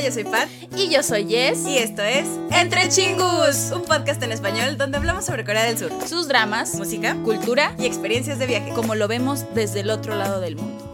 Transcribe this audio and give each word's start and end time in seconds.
Hola, 0.00 0.08
yo 0.08 0.14
soy 0.14 0.24
Pat. 0.24 0.48
Y 0.78 0.88
yo 0.88 1.02
soy 1.02 1.28
Jess. 1.28 1.66
Y 1.66 1.76
esto 1.76 2.00
es 2.00 2.26
Entre 2.52 2.88
Chingus, 2.88 3.70
un 3.70 3.82
podcast 3.82 4.22
en 4.22 4.32
español 4.32 4.78
donde 4.78 4.96
hablamos 4.96 5.26
sobre 5.26 5.44
Corea 5.44 5.64
del 5.64 5.76
Sur, 5.76 5.92
sus 6.08 6.26
dramas, 6.26 6.74
música, 6.76 7.14
cultura 7.22 7.74
y 7.78 7.84
experiencias 7.84 8.38
de 8.38 8.46
viaje, 8.46 8.72
como 8.72 8.94
lo 8.94 9.08
vemos 9.08 9.44
desde 9.54 9.80
el 9.80 9.90
otro 9.90 10.14
lado 10.14 10.40
del 10.40 10.56
mundo. 10.56 10.90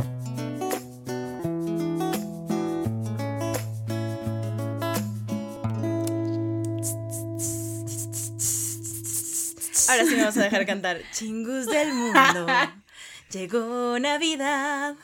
Ahora 9.89 10.05
sí 10.05 10.17
me 10.17 10.23
vamos 10.23 10.37
a 10.37 10.43
dejar 10.43 10.67
cantar 10.67 11.01
Chingus 11.13 11.67
del 11.67 11.95
mundo. 11.95 12.47
Llegó 13.31 14.01
Navidad. 14.01 14.97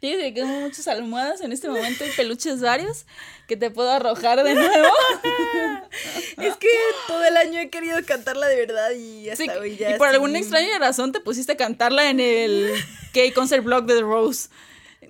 Fíjate 0.00 0.32
que 0.32 0.40
tengo 0.40 0.60
muchas 0.60 0.86
almohadas 0.88 1.40
en 1.40 1.52
este 1.52 1.68
momento 1.68 2.04
y 2.06 2.10
peluches 2.10 2.60
varios 2.60 3.04
que 3.48 3.56
te 3.56 3.70
puedo 3.70 3.90
arrojar 3.90 4.42
de 4.44 4.54
nuevo. 4.54 4.92
es 6.38 6.56
que 6.56 6.68
todo 7.06 7.24
el 7.24 7.36
año 7.36 7.60
he 7.60 7.68
querido 7.70 7.98
cantarla 8.06 8.46
de 8.46 8.56
verdad 8.56 8.90
y 8.92 9.28
hasta 9.28 9.58
hoy 9.58 9.76
ya. 9.76 9.90
Y 9.90 9.98
por 9.98 10.08
alguna 10.08 10.38
extraña 10.38 10.78
razón 10.78 11.12
te 11.12 11.20
pusiste 11.20 11.52
a 11.52 11.56
cantarla 11.56 12.10
en 12.10 12.20
el 12.20 12.72
K-Concert 13.12 13.64
Blog 13.64 13.86
de 13.86 13.94
The 13.94 14.02
Rose. 14.02 14.48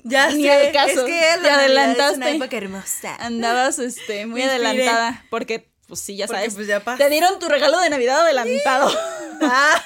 Ya 0.04 0.30
Ni 0.30 0.44
sé, 0.44 0.50
al 0.52 0.72
caso. 0.72 1.06
es 1.06 1.12
que 1.12 1.42
te 1.42 1.50
adelantaste. 1.50 2.12
Es 2.12 2.16
una 2.16 2.30
época 2.30 2.56
hermosa. 2.56 3.16
Andabas 3.16 3.78
este, 3.78 4.26
muy 4.26 4.42
adelantada 4.42 5.24
porque 5.30 5.68
pues 5.86 6.00
sí, 6.00 6.16
ya 6.16 6.26
Porque, 6.26 6.40
sabes. 6.50 6.54
pues, 6.54 6.66
ya 6.66 6.80
te 6.96 7.08
dieron 7.08 7.38
tu 7.38 7.48
regalo 7.48 7.80
de 7.80 7.90
Navidad 7.90 8.20
adelantado. 8.20 8.90
Ah, 9.40 9.84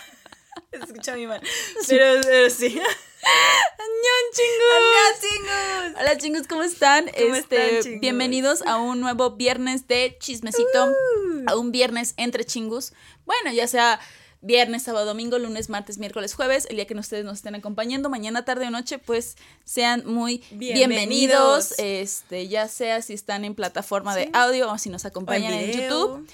se 0.71 0.79
escucha 0.79 1.13
muy 1.13 1.27
mal. 1.27 1.43
Pero, 1.87 2.23
pero 2.23 2.49
sí. 2.49 2.81
¡Añón, 3.23 4.25
chingus! 4.35 4.73
¡Hola, 4.77 5.21
chingus! 5.21 6.01
Hola 6.01 6.19
chingus, 6.19 6.47
¿cómo 6.49 6.63
están? 6.65 7.05
¿Cómo 7.07 7.37
este, 7.37 7.57
están, 7.57 7.83
chingus? 7.83 8.01
bienvenidos 8.01 8.63
a 8.63 8.79
un 8.79 9.01
nuevo 9.01 9.31
viernes 9.37 9.87
de 9.87 10.17
chismecito, 10.19 10.87
Uh. 10.87 11.45
a 11.47 11.57
un 11.57 11.71
viernes 11.71 12.15
entre 12.17 12.45
chingus. 12.45 12.93
Bueno, 13.25 13.53
ya 13.53 13.69
sea 13.69 14.01
viernes, 14.41 14.83
sábado, 14.83 15.07
domingo, 15.07 15.39
lunes, 15.39 15.69
martes, 15.69 15.99
miércoles, 15.99 16.35
jueves, 16.35 16.67
el 16.69 16.77
día 16.77 16.87
que 16.87 16.95
ustedes 16.95 17.25
nos 17.25 17.35
estén 17.39 17.55
acompañando, 17.55 18.11
mañana, 18.11 18.45
tarde 18.45 18.67
o 18.67 18.71
noche, 18.71 18.99
pues 18.99 19.37
sean 19.65 20.03
muy 20.05 20.39
bienvenidos. 20.51 20.75
Bienvenidos. 20.75 21.75
Este, 21.79 22.49
ya 22.49 22.67
sea 22.67 23.03
si 23.03 23.13
están 23.13 23.45
en 23.45 23.55
plataforma 23.55 24.17
de 24.17 24.31
audio 24.33 24.69
o 24.69 24.79
si 24.79 24.91
nos 24.91 25.05
acompañan 25.05 25.53
en, 25.53 25.71
video. 25.71 25.91
YouTube. 25.91 26.29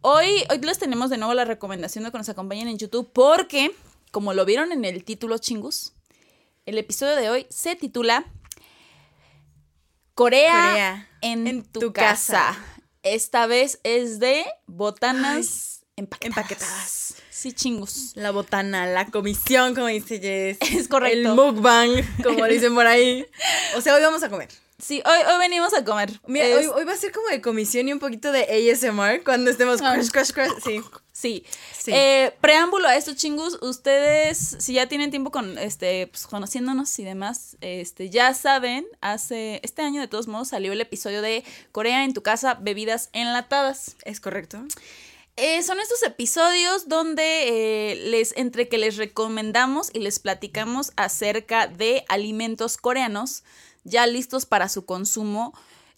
Hoy, 0.00 0.42
hoy 0.48 0.58
les 0.60 0.78
tenemos 0.78 1.10
de 1.10 1.18
nuevo 1.18 1.34
la 1.34 1.44
recomendación 1.44 2.04
de 2.04 2.10
que 2.10 2.16
nos 2.16 2.30
acompañen 2.30 2.68
en 2.68 2.78
YouTube 2.78 3.10
porque, 3.12 3.72
como 4.10 4.32
lo 4.32 4.46
vieron 4.46 4.72
en 4.72 4.86
el 4.86 5.04
título 5.04 5.36
chingus, 5.36 5.92
el 6.66 6.78
episodio 6.78 7.16
de 7.16 7.30
hoy 7.30 7.46
se 7.50 7.76
titula 7.76 8.24
Corea, 10.14 10.52
Corea, 10.52 11.08
en, 11.22 11.46
en 11.46 11.62
tu, 11.64 11.80
tu 11.80 11.92
casa. 11.92 12.32
casa. 12.32 12.64
Esta 13.02 13.46
vez 13.46 13.80
es 13.82 14.18
de 14.18 14.44
botanas 14.66 15.86
empaquetadas. 15.96 16.38
empaquetadas. 16.38 17.14
Sí, 17.30 17.52
chingus. 17.52 18.12
La 18.16 18.32
botana, 18.32 18.86
la 18.86 19.06
comisión, 19.06 19.74
como 19.74 19.86
dice 19.86 20.20
Jess. 20.20 20.58
Es 20.60 20.88
correcto. 20.88 21.16
El 21.16 21.34
mukbang, 21.34 21.90
como 22.22 22.44
dicen 22.48 22.74
por 22.74 22.86
ahí. 22.86 23.26
O 23.76 23.80
sea, 23.80 23.94
hoy 23.94 24.02
vamos 24.02 24.22
a 24.22 24.28
comer. 24.28 24.48
Sí, 24.82 25.02
hoy, 25.04 25.18
hoy 25.32 25.38
venimos 25.38 25.74
a 25.74 25.84
comer. 25.84 26.20
Mira, 26.26 26.46
Es- 26.46 26.56
hoy, 26.56 26.66
hoy 26.74 26.84
va 26.84 26.92
a 26.92 26.96
ser 26.96 27.12
como 27.12 27.28
de 27.28 27.40
comisión 27.40 27.88
y 27.88 27.92
un 27.92 27.98
poquito 27.98 28.32
de 28.32 28.42
ASMR 28.44 29.22
cuando 29.22 29.50
estemos 29.50 29.80
Ah. 29.82 29.94
crush, 29.94 30.10
crush, 30.10 30.30
crush. 30.32 30.50
Sí. 30.64 30.80
Sí. 31.12 31.44
Sí. 31.78 31.90
Eh, 31.94 32.32
preámbulo 32.40 32.88
a 32.88 32.96
esto, 32.96 33.12
chingus. 33.14 33.58
Ustedes, 33.60 34.56
si 34.58 34.72
ya 34.72 34.88
tienen 34.88 35.10
tiempo 35.10 35.30
con 35.30 35.58
este, 35.58 36.06
pues, 36.06 36.26
conociéndonos 36.26 36.98
y 36.98 37.04
demás, 37.04 37.56
este, 37.60 38.08
ya 38.08 38.32
saben, 38.32 38.86
hace 39.02 39.60
este 39.62 39.82
año 39.82 40.00
de 40.00 40.08
todos 40.08 40.28
modos 40.28 40.48
salió 40.48 40.72
el 40.72 40.80
episodio 40.80 41.20
de 41.20 41.44
Corea 41.72 42.04
en 42.04 42.14
tu 42.14 42.22
casa, 42.22 42.54
bebidas 42.60 43.10
enlatadas. 43.12 43.96
Es 44.04 44.18
correcto. 44.20 44.62
Eh, 45.36 45.62
son 45.62 45.78
estos 45.80 46.02
episodios 46.02 46.88
donde 46.88 47.22
eh, 47.92 47.96
les, 47.96 48.34
entre 48.36 48.68
que 48.68 48.78
les 48.78 48.96
recomendamos 48.96 49.90
y 49.92 50.00
les 50.00 50.18
platicamos 50.18 50.92
acerca 50.96 51.66
de 51.66 52.04
alimentos 52.08 52.76
coreanos 52.76 53.42
ya 53.84 54.06
listos 54.06 54.46
para 54.46 54.68
su 54.68 54.84
consumo. 54.84 55.52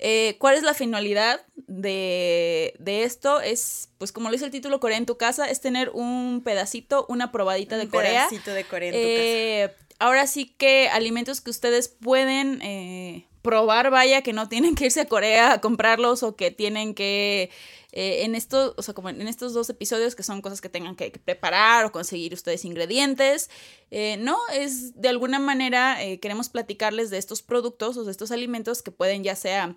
Eh, 0.04 0.37
¿Cuál 0.41 0.56
es 0.56 0.65
la 0.65 0.75
finalidad 0.75 1.41
de, 1.54 2.75
de 2.81 3.04
esto? 3.04 3.41
Es, 3.41 3.88
pues 3.98 4.10
como 4.10 4.28
lo 4.28 4.32
dice 4.32 4.44
el 4.47 4.50
título, 4.50 4.81
Corea 4.81 4.98
en 4.98 5.06
tu 5.06 5.16
casa, 5.16 5.48
es 5.48 5.60
tener 5.60 5.91
un 5.91 6.43
pedacito, 6.44 7.06
una 7.09 7.31
probadita 7.31 7.76
de 7.76 7.84
Un 7.84 7.91
Corea. 7.91 8.28
pedacito 8.28 8.53
de 8.53 8.65
Corea 8.65 8.88
en 8.88 8.94
tu 8.94 8.98
Eh, 9.00 9.75
ahora 10.00 10.26
sí 10.26 10.47
que 10.59 10.88
alimentos 10.88 11.41
que 11.41 11.50
ustedes 11.50 11.87
pueden 11.88 12.60
eh, 12.62 13.26
probar, 13.42 13.91
vaya, 13.91 14.22
que 14.22 14.32
no 14.32 14.48
tienen 14.48 14.75
que 14.75 14.86
irse 14.86 15.00
a 15.00 15.06
Corea 15.06 15.53
a 15.53 15.60
comprarlos 15.60 16.22
o 16.22 16.36
que 16.36 16.50
tienen 16.50 16.94
que, 16.94 17.50
eh, 17.92 18.25
en 18.25 18.34
estos, 18.34 18.75
o 18.76 18.82
sea, 18.82 18.94
como 18.94 19.10
en 19.10 19.26
estos 19.28 19.53
dos 19.53 19.69
episodios 19.69 20.14
que 20.14 20.22
son 20.22 20.41
cosas 20.41 20.60
que 20.60 20.69
tengan 20.69 20.97
que, 20.97 21.12
que 21.12 21.19
preparar 21.19 21.84
o 21.84 21.92
conseguir 21.92 22.32
ustedes 22.32 22.64
ingredientes, 22.64 23.50
eh, 23.91 24.16
no, 24.19 24.38
es 24.54 25.00
de 25.00 25.08
alguna 25.08 25.38
manera 25.38 26.02
eh, 26.02 26.20
queremos 26.20 26.48
platicarles 26.48 27.10
de 27.10 27.19
estos 27.19 27.42
productos 27.42 27.97
o 27.97 28.04
de 28.04 28.12
estos 28.12 28.31
alimentos 28.31 28.82
que 28.82 28.92
pueden 28.92 29.25
ya 29.25 29.36
sea, 29.36 29.76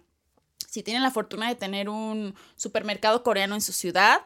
si 0.69 0.83
tienen 0.83 1.03
la 1.03 1.11
fortuna 1.11 1.47
de 1.47 1.55
tener 1.55 1.89
un 1.89 2.35
supermercado 2.55 3.23
coreano 3.23 3.55
en 3.55 3.61
su 3.61 3.73
ciudad, 3.73 4.25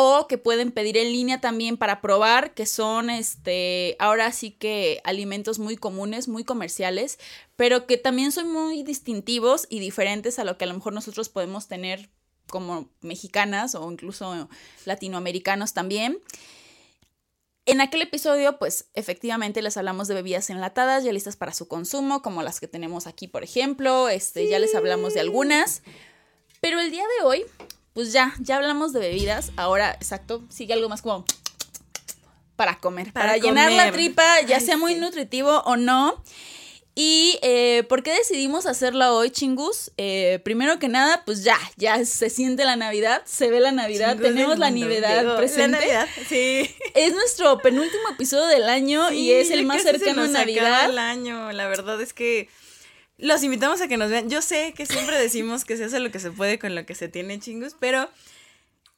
o 0.00 0.28
que 0.28 0.38
pueden 0.38 0.70
pedir 0.70 0.96
en 0.96 1.10
línea 1.10 1.40
también 1.40 1.76
para 1.76 2.00
probar, 2.00 2.54
que 2.54 2.66
son 2.66 3.10
este, 3.10 3.96
ahora 3.98 4.30
sí 4.30 4.52
que 4.52 5.00
alimentos 5.02 5.58
muy 5.58 5.76
comunes, 5.76 6.28
muy 6.28 6.44
comerciales, 6.44 7.18
pero 7.56 7.84
que 7.88 7.96
también 7.96 8.30
son 8.30 8.52
muy 8.52 8.84
distintivos 8.84 9.66
y 9.68 9.80
diferentes 9.80 10.38
a 10.38 10.44
lo 10.44 10.56
que 10.56 10.66
a 10.66 10.68
lo 10.68 10.74
mejor 10.74 10.92
nosotros 10.92 11.28
podemos 11.28 11.66
tener 11.66 12.10
como 12.48 12.88
mexicanas 13.00 13.74
o 13.74 13.90
incluso 13.90 14.48
latinoamericanos 14.84 15.74
también. 15.74 16.20
En 17.66 17.80
aquel 17.80 18.02
episodio, 18.02 18.56
pues 18.56 18.90
efectivamente 18.94 19.62
les 19.62 19.76
hablamos 19.76 20.06
de 20.06 20.14
bebidas 20.14 20.48
enlatadas 20.48 21.02
ya 21.02 21.12
listas 21.12 21.34
para 21.34 21.52
su 21.52 21.66
consumo, 21.66 22.22
como 22.22 22.44
las 22.44 22.60
que 22.60 22.68
tenemos 22.68 23.08
aquí, 23.08 23.26
por 23.26 23.42
ejemplo. 23.42 24.08
Este, 24.08 24.46
ya 24.46 24.60
les 24.60 24.76
hablamos 24.76 25.14
de 25.14 25.20
algunas. 25.22 25.82
Pero 26.60 26.78
el 26.78 26.92
día 26.92 27.04
de 27.18 27.26
hoy, 27.26 27.44
pues 27.98 28.12
ya, 28.12 28.32
ya 28.38 28.58
hablamos 28.58 28.92
de 28.92 29.00
bebidas. 29.00 29.50
Ahora, 29.56 29.90
exacto, 29.90 30.44
sigue 30.50 30.72
algo 30.72 30.88
más 30.88 31.02
como 31.02 31.24
para 32.54 32.78
comer, 32.78 33.12
para, 33.12 33.26
Para 33.26 33.38
llenar 33.38 33.72
la 33.72 33.90
tripa, 33.90 34.22
ya 34.46 34.58
Ay, 34.58 34.64
sea 34.64 34.76
muy 34.76 34.94
sí. 34.94 35.00
nutritivo 35.00 35.62
o 35.64 35.74
no. 35.76 36.22
Y 36.94 37.40
eh, 37.42 37.82
¿por 37.88 38.04
qué 38.04 38.12
decidimos 38.12 38.66
hacerla 38.66 39.12
hoy, 39.12 39.30
chingus? 39.30 39.90
Eh, 39.96 40.38
primero 40.44 40.78
que 40.78 40.86
nada, 40.86 41.24
pues 41.26 41.42
ya, 41.42 41.58
ya 41.76 42.04
se 42.04 42.30
siente 42.30 42.64
la 42.64 42.76
Navidad, 42.76 43.22
se 43.24 43.50
ve 43.50 43.58
la 43.58 43.72
Navidad, 43.72 44.12
Chingus 44.12 44.28
tenemos 44.28 44.58
la. 44.60 44.70
Navidad 44.70 45.36
presente. 45.36 45.72
La 45.72 45.78
Navidad, 45.78 46.08
sí. 46.28 46.72
Es 46.94 47.14
nuestro 47.14 47.58
penúltimo 47.58 48.10
episodio 48.10 48.46
del 48.46 48.68
año 48.68 49.10
y 49.10 49.32
es 49.32 49.50
el 49.50 49.66
más 49.66 49.82
cercano 49.82 50.22
a 50.22 50.28
Navidad. 50.28 50.88
el 50.88 50.98
año. 50.98 51.50
La 51.50 51.66
verdad 51.66 52.00
es 52.00 52.12
que 52.12 52.48
los 53.18 53.42
invitamos 53.42 53.80
a 53.80 53.88
que 53.88 53.96
nos 53.96 54.10
vean. 54.10 54.30
Yo 54.30 54.40
sé 54.42 54.72
que 54.76 54.86
siempre 54.86 55.18
decimos 55.18 55.64
que 55.64 55.76
se 55.76 55.84
hace 55.84 56.00
lo 56.00 56.10
que 56.10 56.20
se 56.20 56.30
puede 56.30 56.58
con 56.58 56.74
lo 56.74 56.86
que 56.86 56.94
se 56.94 57.08
tiene, 57.08 57.38
chingus, 57.38 57.76
pero 57.78 58.08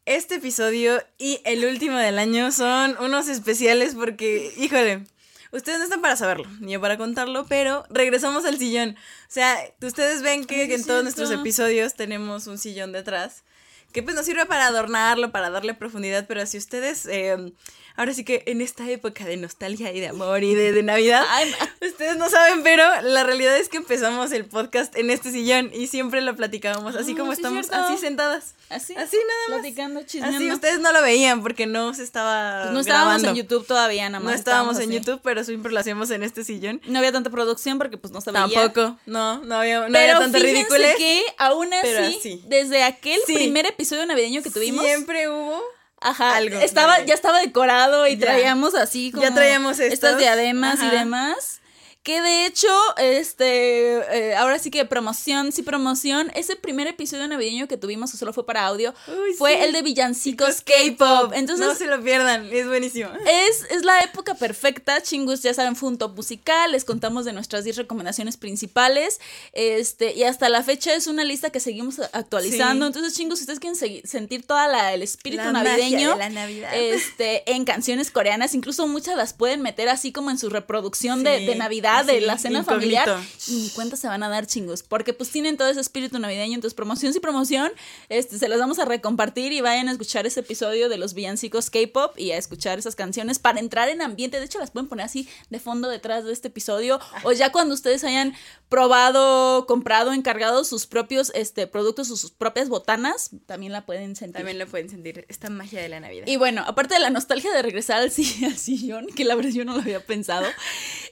este 0.07 0.37
episodio 0.37 1.03
y 1.19 1.41
el 1.45 1.65
último 1.65 1.97
del 1.97 2.19
año 2.19 2.53
son 2.53 2.97
unos 3.01 3.29
especiales 3.29 3.95
porque, 3.95 4.53
híjole, 4.57 5.05
ustedes 5.53 5.79
no 5.79 5.85
están 5.85 6.03
para 6.03 6.17
saberlo, 6.17 6.49
ni 6.61 6.73
yo 6.73 6.81
para 6.81 6.99
contarlo, 6.99 7.47
pero 7.47 7.85
regresamos 7.91 8.45
al 8.45 8.59
sillón. 8.59 8.91
O 8.91 9.33
sea, 9.33 9.59
ustedes 9.83 10.23
ven 10.23 10.45
que, 10.45 10.63
Ay, 10.63 10.69
que 10.69 10.75
es 10.75 10.81
en 10.81 10.87
todos 10.87 11.03
nuestros 11.03 11.31
episodios 11.31 11.95
tenemos 11.95 12.47
un 12.47 12.59
sillón 12.59 12.93
detrás. 12.93 13.45
Que 13.93 14.05
pues 14.05 14.15
nos 14.15 14.25
sirve 14.25 14.47
para 14.47 14.69
adornarlo, 14.69 15.33
para 15.33 15.51
darle 15.51 15.75
profundidad, 15.75 16.27
pero 16.29 16.47
si 16.47 16.59
ustedes, 16.59 17.07
eh, 17.07 17.53
ahora 18.01 18.15
sí 18.15 18.25
que 18.25 18.43
en 18.47 18.61
esta 18.63 18.89
época 18.91 19.25
de 19.25 19.37
nostalgia 19.37 19.93
y 19.93 20.01
de 20.01 20.09
amor 20.09 20.43
y 20.43 20.55
de, 20.55 20.73
de 20.73 20.83
Navidad, 20.83 21.25
Ay, 21.29 21.55
Ustedes 21.81 22.17
no 22.17 22.29
saben, 22.31 22.63
pero 22.63 22.85
la 23.03 23.25
realidad 23.25 23.57
es 23.57 23.69
que 23.69 23.77
empezamos 23.77 24.33
el 24.33 24.45
podcast 24.47 24.97
en 24.97 25.11
este 25.11 25.31
sillón 25.31 25.71
y 25.75 25.87
siempre 25.87 26.21
lo 26.23 26.35
platicábamos 26.37 26.97
así 26.97 27.13
Ah, 27.13 27.19
como 27.19 27.33
sí, 27.33 27.39
estamos, 27.39 27.71
así 27.71 27.99
sentadas. 27.99 28.55
así, 28.71 28.95
Así 28.97 29.17
nada 29.17 29.41
más. 29.51 29.61
platicando, 29.61 30.03
chismeando. 30.03 30.39
Así 30.39 30.51
ustedes 30.53 30.81
no 30.81 30.93
lo 30.93 31.03
veían 31.03 31.43
porque 31.43 31.67
no 31.67 31.93
se 31.95 32.03
estaba 32.03 32.63
Pues 32.63 32.73
no 32.75 32.81
estábamos 32.81 33.07
grabando. 33.23 33.29
en 33.29 33.35
YouTube 33.37 33.67
todavía, 33.67 34.09
nada 34.09 34.25
más. 34.25 34.33
No 34.33 34.39
estábamos 34.39 34.77
en 34.79 34.91
así. 34.91 34.99
YouTube, 34.99 35.21
pero 35.23 35.45
siempre 35.45 35.73
lo 35.73 35.81
hacíamos 35.81 36.11
en 36.11 36.23
este 36.23 36.43
sillón. 36.45 36.81
No 36.87 36.99
había 36.99 37.13
tanta 37.13 37.29
producción 37.31 37.79
porque 37.79 37.97
pues 37.99 38.13
no 38.13 38.21
se 38.21 38.33
veía. 38.33 38.49
Tampoco, 38.49 38.99
no, 39.07 39.39
no 39.45 39.57
había, 39.57 39.81
no 39.81 39.87
Pero 39.93 39.99
había 39.99 40.19
tanto 40.19 40.39
ridículo. 40.39 40.85
que 40.97 41.23
aún 41.39 41.69
así, 41.75 42.43
desde 42.47 42.83
aquel 42.83 43.21
Sí. 43.27 43.35
primer 43.35 43.67
episodio 43.67 44.07
navideño 44.07 44.43
que 44.43 44.51
tuvimos, 44.51 44.85
Siempre 44.85 45.29
hubo. 45.29 45.61
Ajá, 46.01 46.37
algo 46.37 46.59
estaba, 46.61 47.01
ya 47.05 47.15
estaba 47.15 47.41
decorado 47.41 48.07
y 48.07 48.17
Ya. 48.17 48.27
traíamos 48.27 48.75
así 48.75 49.11
como 49.11 49.23
Ya 49.23 49.35
traíamos 49.35 49.79
estas 49.79 49.93
estos, 49.93 50.19
diademas 50.19 50.83
y 50.83 50.89
demás. 50.89 51.61
Que 52.03 52.23
de 52.23 52.47
hecho, 52.47 52.69
este, 52.97 53.99
eh, 54.31 54.35
ahora 54.35 54.59
sí 54.59 54.71
que 54.71 54.87
promoción, 54.87 55.53
sí 55.53 55.63
promoción, 55.63 56.33
ese 56.35 56.57
primer 56.57 56.87
episodio 56.87 57.29
navideño 57.29 57.69
que 57.69 57.77
tuvimos, 57.77 58.11
que 58.11 58.17
solo 58.17 58.33
fue 58.33 58.47
para 58.47 58.65
audio, 58.67 58.95
Uy, 59.07 59.35
fue 59.37 59.53
sí. 59.57 59.61
el 59.65 59.73
de 59.73 59.83
villancicos 59.83 60.63
K-pop. 60.63 61.33
Entonces, 61.35 61.67
no 61.67 61.75
se 61.75 61.87
lo 61.87 62.03
pierdan, 62.03 62.49
es 62.51 62.67
buenísimo. 62.67 63.11
es, 63.27 63.67
es 63.71 63.85
la 63.85 64.01
época 64.01 64.35
perfecta, 64.35 65.03
chingus, 65.03 65.43
ya 65.43 65.53
saben, 65.53 65.77
fue 65.77 65.91
un 65.91 65.99
top 65.99 66.17
musical, 66.17 66.73
les 66.73 66.87
contamos 66.87 67.27
de 67.27 67.35
nuestras 67.35 67.65
10 67.65 67.77
recomendaciones 67.77 68.39
principales, 68.39 69.21
este, 69.53 70.15
y 70.15 70.25
hasta 70.25 70.49
la 70.49 70.63
fecha 70.63 70.95
es 70.95 71.07
una 71.07 71.23
lista 71.25 71.51
que 71.51 71.61
seguimos 71.61 71.99
actualizando, 72.15 72.87
Sí. 72.87 72.89
entonces 72.89 73.15
chingus, 73.15 73.41
si 73.41 73.43
ustedes 73.43 73.61
quieren 73.61 74.05
sentir 74.07 74.47
toda 74.47 74.69
la, 74.69 74.95
el 74.95 75.03
espíritu 75.03 75.45
La 75.45 75.53
magia 75.53 75.71
navideño, 75.77 76.11
de 76.13 76.17
la 76.19 76.29
Navidad. 76.31 76.71
este, 76.75 77.53
en 77.53 77.67
canciones 77.67 78.11
coreanas, 78.11 78.55
incluso 78.55 78.87
muchas 78.87 79.17
las 79.19 79.35
pueden 79.35 79.61
meter 79.61 79.91
así 79.91 80.13
como 80.13 80.31
en 80.31 80.39
su 80.39 80.49
reproducción 80.49 81.23
de, 81.25 81.41
de 81.41 81.57
Navidad, 81.57 81.90
de 82.07 82.21
la 82.21 82.39
cena 82.39 82.65
familiar, 82.65 83.09
y 83.49 83.53
ni 83.53 83.71
cuenta 83.71 83.97
se 83.97 84.09
van 84.09 84.23
a 84.23 84.29
dar 84.29 84.47
chingos, 84.47 84.83
porque 84.83 85.13
pues 85.13 85.31
tienen 85.31 85.57
todo 85.57 85.69
ese 85.69 85.81
espíritu 85.81 86.19
navideño, 86.19 86.55
entonces 86.55 86.75
promoción 86.75 87.13
sí 87.13 87.21
promoción, 87.21 87.73
este, 88.09 88.39
se 88.39 88.49
las 88.49 88.59
vamos 88.59 88.79
a 88.79 88.85
recompartir 88.85 89.53
y 89.53 89.61
vayan 89.61 89.89
a 89.89 89.93
escuchar 89.93 90.27
ese 90.27 90.41
episodio 90.41 90.89
de 90.89 90.97
los 90.97 91.15
villancicos 91.15 91.71
K-pop 91.71 92.19
y 92.19 92.33
a 92.33 92.39
escuchar 92.39 92.79
esas 92.79 92.97
canciones 92.97 93.39
para 93.39 93.61
entrar 93.61 93.89
en 93.89 94.03
ambiente, 94.03 94.39
de 94.39 94.47
hecho 94.47 94.59
las 94.59 94.71
pueden 94.71 94.89
poner 94.89 95.07
así 95.07 95.29
de 95.51 95.61
fondo 95.61 95.89
detrás 95.89 96.25
de 96.25 96.33
este 96.33 96.49
episodio, 96.49 97.01
o 97.25 97.33
ya 97.33 97.53
cuando 97.53 97.75
ustedes 97.75 98.05
hayan 98.05 98.35
probado, 98.69 99.67
comprado, 99.67 100.13
encargado 100.13 100.65
sus 100.65 100.87
propios 100.87 101.33
este, 101.35 101.67
productos, 101.67 102.09
sus 102.09 102.31
propias 102.31 102.69
botanas, 102.69 103.31
también 103.47 103.73
la 103.73 103.85
pueden 103.85 104.17
sentir. 104.17 104.37
También 104.37 104.59
lo 104.59 104.67
pueden 104.67 104.89
sentir, 104.89 105.27
esta 105.29 105.51
magia 105.51 105.83
de 105.83 105.89
la 105.89 106.01
Navidad. 106.01 106.27
Y 106.27 106.37
bueno, 106.37 106.63
aparte 106.67 106.95
de 106.95 107.01
la 107.01 107.11
nostalgia 107.11 107.53
de 107.53 107.63
regresar 107.63 107.99
al 107.99 108.11
sillón, 108.11 109.07
que 109.09 109.25
la 109.25 109.35
verdad 109.35 109.51
yo 109.51 109.65
no 109.65 109.75
lo 109.75 109.81
había 109.81 110.01
pensado. 110.01 110.47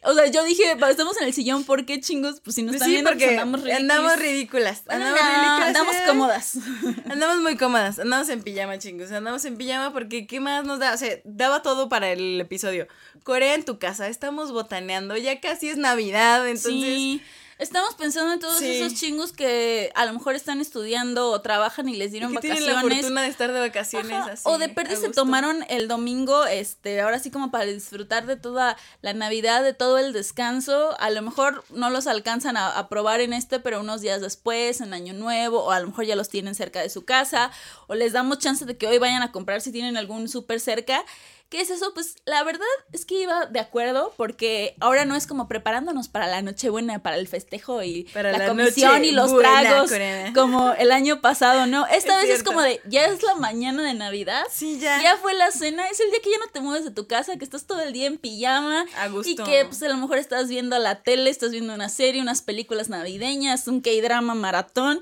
O 0.04 0.14
sea, 0.14 0.26
yo 0.28 0.44
dije, 0.44 0.67
"Va, 0.76 0.90
estamos 0.90 1.16
en 1.20 1.26
el 1.26 1.32
sillón, 1.34 1.64
¿por 1.64 1.84
qué 1.86 2.00
chingos? 2.00 2.40
Pues 2.40 2.56
si 2.56 2.62
nos 2.62 2.72
Pues 2.76 2.82
están 2.82 2.88
sí, 2.88 2.92
viendo, 2.94 3.10
pues 3.10 3.22
porque 3.22 3.38
andamos 3.38 3.60
ridículas. 3.62 3.80
andamos 3.80 4.18
ridículas. 4.18 4.82
Bueno, 4.86 5.04
Andamos 5.06 5.20
no, 5.22 5.36
ridículas. 5.38 5.66
andamos 5.68 5.94
eh. 5.94 6.02
cómodas. 6.06 6.58
Andamos 7.10 7.38
muy 7.38 7.56
cómodas, 7.56 7.98
andamos 7.98 8.28
en 8.28 8.42
pijama, 8.42 8.78
chingos. 8.78 9.10
Andamos 9.12 9.44
en 9.44 9.56
pijama 9.56 9.92
porque 9.92 10.26
¿qué 10.26 10.40
más 10.40 10.64
nos 10.64 10.78
da? 10.78 10.94
O 10.94 10.96
sea, 10.96 11.16
daba 11.24 11.62
todo 11.62 11.88
para 11.88 12.10
el 12.12 12.40
episodio. 12.40 12.86
Corea 13.24 13.54
en 13.54 13.64
tu 13.64 13.78
casa, 13.78 14.08
estamos 14.08 14.52
botaneando, 14.52 15.16
ya 15.16 15.40
casi 15.40 15.68
es 15.68 15.76
Navidad, 15.76 16.46
entonces... 16.46 16.72
sí. 16.72 17.22
Estamos 17.58 17.96
pensando 17.96 18.32
en 18.32 18.38
todos 18.38 18.58
Sí. 18.58 18.70
esos 18.80 18.94
chingos 18.94 19.32
que 19.32 19.90
a 19.96 20.06
lo 20.06 20.12
mejor 20.12 20.36
están 20.36 20.60
estudiando 20.60 21.30
o 21.32 21.40
trabajan 21.40 21.88
y 21.88 21.96
les 21.96 22.08
y 22.08 22.10
dieron 22.12 22.32
que 22.32 22.38
tienen 22.40 22.60
vacaciones. 22.64 22.84
la 22.98 23.00
fortuna 23.02 23.22
de 23.22 23.28
estar 23.28 23.52
de 23.52 23.58
vacaciones 23.58 24.12
Ajá, 24.12 24.32
así. 24.34 24.42
o 24.44 24.58
de 24.58 24.68
perder 24.68 24.96
a 24.96 25.00
se 25.00 25.08
tomaron 25.08 25.64
el 25.68 25.88
domingo, 25.88 26.46
este, 26.46 27.00
ahora 27.00 27.18
sí 27.18 27.32
como 27.32 27.50
para 27.50 27.64
disfrutar 27.64 28.26
de 28.26 28.36
toda 28.36 28.76
la 29.02 29.12
Navidad, 29.12 29.64
de 29.64 29.74
todo 29.74 29.98
el 29.98 30.12
descanso. 30.12 30.94
A 31.00 31.10
lo 31.10 31.20
mejor 31.20 31.64
no 31.70 31.90
los 31.90 32.06
alcanzan 32.06 32.56
a, 32.56 32.78
a 32.78 32.88
probar 32.88 33.20
en 33.20 33.32
este, 33.32 33.58
pero 33.58 33.80
unos 33.80 34.02
días 34.02 34.20
después, 34.20 34.80
en 34.80 34.94
Año 34.94 35.12
Nuevo, 35.12 35.64
o 35.64 35.72
a 35.72 35.80
lo 35.80 35.88
mejor 35.88 36.04
ya 36.04 36.14
los 36.14 36.28
tienen 36.28 36.54
cerca 36.54 36.80
de 36.80 36.90
su 36.90 37.04
casa, 37.04 37.50
o 37.88 37.96
les 37.96 38.12
damos 38.12 38.38
chance 38.38 38.64
de 38.66 38.78
que 38.78 38.86
hoy 38.86 38.98
vayan 38.98 39.22
a 39.24 39.32
comprar 39.32 39.60
si 39.62 39.72
tienen 39.72 39.96
algún 39.96 40.28
súper 40.28 40.60
cerca. 40.60 41.04
¿Qué 41.48 41.62
es 41.62 41.70
eso? 41.70 41.92
Pues 41.94 42.16
la 42.26 42.42
verdad 42.44 42.66
es 42.92 43.06
que 43.06 43.22
iba 43.22 43.46
de 43.46 43.58
acuerdo 43.58 44.12
porque 44.18 44.76
ahora 44.80 45.06
no 45.06 45.16
es 45.16 45.26
como 45.26 45.48
preparándonos 45.48 46.08
para 46.08 46.26
la 46.26 46.42
Nochebuena, 46.42 47.02
para 47.02 47.16
el 47.16 47.26
festejo 47.26 47.82
y 47.82 48.04
Para 48.12 48.32
la, 48.32 48.38
la 48.38 48.48
comisión 48.48 49.02
y 49.02 49.12
los 49.12 49.34
tragos 49.38 49.90
como 50.34 50.74
el 50.74 50.92
año 50.92 51.22
pasado, 51.22 51.66
¿no? 51.66 51.86
Esta 51.86 52.20
Es 52.20 52.28
vez 52.28 52.38
es 52.38 52.42
como 52.42 52.60
de, 52.60 52.82
ya 52.86 53.06
es 53.06 53.22
la 53.22 53.34
mañana 53.34 53.82
de 53.82 53.94
Navidad. 53.94 54.44
Sí, 54.50 54.78
ya. 54.78 55.00
Ya 55.02 55.16
fue 55.16 55.32
la 55.32 55.50
cena, 55.50 55.88
es 55.88 56.00
el 56.00 56.10
día 56.10 56.20
que 56.22 56.30
ya 56.30 56.38
no 56.38 56.52
te 56.52 56.60
mueves 56.60 56.84
de 56.84 56.90
tu 56.90 57.06
casa, 57.06 57.38
que 57.38 57.44
estás 57.44 57.64
todo 57.64 57.80
el 57.80 57.94
día 57.94 58.06
en 58.06 58.18
pijama. 58.18 58.84
A 58.98 59.08
gusto. 59.08 59.30
Y 59.30 59.36
que 59.36 59.64
pues 59.64 59.82
a 59.82 59.88
lo 59.88 59.96
mejor 59.96 60.18
estás 60.18 60.48
viendo 60.48 60.78
la 60.78 61.02
tele, 61.02 61.30
estás 61.30 61.50
viendo 61.50 61.72
una 61.72 61.88
serie, 61.88 62.20
unas 62.20 62.42
películas 62.42 62.90
navideñas, 62.90 63.68
un 63.68 63.80
K-drama 63.80 64.34
maratón. 64.34 65.00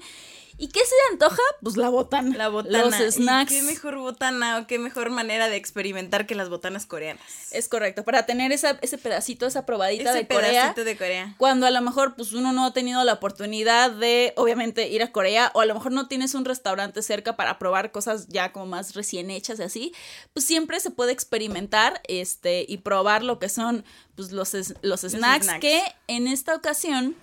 ¿Y 0.58 0.68
qué 0.68 0.80
se 0.80 0.94
antoja? 1.12 1.42
Pues 1.62 1.76
la 1.76 1.90
botana. 1.90 2.34
La 2.36 2.48
botana. 2.48 2.78
Los 2.84 2.98
¿Y 2.98 3.12
snacks. 3.12 3.52
qué 3.52 3.62
mejor 3.62 3.96
botana 3.98 4.58
o 4.58 4.66
qué 4.66 4.78
mejor 4.78 5.10
manera 5.10 5.48
de 5.48 5.56
experimentar 5.56 6.26
que 6.26 6.34
las 6.34 6.48
botanas 6.48 6.86
coreanas. 6.86 7.22
Es 7.52 7.68
correcto, 7.68 8.04
para 8.04 8.24
tener 8.24 8.52
esa, 8.52 8.78
ese 8.80 8.96
pedacito, 8.96 9.46
esa 9.46 9.66
probadita 9.66 10.10
Ese 10.10 10.20
de 10.20 10.26
Corea. 10.26 10.50
pedacito 10.50 10.84
de 10.84 10.96
Corea. 10.96 11.34
Cuando 11.36 11.66
a 11.66 11.70
lo 11.70 11.80
mejor 11.82 12.14
pues 12.16 12.32
uno 12.32 12.52
no 12.52 12.66
ha 12.66 12.72
tenido 12.72 13.04
la 13.04 13.14
oportunidad 13.14 13.90
de 13.90 14.32
obviamente 14.36 14.88
ir 14.88 15.02
a 15.02 15.12
Corea 15.12 15.50
o 15.54 15.60
a 15.60 15.66
lo 15.66 15.74
mejor 15.74 15.92
no 15.92 16.08
tienes 16.08 16.34
un 16.34 16.44
restaurante 16.44 17.02
cerca 17.02 17.36
para 17.36 17.58
probar 17.58 17.92
cosas 17.92 18.26
ya 18.28 18.52
como 18.52 18.66
más 18.66 18.94
recién 18.94 19.30
hechas 19.30 19.58
y 19.60 19.62
así, 19.62 19.94
pues 20.32 20.46
siempre 20.46 20.80
se 20.80 20.90
puede 20.90 21.12
experimentar 21.12 22.00
este 22.08 22.64
y 22.66 22.78
probar 22.78 23.22
lo 23.22 23.38
que 23.38 23.48
son 23.48 23.84
pues 24.14 24.32
los, 24.32 24.54
los 24.82 25.00
snacks 25.02 25.44
snacks. 25.46 25.60
que 25.60 25.82
en 26.08 26.26
esta 26.28 26.54
ocasión 26.54 27.14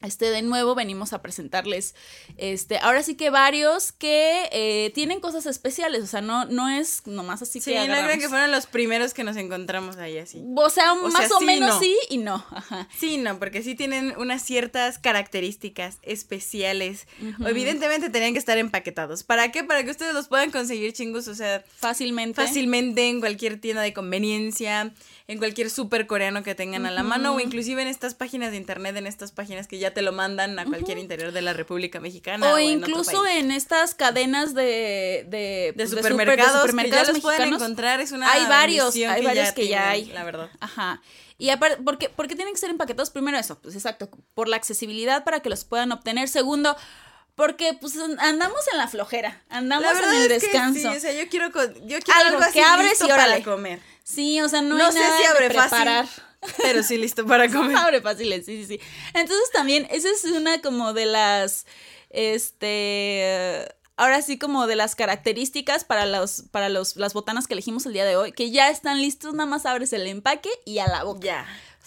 este, 0.00 0.30
de 0.30 0.42
nuevo 0.42 0.74
venimos 0.74 1.12
a 1.12 1.22
presentarles, 1.22 1.94
este, 2.36 2.78
ahora 2.78 3.02
sí 3.02 3.14
que 3.16 3.30
varios 3.30 3.92
que 3.92 4.48
eh, 4.52 4.90
tienen 4.94 5.20
cosas 5.20 5.46
especiales, 5.46 6.02
o 6.02 6.06
sea, 6.06 6.20
no, 6.20 6.44
no 6.44 6.68
es 6.68 7.02
nomás 7.06 7.42
así 7.42 7.60
Sí, 7.60 7.72
que 7.72 7.88
no 7.88 7.94
creo 7.94 8.18
que 8.18 8.28
fueron 8.28 8.52
los 8.52 8.66
primeros 8.66 9.14
que 9.14 9.24
nos 9.24 9.36
encontramos 9.36 9.96
ahí 9.96 10.18
así. 10.18 10.42
O 10.56 10.70
sea, 10.70 10.92
O 10.92 11.08
más 11.08 11.26
sea, 11.28 11.36
o 11.36 11.40
sí, 11.40 11.44
menos 11.44 11.68
no. 11.70 11.80
sí 11.80 11.96
y 12.10 12.18
no, 12.18 12.34
ajá. 12.50 12.88
Sí, 12.96 13.16
no, 13.18 13.38
porque 13.38 13.62
sí 13.62 13.74
tienen 13.74 14.14
unas 14.18 14.42
ciertas 14.42 14.98
características 14.98 15.98
especiales. 16.02 17.06
Evidentemente 17.46 18.10
tenían 18.10 18.32
que 18.32 18.38
estar 18.38 18.58
empaquetados. 18.58 19.22
¿Para 19.24 19.50
qué? 19.50 19.64
Para 19.64 19.82
que 19.84 19.90
ustedes 19.90 20.14
los 20.14 20.28
puedan 20.28 20.50
conseguir 20.50 20.92
chingos, 20.92 21.28
o 21.28 21.34
sea, 21.34 21.64
Fácilmente. 21.76 22.40
fácilmente 22.40 23.08
en 23.08 23.20
cualquier 23.20 23.60
tienda 23.60 23.82
de 23.82 23.92
conveniencia, 23.92 24.92
en 25.28 25.36
cualquier 25.36 25.68
super 25.68 26.06
coreano 26.06 26.42
que 26.42 26.54
tengan 26.54 26.86
a 26.86 26.90
la 26.90 27.02
mano 27.02 27.34
o 27.34 27.40
inclusive 27.40 27.82
en 27.82 27.88
estas 27.88 28.14
páginas 28.14 28.50
de 28.50 28.56
internet, 28.56 28.96
en 28.96 29.06
estas 29.06 29.30
páginas 29.30 29.68
que 29.68 29.78
ya 29.78 29.92
te 29.92 30.00
lo 30.00 30.10
mandan 30.10 30.58
a 30.58 30.64
cualquier 30.64 30.96
interior 30.96 31.32
de 31.32 31.42
la 31.42 31.52
República 31.52 32.00
Mexicana. 32.00 32.54
O 32.54 32.58
incluso 32.58 33.26
en 33.26 33.50
estas 33.50 33.94
cadenas 33.94 34.54
de, 34.54 35.26
de, 35.28 35.28
de 35.28 35.72
pues, 35.76 35.90
de 35.90 35.98
supermercados, 35.98 36.74
que 36.74 36.90
ya 36.90 37.04
los 37.04 37.20
pueden 37.20 37.52
encontrar, 37.52 38.00
es 38.00 38.12
una 38.12 38.32
Hay 38.32 38.46
varios, 38.46 38.94
hay 38.96 39.22
varios 39.22 39.52
que 39.52 39.68
ya 39.68 39.92
tienen, 39.92 40.06
hay. 40.08 40.12
la 40.14 40.24
verdad. 40.24 40.50
Ajá. 40.60 41.02
Y 41.36 41.50
aparte, 41.50 41.82
¿por 41.82 41.98
qué, 41.98 42.08
por 42.08 42.26
qué 42.26 42.34
tienen 42.34 42.54
que 42.54 42.58
ser 42.60 42.70
empaquetados? 42.70 43.10
Primero 43.10 43.36
eso, 43.38 43.60
pues 43.60 43.74
exacto, 43.76 44.08
por 44.34 44.48
la 44.48 44.56
accesibilidad 44.56 45.24
para 45.24 45.40
que 45.40 45.50
los 45.50 45.64
puedan 45.64 45.92
obtener. 45.92 46.28
Segundo, 46.28 46.74
porque 47.38 47.72
pues 47.80 47.94
andamos 48.18 48.60
en 48.72 48.76
la 48.78 48.88
flojera, 48.88 49.40
andamos 49.48 49.90
La 49.94 49.98
en 50.10 50.14
el 50.24 50.32
es 50.32 50.42
que 50.42 50.48
descanso. 50.50 50.80
sí, 50.80 50.86
o 50.88 51.00
sea, 51.00 51.12
yo 51.12 51.28
quiero, 51.30 51.50
co- 51.52 51.62
yo 51.64 51.98
quiero 52.00 52.12
Algo 52.20 52.28
algo, 52.36 52.42
así 52.42 52.52
que 52.52 52.62
abres 52.62 52.90
listo 52.90 53.06
y 53.06 53.12
órale. 53.12 53.32
para 53.40 53.44
comer. 53.44 53.80
Sí, 54.02 54.40
o 54.40 54.48
sea, 54.48 54.60
no, 54.60 54.76
No, 54.76 54.86
hay 54.86 54.92
sé 54.92 54.98
nada 55.00 55.18
si 55.18 55.24
abre 55.24 55.48
preparar. 55.48 56.06
fácil, 56.06 56.24
pero 56.62 56.82
sí 56.82 56.96
listo 56.98 57.24
para 57.26 57.48
comer. 57.52 57.76
Abre 57.76 58.00
fáciles, 58.02 58.44
sí, 58.44 58.64
sí, 58.64 58.76
sí. 58.78 58.80
Entonces 59.14 59.50
también, 59.52 59.86
esa 59.90 60.08
es 60.10 60.24
una 60.24 60.60
como 60.60 60.92
de 60.92 61.06
las, 61.06 61.64
este, 62.10 63.68
ahora 63.96 64.20
sí 64.22 64.38
como 64.38 64.66
de 64.66 64.76
las 64.76 64.94
características 64.96 65.84
para 65.84 66.06
los, 66.06 66.42
para 66.50 66.68
los, 66.68 66.96
las 66.96 67.14
botanas 67.14 67.46
que 67.46 67.54
elegimos 67.54 67.86
el 67.86 67.92
día 67.92 68.04
de 68.04 68.16
hoy, 68.16 68.32
que 68.32 68.50
ya 68.50 68.68
están 68.70 69.00
listos, 69.00 69.34
nada 69.34 69.48
más 69.48 69.66
abres 69.66 69.92
el 69.92 70.06
empaque 70.06 70.50
y 70.64 70.78
a 70.80 70.88
la 70.88 71.04
boca. 71.04 71.20
Ya. 71.24 71.46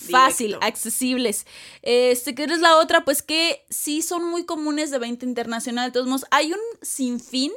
Fácil, 0.09 0.47
directo. 0.47 0.65
accesibles. 0.65 1.45
Este, 1.81 2.33
que 2.35 2.43
es 2.43 2.59
la 2.59 2.77
otra? 2.77 3.05
Pues 3.05 3.21
que 3.21 3.65
sí 3.69 4.01
son 4.01 4.25
muy 4.29 4.45
comunes 4.45 4.91
de 4.91 4.99
venta 4.99 5.25
internacional. 5.25 5.89
De 5.89 5.93
todos 5.93 6.07
modos, 6.07 6.25
hay 6.31 6.53
un 6.53 6.59
sinfín 6.81 7.51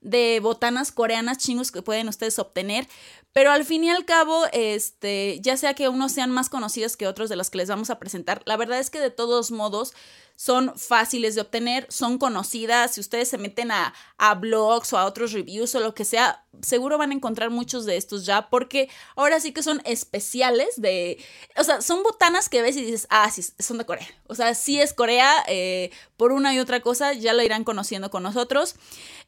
de 0.00 0.40
botanas 0.40 0.92
coreanas 0.92 1.38
chingos 1.38 1.70
que 1.70 1.82
pueden 1.82 2.08
ustedes 2.08 2.38
obtener. 2.38 2.88
Pero 3.32 3.52
al 3.52 3.64
fin 3.64 3.84
y 3.84 3.90
al 3.90 4.04
cabo, 4.04 4.44
este, 4.52 5.38
ya 5.40 5.56
sea 5.56 5.74
que 5.74 5.88
unos 5.88 6.12
sean 6.12 6.30
más 6.30 6.48
conocidos 6.48 6.96
que 6.96 7.06
otros 7.06 7.28
de 7.28 7.36
los 7.36 7.50
que 7.50 7.58
les 7.58 7.68
vamos 7.68 7.90
a 7.90 7.98
presentar, 7.98 8.42
la 8.44 8.56
verdad 8.56 8.80
es 8.80 8.90
que 8.90 8.98
de 8.98 9.10
todos 9.10 9.50
modos 9.52 9.94
son 10.40 10.72
fáciles 10.74 11.34
de 11.34 11.42
obtener, 11.42 11.86
son 11.90 12.16
conocidas. 12.16 12.94
Si 12.94 13.00
ustedes 13.02 13.28
se 13.28 13.36
meten 13.36 13.70
a, 13.70 13.92
a 14.16 14.34
blogs 14.36 14.90
o 14.94 14.96
a 14.96 15.04
otros 15.04 15.32
reviews 15.32 15.74
o 15.74 15.80
lo 15.80 15.94
que 15.94 16.06
sea, 16.06 16.46
seguro 16.62 16.96
van 16.96 17.10
a 17.10 17.14
encontrar 17.14 17.50
muchos 17.50 17.84
de 17.84 17.98
estos 17.98 18.24
ya, 18.24 18.48
porque 18.48 18.88
ahora 19.16 19.38
sí 19.38 19.52
que 19.52 19.62
son 19.62 19.82
especiales 19.84 20.80
de. 20.80 21.22
O 21.58 21.64
sea, 21.64 21.82
son 21.82 22.02
botanas 22.02 22.48
que 22.48 22.62
ves 22.62 22.74
y 22.78 22.84
dices, 22.86 23.06
ah, 23.10 23.30
sí, 23.30 23.42
son 23.58 23.76
de 23.76 23.84
Corea. 23.84 24.08
O 24.28 24.34
sea, 24.34 24.54
sí 24.54 24.80
es 24.80 24.94
Corea, 24.94 25.30
eh, 25.46 25.90
por 26.16 26.32
una 26.32 26.54
y 26.54 26.58
otra 26.58 26.80
cosa, 26.80 27.12
ya 27.12 27.34
lo 27.34 27.42
irán 27.42 27.62
conociendo 27.62 28.10
con 28.10 28.22
nosotros. 28.22 28.76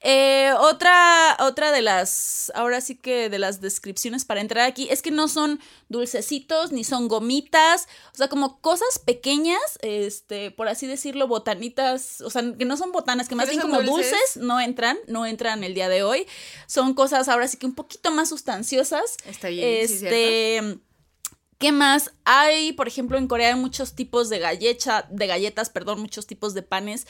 Eh, 0.01 0.53
otra, 0.59 1.37
otra 1.41 1.71
de 1.71 1.81
las, 1.81 2.51
ahora 2.57 2.81
sí 2.81 2.97
que 2.97 3.29
de 3.29 3.39
las 3.39 3.61
descripciones 3.61 4.25
para 4.25 4.41
entrar 4.41 4.67
aquí, 4.67 4.89
es 4.91 5.01
que 5.01 5.13
no 5.13 5.29
son 5.29 5.61
dulcecitos, 5.89 6.73
ni 6.73 6.83
son 6.83 7.07
gomitas, 7.07 7.87
o 8.13 8.17
sea, 8.17 8.29
como 8.29 8.61
cosas 8.61 8.99
pequeñas, 8.99 9.61
este, 9.83 10.51
por 10.51 10.67
así 10.69 10.89
decirlo, 10.89 11.02
botanitas, 11.27 12.21
o 12.21 12.31
sea, 12.31 12.43
que 12.59 12.65
no 12.65 12.77
son 12.77 12.93
botanas, 12.93 13.29
que 13.29 13.35
más 13.35 13.47
¿Pero 13.47 13.59
bien 13.59 13.71
como 13.71 13.83
dulces? 13.83 14.13
dulces? 14.13 14.37
no 14.37 14.61
entran, 14.61 14.99
no 15.07 15.27
entran 15.27 15.65
el 15.65 15.75
día 15.75 15.89
de 15.89 16.03
hoy. 16.03 16.27
Son 16.67 16.95
cosas 16.95 17.29
ahora 17.29 17.49
sí 17.49 17.57
que 17.57 17.67
un 17.67 17.75
poquito 17.75 18.11
más 18.11 18.29
sustanciosas. 18.29 19.17
Está 19.27 19.49
bien, 19.49 19.89
sí, 19.89 19.95
este, 19.95 20.79
¿Qué 21.63 21.71
más? 21.71 22.11
Hay, 22.25 22.73
por 22.73 22.89
ejemplo, 22.89 23.17
en 23.19 23.29
Corea 23.29 23.51
hay 23.51 23.55
muchos 23.55 23.95
tipos 23.95 24.29
de 24.29 24.41
galleta, 24.41 25.07
de 25.11 25.29
galletas, 25.29 25.71
perdón, 25.71 26.01
muchos 26.01 26.27
tipos 26.27 26.55
de 26.55 26.63
panes. 26.63 27.07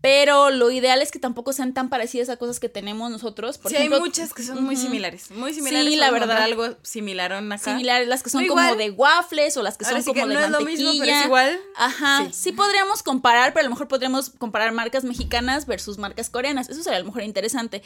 Pero 0.00 0.50
lo 0.50 0.70
ideal 0.70 1.02
es 1.02 1.10
que 1.10 1.18
tampoco 1.18 1.52
sean 1.52 1.74
tan 1.74 1.88
parecidas 1.88 2.28
a 2.28 2.36
cosas 2.36 2.60
que 2.60 2.68
tenemos 2.68 3.10
nosotros. 3.10 3.58
Por 3.58 3.70
sí, 3.72 3.76
ejemplo, 3.76 3.96
hay 3.96 4.02
muchas 4.02 4.32
que 4.32 4.44
son 4.44 4.62
muy 4.62 4.76
similares. 4.76 5.32
Muy 5.32 5.52
similares. 5.52 5.88
Sí, 5.90 5.96
la 5.96 6.12
verdad. 6.12 6.36
Algo 6.40 6.76
similar 6.82 7.32
acá. 7.32 7.58
Similares, 7.58 8.06
las 8.06 8.22
que 8.22 8.30
son 8.30 8.46
como 8.46 8.76
de 8.76 8.90
waffles 8.92 9.56
o 9.56 9.62
las 9.64 9.76
que 9.76 9.84
Ahora 9.86 9.96
son 9.96 10.04
sí 10.04 10.10
como 10.20 10.22
que 10.22 10.28
de 10.28 10.34
no 10.34 10.40
es 10.40 10.50
lo 10.50 10.58
mantequilla. 10.60 10.90
mismo, 10.92 11.04
pero 11.04 11.18
es 11.18 11.24
igual. 11.24 11.60
Ajá, 11.76 12.26
Sí. 12.26 12.32
sí. 12.32 12.52
podríamos 12.52 13.02
comparar, 13.02 13.52
pero 13.52 13.62
a 13.62 13.64
lo 13.64 13.70
mejor 13.70 13.88
podríamos 13.88 14.30
comparar 14.30 14.70
marcas 14.70 15.02
mexicanas 15.02 15.66
versus 15.66 15.98
marcas 15.98 16.30
coreanas. 16.30 16.68
Eso 16.68 16.82
sería 16.84 16.98
a 16.98 17.00
lo 17.00 17.06
mejor 17.06 17.22
interesante. 17.24 17.82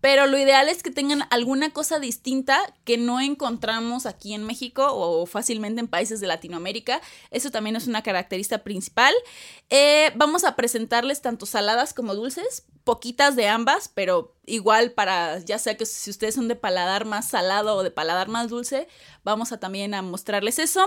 Pero 0.00 0.26
lo 0.26 0.38
ideal 0.38 0.68
es 0.68 0.82
que 0.82 0.90
tengan 0.90 1.24
alguna 1.30 1.70
cosa 1.70 1.98
distinta 1.98 2.58
que 2.84 2.96
no 2.96 3.20
encontramos 3.20 4.06
aquí 4.06 4.34
en 4.34 4.44
México 4.44 4.86
o 4.90 5.26
fácilmente 5.26 5.80
en 5.80 5.88
países 5.88 6.20
de 6.20 6.26
Latinoamérica. 6.26 7.00
Eso 7.30 7.50
también 7.50 7.76
es 7.76 7.86
una 7.86 8.02
característica 8.02 8.58
principal. 8.58 9.12
Eh, 9.68 10.12
vamos 10.16 10.44
a 10.44 10.56
presentarles 10.56 11.20
tanto 11.20 11.46
saladas 11.46 11.94
como 11.94 12.14
dulces, 12.14 12.64
poquitas 12.84 13.36
de 13.36 13.48
ambas, 13.48 13.88
pero 13.88 14.34
igual 14.46 14.92
para, 14.92 15.38
ya 15.40 15.58
sea 15.58 15.76
que 15.76 15.86
si 15.86 16.10
ustedes 16.10 16.34
son 16.34 16.48
de 16.48 16.56
paladar 16.56 17.04
más 17.04 17.28
salado 17.28 17.76
o 17.76 17.82
de 17.82 17.90
paladar 17.90 18.28
más 18.28 18.48
dulce, 18.48 18.88
vamos 19.22 19.52
a 19.52 19.60
también 19.60 19.94
a 19.94 20.02
mostrarles 20.02 20.58
eso. 20.58 20.84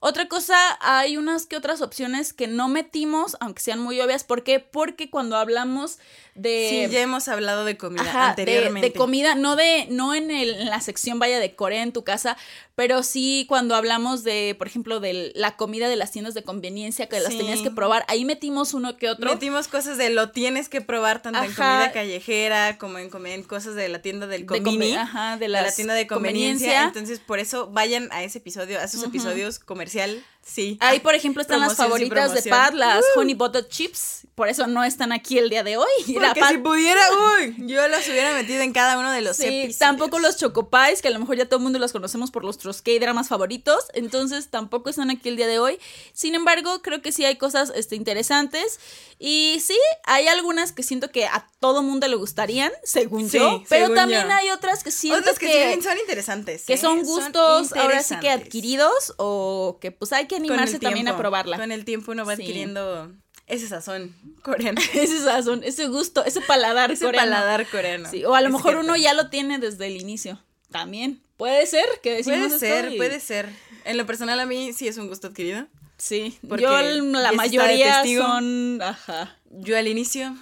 Otra 0.00 0.28
cosa, 0.28 0.56
hay 0.80 1.16
unas 1.16 1.46
que 1.46 1.56
otras 1.56 1.82
opciones 1.82 2.32
que 2.32 2.46
no 2.46 2.68
metimos, 2.68 3.36
aunque 3.40 3.60
sean 3.60 3.80
muy 3.80 4.00
obvias. 4.00 4.24
¿Por 4.24 4.44
qué? 4.44 4.60
Porque 4.60 5.10
cuando 5.10 5.36
hablamos 5.36 5.98
de... 6.34 6.68
Sí, 6.86 6.92
ya 6.92 7.00
hemos 7.00 7.28
hablado 7.28 7.64
de 7.64 7.76
comida 7.76 8.02
Ajá, 8.02 8.30
anteriormente. 8.30 8.90
De, 8.90 8.94
comida, 8.94 9.34
no 9.34 9.56
de, 9.56 9.86
no 9.90 10.14
en, 10.14 10.30
el- 10.30 10.54
en 10.54 10.70
la 10.70 10.80
sección 10.80 11.18
vaya 11.18 11.38
de 11.40 11.54
Corea 11.54 11.82
en 11.82 11.92
tu 11.92 12.04
casa, 12.04 12.38
pero 12.74 13.02
sí 13.02 13.44
cuando 13.48 13.74
hablamos 13.74 14.22
de, 14.24 14.54
por 14.56 14.66
ejemplo, 14.68 15.00
de 15.00 15.32
la 15.34 15.56
comida 15.56 15.88
de 15.88 15.96
las 15.96 16.12
tiendas 16.12 16.32
de 16.34 16.44
conveniencia 16.44 17.08
que 17.08 17.20
las 17.20 17.36
tenías 17.36 17.60
que 17.60 17.70
probar, 17.70 18.04
ahí 18.08 18.24
metimos 18.24 18.72
uno 18.72 18.96
que 18.96 19.10
otro. 19.10 19.28
Metimos 19.30 19.68
cosas 19.68 19.98
de 19.98 20.08
lo 20.08 20.30
tienes 20.30 20.68
que 20.70 20.80
probar 20.80 21.20
tanto 21.20 21.40
en 21.42 21.52
comida 21.52 21.92
callejera 21.92 22.78
como 22.78 22.91
en, 22.98 23.10
comi- 23.10 23.30
en 23.30 23.42
cosas 23.42 23.74
de 23.74 23.88
la 23.88 24.00
tienda 24.02 24.26
del 24.26 24.42
de 24.46 24.46
convini. 24.46 24.94
ajá, 24.94 25.34
de, 25.36 25.40
de 25.40 25.48
la 25.48 25.72
tienda 25.72 25.94
de 25.94 26.06
conveniencia. 26.06 26.66
conveniencia. 26.68 26.82
Entonces, 26.88 27.18
por 27.20 27.38
eso 27.38 27.68
vayan 27.70 28.08
a 28.12 28.22
ese 28.22 28.38
episodio, 28.38 28.78
a 28.80 28.84
esos 28.84 29.02
episodios 29.04 29.58
comercial. 29.58 30.22
Sí. 30.44 30.76
Ahí, 30.80 30.98
por 31.00 31.14
ejemplo, 31.14 31.40
están 31.42 31.60
las 31.60 31.76
favoritas 31.76 32.34
de. 32.34 32.40
Uh. 32.40 32.50
Pat, 32.50 32.74
las 32.74 33.04
Honey 33.16 33.34
Butter 33.34 33.66
Chips. 33.68 34.20
Por 34.34 34.48
eso 34.48 34.66
no 34.66 34.82
están 34.82 35.12
aquí 35.12 35.38
el 35.38 35.50
día 35.50 35.62
de 35.62 35.76
hoy. 35.76 35.86
La 36.08 36.28
Porque 36.28 36.40
Pat- 36.40 36.50
si 36.52 36.58
pudiera, 36.58 37.00
uy, 37.38 37.54
yo 37.58 37.86
los 37.88 38.08
hubiera 38.08 38.32
metido 38.34 38.62
en 38.62 38.72
cada 38.72 38.98
uno 38.98 39.12
de 39.12 39.20
los 39.20 39.36
Sí, 39.36 39.44
episodios. 39.44 39.78
tampoco 39.78 40.18
los 40.18 40.36
Chocopies, 40.38 41.02
que 41.02 41.08
a 41.08 41.10
lo 41.10 41.18
mejor 41.20 41.36
ya 41.36 41.44
todo 41.46 41.58
el 41.58 41.62
mundo 41.62 41.78
los 41.78 41.92
conocemos 41.92 42.30
por 42.30 42.42
nuestros 42.42 42.80
K-dramas 42.82 43.28
favoritos, 43.28 43.84
entonces 43.92 44.48
tampoco 44.48 44.88
están 44.90 45.10
aquí 45.10 45.28
el 45.28 45.36
día 45.36 45.46
de 45.46 45.58
hoy. 45.58 45.78
Sin 46.14 46.34
embargo, 46.34 46.80
creo 46.82 47.02
que 47.02 47.12
sí 47.12 47.24
hay 47.26 47.36
cosas 47.36 47.70
este, 47.76 47.94
interesantes 47.94 48.80
y 49.18 49.62
sí, 49.64 49.78
hay 50.04 50.26
algunas 50.28 50.72
que 50.72 50.82
siento 50.82 51.10
que 51.10 51.26
a 51.26 51.46
todo 51.60 51.82
mundo 51.82 52.08
le 52.08 52.16
gustarían, 52.16 52.72
según 52.82 53.28
Sí, 53.30 53.38
yo, 53.38 53.62
pero 53.68 53.84
según 53.84 53.96
también 53.96 54.26
yo. 54.26 54.34
hay 54.34 54.50
otras 54.50 54.82
que 54.82 54.90
siento 54.90 55.20
Otras 55.20 55.38
que, 55.38 55.46
que, 55.46 55.74
sí 55.76 55.82
son 55.82 55.98
interesantes. 55.98 56.64
que 56.64 56.72
¿eh? 56.74 56.78
son 56.78 57.02
gustos 57.04 57.72
ahora 57.74 58.02
sí 58.02 58.16
que 58.20 58.30
adquiridos 58.30 59.14
o 59.18 59.78
que 59.80 59.92
pues 59.92 60.12
hay 60.12 60.26
que 60.26 60.31
Animarse 60.34 60.78
también 60.78 61.08
a 61.08 61.16
probarla. 61.16 61.56
Con 61.58 61.72
el 61.72 61.84
tiempo 61.84 62.12
uno 62.12 62.24
va 62.24 62.36
Sí. 62.36 62.42
adquiriendo 62.42 63.12
ese 63.46 63.68
sazón 63.68 64.14
coreano. 64.42 64.80
ese 64.94 65.18
sazón, 65.22 65.62
ese 65.64 65.86
gusto, 65.88 66.24
ese 66.24 66.40
paladar 66.42 66.90
ese 66.92 67.04
coreano. 67.04 67.30
paladar 67.30 67.66
coreano. 67.68 68.08
Sí, 68.10 68.24
o 68.24 68.34
a 68.34 68.40
lo 68.40 68.48
Es 68.48 68.52
mejor 68.52 68.72
cierto. 68.72 68.86
uno 68.88 68.96
ya 68.96 69.14
lo 69.14 69.28
tiene 69.30 69.58
desde 69.58 69.86
el 69.86 70.00
inicio. 70.00 70.38
También. 70.70 71.20
Puede 71.36 71.66
ser 71.66 71.84
que 72.02 72.14
decimos 72.14 72.38
Puede 72.38 72.46
esto 72.54 72.58
ser, 72.60 72.92
y- 72.92 72.96
puede 72.96 73.20
ser. 73.20 73.48
En 73.84 73.96
lo 73.98 74.06
personal 74.06 74.38
a 74.40 74.46
mí 74.46 74.72
sí 74.72 74.88
es 74.88 74.96
un 74.96 75.08
gusto 75.08 75.26
adquirido. 75.28 75.66
Sí, 75.98 76.38
Porque 76.48 76.62
yo 76.64 76.80
la 76.80 77.32
mayoría 77.32 77.96
testigo. 78.02 78.24
son, 78.24 78.80
ajá. 78.82 79.36
Yo 79.50 79.76
al 79.76 79.86
inicio, 79.86 80.34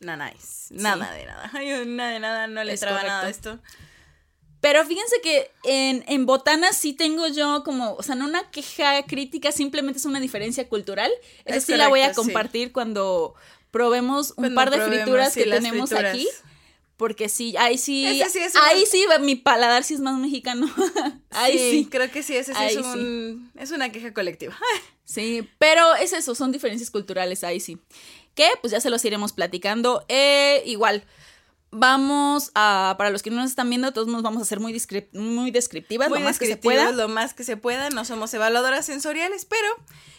nada 0.00 0.30
nice. 0.30 0.74
Nada 0.74 1.12
de 1.12 1.24
nada. 1.24 1.50
Yo 1.64 1.84
nada 1.86 2.10
de 2.10 2.20
nada, 2.20 2.46
no 2.48 2.62
le 2.64 2.72
Es 2.74 2.82
entraba 2.82 3.02
nada 3.02 3.24
de 3.24 3.32
correcto. 3.32 3.50
esto. 3.62 3.87
Pero 4.60 4.84
fíjense 4.84 5.20
que 5.22 5.50
en, 5.64 6.04
en 6.08 6.26
botanas 6.26 6.76
sí 6.76 6.92
tengo 6.92 7.28
yo 7.28 7.62
como, 7.64 7.94
o 7.94 8.02
sea, 8.02 8.14
no 8.16 8.24
una 8.24 8.50
queja 8.50 9.02
crítica, 9.04 9.52
simplemente 9.52 9.98
es 9.98 10.04
una 10.04 10.18
diferencia 10.20 10.68
cultural. 10.68 11.10
Esa 11.44 11.56
Es 11.58 11.64
sí 11.64 11.76
la 11.76 11.88
voy 11.88 12.00
a 12.00 12.08
sí. 12.10 12.14
compartir 12.16 12.72
cuando 12.72 13.34
probemos 13.70 14.30
un 14.30 14.36
Cuando 14.36 14.54
par 14.56 14.70
de 14.70 14.76
probemos, 14.78 15.02
frituras 15.04 15.32
sí, 15.32 15.44
que 15.44 15.50
tenemos 15.50 15.88
frituras. 15.90 16.14
aquí. 16.14 16.28
Porque 16.96 17.28
sí, 17.28 17.54
ahí 17.56 17.78
sí, 17.78 18.04
Ese 18.04 18.28
sí 18.30 18.38
es 18.40 18.54
una- 18.56 18.66
ahí 18.66 18.84
sí, 18.84 19.06
mi 19.20 19.36
paladar 19.36 19.84
sí 19.84 19.94
es 19.94 20.00
más 20.00 20.18
mexicano. 20.18 20.68
ahí 21.30 21.56
sí. 21.56 21.88
Creo 21.88 22.10
que 22.10 22.24
sí, 22.24 22.34
ese 22.36 22.52
sí 22.52 22.58
Ahí 22.60 22.74
es, 22.74 22.84
un, 22.84 23.52
es 23.56 23.70
una 23.70 23.90
queja 23.92 24.12
colectiva. 24.12 24.56
Sí, 25.04 25.48
pero 25.58 25.94
es 25.94 26.12
eso, 26.12 26.34
son 26.34 26.52
diferencias 26.52 26.90
culturales 26.90 27.42
ahí 27.42 27.60
sí. 27.60 27.78
Que 28.34 28.46
pues 28.60 28.72
ya 28.72 28.80
se 28.82 28.90
los 28.90 29.02
iremos 29.06 29.32
platicando. 29.32 30.04
Eh, 30.08 30.62
igual, 30.66 31.02
vamos 31.70 32.50
a, 32.54 32.94
para 32.98 33.10
los 33.10 33.22
que 33.22 33.30
no 33.30 33.36
nos 33.36 33.50
están 33.50 33.68
viendo, 33.68 33.92
todos 33.92 34.08
nos 34.08 34.22
vamos 34.22 34.42
a 34.42 34.44
ser 34.44 34.60
muy, 34.60 34.72
muy 35.12 35.50
descriptivas, 35.50 36.08
Muy 36.08 36.18
lo 36.20 36.24
más 36.24 36.38
que 36.38 36.46
se 36.46 36.56
pueda. 36.56 36.92
Lo 36.92 37.08
más 37.08 37.34
que 37.34 37.44
se 37.44 37.56
pueda. 37.56 37.90
No 37.90 38.04
somos 38.04 38.32
evaluadoras 38.34 38.86
sensoriales, 38.86 39.44
pero 39.44 39.68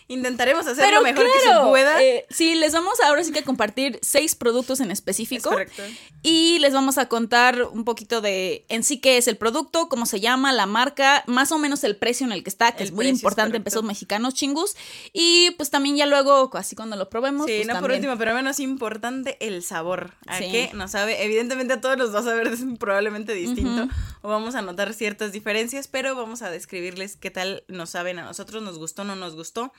intentaremos 0.07 0.65
hacer 0.65 0.83
Pero 0.83 0.97
lo 0.97 1.03
mejor 1.03 1.25
que 1.25 1.39
se 1.39 1.69
pueda. 1.69 2.01
eh, 2.01 2.25
sí, 2.31 2.55
les 2.55 2.73
vamos 2.73 2.99
ahora 3.01 3.23
sí 3.23 3.31
que 3.31 3.39
a 3.39 3.43
compartir 3.43 3.99
seis 4.01 4.33
productos 4.33 4.79
en 4.79 4.87
es 4.87 4.93
específico. 4.99 5.49
correcto. 5.49 5.83
Y 6.23 6.57
les 6.59 6.73
vamos 6.73 6.97
a 6.97 7.07
contar 7.07 7.61
un 7.63 7.83
poquito 7.85 8.19
de 8.19 8.65
en 8.69 8.83
sí 8.83 8.99
qué 8.99 9.17
es 9.17 9.27
el 9.27 9.37
producto, 9.37 9.87
cómo 9.87 10.05
se 10.07 10.19
llama, 10.19 10.51
la 10.51 10.65
marca, 10.65 11.23
más 11.27 11.51
o 11.51 11.59
menos 11.59 11.83
el 11.83 11.95
precio 11.95 12.25
en 12.25 12.31
el 12.31 12.43
que 12.43 12.49
está, 12.49 12.71
que 12.71 12.83
El 12.83 12.89
es 12.89 12.95
muy 12.95 13.05
es 13.07 13.13
importante 13.13 13.57
en 13.57 13.63
pesos 13.63 13.83
mexicanos 13.83 14.33
chingus. 14.33 14.75
Y 15.13 15.51
pues 15.51 15.69
también 15.69 15.95
ya 15.95 16.07
luego, 16.07 16.49
así 16.53 16.75
cuando 16.75 16.95
lo 16.95 17.07
probemos. 17.09 17.45
Sí, 17.45 17.53
pues, 17.57 17.67
no 17.67 17.73
por 17.73 17.81
también. 17.83 17.99
último, 17.99 18.17
pero 18.17 18.33
menos 18.33 18.59
importante, 18.59 19.37
el 19.45 19.61
sabor. 19.63 20.13
¿A 20.25 20.39
Sí. 20.39 20.45
qué 20.51 20.71
nos 20.73 20.91
sabe? 20.91 21.23
Evidentemente 21.23 21.38
a 21.39 21.81
todos 21.81 21.97
los 21.97 22.13
va 22.13 22.19
a 22.19 22.23
saber 22.23 22.51
probablemente 22.79 23.33
distinto. 23.33 23.87
O 24.21 24.29
vamos 24.29 24.55
a 24.55 24.61
notar 24.61 24.93
ciertas 24.93 25.31
diferencias, 25.31 25.87
pero 25.87 26.15
vamos 26.15 26.41
a 26.41 26.49
describirles 26.49 27.15
qué 27.15 27.31
tal 27.31 27.63
nos 27.67 27.91
saben 27.91 28.19
a 28.19 28.23
nosotros, 28.23 28.63
nos 28.63 28.77
gustó, 28.77 29.03
no 29.03 29.15
nos 29.15 29.35
gustó. 29.35 29.71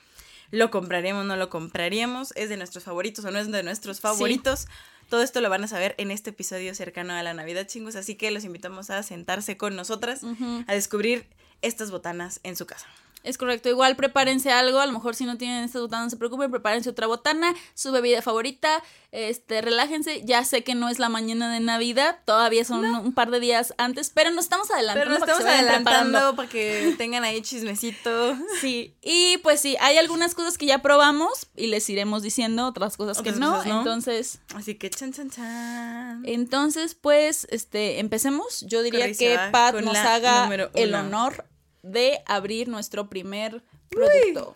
Lo 0.51 0.69
compraríamos, 0.69 1.25
no 1.25 1.37
lo 1.37 1.49
compraríamos, 1.49 2.33
es 2.35 2.49
de 2.49 2.57
nuestros 2.57 2.83
favoritos 2.83 3.23
o 3.23 3.31
no 3.31 3.39
es 3.39 3.49
de 3.51 3.63
nuestros 3.63 4.01
favoritos. 4.01 4.67
Todo 5.09 5.23
esto 5.23 5.41
lo 5.41 5.49
van 5.49 5.63
a 5.63 5.67
saber 5.67 5.95
en 5.97 6.11
este 6.11 6.29
episodio 6.31 6.73
cercano 6.75 7.13
a 7.13 7.23
la 7.23 7.33
Navidad, 7.33 7.67
chingos. 7.67 7.95
Así 7.95 8.15
que 8.15 8.31
los 8.31 8.43
invitamos 8.43 8.89
a 8.89 9.01
sentarse 9.03 9.57
con 9.57 9.75
nosotras 9.75 10.21
a 10.67 10.73
descubrir 10.73 11.25
estas 11.61 11.91
botanas 11.91 12.39
en 12.43 12.55
su 12.55 12.65
casa. 12.65 12.87
Es 13.23 13.37
correcto, 13.37 13.69
igual 13.69 13.95
prepárense 13.95 14.51
algo, 14.51 14.79
a 14.79 14.85
lo 14.85 14.93
mejor 14.93 15.15
si 15.15 15.25
no 15.25 15.37
tienen 15.37 15.63
estas 15.63 15.81
botanas 15.81 16.05
no 16.05 16.09
se 16.09 16.17
preocupen, 16.17 16.49
prepárense 16.51 16.89
otra 16.89 17.07
botana, 17.07 17.53
su 17.73 17.91
bebida 17.91 18.21
favorita, 18.21 18.81
este, 19.11 19.61
relájense, 19.61 20.21
ya 20.23 20.43
sé 20.45 20.63
que 20.63 20.73
no 20.73 20.89
es 20.89 20.97
la 20.97 21.09
mañana 21.09 21.51
de 21.53 21.59
Navidad, 21.59 22.19
todavía 22.25 22.63
son 22.63 22.85
un 22.85 23.13
par 23.13 23.29
de 23.29 23.39
días 23.39 23.73
antes, 23.77 24.09
pero 24.13 24.31
nos 24.31 24.45
estamos 24.45 24.71
adelantando. 24.71 25.01
Pero 25.01 25.11
nos 25.11 25.19
para 25.19 25.33
que 25.33 25.39
estamos 25.39 25.65
preparando. 25.65 26.17
adelantando 26.17 26.35
para 26.35 26.49
que 26.49 26.95
tengan 26.97 27.23
ahí 27.23 27.41
chismecito. 27.41 28.35
Sí, 28.59 28.95
y 29.01 29.37
pues 29.39 29.59
sí, 29.59 29.75
hay 29.79 29.97
algunas 29.97 30.33
cosas 30.35 30.57
que 30.57 30.65
ya 30.65 30.81
probamos 30.81 31.47
y 31.55 31.67
les 31.67 31.89
iremos 31.89 32.23
diciendo 32.23 32.67
otras 32.67 32.97
cosas 32.97 33.19
Otras 33.19 33.35
que 33.35 33.39
no, 33.39 33.51
cosas 33.51 33.67
no. 33.67 33.79
entonces, 33.79 34.39
Así 34.55 34.75
que 34.75 34.89
chan, 34.89 35.11
chan, 35.13 35.29
chan. 35.29 36.23
entonces 36.25 36.95
pues, 36.95 37.47
este, 37.49 37.99
empecemos. 37.99 38.61
Yo 38.61 38.81
diría 38.81 39.11
que 39.13 39.37
Pat 39.51 39.75
nos 39.81 39.97
haga 39.97 40.49
el 40.73 40.95
honor 40.95 41.45
de 41.83 42.21
abrir 42.25 42.67
nuestro 42.67 43.09
primer 43.09 43.63
producto. 43.89 44.53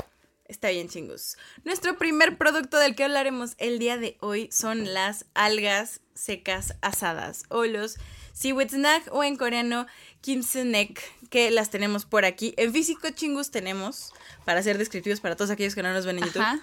Está 0.48 0.70
bien, 0.70 0.90
chingos. 0.90 1.38
Nuestro 1.64 1.98
primer 1.98 2.38
producto 2.38 2.78
del 2.78 2.96
que 2.96 3.04
hablaremos 3.04 3.56
el 3.58 3.80
día 3.80 3.98
de 3.98 4.18
hoy 4.22 4.48
son 4.52 4.94
las 4.94 5.26
algas 5.34 6.02
secas 6.14 6.76
asadas 6.82 7.46
o 7.50 7.66
los 7.66 7.98
seaweed 8.34 8.70
snack 8.70 9.12
o 9.12 9.24
en 9.24 9.38
coreano 9.38 9.88
kimsenek, 10.22 11.02
que 11.30 11.50
las 11.50 11.72
tenemos 11.72 12.06
por 12.06 12.26
aquí. 12.26 12.54
En 12.58 12.72
físico, 12.74 13.10
chingus, 13.10 13.50
tenemos, 13.50 14.14
para 14.46 14.62
ser 14.62 14.78
descriptivos 14.78 15.20
para 15.20 15.36
todos 15.36 15.50
aquellos 15.50 15.74
que 15.74 15.82
no 15.82 15.94
nos 15.94 16.06
ven 16.06 16.20
en 16.20 16.26
YouTube, 16.26 16.42
Ajá. 16.42 16.62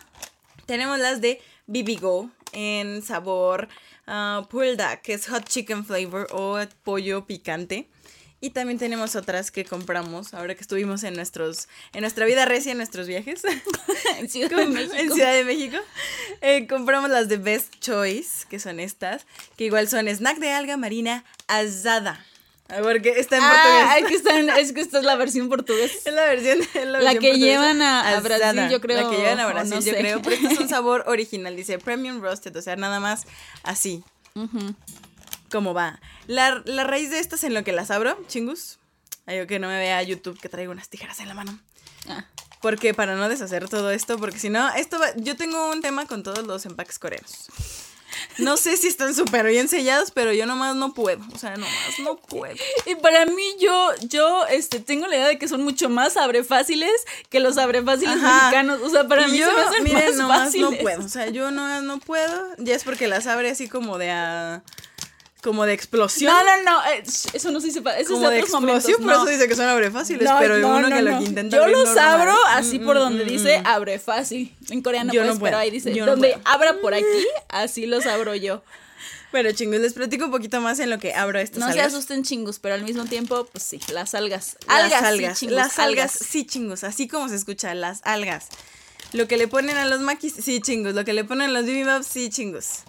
tenemos 0.67 0.99
las 1.01 1.21
de 1.21 1.41
Bibigo 1.67 2.31
en 2.53 3.03
sabor 3.03 3.69
ah, 4.07 4.47
pulda, 4.49 5.01
que 5.01 5.15
es 5.15 5.27
hot 5.29 5.49
chicken 5.49 5.85
flavor 5.85 6.29
o 6.31 6.59
pollo 6.85 7.27
picante. 7.27 7.89
Y 8.45 8.51
también 8.51 8.77
tenemos 8.79 9.15
otras 9.15 9.53
que 9.53 9.65
compramos 9.65 10.35
ahora 10.35 10.57
que 10.57 10.61
estuvimos 10.63 11.05
en 11.05 11.15
nuestros 11.15 11.69
en 11.93 12.01
nuestra 12.01 12.27
vida 12.27 12.45
recia 12.45 12.73
en 12.73 12.79
nuestros 12.79 13.07
viajes 13.07 13.43
en 14.19 14.29
Ciudad 14.29 14.51
de 14.51 14.67
México. 14.67 14.95
en 14.97 15.13
Ciudad 15.13 15.33
de 15.33 15.45
México. 15.45 15.77
Eh, 16.41 16.67
compramos 16.67 17.09
las 17.09 17.29
de 17.29 17.37
Best 17.37 17.79
Choice, 17.81 18.45
que 18.51 18.59
son 18.59 18.81
estas, 18.81 19.27
que 19.57 19.65
igual 19.65 19.89
son 19.89 20.09
snack 20.09 20.39
de 20.39 20.51
alga 20.51 20.77
marina 20.77 21.25
asada. 21.47 22.27
Ah, 22.69 22.79
Porque 22.83 23.11
está 23.21 23.37
en 23.37 23.43
Ah, 23.45 23.53
portugués. 23.53 24.03
es 24.03 24.09
que, 24.09 24.15
están- 24.17 24.59
es 24.59 24.73
que 24.73 24.81
esta 24.81 24.99
es 24.99 25.05
la 25.05 25.15
versión 25.15 25.49
portuguesa. 25.49 25.95
Es 26.05 26.13
la 26.13 26.25
versión, 26.25 26.59
es 26.75 26.87
la 26.87 27.01
La 27.01 27.15
que 27.15 27.39
llevan 27.39 27.81
a- 27.81 28.17
a 28.17 28.21
Brasil, 28.21 28.43
Asada. 28.45 28.71
yo 28.71 28.81
creo, 28.81 29.03
La 29.03 29.09
que 29.11 29.17
llevan 29.23 29.39
a 29.41 29.47
Brasil, 29.47 29.71
no 29.75 29.81
yo 29.81 29.93
sé. 29.93 29.99
creo. 29.99 30.21
Pero 30.21 30.35
este 30.35 30.55
es 30.55 30.59
un 30.59 30.69
sabor 30.69 31.05
original, 31.07 31.55
dice 31.55 31.79
Premium 31.79 32.21
Roasted, 32.21 32.57
o 32.57 32.63
sea, 32.63 32.75
nada 32.75 32.99
más 32.99 33.25
así, 33.63 34.03
Ujú. 34.35 34.75
Como 35.53 35.75
va. 35.75 36.01
La, 36.27 36.63
la 36.65 36.83
raíz 36.85 37.11
de 37.11 37.19
estas 37.21 37.45
en 37.45 37.55
lo 37.55 37.63
que 37.63 37.73
las 37.73 37.91
abro, 37.93 38.19
chingus. 38.27 38.79
Ay, 39.27 39.39
yo 39.39 39.47
que 39.47 39.59
no 39.61 39.69
me 39.69 39.79
vea 39.79 40.03
YouTube 40.03 40.41
que 40.41 40.49
traigo 40.49 40.73
unas 40.73 40.89
tijeras 40.89 41.21
en 41.21 41.29
la 41.29 41.35
mano. 41.35 41.57
Ah, 42.09 42.25
Porque 42.61 42.93
para 42.95 43.15
no 43.15 43.29
deshacer 43.29 43.69
todo 43.69 43.91
esto, 43.93 44.19
porque 44.19 44.39
si 44.41 44.49
no, 44.51 44.69
esto 44.75 44.99
va, 44.99 45.15
yo 45.17 45.37
tengo 45.37 45.71
un 45.71 45.81
tema 45.83 46.07
con 46.07 46.23
todos 46.25 46.45
los 46.47 46.67
empaques 46.67 46.99
coreanos. 46.99 47.47
No 48.39 48.59
sé 48.59 48.77
si 48.77 48.89
están 48.89 49.15
súper 49.15 49.47
bien 49.47 49.69
sellados, 49.69 50.11
pero 50.11 50.33
yo 50.35 50.45
nomás 50.45 50.77
no 50.77 50.93
puedo. 50.93 51.25
O 51.35 51.39
sea, 51.39 51.53
nomás 51.57 51.73
no 52.01 52.17
puedo. 52.17 52.55
Y 52.85 52.95
para 52.97 53.25
mí, 53.25 53.43
yo, 53.59 53.91
yo, 54.03 54.45
este, 54.49 54.81
tengo 54.81 55.07
la 55.07 55.17
idea 55.17 55.29
de 55.29 55.39
que 55.39 55.49
son 55.49 55.63
mucho 55.63 55.89
más 55.89 56.17
abre 56.19 56.45
fáciles 56.45 56.91
que 57.31 57.41
los 57.41 57.57
abre 57.57 57.83
fáciles 57.83 58.17
Ajá. 58.17 58.41
mexicanos. 58.43 58.81
O 58.83 58.91
sea, 58.91 59.09
para 59.09 59.29
Y 59.29 59.33
mí 59.33 59.39
yo, 59.39 59.47
se 59.49 59.53
me 59.57 59.63
hacen 59.63 59.85
miren, 59.85 60.05
más 60.09 60.17
nomás 60.17 60.39
fáciles. 60.45 60.71
no 60.71 60.77
puedo. 60.79 61.05
O 61.05 61.09
sea, 61.09 61.29
yo 61.31 61.51
nomás 61.51 61.83
no 61.85 62.01
puedo. 62.01 62.49
Ya 62.59 62.75
es 62.75 62.85
porque 62.85 63.09
las 63.09 63.27
abre 63.27 63.51
así 63.51 63.67
como 63.69 63.97
de 63.97 64.11
a- 64.11 64.63
como 65.43 65.67
de 65.67 65.73
explosión. 65.75 66.33
No, 66.33 66.43
no, 66.45 66.63
no, 66.63 66.85
eh, 66.93 67.03
eso 67.33 67.51
no 67.51 67.61
se 67.61 67.71
sepa. 67.71 67.99
Eso 67.99 68.15
como 68.15 68.25
es 68.27 68.31
de 68.31 68.37
de 68.37 68.43
otros 68.43 68.61
momentos. 68.61 68.85
explosión, 68.85 69.07
por 69.07 69.17
no. 69.17 69.23
eso 69.25 69.31
dice 69.33 69.49
que 69.49 69.57
son 69.57 69.67
abre 69.69 69.91
fáciles, 69.91 70.29
No, 70.29 70.39
pero 70.39 70.59
no, 70.59 70.69
uno 70.69 70.89
no, 70.89 70.97
que 70.97 71.03
no. 71.03 71.11
lo 71.19 71.23
intenta 71.23 71.57
Yo 71.57 71.67
los 71.69 71.85
normal. 71.89 72.21
abro 72.21 72.37
así 72.49 72.79
Mm, 72.79 72.85
por 72.87 72.97
mm, 72.97 72.99
donde 73.01 73.25
mm, 73.25 73.29
dice 73.29 73.61
mm. 73.61 73.67
abre 73.67 73.99
fácil. 73.99 74.55
En 74.71 74.83
coreano 74.83 75.13
Yo 75.13 75.23
pues, 75.23 75.35
no 75.35 75.41
pero 75.45 75.59
ahí 75.59 75.71
dice 75.71 75.93
yo 75.95 76.07
no 76.07 76.13
donde 76.13 76.31
puedo. 76.35 76.43
abra 76.49 76.75
por 76.81 76.95
aquí, 76.95 77.27
así 77.49 77.87
los 77.87 78.07
abro 78.07 78.35
yo. 78.35 78.63
Bueno, 79.33 79.51
chingos, 79.53 79.81
les 79.81 79.95
platico 79.95 80.27
un 80.27 80.31
poquito 80.31 80.61
más 80.61 80.79
en 80.79 80.91
lo 80.91 80.99
que 80.99 81.15
abro 81.15 81.39
estas 81.39 81.59
No 81.59 81.67
se 81.67 81.73
algas. 81.73 81.95
asusten 81.95 82.23
chingus, 82.23 82.59
pero 82.59 82.75
al 82.75 82.83
mismo 82.83 83.05
tiempo, 83.07 83.47
pues 83.51 83.65
sí, 83.65 83.81
las 83.93 84.15
algas. 84.15 84.59
Las 84.69 84.89
sí, 84.89 84.95
algas, 84.95 85.39
chingus, 85.41 85.57
las 85.57 85.79
algas, 85.79 86.13
sí 86.13 86.45
chingos, 86.47 86.85
así 86.85 87.09
como 87.09 87.29
se 87.31 87.37
escucha, 87.37 87.75
las 87.75 88.01
algas. 88.05 88.49
Lo 89.15 89.27
que 89.29 89.39
le 89.39 89.49
ponen 89.49 89.77
a 89.79 89.87
los 89.87 90.01
maquis, 90.01 90.35
sí 90.35 90.61
chingos. 90.61 90.95
Lo 90.95 91.05
que 91.07 91.15
le 91.15 91.25
ponen 91.25 91.49
a 91.49 91.53
los 91.53 91.65
bibimbap, 91.65 92.03
sí 92.03 92.29
chingos. 92.31 92.81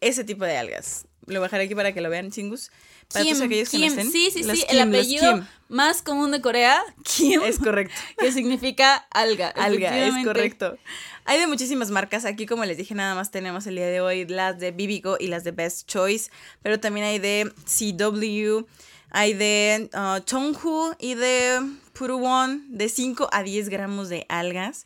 Ese 0.00 0.24
tipo 0.24 0.44
de 0.44 0.56
algas. 0.58 1.04
Lo 1.26 1.40
bajaré 1.40 1.64
aquí 1.64 1.74
para 1.74 1.92
que 1.92 2.00
lo 2.00 2.10
vean 2.10 2.30
chingos. 2.30 2.70
Para 3.12 3.24
Kim, 3.24 3.34
todos 3.34 3.46
aquellos 3.46 3.68
que 3.68 3.78
no 3.78 3.84
estén. 3.86 4.10
sí, 4.10 4.30
sí, 4.32 4.42
sí, 4.42 4.50
Kim, 4.50 4.64
el 4.68 4.80
apellido 4.80 5.46
más 5.68 6.02
común 6.02 6.30
de 6.32 6.40
Corea, 6.40 6.82
Kim, 7.02 7.42
Es 7.42 7.58
correcto. 7.58 7.94
que 8.18 8.32
significa 8.32 9.06
alga. 9.10 9.48
Alga, 9.56 10.06
es 10.06 10.24
correcto. 10.24 10.76
Hay 11.24 11.38
de 11.38 11.46
muchísimas 11.46 11.90
marcas. 11.90 12.24
Aquí, 12.24 12.46
como 12.46 12.64
les 12.64 12.76
dije, 12.76 12.94
nada 12.94 13.14
más 13.14 13.30
tenemos 13.30 13.66
el 13.66 13.76
día 13.76 13.86
de 13.86 14.00
hoy 14.00 14.26
las 14.26 14.58
de 14.58 14.72
Bibigo 14.72 15.16
y 15.20 15.28
las 15.28 15.44
de 15.44 15.52
Best 15.52 15.88
Choice. 15.88 16.30
Pero 16.62 16.80
también 16.80 17.06
hay 17.06 17.18
de 17.18 17.52
CW, 17.64 18.66
hay 19.10 19.34
de 19.34 19.88
uh, 19.94 20.20
Chonghu 20.24 20.94
y 20.98 21.14
de 21.14 21.60
Puruwon, 21.92 22.64
de 22.68 22.88
5 22.88 23.28
a 23.32 23.42
10 23.42 23.68
gramos 23.68 24.08
de 24.08 24.26
algas. 24.28 24.84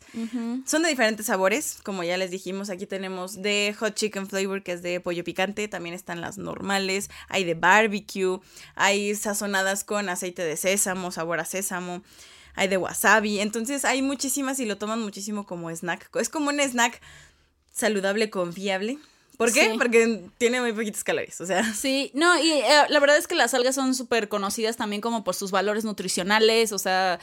Son 0.65 0.83
de 0.83 0.89
diferentes 0.89 1.27
sabores, 1.27 1.79
como 1.83 2.03
ya 2.03 2.17
les 2.17 2.31
dijimos, 2.31 2.69
aquí 2.69 2.85
tenemos 2.85 3.41
de 3.41 3.75
hot 3.79 3.95
chicken 3.95 4.27
flavor, 4.27 4.63
que 4.63 4.73
es 4.73 4.81
de 4.81 4.99
pollo 4.99 5.23
picante, 5.23 5.67
también 5.67 5.95
están 5.95 6.21
las 6.21 6.37
normales, 6.37 7.09
hay 7.29 7.43
de 7.43 7.53
barbecue, 7.53 8.39
hay 8.75 9.15
sazonadas 9.15 9.83
con 9.83 10.09
aceite 10.09 10.43
de 10.43 10.57
sésamo, 10.57 11.11
sabor 11.11 11.39
a 11.39 11.45
sésamo, 11.45 12.03
hay 12.55 12.67
de 12.67 12.77
wasabi, 12.77 13.39
entonces 13.39 13.85
hay 13.85 14.01
muchísimas 14.01 14.59
y 14.59 14.65
lo 14.65 14.77
toman 14.77 15.01
muchísimo 15.01 15.45
como 15.45 15.69
snack. 15.69 16.09
Es 16.15 16.29
como 16.29 16.49
un 16.49 16.59
snack 16.59 17.01
saludable, 17.71 18.29
confiable. 18.29 18.97
¿Por 19.37 19.53
qué? 19.53 19.71
Sí. 19.71 19.77
Porque 19.77 20.23
tiene 20.37 20.59
muy 20.59 20.73
poquitas 20.73 21.03
calorías, 21.03 21.39
o 21.41 21.45
sea, 21.45 21.63
Sí, 21.73 22.11
no, 22.13 22.37
y 22.39 22.51
eh, 22.51 22.65
la 22.89 22.99
verdad 22.99 23.17
es 23.17 23.27
que 23.27 23.35
las 23.35 23.53
algas 23.53 23.75
son 23.75 23.93
súper 23.93 24.27
conocidas 24.27 24.77
también 24.77 25.01
como 25.01 25.23
por 25.23 25.35
sus 25.35 25.51
valores 25.51 25.85
nutricionales, 25.85 26.71
o 26.71 26.79
sea, 26.79 27.19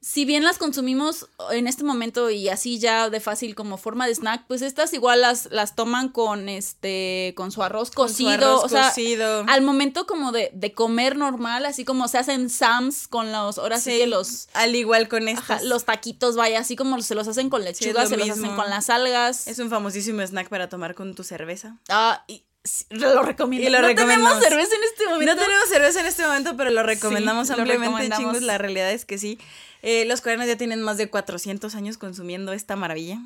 si 0.00 0.24
bien 0.24 0.44
las 0.44 0.58
consumimos 0.58 1.28
en 1.50 1.66
este 1.66 1.82
momento 1.82 2.30
y 2.30 2.48
así 2.48 2.78
ya 2.78 3.10
de 3.10 3.20
fácil 3.20 3.54
como 3.54 3.76
forma 3.76 4.06
de 4.06 4.14
snack, 4.14 4.46
pues 4.46 4.62
estas 4.62 4.92
igual 4.92 5.20
las, 5.22 5.46
las 5.50 5.74
toman 5.74 6.08
con 6.08 6.48
este, 6.48 7.34
con 7.36 7.50
su 7.50 7.62
arroz 7.62 7.90
con 7.90 8.08
su 8.08 8.24
cocido, 8.24 8.30
arroz 8.30 8.64
o 8.64 8.68
sea, 8.68 8.88
cocido. 8.88 9.44
al 9.48 9.62
momento 9.62 10.06
como 10.06 10.30
de, 10.30 10.50
de 10.54 10.72
comer 10.72 11.16
normal, 11.16 11.66
así 11.66 11.84
como 11.84 12.06
se 12.06 12.18
hacen 12.18 12.48
Sams 12.48 13.08
con 13.08 13.32
los, 13.32 13.58
ahora 13.58 13.78
sí, 13.80 13.90
Sí, 13.90 13.98
que 13.98 14.06
los, 14.06 14.48
al 14.52 14.76
igual 14.76 15.08
con 15.08 15.26
ajá, 15.28 15.40
estas. 15.40 15.64
los 15.64 15.84
taquitos, 15.84 16.36
vaya, 16.36 16.60
así 16.60 16.76
como 16.76 17.00
se 17.00 17.14
los 17.14 17.26
hacen 17.26 17.48
con 17.50 17.64
lechuga, 17.64 18.04
lo 18.04 18.08
se 18.08 18.16
los 18.16 18.30
hacen 18.30 18.54
con 18.54 18.68
las 18.70 18.90
algas. 18.90 19.48
Es 19.48 19.58
un 19.58 19.70
famosísimo 19.70 20.22
snack 20.22 20.48
para 20.48 20.68
tomar 20.68 20.94
con 20.94 21.14
tu 21.14 21.24
cerveza. 21.24 21.78
Ah, 21.88 22.24
y, 22.28 22.44
lo 22.90 23.22
recomiendo. 23.22 23.68
Y 23.68 23.72
lo 23.72 23.80
no 23.80 23.88
recomendamos. 23.88 24.40
tenemos 24.40 24.44
cerveza 24.48 24.76
en 24.76 24.84
este 24.84 25.06
momento. 25.06 25.34
No 25.34 25.40
tenemos 25.40 25.68
cerveza 25.68 26.00
en 26.00 26.06
este 26.06 26.22
momento, 26.26 26.56
pero 26.56 26.70
lo 26.70 26.82
recomendamos 26.82 27.46
Sí, 27.48 27.54
lo 27.54 27.60
ampliamente, 27.60 27.86
recomendamos. 27.88 28.32
chingos. 28.34 28.42
La 28.42 28.58
realidad 28.58 28.90
es 28.92 29.04
que 29.04 29.18
sí. 29.18 29.38
Eh, 29.82 30.04
los 30.06 30.20
coreanos 30.20 30.46
ya 30.46 30.56
tienen 30.56 30.82
más 30.82 30.96
de 30.98 31.08
400 31.08 31.74
años 31.74 31.98
consumiendo 31.98 32.52
esta 32.52 32.76
maravilla. 32.76 33.18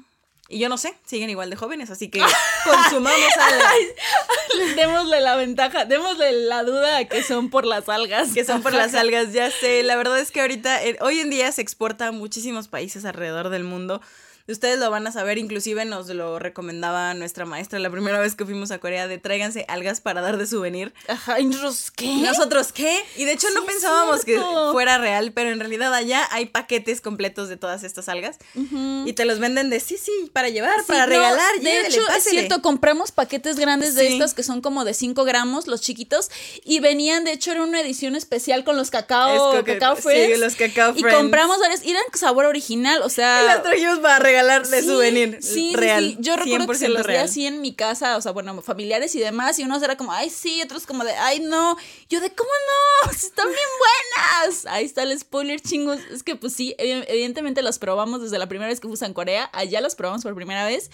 Y 0.48 0.58
yo 0.58 0.68
no 0.68 0.76
sé, 0.76 0.94
siguen 1.06 1.30
igual 1.30 1.48
de 1.48 1.56
jóvenes, 1.56 1.88
así 1.88 2.10
que 2.10 2.20
consumamos 2.64 3.36
algas. 3.40 3.74
Démosle 4.76 5.20
la 5.20 5.34
ventaja, 5.34 5.86
démosle 5.86 6.32
la 6.32 6.62
duda 6.62 6.98
a 6.98 7.04
que 7.06 7.22
son 7.22 7.48
por 7.48 7.64
las 7.64 7.88
algas. 7.88 8.32
Que 8.34 8.44
son 8.44 8.62
por 8.62 8.74
las 8.74 8.94
algas, 8.94 9.32
ya 9.32 9.50
sé. 9.50 9.82
La 9.82 9.96
verdad 9.96 10.18
es 10.20 10.30
que 10.30 10.42
ahorita, 10.42 10.84
eh, 10.84 10.98
hoy 11.00 11.20
en 11.20 11.30
día 11.30 11.50
se 11.52 11.62
exporta 11.62 12.08
a 12.08 12.12
muchísimos 12.12 12.68
países 12.68 13.06
alrededor 13.06 13.48
del 13.48 13.64
mundo. 13.64 14.02
Ustedes 14.48 14.78
lo 14.78 14.90
van 14.90 15.06
a 15.06 15.12
saber, 15.12 15.38
inclusive 15.38 15.84
nos 15.84 16.08
lo 16.08 16.38
recomendaba 16.38 17.14
nuestra 17.14 17.44
maestra 17.44 17.78
la 17.78 17.90
primera 17.90 18.18
vez 18.20 18.34
que 18.34 18.44
fuimos 18.44 18.70
a 18.70 18.78
Corea 18.78 19.06
de 19.08 19.18
tráiganse 19.18 19.64
algas 19.68 20.00
para 20.00 20.20
dar 20.20 20.36
de 20.36 20.46
souvenir. 20.46 20.92
Ajá, 21.08 21.40
¿y 21.40 21.44
nosotros 21.46 21.90
qué? 21.90 22.04
¿Y 22.06 22.22
nosotros 22.22 22.72
qué? 22.72 22.98
Y 23.16 23.24
de 23.24 23.32
hecho 23.32 23.48
no 23.50 23.60
Sí, 23.60 23.66
es 23.68 23.72
pensábamos 23.74 24.24
que 24.24 24.40
fuera 24.72 24.98
real, 24.98 25.32
pero 25.32 25.50
en 25.50 25.60
realidad 25.60 25.94
allá 25.94 26.26
hay 26.30 26.46
paquetes 26.46 27.00
completos 27.00 27.48
de 27.48 27.56
todas 27.56 27.84
estas 27.84 28.08
algas 28.08 28.38
y 28.54 29.12
te 29.12 29.24
los 29.24 29.38
venden 29.38 29.70
de 29.70 29.80
sí, 29.80 29.96
sí, 29.96 30.30
para 30.32 30.48
llevar, 30.48 30.78
Sí, 30.80 30.84
para 30.88 31.06
no, 31.06 31.12
regalar. 31.12 31.54
de 31.56 31.60
llévele, 31.60 31.88
hecho, 31.88 32.00
es 32.00 32.06
pásele. 32.06 32.40
cierto, 32.40 32.62
compramos 32.62 33.12
paquetes 33.12 33.56
grandes 33.58 33.94
de 33.94 34.06
Sí. 34.08 34.12
estas 34.14 34.34
que 34.34 34.42
son 34.42 34.60
como 34.60 34.84
de 34.84 34.94
5 34.94 35.24
gramos, 35.24 35.66
los 35.66 35.80
chiquitos, 35.80 36.30
y 36.64 36.80
venían, 36.80 37.24
de 37.24 37.32
hecho, 37.32 37.52
era 37.52 37.62
una 37.62 37.80
edición 37.80 38.16
especial 38.16 38.64
con 38.64 38.76
los 38.76 38.90
cacao, 38.90 39.54
Es 39.58 39.64
cacao 39.64 39.96
sí, 39.96 40.02
Friends. 40.02 40.38
los 40.40 40.56
Cacao 40.56 40.92
Y 40.96 41.00
Friends. 41.00 41.16
compramos 41.18 41.58
varios, 41.60 41.84
y 41.84 41.90
eran 41.90 42.02
sabor 42.14 42.46
original, 42.46 43.00
o 43.02 43.08
sea. 43.08 43.42
Y 43.42 43.46
las 43.46 43.62
trajimos 43.62 43.98
para 44.00 44.18
regalar 44.32 44.66
de 44.66 44.80
Sí, 44.82 44.86
souvenir. 44.88 45.38
Sí, 45.42 45.74
real. 45.76 46.04
sí. 46.04 46.16
Yo 46.20 46.36
recuerdo 46.36 46.66
que 46.66 46.74
se 46.74 46.86
100% 46.88 46.88
los 46.92 47.06
real. 47.06 47.24
así 47.24 47.46
en 47.46 47.60
mi 47.60 47.74
casa, 47.74 48.16
o 48.16 48.20
sea, 48.20 48.32
bueno, 48.32 48.60
familiares 48.62 49.14
y 49.14 49.20
demás, 49.20 49.58
y 49.58 49.62
unos 49.64 49.82
era 49.82 49.96
como, 49.96 50.12
ay, 50.12 50.30
sí, 50.30 50.60
otros 50.62 50.86
como 50.86 51.04
de, 51.04 51.12
ay, 51.12 51.40
no. 51.40 51.76
Yo 52.08 52.20
de, 52.20 52.30
¿cómo 52.34 52.50
no? 53.04 53.10
Están 53.12 53.46
bien 53.46 53.58
buenas. 53.78 54.66
Ahí 54.66 54.84
está 54.84 55.02
el 55.04 55.18
spoiler, 55.18 55.60
chingos. 55.60 55.98
Es 56.10 56.22
que, 56.22 56.36
pues 56.36 56.52
sí, 56.52 56.74
evi- 56.78 57.04
evidentemente 57.08 57.62
los 57.62 57.78
probamos 57.78 58.22
desde 58.22 58.38
la 58.38 58.48
primera 58.48 58.68
vez 58.68 58.80
que 58.80 58.82
fuimos 58.84 59.02
en 59.02 59.14
Corea. 59.14 59.50
Allá 59.52 59.80
los 59.80 59.94
probamos 59.94 60.22
por 60.22 60.34
primera 60.34 60.64
vez. 60.66 60.90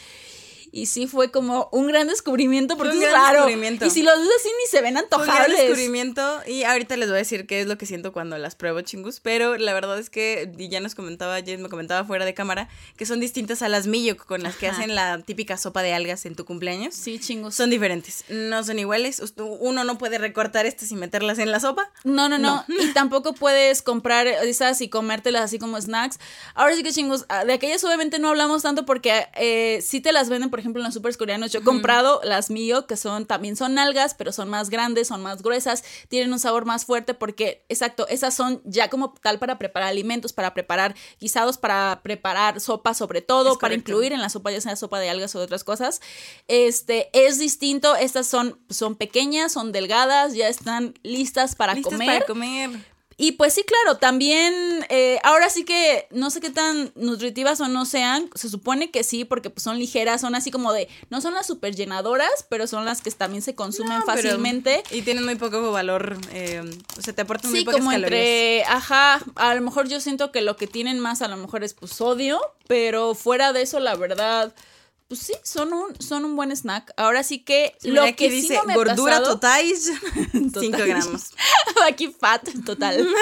Y 0.72 0.87
sí 0.87 1.07
fue 1.07 1.31
como 1.31 1.68
un 1.72 1.87
gran 1.88 2.09
descubrimiento 2.09 2.76
porque 2.76 2.96
un 2.96 3.02
es 3.02 3.09
gran 3.11 3.22
raro. 3.22 3.33
descubrimiento. 3.46 3.87
Y 3.87 3.90
si 3.90 4.02
los 4.02 4.18
ves 4.18 4.28
así 4.40 4.48
ni 4.48 4.66
se 4.70 4.81
ven 4.83 4.94
Fue 4.94 5.04
un 5.18 5.24
gran 5.24 5.26
antojables. 5.26 5.59
descubrimiento 5.59 6.40
y 6.46 6.64
ahorita 6.64 6.96
les 6.96 7.09
voy 7.09 7.16
a 7.16 7.18
decir 7.18 7.46
qué 7.46 7.61
es 7.61 7.66
lo 7.66 7.78
que 7.78 7.87
siento 7.87 8.12
cuando 8.12 8.37
las 8.38 8.54
pruebo 8.54 8.81
chingus, 8.83 9.20
pero 9.20 9.57
la 9.57 9.72
verdad 9.74 9.98
es 9.98 10.11
que 10.11 10.50
y 10.59 10.68
ya 10.68 10.81
nos 10.81 10.94
comentaba, 10.94 11.40
Jess 11.42 11.61
me 11.61 11.68
comentaba 11.68 12.04
fuera 12.07 12.24
de 12.24 12.35
cámara, 12.35 12.68
que 12.96 13.07
son 13.07 13.20
distintas 13.20 13.62
a 13.62 13.68
las 13.68 13.87
Miyok 13.87 14.24
con 14.26 14.42
las 14.42 14.57
que 14.57 14.68
Ajá. 14.68 14.78
hacen 14.78 14.94
la 14.94 15.20
típica 15.22 15.57
sopa 15.57 15.83
de 15.83 15.94
algas 15.94 16.26
en 16.26 16.35
tu 16.35 16.44
cumpleaños. 16.44 16.94
Sí, 16.94 17.18
chingos. 17.18 17.54
Son 17.54 17.70
diferentes, 17.70 18.24
no 18.28 18.62
son 18.64 18.78
iguales. 18.78 19.22
Uno 19.38 19.85
no 19.85 19.98
puede 19.98 20.18
recortar 20.18 20.66
estas 20.66 20.90
y 20.92 20.96
meterlas 20.96 21.38
en 21.38 21.50
la 21.50 21.61
sopa. 21.61 21.90
No, 22.04 22.28
no, 22.28 22.38
no, 22.38 22.64
Y 22.68 22.88
tampoco 22.94 23.35
puedes 23.35 23.83
comprar 23.83 24.26
esas 24.26 24.81
y 24.81 24.88
comértelas 24.88 25.42
así 25.42 25.59
como 25.59 25.81
snacks. 25.81 26.18
Ahora 26.54 26.74
sí 26.76 26.83
que 26.83 26.92
chingos, 26.92 27.24
ah, 27.28 27.44
de 27.44 27.52
aquellas 27.52 27.83
obviamente 27.85 28.18
no 28.18 28.28
hablamos 28.28 28.62
tanto 28.62 28.85
porque 28.85 29.26
eh, 29.37 29.81
sí 29.83 30.00
te 30.00 30.12
las 30.12 30.28
venden, 30.28 30.50
por 30.50 30.58
ejemplo, 30.59 30.81
en 30.81 30.87
los 30.87 30.94
supers 30.94 31.16
coreanos. 31.16 31.53
Yo 31.53 31.61
he 31.61 31.62
comprado 31.62 32.21
las 32.25 32.51
mío, 32.51 32.87
que 32.87 32.97
son 32.97 33.27
también 33.27 33.57
son 33.57 33.79
algas, 33.79 34.14
pero 34.14 34.33
son 34.33 34.49
más 34.49 34.71
grandes, 34.71 35.09
son 35.09 35.23
más 35.23 35.42
gruesas, 35.42 35.85
tienen 36.09 36.33
un 36.33 36.38
sabor 36.38 36.64
más 36.64 36.85
fuerte 36.85 37.14
porque, 37.14 37.64
exacto, 37.68 38.07
esas 38.09 38.35
son 38.35 38.61
ya 38.64 38.88
como 38.88 39.12
tal 39.12 39.38
para 39.38 39.59
preparar 39.59 39.88
alimentos, 39.88 40.33
para 40.33 40.55
preparar 40.55 40.94
guisados, 41.21 41.59
para 41.59 42.01
preparar 42.03 42.61
sopa 42.61 42.94
sobre 42.94 43.23
todo, 43.23 43.59
para 43.59 43.75
incluir 43.75 44.12
en 44.12 44.21
la 44.21 44.29
sopa, 44.29 44.51
ya 44.51 44.61
sea 44.61 44.77
sopa 44.77 44.99
de 45.01 45.11
algas 45.11 45.35
o 45.35 45.38
de 45.38 45.44
otras 45.44 45.64
cosas. 45.64 46.01
Este, 46.47 47.11
es 47.12 47.38
distinto, 47.38 47.97
estas 47.97 48.27
son, 48.27 48.59
son 48.71 48.97
pequeñas, 48.97 49.53
son 49.53 49.73
delgadas, 49.73 50.35
ya 50.35 50.49
están 50.49 50.94
listas 51.03 51.55
para 51.55 51.75
Listas 51.75 51.92
comer. 51.92 52.09
para 52.09 52.27
comer. 52.27 52.98
Y 53.20 53.33
pues 53.33 53.52
sí, 53.52 53.64
claro, 53.64 53.98
también, 53.98 54.54
eh, 54.90 55.18
ahora 55.24 55.50
sí 55.50 55.64
que 55.64 56.07
no 56.12 56.31
sé 56.31 56.40
qué 56.40 56.50
tan 56.50 56.92
nutritivas 56.94 57.61
o 57.61 57.66
no 57.66 57.85
sean, 57.85 58.31
se 58.37 58.48
supone 58.48 58.92
que 58.92 59.02
sí, 59.02 59.24
porque 59.24 59.50
pues 59.50 59.64
son 59.64 59.76
ligeras, 59.76 60.20
son 60.20 60.37
así 60.37 60.52
como 60.52 60.72
de, 60.72 60.88
no 61.11 61.20
son 61.20 61.35
las 61.35 61.48
super 61.48 61.74
llenadoras, 61.74 62.31
pero 62.48 62.68
son 62.68 62.85
las 62.85 63.02
que 63.02 63.11
también 63.11 63.42
se 63.42 63.57
consumen 63.57 63.98
No, 63.98 64.04
pero- 64.07 64.16
fácilmente. 64.22 64.85
Y 64.92 65.02
tienen 65.02 65.24
muy 65.24 65.35
poco 65.35 65.72
valor, 65.72 66.16
eh, 66.33 66.62
o 66.96 67.02
sea, 67.02 67.12
te 67.12 67.22
aportan 67.22 67.50
muy 67.50 67.59
Sí, 67.61 67.64
pocas 67.64 67.81
como 67.81 67.90
calorías. 67.90 68.12
entre, 68.22 68.62
ajá, 68.64 69.20
a 69.35 69.54
lo 69.57 69.62
mejor 69.62 69.88
yo 69.88 70.00
siento 70.00 70.31
que 70.31 70.40
lo 70.40 70.57
que 70.57 70.68
tienen 70.68 71.00
más 71.00 71.20
a 71.20 71.26
lo 71.26 71.37
mejor 71.37 71.64
es 71.64 71.74
pues 71.74 71.90
sodio, 71.92 72.40
pero 72.68 73.16
fuera 73.16 73.52
de 73.52 73.62
eso, 73.62 73.81
la 73.81 73.96
verdad, 73.96 74.54
pues 75.09 75.21
sí, 75.21 75.33
son 75.42 75.73
un, 75.73 76.01
son 76.01 76.25
un 76.27 76.37
buen 76.37 76.55
snack. 76.55 76.92
Ahora 76.97 77.23
sí 77.23 77.38
que 77.40 77.75
Sí, 77.81 77.90
lo 77.90 78.05
que 78.14 78.29
sí 78.31 78.42
dice 78.42 78.55
no 78.57 78.64
me 78.64 78.75
gordura 78.75 79.14
pasado- 79.18 79.35
total, 79.35 79.64
5 80.33 80.51
Total. 80.53 80.87
gramos. 80.88 81.33
Aquí 81.88 82.09
fat, 82.18 82.47
total. 82.64 83.09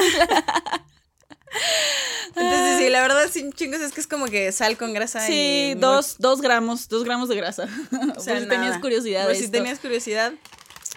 Entonces, 2.34 2.78
sí, 2.78 2.90
la 2.90 3.00
verdad, 3.00 3.30
sí, 3.32 3.48
chingos, 3.54 3.80
es 3.80 3.92
que 3.92 4.00
es 4.00 4.06
como 4.06 4.26
que 4.26 4.52
sal 4.52 4.76
con 4.76 4.92
grasa. 4.92 5.24
y 5.28 5.32
Sí, 5.32 5.70
muy- 5.74 5.80
dos, 5.80 6.16
dos 6.18 6.40
gramos, 6.42 6.88
dos 6.88 7.04
gramos 7.04 7.28
de 7.28 7.36
grasa. 7.36 7.64
o 8.16 8.20
sea, 8.20 8.34
Por 8.34 8.42
si 8.42 8.48
tenías 8.48 8.78
curiosidad. 8.78 9.22
Por 9.22 9.32
de 9.32 9.38
si 9.38 9.44
esto. 9.44 9.56
tenías 9.56 9.78
curiosidad. 9.78 10.32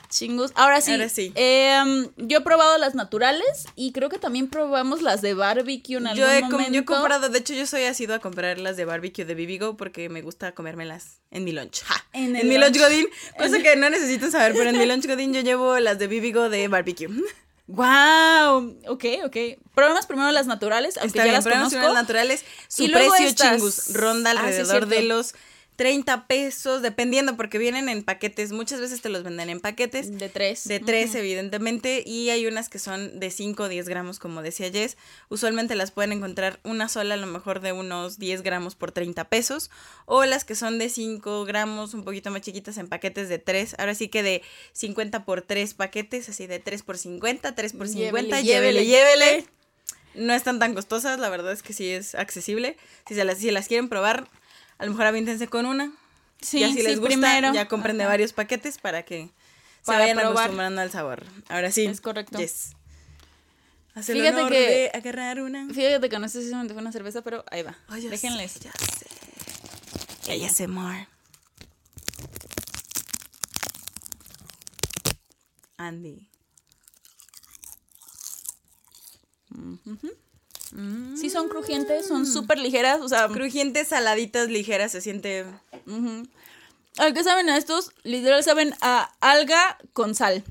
Chingus. 0.09 0.51
Ahora 0.55 0.81
sí. 0.81 0.91
Ahora 0.91 1.07
sí. 1.09 1.31
em, 1.35 2.07
yo 2.17 2.39
he 2.39 2.41
probado 2.41 2.77
las 2.77 2.95
naturales 2.95 3.65
y 3.75 3.91
creo 3.91 4.09
que 4.09 4.17
también 4.17 4.47
probamos 4.49 5.01
las 5.01 5.21
de 5.21 5.33
barbecue 5.35 5.97
en 5.97 6.07
algún 6.07 6.19
Yo 6.25 6.29
he, 6.31 6.41
com- 6.41 6.51
momento. 6.51 6.71
yo 6.73 6.79
he 6.81 6.85
comprado, 6.85 7.29
de 7.29 7.39
hecho 7.39 7.53
yo 7.53 7.65
soy 7.67 7.83
asiduo 7.83 8.15
a 8.15 8.19
comprar 8.19 8.57
las 8.59 8.75
de 8.75 8.85
barbecue 8.85 9.23
de 9.25 9.35
Bibigo 9.35 9.77
porque 9.77 10.09
me 10.09 10.21
gusta 10.21 10.53
comérmelas 10.53 11.21
en 11.31 11.43
mi 11.43 11.51
lunch. 11.51 11.83
Ja, 11.83 12.03
En 12.13 12.35
En, 12.35 12.47
mi 12.49 12.57
lunch 12.57 12.75
lunch. 12.75 12.79
Godín, 12.89 13.07
cosa 13.37 13.59
que 13.61 13.75
no 13.75 13.89
necesitan 13.89 14.31
saber, 14.31 14.53
pero 14.53 14.69
en 14.71 14.77
mi 14.79 14.85
lunch 14.85 15.05
Godín 15.07 15.33
yo 15.33 15.41
llevo 15.41 15.77
las 15.79 15.99
de 15.99 16.07
Bibigo 16.07 16.49
de 16.49 16.67
barbecue. 16.67 17.07
Wow, 17.71 18.79
ok, 18.87 19.05
ok. 19.25 19.37
Probamos 19.75 20.07
primero 20.07 20.31
las 20.31 20.47
naturales, 20.47 20.97
aunque 20.97 21.07
Está 21.09 21.19
ya 21.19 21.23
bien, 21.25 21.35
las 21.35 21.43
conozco. 21.71 21.93
naturales. 21.93 22.43
Su 22.67 22.89
precio, 22.91 23.13
estas. 23.27 23.51
chingus, 23.51 23.93
ronda 23.93 24.31
Ah, 24.31 24.33
sí, 24.33 24.39
alrededor 24.39 24.87
de 24.87 25.03
los 25.03 25.35
30 25.79 26.27
pesos, 26.27 26.81
dependiendo, 26.81 27.37
porque 27.37 27.57
vienen 27.57 27.87
en 27.87 28.03
paquetes. 28.03 28.51
Muchas 28.51 28.81
veces 28.81 29.01
te 29.01 29.07
los 29.07 29.23
venden 29.23 29.49
en 29.49 29.61
paquetes. 29.61 30.19
De 30.19 30.27
tres. 30.27 30.67
De 30.67 30.81
3, 30.81 31.15
evidentemente, 31.15 32.03
y 32.05 32.31
hay 32.31 32.45
unas 32.47 32.67
que 32.67 32.79
son 32.79 33.17
de 33.21 33.31
5 33.31 33.63
o 33.63 33.69
10 33.69 33.87
gramos, 33.87 34.19
como 34.19 34.41
decía 34.41 34.69
Jess. 34.69 34.97
Usualmente 35.29 35.75
las 35.75 35.91
pueden 35.91 36.11
encontrar 36.11 36.59
una 36.65 36.89
sola, 36.89 37.13
a 37.13 37.17
lo 37.17 37.27
mejor 37.27 37.61
de 37.61 37.71
unos 37.71 38.19
10 38.19 38.41
gramos 38.41 38.75
por 38.75 38.91
30 38.91 39.29
pesos, 39.29 39.71
o 40.05 40.25
las 40.25 40.43
que 40.43 40.53
son 40.53 40.79
de 40.79 40.89
5 40.89 41.45
gramos, 41.45 41.93
un 41.93 42.03
poquito 42.03 42.29
más 42.29 42.41
chiquitas, 42.41 42.77
en 42.77 42.89
paquetes 42.89 43.29
de 43.29 43.39
3. 43.39 43.77
Ahora 43.79 43.95
sí 43.95 44.09
que 44.09 44.21
de 44.21 44.41
50 44.73 45.23
por 45.23 45.43
3 45.43 45.75
paquetes, 45.75 46.27
así 46.27 46.45
de 46.45 46.59
3 46.59 46.83
por 46.83 46.97
50, 46.97 47.55
3 47.55 47.71
por 47.71 47.87
50, 47.87 48.41
Llévele, 48.41 48.83
llévele, 48.83 48.85
llévele. 48.85 49.45
No 50.13 50.33
están 50.33 50.59
tan 50.59 50.73
costosas, 50.73 51.19
la 51.19 51.29
verdad 51.29 51.53
es 51.53 51.63
que 51.63 51.71
sí 51.71 51.89
es 51.89 52.15
accesible. 52.15 52.75
Si, 53.07 53.15
se 53.15 53.23
las, 53.23 53.37
si 53.37 53.49
las 53.51 53.69
quieren 53.69 53.87
probar, 53.87 54.27
a 54.79 54.85
lo 54.85 54.91
mejor 54.91 55.05
avíntense 55.05 55.47
con 55.47 55.65
una. 55.67 55.91
Sí, 56.41 56.59
y 56.59 56.63
así 56.63 56.75
sí, 56.77 56.81
les 56.83 56.99
gusta, 56.99 57.07
primero. 57.15 57.53
ya 57.53 57.67
compren 57.67 57.97
de 57.97 58.05
varios 58.05 58.33
paquetes 58.33 58.77
para 58.79 59.03
que 59.03 59.29
Para 59.85 59.99
se 59.99 60.01
vayan 60.03 60.17
probar. 60.17 60.37
acostumbrando 60.37 60.81
al 60.81 60.89
sabor. 60.89 61.25
Ahora 61.49 61.69
sí. 61.71 61.85
Es 61.85 62.01
correcto. 62.01 62.39
Yes. 62.39 62.71
Haz 63.93 64.07
el 64.09 64.17
Fíjate 64.19 64.37
honor 64.39 64.51
que- 64.53 64.59
de 64.59 64.91
agarrar 64.93 65.41
una. 65.41 65.67
Fíjate 65.73 66.07
que 66.09 66.17
no 66.19 66.29
sé 66.29 66.41
si 66.41 66.49
se 66.49 66.55
me 66.55 66.67
fue 66.69 66.77
una 66.77 66.91
cerveza, 66.93 67.21
pero 67.21 67.43
ahí 67.51 67.63
va. 67.63 67.77
Ay, 67.89 68.03
ya 68.03 68.09
Déjenles. 68.09 68.53
sé, 68.53 68.69
ya 70.37 70.49
sé. 70.49 70.67
More. 70.67 71.07
Andy. 75.77 76.29
Sí 81.19 81.29
son 81.29 81.49
crujientes, 81.49 82.07
son 82.07 82.25
súper 82.25 82.59
ligeras, 82.59 83.01
o 83.01 83.09
sea, 83.09 83.27
Crujientes, 83.27 83.87
saladitas, 83.87 84.49
ligeras, 84.49 84.91
se 84.91 85.01
siente. 85.01 85.45
ujú. 85.87 86.27
¿a 86.97 87.11
qué 87.13 87.23
saben 87.23 87.49
a 87.49 87.57
estos? 87.57 87.91
Literal 88.03 88.43
saben 88.43 88.75
a 88.81 89.11
alga 89.21 89.77
con 89.93 90.15
sal. 90.15 90.43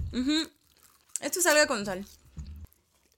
Esto 1.21 1.41
es 1.41 1.47
algo 1.47 1.67
con 1.67 1.85
sal. 1.85 2.07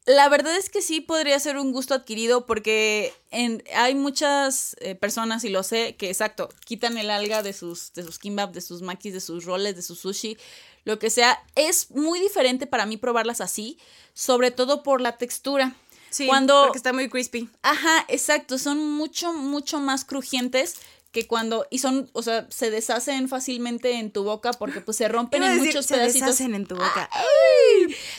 La 0.06 0.28
verdad 0.28 0.56
es 0.56 0.70
que 0.70 0.82
sí 0.82 1.00
podría 1.00 1.38
ser 1.38 1.56
un 1.56 1.72
gusto 1.72 1.94
adquirido 1.94 2.44
porque 2.46 3.12
en, 3.30 3.62
hay 3.76 3.94
muchas 3.94 4.74
eh, 4.80 4.94
personas, 4.94 5.44
y 5.44 5.50
lo 5.50 5.62
sé, 5.62 5.94
que 5.96 6.08
exacto, 6.08 6.48
quitan 6.64 6.98
el 6.98 7.10
alga 7.10 7.42
de 7.42 7.52
sus, 7.52 7.92
de 7.92 8.02
sus 8.02 8.18
kimbap, 8.18 8.52
de 8.52 8.60
sus 8.60 8.82
makis, 8.82 9.12
de 9.14 9.20
sus 9.20 9.44
roles, 9.44 9.76
de 9.76 9.82
su 9.82 9.94
sushi, 9.94 10.36
lo 10.84 10.98
que 10.98 11.10
sea. 11.10 11.38
Es 11.54 11.90
muy 11.92 12.18
diferente 12.18 12.66
para 12.66 12.86
mí 12.86 12.96
probarlas 12.96 13.40
así, 13.40 13.78
sobre 14.12 14.50
todo 14.50 14.82
por 14.82 15.00
la 15.00 15.16
textura. 15.18 15.76
Sí, 16.10 16.26
Cuando, 16.26 16.62
porque 16.64 16.78
está 16.78 16.92
muy 16.92 17.08
crispy. 17.08 17.48
Ajá, 17.62 18.04
exacto, 18.08 18.58
son 18.58 18.78
mucho, 18.92 19.32
mucho 19.32 19.78
más 19.78 20.04
crujientes 20.04 20.74
que 21.12 21.26
cuando, 21.26 21.66
y 21.70 21.80
son, 21.80 22.08
o 22.12 22.22
sea, 22.22 22.46
se 22.50 22.70
deshacen 22.70 23.28
fácilmente 23.28 23.94
en 23.98 24.12
tu 24.12 24.22
boca 24.22 24.52
porque 24.52 24.80
pues 24.80 24.96
se 24.96 25.08
rompen 25.08 25.42
en 25.42 25.50
decir, 25.54 25.66
muchos 25.66 25.86
se 25.86 25.94
pedacitos. 25.94 26.28
deshacen 26.28 26.54
en 26.54 26.66
tu 26.66 26.76
boca. 26.76 27.10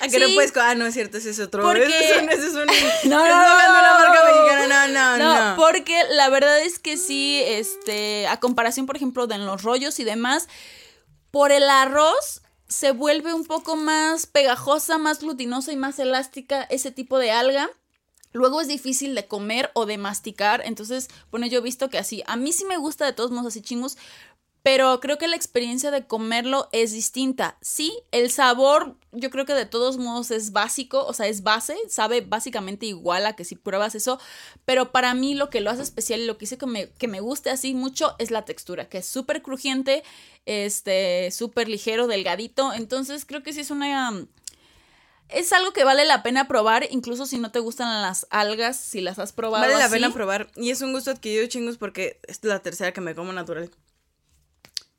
¿A 0.02 0.08
que 0.08 0.10
Sí. 0.12 0.20
no 0.20 0.34
puedes? 0.34 0.52
Ah, 0.58 0.76
no 0.76 0.86
es 0.86 0.94
cierto, 0.94 1.18
ese 1.18 1.30
es 1.30 1.40
otro. 1.40 1.64
Porque- 1.64 1.86
Ese 1.86 2.12
es 2.18 2.22
un. 2.22 2.30
Ese 2.30 2.48
es 2.48 2.54
un 2.54 2.66
No, 3.10 3.18
no, 3.20 3.24
una 3.24 3.68
no, 3.68 4.00
marca 4.00 4.20
no. 4.26 4.44
mexicana. 4.44 4.88
No, 4.88 5.18
no, 5.18 5.50
no. 5.52 5.56
porque 5.56 6.04
la 6.12 6.30
verdad 6.30 6.60
es 6.60 6.80
que 6.80 6.98
sí, 6.98 7.42
este, 7.46 8.28
a 8.28 8.40
comparación, 8.42 8.86
por 8.86 8.98
ejemplo, 8.98 9.26
de 9.28 9.36
en 9.36 9.46
los 9.46 9.64
rollos 9.64 10.00
y 10.00 10.04
demás, 10.04 10.50
por 11.32 11.54
el 11.54 11.70
arroz 11.70 12.42
se 12.68 12.92
vuelve 12.92 13.34
un 13.34 13.46
poco 13.46 13.76
más 13.78 14.26
pegajosa, 14.26 14.98
más 14.98 15.20
glutinosa 15.20 15.72
y 15.72 15.78
más 15.78 15.98
elástica 16.00 16.64
ese 16.64 16.92
tipo 16.92 17.20
de 17.20 17.32
alga. 17.32 17.70
Luego 18.34 18.62
es 18.62 18.67
difícil 18.67 19.15
de 19.15 19.28
comer 19.28 19.72
o 19.74 19.86
de 19.86 19.98
masticar, 19.98 20.62
entonces, 20.65 21.10
bueno, 21.32 21.48
yo 21.48 21.60
he 21.60 21.62
visto 21.62 21.89
que 21.89 21.98
así, 21.98 22.24
a 22.28 22.36
mí 22.36 22.52
sí 22.52 22.65
me 22.65 22.78
gusta 22.78 23.06
de 23.06 23.13
todos 23.13 23.32
modos 23.32 23.48
así 23.48 23.62
chingos, 23.62 23.98
pero 24.63 25.00
creo 25.00 25.17
que 25.17 25.28
la 25.28 25.36
experiencia 25.36 25.89
de 25.89 26.06
comerlo 26.06 26.70
es 26.72 26.91
distinta. 26.91 27.58
Sí, 27.62 27.91
el 28.12 28.30
sabor 28.30 28.96
yo 29.12 29.30
creo 29.32 29.46
que 29.46 29.54
de 29.54 29.65
todos 29.65 29.98
modos 29.98 30.30
es 30.32 30.52
básico, 30.52 31.04
o 31.06 31.13
sea, 31.13 31.28
es 31.28 31.41
base, 31.44 31.76
sabe 31.89 32.22
básicamente 32.22 32.86
igual 32.86 33.26
a 33.26 33.36
que 33.36 33.44
si 33.44 33.56
pruebas 33.56 33.96
eso, 33.96 34.20
pero 34.63 34.91
para 34.91 35.13
mí 35.13 35.34
lo 35.34 35.50
que 35.50 35.62
lo 35.62 35.72
hace 35.72 35.82
especial 35.82 36.22
y 36.22 36.26
lo 36.26 36.38
que 36.38 36.46
hice 36.46 36.58
que 36.58 36.67
me, 36.67 36.89
que 36.89 37.08
me 37.08 37.20
guste 37.20 37.50
así 37.50 37.74
mucho 37.74 38.15
es 38.20 38.30
la 38.30 38.46
textura, 38.46 38.88
que 38.88 39.00
es 39.00 39.08
súper 39.08 39.41
crujiente, 39.41 40.04
este, 40.46 41.32
súper 41.32 41.67
ligero, 41.67 42.08
delgadito, 42.08 42.72
entonces 42.74 43.26
creo 43.26 43.44
que 43.44 43.54
sí 43.54 43.62
es 43.62 43.72
una... 43.72 44.28
Es 45.32 45.54
algo 45.54 45.72
que 45.74 45.84
vale 45.84 46.06
la 46.06 46.24
pena 46.24 46.48
probar, 46.48 46.86
incluso 46.91 47.26
si 47.26 47.39
no 47.39 47.52
te 47.52 47.60
gustan 47.60 48.02
las 48.02 48.28
algas, 48.30 48.78
si 48.78 49.02
las 49.02 49.17
has 49.20 49.32
probado. 49.32 49.63
Vale 49.63 49.78
la 49.78 49.86
así. 49.86 49.94
pena 49.94 50.13
probar. 50.13 50.50
Y 50.56 50.72
es 50.72 50.82
un 50.82 50.91
gusto 50.94 51.12
adquirido, 51.12 51.46
chingos, 51.48 51.78
porque 51.78 52.20
es 52.28 52.44
la 52.44 52.60
tercera 52.60 52.91
que 52.91 53.02
me 53.02 53.15
como 53.15 53.32
natural. 53.34 53.70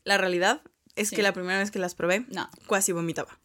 La 0.05 0.19
realidad 0.19 0.63
es 0.97 1.09
Sí. 1.11 1.17
que 1.17 1.23
la 1.23 1.33
primera 1.33 1.59
vez 1.59 1.71
que 1.71 1.79
las 1.79 1.95
probé, 1.95 2.25
No. 2.29 2.49
casi 2.69 2.93
vomitaba. 2.93 3.39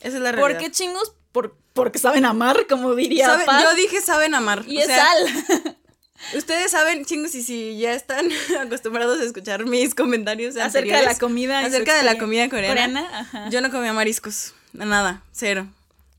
Esa 0.00 0.16
es 0.16 0.22
la 0.22 0.32
realidad. 0.32 0.58
¿Por 0.58 0.58
qué 0.66 0.70
chingos? 0.70 1.14
Por, 1.32 1.56
porque 1.72 1.98
saben 1.98 2.24
amar, 2.26 2.66
como 2.66 2.94
diría 2.94 3.26
Sabe- 3.26 3.46
yo 3.62 3.74
dije 3.74 4.00
saben 4.02 4.34
amar. 4.34 4.64
Y 4.66 4.78
o 4.78 4.80
es 4.80 4.86
sea, 4.86 5.06
sal. 5.06 5.76
Ustedes 6.36 6.70
saben, 6.70 7.04
chingos, 7.04 7.34
y 7.34 7.42
si 7.42 7.78
ya 7.78 7.94
están 7.94 8.28
acostumbrados 8.60 9.18
a 9.20 9.24
escuchar 9.24 9.64
mis 9.66 9.94
comentarios 9.94 10.56
Acerca 10.56 10.98
de 10.98 11.04
la 11.04 11.18
comida. 11.18 11.60
acerca 11.60 11.96
de 11.96 12.02
la 12.04 12.18
comida 12.18 12.48
coreana, 12.48 13.48
yo 13.50 13.60
no 13.60 13.70
comía 13.70 13.92
mariscos, 13.92 14.54
nada, 14.72 15.22
cero. 15.32 15.66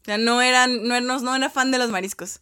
O 0.04 0.06
sea, 0.06 0.18
no 0.18 0.42
eran, 0.42 0.84
no, 0.88 1.00
no, 1.02 1.20
no 1.20 1.36
era 1.36 1.50
fan 1.50 1.72
de 1.72 1.78
los 1.78 1.90
mariscos. 1.90 2.42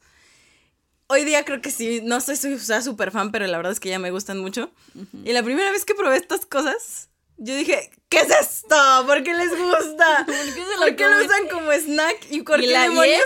Hoy 1.08 1.26
día 1.26 1.46
creo 1.46 1.62
que 1.62 1.72
sí, 1.72 2.02
no 2.04 2.22
soy 2.22 2.36
súper 2.38 3.12
fan, 3.12 3.32
pero 3.32 3.46
la 3.46 3.58
verdad 3.58 3.72
es 3.74 3.80
que 3.80 3.90
ya 3.90 4.00
me 4.00 4.12
gustan 4.12 4.40
mucho. 4.40 4.72
Y 5.24 5.34
la 5.34 5.44
primera 5.44 5.70
vez 5.72 5.86
que 5.86 5.94
probé 5.94 6.18
estas 6.18 6.46
cosas, 6.46 7.10
yo 7.38 7.54
dije, 7.56 7.92
¿qué 8.08 8.20
es 8.22 8.30
esto? 8.30 8.76
¿Por 9.06 9.22
qué 9.24 9.34
les 9.34 9.50
gusta? 9.50 10.24
¿Por 10.26 10.36
qué 10.36 10.52
se 10.54 10.76
lo 10.76 10.78
¿Por 10.80 10.96
qué 10.96 11.08
lo 11.08 11.26
usan 11.26 11.48
como 11.50 11.72
snack? 11.72 12.18
¿Y 12.32 12.42
por 12.42 12.64
Y 12.64 12.68
qué 12.68 12.80
demonios 12.80 13.20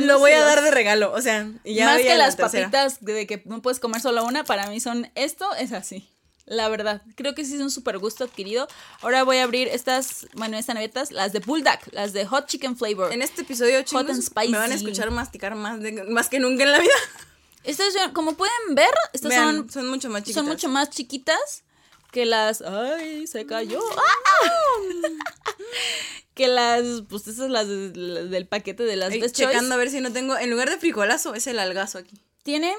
lo 0.00 0.18
voy 0.18 0.32
a 0.32 0.44
dar 0.44 0.62
de 0.62 0.70
regalo? 0.70 1.12
O 1.12 1.20
sea, 1.20 1.48
y 1.64 1.74
ya 1.74 1.86
Más 1.86 2.00
que 2.00 2.08
la 2.10 2.26
las 2.26 2.36
tercera. 2.36 2.70
papitas 2.70 3.04
de 3.04 3.26
que 3.26 3.42
no 3.46 3.60
puedes 3.62 3.80
comer 3.80 4.00
solo 4.00 4.24
una, 4.24 4.44
para 4.44 4.68
mí 4.68 4.80
son 4.80 5.10
esto, 5.14 5.52
es 5.56 5.72
así. 5.72 6.08
La 6.46 6.68
verdad, 6.68 7.00
creo 7.14 7.34
que 7.34 7.44
sí 7.44 7.54
es 7.54 7.60
un 7.60 7.70
súper 7.70 7.98
gusto 7.98 8.24
adquirido. 8.24 8.68
Ahora 9.00 9.22
voy 9.24 9.38
a 9.38 9.44
abrir 9.44 9.68
estas, 9.68 10.26
bueno, 10.34 10.58
estas 10.58 10.74
navetas, 10.74 11.10
las 11.10 11.32
de 11.32 11.38
Bulldog, 11.40 11.78
las 11.92 12.12
de 12.12 12.26
Hot 12.26 12.46
Chicken 12.46 12.76
Flavor. 12.76 13.12
En 13.12 13.22
este 13.22 13.42
episodio, 13.42 13.82
chicos, 13.82 14.10
and 14.10 14.22
spicy. 14.22 14.48
me 14.52 14.58
van 14.58 14.70
a 14.72 14.74
escuchar 14.74 15.10
masticar 15.10 15.54
más, 15.54 15.80
de- 15.80 16.04
más 16.04 16.28
que 16.28 16.38
nunca 16.40 16.64
en 16.64 16.72
la 16.72 16.80
vida. 16.80 16.92
Estas, 17.64 17.94
son- 17.94 18.12
como 18.12 18.34
pueden 18.34 18.74
ver, 18.74 18.90
estas 19.14 19.30
Vean, 19.30 19.56
son, 19.56 19.70
son 19.70 19.88
mucho 19.88 20.10
más 20.10 20.22
chiquitas. 20.22 20.34
son 20.42 20.46
mucho 20.46 20.68
más 20.68 20.90
chiquitas 20.90 21.64
que 22.12 22.26
las... 22.26 22.60
¡Ay, 22.60 23.26
se 23.26 23.46
cayó! 23.46 23.80
¡Ah! 23.96 25.08
que 26.34 26.48
las, 26.48 26.84
pues 27.08 27.26
esas 27.26 27.48
las, 27.48 27.66
de- 27.66 27.92
las 27.94 28.28
del 28.30 28.46
paquete 28.46 28.82
de 28.82 28.96
las 28.96 29.12
Choice. 29.14 29.30
checando 29.30 29.74
a 29.74 29.78
ver 29.78 29.88
si 29.90 30.00
no 30.02 30.12
tengo, 30.12 30.36
en 30.36 30.50
lugar 30.50 30.68
de 30.68 30.76
frijolazo, 30.76 31.34
es 31.34 31.46
el 31.46 31.58
algazo 31.58 31.96
aquí. 31.98 32.20
Tienen. 32.42 32.74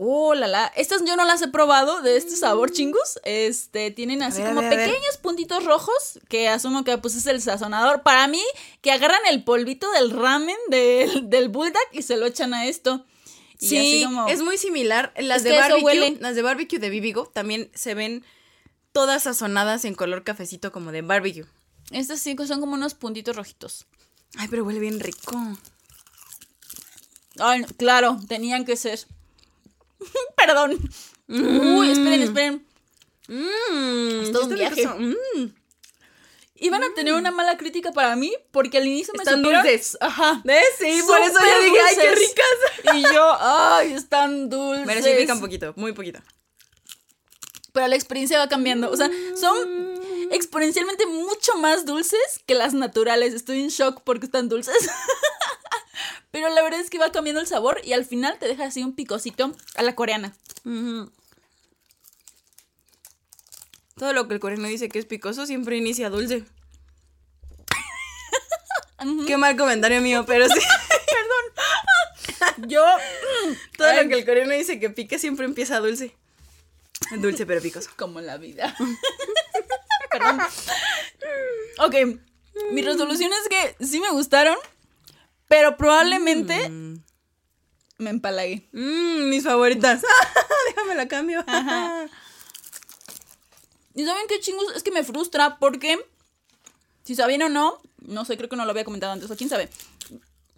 Oh, 0.00 0.34
la 0.34 0.46
la. 0.46 0.66
Estas 0.76 1.02
yo 1.04 1.16
no 1.16 1.24
las 1.24 1.42
he 1.42 1.48
probado 1.48 2.02
de 2.02 2.16
este 2.16 2.36
sabor 2.36 2.70
chingus. 2.70 3.18
Este, 3.24 3.90
tienen 3.90 4.22
así 4.22 4.40
ver, 4.40 4.50
como 4.54 4.60
ver, 4.60 4.70
pequeños 4.70 5.16
puntitos 5.20 5.64
rojos 5.64 6.20
que 6.28 6.48
asumo 6.48 6.84
que 6.84 6.98
pues 6.98 7.16
es 7.16 7.26
el 7.26 7.42
sazonador. 7.42 8.02
Para 8.02 8.28
mí, 8.28 8.42
que 8.80 8.92
agarran 8.92 9.20
el 9.28 9.42
polvito 9.42 9.90
del 9.92 10.10
ramen 10.10 10.56
del, 10.70 11.28
del 11.28 11.48
bulldog 11.48 11.82
y 11.92 12.02
se 12.02 12.16
lo 12.16 12.26
echan 12.26 12.54
a 12.54 12.66
esto. 12.66 13.04
Y 13.58 13.66
Sí, 13.68 13.76
así 13.78 14.04
como- 14.04 14.28
es 14.28 14.40
muy 14.42 14.56
similar. 14.56 15.12
Las 15.16 15.38
Es 15.38 15.44
de 15.44 15.58
barbecue, 15.58 16.16
las 16.20 16.36
de 16.36 16.42
barbecue 16.42 16.78
de 16.78 16.90
Bibigo 16.90 17.26
también 17.26 17.68
se 17.74 17.94
ven 17.94 18.24
todas 18.92 19.24
sazonadas 19.24 19.84
en 19.84 19.94
color 19.96 20.22
cafecito 20.22 20.70
como 20.70 20.92
de 20.92 21.02
barbecue. 21.02 21.46
Estas 21.90 22.20
sí 22.20 22.36
son 22.46 22.60
como 22.60 22.74
unos 22.74 22.94
puntitos 22.94 23.34
rojitos. 23.34 23.86
Ay, 24.36 24.46
pero 24.48 24.62
huele 24.62 24.78
bien 24.78 25.00
rico. 25.00 25.32
Ay, 27.40 27.64
claro, 27.76 28.18
tenían 28.28 28.64
que 28.64 28.76
ser. 28.76 29.00
Perdón. 30.36 30.78
Uy, 31.28 31.90
esperen, 31.90 32.22
esperen. 32.22 32.66
Mmm, 33.28 34.22
Es 34.22 34.32
todo 34.32 34.44
un 34.46 34.54
viaje. 34.54 34.88
Iban 36.60 36.82
a 36.82 36.92
tener 36.94 37.14
una 37.14 37.30
mala 37.30 37.56
crítica 37.56 37.92
para 37.92 38.16
mí 38.16 38.32
porque 38.50 38.78
al 38.78 38.86
inicio 38.86 39.12
me 39.16 39.22
Están 39.22 39.42
supieron- 39.44 39.62
dulces. 39.62 39.96
Ajá. 40.00 40.42
Sí, 40.78 41.02
por 41.06 41.20
eso 41.20 41.38
yo 41.38 41.62
dije, 41.64 41.76
ay, 41.86 41.96
qué 41.96 42.14
ricas. 42.14 42.94
Y 42.96 43.02
yo, 43.14 43.36
ay, 43.40 43.92
están 43.92 44.48
dulces. 44.48 44.84
Pero 44.86 45.02
sí 45.02 45.10
pica 45.18 45.34
un 45.34 45.40
poquito, 45.40 45.72
muy 45.76 45.92
poquito. 45.92 46.20
Pero 47.72 47.86
la 47.86 47.94
experiencia 47.94 48.38
va 48.38 48.48
cambiando. 48.48 48.90
O 48.90 48.96
sea, 48.96 49.08
son. 49.36 50.00
exponencialmente 50.32 51.06
mucho 51.06 51.56
más 51.58 51.84
dulces 51.84 52.40
que 52.46 52.54
las 52.54 52.74
naturales. 52.74 53.34
Estoy 53.34 53.60
en 53.60 53.68
shock 53.68 54.00
porque 54.02 54.26
están 54.26 54.48
dulces. 54.48 54.74
Pero 56.30 56.48
la 56.48 56.62
verdad 56.62 56.80
es 56.80 56.90
que 56.90 56.98
va 56.98 57.12
cambiando 57.12 57.40
el 57.40 57.46
sabor 57.46 57.80
y 57.84 57.92
al 57.92 58.04
final 58.04 58.38
te 58.38 58.46
deja 58.46 58.64
así 58.64 58.82
un 58.82 58.94
picocito 58.94 59.52
a 59.76 59.82
la 59.82 59.94
coreana. 59.94 60.34
Todo 63.96 64.12
lo 64.12 64.28
que 64.28 64.34
el 64.34 64.40
coreano 64.40 64.68
dice 64.68 64.88
que 64.88 64.98
es 64.98 65.06
picoso 65.06 65.46
siempre 65.46 65.76
inicia 65.76 66.10
dulce. 66.10 66.44
Qué 69.26 69.36
mal 69.36 69.56
comentario 69.56 70.00
mío, 70.00 70.24
pero 70.26 70.46
sí. 70.48 70.60
Yo. 72.68 72.84
Todo 73.76 73.92
lo 73.92 74.08
que 74.08 74.14
el 74.14 74.24
coreano 74.24 74.52
dice 74.52 74.78
que 74.78 74.90
pica 74.90 75.18
siempre 75.18 75.46
empieza 75.46 75.80
dulce. 75.80 76.14
Dulce 77.18 77.46
pero 77.46 77.60
picoso. 77.60 77.90
Como 77.96 78.20
la 78.20 78.36
vida. 78.36 78.76
Perdón. 80.10 80.40
Ok. 81.78 81.94
Mi 82.72 82.82
resolución 82.82 83.30
es 83.32 83.48
que 83.48 83.84
sí 83.84 84.00
me 84.00 84.10
gustaron, 84.10 84.56
pero 85.48 85.76
probablemente 85.76 86.70
me 87.98 88.10
empalagué. 88.10 88.68
Mmm, 88.72 89.28
mis 89.28 89.44
favoritas. 89.44 90.02
Déjame 90.68 90.94
la 90.94 91.08
cambio. 91.08 91.44
¿Y 93.94 94.04
saben 94.04 94.26
qué 94.28 94.38
chingos? 94.40 94.64
Es 94.76 94.82
que 94.82 94.92
me 94.92 95.02
frustra 95.02 95.58
porque, 95.58 95.98
si 97.04 97.14
sabían 97.14 97.42
o 97.42 97.48
no, 97.48 97.80
no 97.98 98.24
sé, 98.24 98.36
creo 98.36 98.48
que 98.48 98.56
no 98.56 98.64
lo 98.64 98.70
había 98.70 98.84
comentado 98.84 99.12
antes, 99.12 99.30
o 99.30 99.36
quién 99.36 99.50
sabe. 99.50 99.68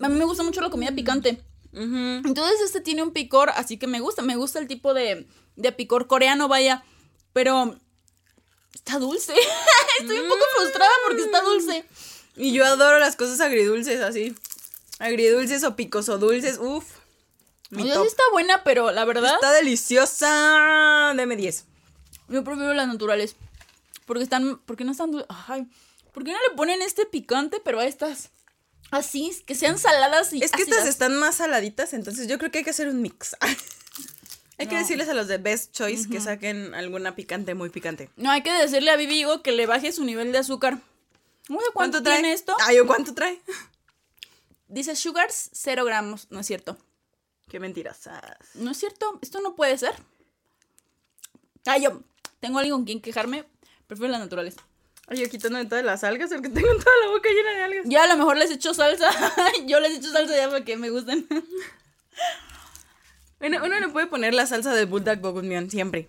A 0.01 0.09
mí 0.09 0.19
me 0.19 0.25
gusta 0.25 0.43
mucho 0.43 0.61
la 0.61 0.71
comida 0.71 0.93
picante. 0.93 1.43
Entonces 1.73 2.61
este 2.65 2.81
tiene 2.81 3.03
un 3.03 3.13
picor, 3.13 3.51
así 3.51 3.79
que 3.79 3.87
me 3.87 4.01
gusta, 4.01 4.23
me 4.23 4.35
gusta 4.35 4.59
el 4.59 4.67
tipo 4.67 4.93
de, 4.93 5.29
de 5.55 5.73
picor 5.73 6.09
coreano, 6.09 6.49
vaya, 6.49 6.83
pero 7.33 7.77
está 8.75 8.99
dulce. 8.99 9.35
Estoy 10.01 10.19
un 10.19 10.29
poco 10.29 10.43
frustrada 10.57 10.91
porque 11.07 11.23
está 11.23 11.41
dulce. 11.43 11.85
Y 12.37 12.53
yo 12.53 12.65
adoro 12.65 12.99
las 12.99 13.17
cosas 13.17 13.41
agridulces 13.41 14.01
así. 14.01 14.35
Agridulces 15.01 15.65
o 15.65 15.77
picoso 15.77 16.19
dulces, 16.19 16.59
uff. 16.61 16.85
O 17.73 17.79
sí 17.79 17.89
está 17.89 18.23
buena, 18.33 18.63
pero 18.65 18.93
la 18.93 19.05
verdad. 19.07 19.35
Está 19.35 19.51
deliciosa. 19.53 21.15
Deme 21.17 21.37
10. 21.37 21.65
Yo 22.29 22.45
prefiero 22.45 22.75
las 22.75 22.87
naturales. 22.87 23.35
Porque 24.05 24.23
están. 24.23 24.61
Porque 24.67 24.85
no 24.85 24.93
están. 24.93 25.11
Ay. 25.49 25.67
¿Por 26.13 26.25
qué 26.25 26.33
no 26.33 26.39
le 26.49 26.55
ponen 26.55 26.83
este 26.83 27.07
picante, 27.07 27.61
pero 27.65 27.81
a 27.81 27.87
estas? 27.87 28.31
Así, 28.91 29.33
que 29.47 29.55
sean 29.55 29.79
saladas 29.79 30.33
y. 30.35 30.43
Es 30.43 30.53
que 30.53 30.63
estas 30.63 30.87
están 30.87 31.17
más 31.17 31.37
saladitas, 31.37 31.95
entonces 31.95 32.29
yo 32.29 32.39
creo 32.39 32.51
que 32.51 32.59
hay 32.59 32.65
que 32.65 32.71
hacer 32.71 32.89
un 32.89 33.01
mix. 33.01 33.37
hay 34.59 34.67
que 34.67 34.77
decirles 34.77 35.09
a 35.09 35.15
los 35.15 35.29
de 35.29 35.39
Best 35.39 35.73
Choice 35.73 36.11
que 36.11 36.21
saquen 36.21 36.75
alguna 36.75 37.15
picante 37.15 37.55
muy 37.55 37.71
picante. 37.71 38.11
No, 38.17 38.31
hay 38.31 38.43
que 38.43 38.53
decirle 38.53 38.91
a 38.91 38.97
Vivigo 38.97 39.43
que 39.43 39.53
le 39.53 39.65
baje 39.65 39.93
su 39.93 40.05
nivel 40.05 40.33
de 40.33 40.39
azúcar. 40.39 40.79
Sé 41.47 41.55
cuánto, 41.73 42.03
trae? 42.03 42.17
tiene 42.21 42.35
esto. 42.35 42.55
Ay, 42.61 42.79
¿o 42.81 42.87
cuánto 42.87 43.15
trae? 43.15 43.41
Dice 44.71 44.95
sugars, 44.95 45.51
0 45.53 45.85
gramos. 45.85 46.29
No 46.31 46.39
es 46.39 46.47
cierto. 46.47 46.79
Qué 47.49 47.59
mentiras. 47.59 48.09
No 48.55 48.71
es 48.71 48.77
cierto. 48.77 49.19
Esto 49.21 49.41
no 49.41 49.57
puede 49.57 49.77
ser. 49.77 49.95
Ay, 51.67 51.83
yo 51.83 52.01
tengo 52.39 52.59
alguien 52.59 52.77
con 52.77 52.85
quien 52.85 53.01
quejarme. 53.01 53.45
Prefiero 53.89 54.13
las 54.13 54.21
naturales. 54.21 54.55
Ay, 55.09 55.19
yo 55.19 55.29
quitándome 55.29 55.67
todas 55.67 55.85
las 55.85 56.05
algas, 56.05 56.31
porque 56.31 56.49
tengo 56.49 56.69
toda 56.69 56.97
la 57.05 57.11
boca 57.11 57.29
llena 57.29 57.51
de 57.51 57.63
algas. 57.63 57.85
Ya 57.87 58.05
a 58.05 58.07
lo 58.07 58.17
mejor 58.17 58.37
les 58.37 58.53
echo 58.53 58.73
salsa. 58.73 59.11
yo 59.67 59.81
les 59.81 59.99
echo 59.99 60.13
salsa 60.13 60.37
ya 60.37 60.49
para 60.49 60.65
que 60.65 60.77
me 60.77 60.91
gusten. 60.91 61.27
Bueno, 63.41 63.59
uno 63.65 63.81
le 63.81 63.89
puede 63.89 64.07
poner 64.07 64.35
la 64.35 64.47
salsa 64.47 64.73
de 64.73 64.85
bulldog 64.85 65.19
bogummion 65.19 65.69
siempre. 65.69 66.07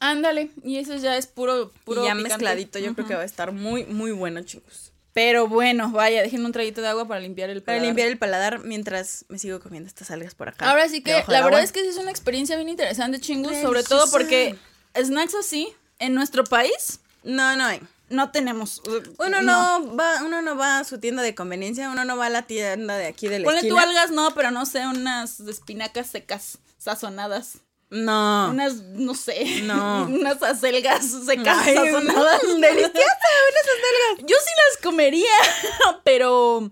Ándale. 0.00 0.50
Y 0.62 0.76
eso 0.76 0.96
ya 0.96 1.16
es 1.16 1.26
puro, 1.26 1.72
puro 1.84 2.02
y 2.02 2.06
ya 2.06 2.12
picante. 2.12 2.28
mezcladito, 2.28 2.78
yo 2.78 2.94
creo 2.94 3.06
que 3.06 3.14
va 3.14 3.22
a 3.22 3.24
estar 3.24 3.52
muy, 3.52 3.86
muy 3.86 4.12
bueno, 4.12 4.42
chicos. 4.42 4.92
Pero 5.16 5.48
bueno, 5.48 5.90
vaya, 5.92 6.20
déjenme 6.20 6.44
un 6.44 6.52
traguito 6.52 6.82
de 6.82 6.88
agua 6.88 7.08
para 7.08 7.20
limpiar 7.20 7.48
el 7.48 7.62
Para 7.62 7.78
paladar. 7.78 7.86
limpiar 7.86 8.08
el 8.08 8.18
paladar 8.18 8.64
mientras 8.64 9.24
me 9.30 9.38
sigo 9.38 9.60
comiendo 9.60 9.88
estas 9.88 10.10
algas 10.10 10.34
por 10.34 10.50
acá. 10.50 10.68
Ahora 10.68 10.90
sí 10.90 11.00
que 11.00 11.12
la 11.12 11.22
verdad 11.40 11.46
agua. 11.46 11.62
es 11.62 11.72
que 11.72 11.80
sí 11.80 11.88
es 11.88 11.96
una 11.96 12.10
experiencia 12.10 12.54
bien 12.56 12.68
interesante, 12.68 13.18
chingus, 13.18 13.56
sobre 13.62 13.82
todo 13.82 14.10
porque 14.10 14.56
snacks 14.94 15.34
así 15.34 15.72
en 16.00 16.12
nuestro 16.12 16.44
país 16.44 17.00
No, 17.24 17.56
no 17.56 17.64
hay. 17.64 17.80
no 18.10 18.30
tenemos. 18.30 18.82
Uno 19.18 19.40
no. 19.40 19.96
va, 19.96 20.22
uno 20.22 20.42
no 20.42 20.54
va 20.54 20.80
a 20.80 20.84
su 20.84 20.98
tienda 20.98 21.22
de 21.22 21.34
conveniencia, 21.34 21.88
uno 21.88 22.04
no 22.04 22.18
va 22.18 22.26
a 22.26 22.30
la 22.30 22.42
tienda 22.42 22.98
de 22.98 23.06
aquí 23.06 23.26
de 23.28 23.38
la 23.38 23.46
Ponle 23.46 23.66
tú 23.66 23.78
algas, 23.78 24.10
no, 24.10 24.34
pero 24.34 24.50
no 24.50 24.66
sé, 24.66 24.86
unas 24.86 25.40
espinacas 25.40 26.08
secas, 26.08 26.58
sazonadas. 26.76 27.60
No. 28.04 28.50
Unas, 28.50 28.74
no 28.94 29.14
sé. 29.14 29.62
No. 29.62 30.04
Unas 30.10 30.42
acelgas 30.42 31.04
secas, 31.26 31.58
Ay, 31.66 31.74
sazonadas. 31.74 32.42
deliciosas, 32.60 32.92
unas 32.92 33.62
acelgas. 33.62 34.18
Yo 34.28 34.36
sí 34.44 34.50
las 34.70 34.82
comería, 34.82 35.36
pero 36.04 36.70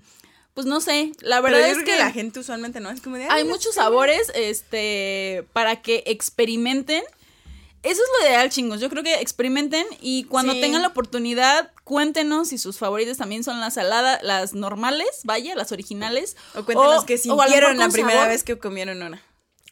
pues 0.54 0.66
no 0.66 0.80
sé. 0.80 1.12
La 1.20 1.40
verdad 1.40 1.58
Pero 1.58 1.72
yo 1.74 1.78
es 1.78 1.84
creo 1.84 1.96
que, 1.98 2.02
la 2.04 2.10
gente 2.12 2.40
usualmente 2.40 2.80
no 2.80 2.90
es 2.90 3.00
como 3.00 3.16
de. 3.16 3.24
"Ay, 3.24 3.28
hay 3.30 3.42
unas 3.42 3.56
muchos 3.56 3.74
sabores, 3.74 4.30
este, 4.34 5.44
para 5.52 5.82
que 5.82 6.02
experimenten. 6.06 7.02
Eso 7.82 8.00
es 8.02 8.08
lo 8.22 8.28
ideal, 8.28 8.48
chingos. 8.48 8.80
Yo 8.80 8.88
creo 8.88 9.02
que 9.02 9.16
experimenten 9.20 9.84
y 10.00 10.24
cuando 10.24 10.54
Sí. 10.54 10.60
tengan 10.62 10.80
la 10.80 10.88
oportunidad, 10.88 11.70
cuéntenos 11.84 12.48
si 12.48 12.56
sus 12.56 12.78
favoritas 12.78 13.18
también 13.18 13.44
son 13.44 13.60
las 13.60 13.74
saladas, 13.74 14.22
las 14.22 14.54
normales, 14.54 15.06
vaya, 15.24 15.54
las 15.54 15.70
originales. 15.70 16.34
O 16.54 16.64
cuéntenos 16.64 17.04
que 17.04 17.18
sintieron 17.18 17.76
la 17.76 17.90
primera 17.90 18.20
sabor. 18.20 18.28
vez 18.32 18.42
que 18.42 18.56
comieron 18.58 19.02
una. 19.02 19.22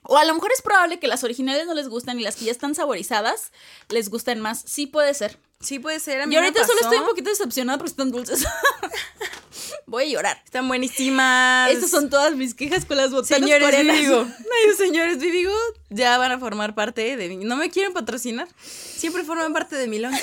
O 0.05 0.17
a 0.19 0.25
lo 0.25 0.35
mejor 0.35 0.51
es 0.53 0.62
probable 0.62 0.99
que 0.99 1.07
las 1.07 1.23
originales 1.25 1.67
no 1.67 1.75
les 1.75 1.88
gustan 1.88 2.19
y 2.19 2.23
las 2.25 2.37
que 2.37 2.45
ya 2.47 2.51
están 2.53 2.75
saborizadas 2.75 3.53
les 3.88 4.09
gusten 4.11 4.41
más. 4.41 4.62
Sí 4.67 4.87
puede 4.87 5.15
ser. 5.15 5.38
Sí, 5.61 5.79
puede 5.79 6.01
ser. 6.01 6.23
A 6.23 6.27
mí 6.27 6.35
Y 6.35 6.38
ahorita 6.38 6.61
me 6.61 6.67
solo 6.67 6.81
estoy 6.81 6.99
un 6.99 7.07
poquito 7.07 7.31
decepcionada 7.31 7.79
porque 7.79 7.91
están 7.93 8.11
dulces. 8.11 8.45
Voy 9.87 10.05
a 10.05 10.07
llorar. 10.07 10.43
Están 10.45 10.67
buenísimas. 10.69 11.71
Estas 11.71 11.91
son 11.91 12.11
todas 12.11 12.35
mis 12.35 12.55
quejas 12.55 12.85
con 12.85 12.97
las 12.97 13.11
botanas 13.11 13.29
Señores 13.41 13.62
coreanas. 13.65 13.97
Vivigo. 13.97 14.27
Señores 14.77 15.19
Vivigo 15.19 15.53
ya 15.91 16.19
van 16.19 16.33
a 16.33 16.38
formar 16.38 16.75
parte 16.75 17.17
de 17.17 17.29
mi. 17.29 17.37
No 17.45 17.57
me 17.57 17.71
quieren 17.71 17.93
patrocinar. 17.93 18.49
Siempre 18.61 19.23
forman 19.25 19.53
parte 19.53 19.77
de 19.77 19.87
mi 19.88 19.99
lunch. 19.99 20.21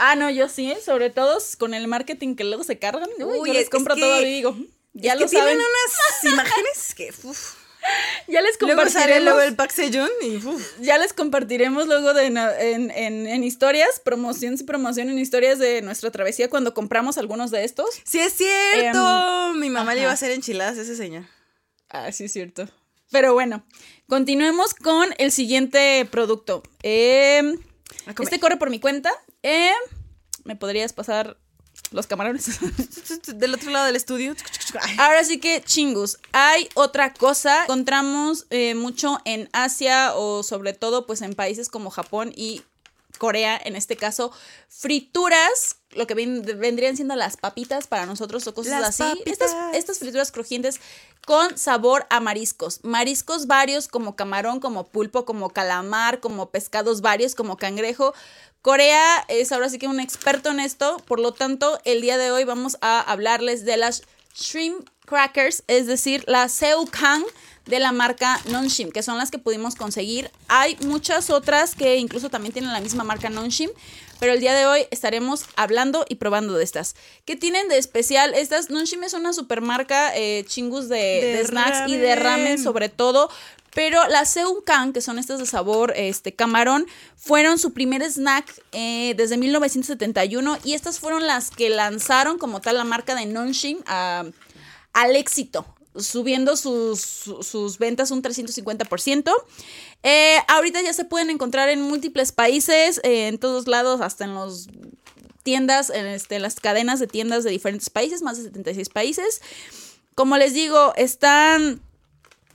Ah, 0.00 0.14
no, 0.14 0.30
yo 0.30 0.48
sí, 0.48 0.70
¿eh? 0.70 0.78
sobre 0.80 1.10
todo 1.10 1.38
con 1.58 1.74
el 1.74 1.88
marketing 1.88 2.36
que 2.36 2.44
luego 2.44 2.62
se 2.62 2.78
cargan. 2.78 3.08
Uy, 3.18 3.38
Uy, 3.40 3.48
yo 3.48 3.52
es- 3.54 3.58
les 3.62 3.68
compro 3.68 3.94
es 3.96 4.00
todo 4.00 4.22
y 4.22 4.26
digo, 4.26 4.56
ya 4.92 5.14
Es 5.14 5.18
lo 5.18 5.26
que 5.26 5.30
tienen 5.30 5.48
saben. 5.48 5.58
unas 5.58 6.32
imágenes 6.34 6.94
que. 6.94 7.12
uf. 7.24 7.54
Ya 8.28 8.42
les 8.42 8.58
compartiremos. 8.58 9.24
luego 9.24 9.40
el 9.40 9.56
Pak 9.56 9.70
Sejun 9.70 10.08
y. 10.22 10.36
uf. 10.36 10.78
Ya 10.80 10.98
les 10.98 11.12
compartiremos 11.12 11.86
luego 11.86 12.12
de 12.12 12.26
en, 12.26 12.36
en, 12.90 13.26
en 13.26 13.44
historias, 13.44 14.00
promoción 14.04 14.56
promoción 14.66 15.08
en 15.08 15.18
historias 15.18 15.58
de 15.58 15.80
nuestra 15.82 16.10
travesía 16.10 16.50
cuando 16.50 16.74
compramos 16.74 17.16
algunos 17.16 17.50
de 17.50 17.64
estos. 17.64 17.88
Sí, 18.04 18.18
es 18.18 18.34
cierto. 18.34 19.54
Mi 19.54 19.70
mamá 19.70 19.94
le 19.94 20.00
ajá. 20.00 20.04
iba 20.04 20.10
a 20.10 20.14
hacer 20.14 20.30
enchiladas 20.32 20.76
a 20.78 20.82
ese 20.82 20.96
señor. 20.96 21.24
Ah, 21.88 22.12
sí, 22.12 22.24
es 22.24 22.32
cierto. 22.32 22.68
Pero 23.10 23.32
bueno, 23.32 23.64
continuemos 24.06 24.74
con 24.74 25.08
el 25.16 25.32
siguiente 25.32 26.06
producto. 26.10 26.62
Eh, 26.82 27.40
comer. 28.14 28.20
este 28.20 28.40
corre 28.40 28.58
por 28.58 28.68
mi 28.68 28.80
cuenta. 28.80 29.10
Eh, 29.42 29.72
¿Me 30.44 30.56
podrías 30.56 30.92
pasar 30.92 31.38
los 31.90 32.06
camarones? 32.06 32.46
Del 33.38 33.54
otro 33.54 33.70
lado 33.70 33.86
del 33.86 33.96
estudio. 33.96 34.34
Ahora 34.98 35.24
sí 35.24 35.38
que 35.40 35.62
chingus. 35.62 36.18
Hay 36.32 36.68
otra 36.74 37.12
cosa. 37.14 37.62
Encontramos 37.64 38.46
eh, 38.50 38.74
mucho 38.74 39.18
en 39.24 39.48
Asia 39.52 40.12
o 40.14 40.42
sobre 40.42 40.72
todo 40.72 41.06
pues 41.06 41.22
en 41.22 41.34
países 41.34 41.68
como 41.68 41.90
Japón 41.90 42.32
y 42.36 42.62
Corea, 43.18 43.60
en 43.64 43.74
este 43.74 43.96
caso, 43.96 44.30
frituras, 44.68 45.76
lo 45.90 46.06
que 46.06 46.14
ven- 46.14 46.42
vendrían 46.42 46.94
siendo 46.96 47.16
las 47.16 47.36
papitas 47.36 47.86
para 47.88 48.06
nosotros 48.06 48.46
o 48.46 48.54
cosas 48.54 48.80
Las 48.80 49.00
así. 49.00 49.22
Estas 49.72 49.98
frituras 49.98 50.30
crujientes 50.30 50.80
con 51.28 51.58
sabor 51.58 52.06
a 52.08 52.20
mariscos. 52.20 52.80
Mariscos 52.84 53.46
varios 53.46 53.86
como 53.86 54.16
camarón, 54.16 54.60
como 54.60 54.86
pulpo, 54.86 55.26
como 55.26 55.50
calamar, 55.50 56.20
como 56.20 56.48
pescados 56.48 57.02
varios, 57.02 57.34
como 57.34 57.58
cangrejo. 57.58 58.14
Corea 58.62 59.26
es 59.28 59.52
ahora 59.52 59.68
sí 59.68 59.78
que 59.78 59.88
un 59.88 60.00
experto 60.00 60.48
en 60.48 60.58
esto, 60.58 60.96
por 61.06 61.20
lo 61.20 61.34
tanto, 61.34 61.80
el 61.84 62.00
día 62.00 62.16
de 62.16 62.30
hoy 62.30 62.44
vamos 62.44 62.78
a 62.80 63.00
hablarles 63.00 63.66
de 63.66 63.76
las 63.76 64.04
shrimp 64.34 64.88
crackers, 65.04 65.64
es 65.66 65.86
decir, 65.86 66.24
la 66.26 66.48
Seukang 66.48 67.22
de 67.66 67.78
la 67.78 67.92
marca 67.92 68.40
Nonshim, 68.46 68.90
que 68.90 69.02
son 69.02 69.18
las 69.18 69.30
que 69.30 69.38
pudimos 69.38 69.74
conseguir. 69.74 70.30
Hay 70.48 70.78
muchas 70.86 71.28
otras 71.28 71.74
que 71.74 71.98
incluso 71.98 72.30
también 72.30 72.54
tienen 72.54 72.72
la 72.72 72.80
misma 72.80 73.04
marca 73.04 73.28
Nonshim, 73.28 73.68
pero 74.20 74.32
el 74.32 74.40
día 74.40 74.54
de 74.54 74.66
hoy 74.66 74.86
estaremos 74.90 75.44
hablando 75.56 76.04
y 76.08 76.16
probando 76.16 76.54
de 76.54 76.64
estas. 76.64 76.94
¿Qué 77.24 77.36
tienen 77.36 77.68
de 77.68 77.78
especial? 77.78 78.34
Estas 78.34 78.70
Nonshim 78.70 79.04
es 79.04 79.14
una 79.14 79.32
supermarca 79.32 80.16
eh, 80.16 80.44
chingus 80.46 80.88
de, 80.88 80.96
De 80.96 81.32
de 81.38 81.44
snacks 81.46 81.88
y 81.88 81.96
de 81.96 82.16
ramen 82.16 82.62
sobre 82.62 82.88
todo. 82.88 83.30
Pero 83.74 84.08
las 84.08 84.30
Seunkan, 84.30 84.92
que 84.92 85.00
son 85.00 85.18
estas 85.18 85.38
de 85.38 85.46
sabor 85.46 85.92
este, 85.94 86.34
camarón, 86.34 86.86
fueron 87.16 87.58
su 87.58 87.72
primer 87.74 88.02
snack 88.02 88.52
eh, 88.72 89.14
desde 89.16 89.36
1971 89.36 90.58
y 90.64 90.72
estas 90.74 90.98
fueron 90.98 91.26
las 91.26 91.50
que 91.50 91.68
lanzaron 91.70 92.38
como 92.38 92.60
tal 92.60 92.76
la 92.76 92.84
marca 92.84 93.14
de 93.14 93.26
Nonshim 93.26 93.78
a- 93.86 94.24
al 94.94 95.16
éxito. 95.16 95.64
Subiendo 96.00 96.56
sus, 96.56 97.00
sus 97.40 97.78
ventas 97.78 98.10
un 98.10 98.22
350%. 98.22 99.32
Eh, 100.02 100.36
ahorita 100.48 100.80
ya 100.82 100.92
se 100.92 101.04
pueden 101.04 101.30
encontrar 101.30 101.68
en 101.68 101.82
múltiples 101.82 102.32
países, 102.32 103.00
eh, 103.04 103.28
en 103.28 103.38
todos 103.38 103.66
lados, 103.66 104.00
hasta 104.00 104.24
en 104.24 104.34
los 104.34 104.68
tiendas, 105.42 105.90
en 105.90 106.06
este, 106.06 106.38
las 106.38 106.60
cadenas 106.60 107.00
de 107.00 107.06
tiendas 107.06 107.44
de 107.44 107.50
diferentes 107.50 107.90
países, 107.90 108.22
más 108.22 108.38
de 108.38 108.44
76 108.44 108.88
países. 108.88 109.40
Como 110.14 110.36
les 110.36 110.52
digo, 110.52 110.92
están 110.96 111.80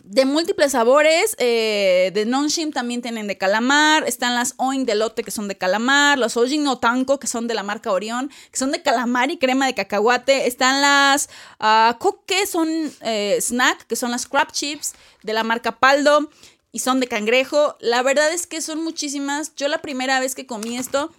de 0.04 0.26
múltiples 0.26 0.74
sabores. 0.74 1.36
Eh, 1.40 2.12
de 2.14 2.26
non-shim 2.26 2.72
también 2.72 3.02
tienen 3.02 3.28
de 3.28 3.38
calamar. 3.38 4.04
Están 4.08 4.36
las 4.36 4.54
Oin 4.58 4.86
de 4.86 4.96
lote 4.96 5.24
que 5.24 5.32
son 5.32 5.48
de 5.48 5.58
calamar. 5.58 6.20
Los 6.20 6.38
Ojin 6.38 6.64
no 6.64 6.80
que 7.20 7.28
son 7.28 7.48
de 7.48 7.54
la 7.54 7.64
marca 7.64 7.92
Orión, 7.92 8.30
que 8.52 8.58
son 8.58 8.72
de 8.72 8.82
calamar 8.82 9.32
y 9.32 9.38
crema 9.38 9.66
de 9.66 9.74
cacahuate. 9.74 10.48
Están 10.48 10.82
las 10.82 11.30
uh, 11.60 11.98
Koke, 11.98 12.46
son 12.46 12.70
eh, 13.02 13.38
snack, 13.42 13.88
que 13.88 13.96
son 13.96 14.12
las 14.12 14.28
crab 14.28 14.52
chips 14.52 14.94
de 15.24 15.34
la 15.34 15.44
marca 15.44 15.80
Paldo 15.80 16.30
y 16.72 16.80
son 16.80 17.00
de 17.00 17.08
cangrejo. 17.08 17.78
La 17.80 18.04
verdad 18.04 18.32
es 18.32 18.46
que 18.46 18.62
son 18.62 18.84
muchísimas. 18.84 19.56
Yo 19.56 19.68
la 19.68 19.82
primera 19.82 20.20
vez 20.20 20.36
que 20.36 20.46
comí 20.46 20.78
esto... 20.78 21.12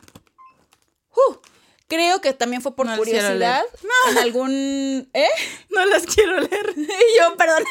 Uh, 1.16 1.53
Creo 1.88 2.20
que 2.20 2.32
también 2.32 2.62
fue 2.62 2.74
por 2.74 2.86
curiosidad. 2.96 3.64
En 4.10 4.18
algún. 4.18 5.08
¿Eh? 5.12 5.28
No 5.70 5.84
las 5.86 6.06
quiero 6.06 6.40
leer. 6.40 6.74
yo, 6.76 7.36
perdón. 7.36 7.64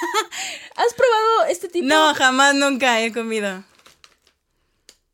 ¿Has 0.76 0.94
probado 0.94 1.46
este 1.50 1.68
tipo? 1.68 1.88
No, 1.88 2.14
jamás, 2.14 2.54
nunca 2.54 3.02
he 3.02 3.12
comido. 3.12 3.64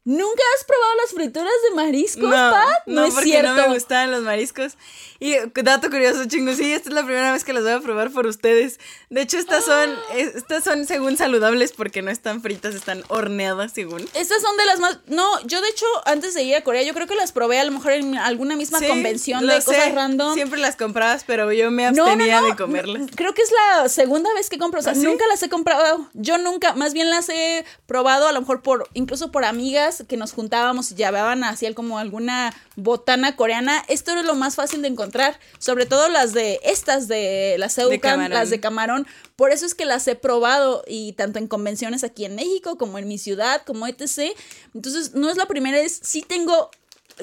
¿Nunca 0.06 0.44
has 0.58 0.66
probado 0.66 0.96
las 0.96 1.12
frituras 1.12 1.54
de 1.70 1.76
mariscos, 1.76 2.24
no, 2.24 2.52
Pat? 2.52 2.84
No, 2.88 3.08
no 3.08 3.14
porque 3.14 3.44
no 3.44 3.54
me 3.54 3.68
gustaban 3.68 4.12
los 4.12 4.24
mariscos. 4.24 4.76
Y 5.20 5.36
dato 5.64 5.90
curioso, 5.90 6.26
chingos, 6.26 6.58
sí, 6.58 6.72
esta 6.72 6.90
es 6.90 6.96
la 6.96 7.04
primera 7.04 7.32
vez 7.32 7.44
que 7.44 7.54
las 7.54 7.64
voy 7.64 7.74
a 7.74 7.80
probar 7.80 8.12
por 8.12 8.28
ustedes. 8.28 8.80
De 9.10 9.22
hecho, 9.22 9.38
estas 9.38 9.66
son, 9.66 9.90
estas 10.16 10.64
son 10.64 10.86
según 10.86 11.18
saludables 11.18 11.72
porque 11.72 12.02
no 12.02 12.12
están 12.12 12.42
fritas, 12.42 12.76
están 12.76 13.04
horneadas 13.08 13.74
según. 13.74 14.02
Estas 14.14 14.42
son 14.42 14.56
de 14.58 14.66
las 14.66 14.80
más, 14.80 15.00
no, 15.08 15.26
yo 15.46 15.62
de 15.62 15.70
hecho 15.70 15.86
antes 16.06 16.34
de 16.34 16.44
ir 16.44 16.56
a 16.56 16.64
Corea, 16.64 16.84
yo 16.84 16.94
creo 16.94 17.08
que 17.08 17.16
las 17.16 17.32
probé 17.32 17.60
a 17.60 17.64
lo 17.64 17.72
mejor 17.72 17.94
en 17.94 18.18
alguna 18.18 18.56
misma 18.56 18.80
convención 18.80 19.46
de 19.46 19.62
cosas 19.62 19.94
random. 19.94 20.34
Siempre 20.34 20.60
las 20.60 20.76
comprabas, 20.76 21.24
pero 21.26 21.52
yo 21.52 21.72
me 21.72 21.88
abstenía 21.88 22.42
de 22.42 22.56
comerlas. 22.56 23.08
Creo 23.16 23.34
que 23.34 23.42
es 23.42 23.52
la 23.52 23.90
segunda 23.90 24.34
vez 24.34 24.50
que 24.50 24.58
compro, 24.58 24.80
o 24.80 24.84
sea, 24.84 24.94
¿Ah, 24.94 24.96
nunca 24.96 25.26
las 25.28 25.42
he 25.44 25.50
comprado. 25.50 26.10
Yo 26.14 26.38
nunca, 26.38 26.74
más 26.76 26.94
bien 26.94 27.10
las 27.10 27.30
he 27.30 27.66
probado 27.88 28.28
a 28.28 28.32
lo 28.32 28.42
mejor 28.42 28.62
por, 28.62 28.88
incluso 28.94 29.32
por 29.32 29.46
amigas 29.46 30.04
que 30.08 30.18
nos 30.18 30.34
juntábamos 30.34 30.92
y 30.92 30.96
llevaban 30.96 31.44
así 31.44 31.70
como 31.74 32.00
alguna 32.00 32.54
botana 32.80 33.36
coreana. 33.36 33.84
Esto 33.88 34.12
era 34.12 34.24
lo 34.24 34.36
más 34.36 34.56
fácil 34.56 34.82
de 34.82 34.88
encontrar 34.88 35.40
sobre 35.58 35.86
todo 35.86 36.10
las 36.10 36.34
de 36.34 36.60
estas 36.64 37.08
de 37.08 37.56
las 37.60 37.78
Eucan, 37.78 38.30
las 38.30 38.50
de 38.50 38.60
camarón. 38.60 39.08
Por 39.36 39.52
eso 39.52 39.66
es 39.66 39.76
que 39.76 39.86
las 39.86 40.08
he 40.08 40.16
probado 40.16 40.84
y 40.88 41.14
tanto 41.14 41.40
en 41.40 41.48
convenciones 41.48 42.04
aquí 42.04 42.26
en 42.26 42.36
México 42.36 42.78
como 42.78 42.98
en 42.98 43.08
mi 43.08 43.18
ciudad, 43.18 43.62
como 43.66 43.88
etc. 43.88 44.36
Entonces, 44.74 45.14
no 45.14 45.30
es 45.30 45.38
la 45.38 45.46
primera 45.46 45.78
vez, 45.78 46.00
sí 46.04 46.22
tengo 46.22 46.72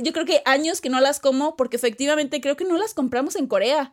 yo 0.03 0.13
creo 0.13 0.27
que 0.27 0.43
años 0.45 0.81
que 0.81 0.91
no 0.91 1.01
las 1.01 1.21
como 1.21 1.57
porque 1.57 1.77
efectivamente 1.77 2.41
creo 2.41 2.57
que 2.57 2.65
no 2.65 2.77
las 2.77 2.95
compramos 2.95 3.37
en 3.37 3.47
Corea. 3.47 3.93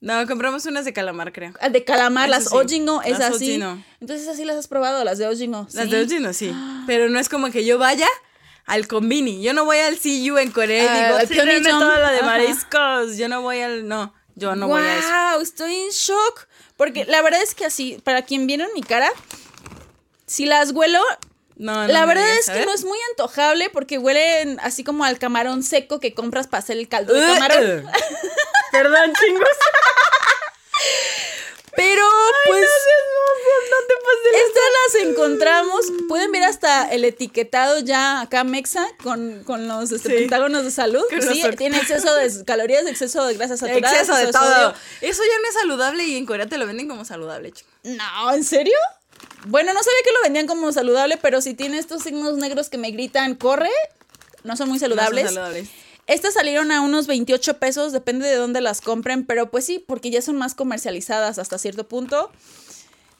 No, 0.00 0.26
compramos 0.28 0.64
unas 0.66 0.84
de 0.84 0.92
calamar, 0.92 1.32
creo. 1.32 1.52
Ah, 1.60 1.70
de 1.70 1.82
calamar, 1.82 2.28
las 2.28 2.52
Ojingo, 2.52 3.02
es 3.02 3.18
así. 3.18 3.60
Entonces 4.00 4.28
así 4.28 4.44
las 4.44 4.56
has 4.56 4.68
probado, 4.68 5.02
las 5.02 5.18
de 5.18 5.26
Ojingo. 5.26 5.66
Las 5.72 5.90
de 5.90 6.02
Ojingo, 6.02 6.32
sí. 6.32 6.54
Pero 6.86 7.08
no 7.08 7.18
es 7.18 7.28
como 7.28 7.50
que 7.50 7.64
yo 7.64 7.78
vaya 7.78 8.06
al 8.68 8.86
Combini. 8.86 9.42
Yo 9.42 9.52
no 9.54 9.64
voy 9.64 9.78
al 9.78 9.98
CU 9.98 10.38
en 10.38 10.52
Corea 10.52 10.84
y 10.84 11.34
digo, 11.34 11.58
uh, 11.58 11.62
toda 11.62 11.98
la 11.98 12.12
de 12.12 12.22
mariscos. 12.22 13.16
Yo 13.16 13.28
no 13.28 13.42
voy 13.42 13.60
al. 13.60 13.88
No, 13.88 14.14
yo 14.36 14.54
no 14.54 14.68
voy 14.68 14.82
a 14.82 14.98
eso. 14.98 15.08
¡Wow! 15.08 15.40
Estoy 15.42 15.74
en 15.74 15.90
shock. 15.90 16.46
Porque 16.76 17.04
la 17.06 17.22
verdad 17.22 17.42
es 17.42 17.56
que 17.56 17.64
así, 17.64 18.00
para 18.04 18.22
quien 18.22 18.46
viene 18.46 18.68
mi 18.74 18.82
cara, 18.82 19.10
si 20.26 20.46
las 20.46 20.70
huelo. 20.70 21.02
No, 21.56 21.88
la 21.88 22.06
verdad 22.06 22.38
es 22.38 22.48
que 22.48 22.64
no 22.64 22.72
es 22.72 22.84
muy 22.84 22.98
antojable 23.10 23.68
porque 23.68 23.98
huelen 23.98 24.60
así 24.60 24.84
como 24.84 25.02
al 25.02 25.18
camarón 25.18 25.64
seco 25.64 25.98
que 25.98 26.14
compras 26.14 26.46
para 26.46 26.60
hacer 26.60 26.76
el 26.76 26.86
caldo 26.86 27.14
de 27.14 27.20
camarón. 27.20 27.90
Perdón, 28.70 29.12
chingos. 29.18 29.48
Pero 31.78 32.04
pues 32.46 32.68
estas 34.34 34.62
las 34.82 35.06
encontramos. 35.06 35.86
Pueden 36.08 36.32
ver 36.32 36.42
hasta 36.42 36.90
el 36.90 37.04
etiquetado 37.04 37.78
ya 37.78 38.20
acá 38.20 38.42
Mexa 38.42 38.84
con, 39.04 39.44
los 39.68 39.92
este, 39.92 40.10
pentágonos 40.10 40.64
de 40.64 40.72
salud. 40.72 41.04
Sí, 41.20 41.44
tiene 41.56 41.78
exceso 41.78 42.12
de 42.16 42.44
calorías, 42.44 42.84
exceso 42.86 43.24
de 43.26 43.34
grasas 43.34 43.60
saturadas. 43.60 43.92
Exceso 43.92 44.16
de 44.16 44.32
todo. 44.32 44.74
Eso 45.00 45.22
ya 45.22 45.40
no 45.40 45.48
es 45.48 45.54
saludable 45.54 46.04
y 46.04 46.16
en 46.16 46.26
Corea 46.26 46.46
te 46.46 46.58
lo 46.58 46.66
venden 46.66 46.88
como 46.88 47.04
saludable, 47.04 47.52
chico. 47.52 47.70
No, 47.84 48.34
¿en 48.34 48.42
serio? 48.42 48.76
Bueno, 49.46 49.72
no 49.72 49.80
sabía 49.80 49.98
que 50.04 50.12
lo 50.12 50.22
vendían 50.24 50.48
como 50.48 50.72
saludable, 50.72 51.16
pero 51.16 51.40
si 51.40 51.54
tiene 51.54 51.78
estos 51.78 52.02
signos 52.02 52.38
negros 52.38 52.68
que 52.70 52.78
me 52.78 52.90
gritan, 52.90 53.36
corre, 53.36 53.70
no 54.42 54.56
son 54.56 54.68
muy 54.68 54.80
saludables. 54.80 55.26
No 55.26 55.30
son 55.30 55.34
saludables. 55.36 55.70
Estas 56.08 56.32
salieron 56.34 56.72
a 56.72 56.80
unos 56.80 57.06
28 57.06 57.58
pesos, 57.58 57.92
depende 57.92 58.26
de 58.26 58.36
dónde 58.36 58.62
las 58.62 58.80
compren, 58.80 59.26
pero 59.26 59.50
pues 59.50 59.66
sí, 59.66 59.78
porque 59.78 60.10
ya 60.10 60.22
son 60.22 60.36
más 60.36 60.54
comercializadas 60.54 61.38
hasta 61.38 61.58
cierto 61.58 61.86
punto. 61.86 62.32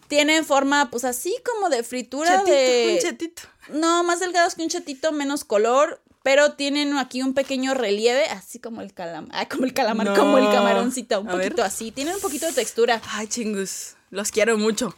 Tienen 0.09 0.47
forma, 0.47 0.91
pues 0.91 1.05
así 1.05 1.37
como 1.45 1.69
de 1.69 1.83
fritura 1.83 2.43
de. 2.45 2.95
Un 2.95 3.03
chatito. 3.03 3.43
No, 3.69 4.03
más 4.05 4.21
delgados 4.21 4.55
que 4.55 4.63
un 4.63 4.71
chatito, 4.71 5.13
menos 5.13 5.45
color. 5.45 6.01
Pero 6.23 6.55
tienen 6.55 6.97
aquí 6.99 7.23
un 7.23 7.33
pequeño 7.33 7.75
relieve, 7.75 8.25
así 8.27 8.59
como 8.59 8.81
el 8.81 8.93
calamar. 8.93 9.31
Ah, 9.33 9.49
como 9.49 9.65
el 9.65 9.73
calamar, 9.73 10.15
como 10.17 10.37
el 10.39 10.51
camaroncito. 10.51 11.21
Un 11.21 11.29
poquito 11.29 11.63
así. 11.63 11.93
Tienen 11.93 12.15
un 12.15 12.21
poquito 12.21 12.47
de 12.47 12.53
textura. 12.53 13.01
Ay, 13.11 13.29
chingus. 13.29 13.95
Los 14.11 14.31
quiero 14.31 14.59
mucho. 14.59 14.95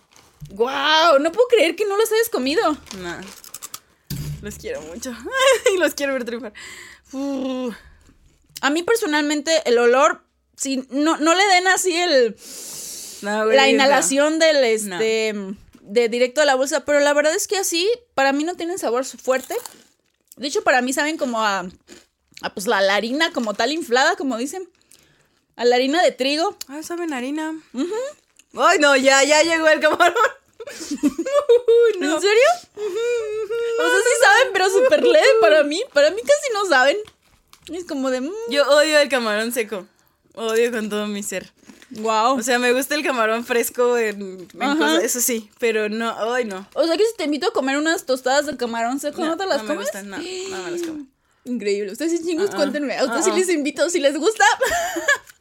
¡Guau! 0.51 1.19
No 1.19 1.31
puedo 1.31 1.47
creer 1.49 1.77
que 1.77 1.85
no 1.85 1.97
los 1.97 2.11
hayas 2.11 2.29
comido. 2.31 2.77
No. 2.99 3.17
Los 4.43 4.57
quiero 4.57 4.81
mucho. 4.83 5.15
y 5.75 5.79
los 5.79 5.95
quiero 5.95 6.15
ver 6.15 6.25
triunfar. 6.25 6.53
A 7.13 8.71
mí 8.71 8.83
personalmente 8.83 9.63
el 9.65 9.79
olor, 9.79 10.23
si 10.57 10.87
no, 10.91 11.17
no 11.17 11.35
le 11.35 11.45
den 11.47 11.67
así 11.69 11.97
el... 11.97 12.37
la 13.23 13.69
inhalación 13.69 14.39
del 14.39 14.65
este... 14.65 15.35
De 15.83 16.09
directo 16.09 16.41
a 16.41 16.45
la 16.45 16.55
bolsa, 16.55 16.85
pero 16.85 17.01
la 17.01 17.13
verdad 17.15 17.35
es 17.35 17.49
que 17.49 17.57
así, 17.57 17.91
para 18.15 18.33
mí 18.33 18.45
no 18.45 18.55
tienen 18.55 18.79
sabor 18.79 19.05
fuerte. 19.05 19.57
De 20.37 20.47
hecho, 20.47 20.63
para 20.63 20.83
mí 20.83 20.93
saben 20.93 21.17
como 21.17 21.43
a, 21.43 21.69
pues 22.55 22.67
la, 22.67 22.79
harina 22.95 23.33
como 23.33 23.55
tal 23.55 23.73
inflada, 23.73 24.15
como 24.17 24.37
dicen. 24.37 24.69
A 25.57 25.65
la 25.65 25.77
harina 25.77 26.03
de 26.03 26.13
trigo. 26.13 26.57
Ah, 26.69 26.83
saben 26.83 27.13
harina. 27.13 27.61
Ay, 28.55 28.79
no, 28.79 28.97
ya, 28.97 29.23
ya 29.25 29.43
llegó 29.43 29.69
el 29.69 29.81
camarón. 29.81 30.15
¿En 32.01 32.21
serio? 32.21 32.49
o 32.77 33.89
sea, 33.89 34.01
sí 34.01 34.15
saben, 34.23 34.53
pero 34.53 34.71
súper 34.71 35.03
leve 35.03 35.29
para 35.41 35.65
mí. 35.65 35.83
Para 35.93 36.11
mí 36.11 36.21
casi 36.23 36.53
no 36.53 36.67
saben. 36.67 36.97
Es 37.73 37.85
como 37.85 38.11
de. 38.11 38.21
Mm. 38.21 38.33
Yo 38.51 38.69
odio 38.69 38.99
el 38.99 39.09
camarón 39.09 39.53
seco. 39.53 39.87
Odio 40.35 40.71
con 40.71 40.89
todo 40.89 41.07
mi 41.07 41.23
ser. 41.23 41.53
Wow. 41.91 42.39
O 42.39 42.43
sea, 42.43 42.59
me 42.59 42.73
gusta 42.73 42.95
el 42.95 43.03
camarón 43.03 43.45
fresco 43.45 43.99
en, 43.99 44.49
eso 45.03 45.21
sí, 45.21 45.51
pero 45.59 45.89
no, 45.89 46.15
ay 46.33 46.45
no. 46.45 46.69
O 46.75 46.87
sea 46.87 46.97
que 46.97 47.05
si 47.05 47.17
te 47.17 47.25
invito 47.25 47.49
a 47.49 47.53
comer 47.53 47.77
unas 47.79 48.07
tostadas 48.07 48.47
de 48.47 48.57
camarón 48.57 49.01
seco, 49.01 49.25
¿no, 49.25 49.37
te 49.37 49.45
las 49.47 49.63
no 49.63 49.69
comes? 49.69 49.93
Me 49.93 50.01
gustan, 50.01 50.09
no, 50.09 50.17
no 50.19 50.65
me 50.65 50.71
las 50.71 50.83
como. 50.83 51.07
Increíble. 51.45 51.93
Ustedes 51.93 52.13
sí 52.13 52.25
chingos, 52.25 52.51
cuéntenme. 52.51 52.97
A 52.97 53.05
ustedes 53.05 53.25
sí 53.25 53.33
les 53.33 53.49
invito, 53.49 53.89
si 53.91 53.99
les 53.99 54.17
gusta. 54.17 54.45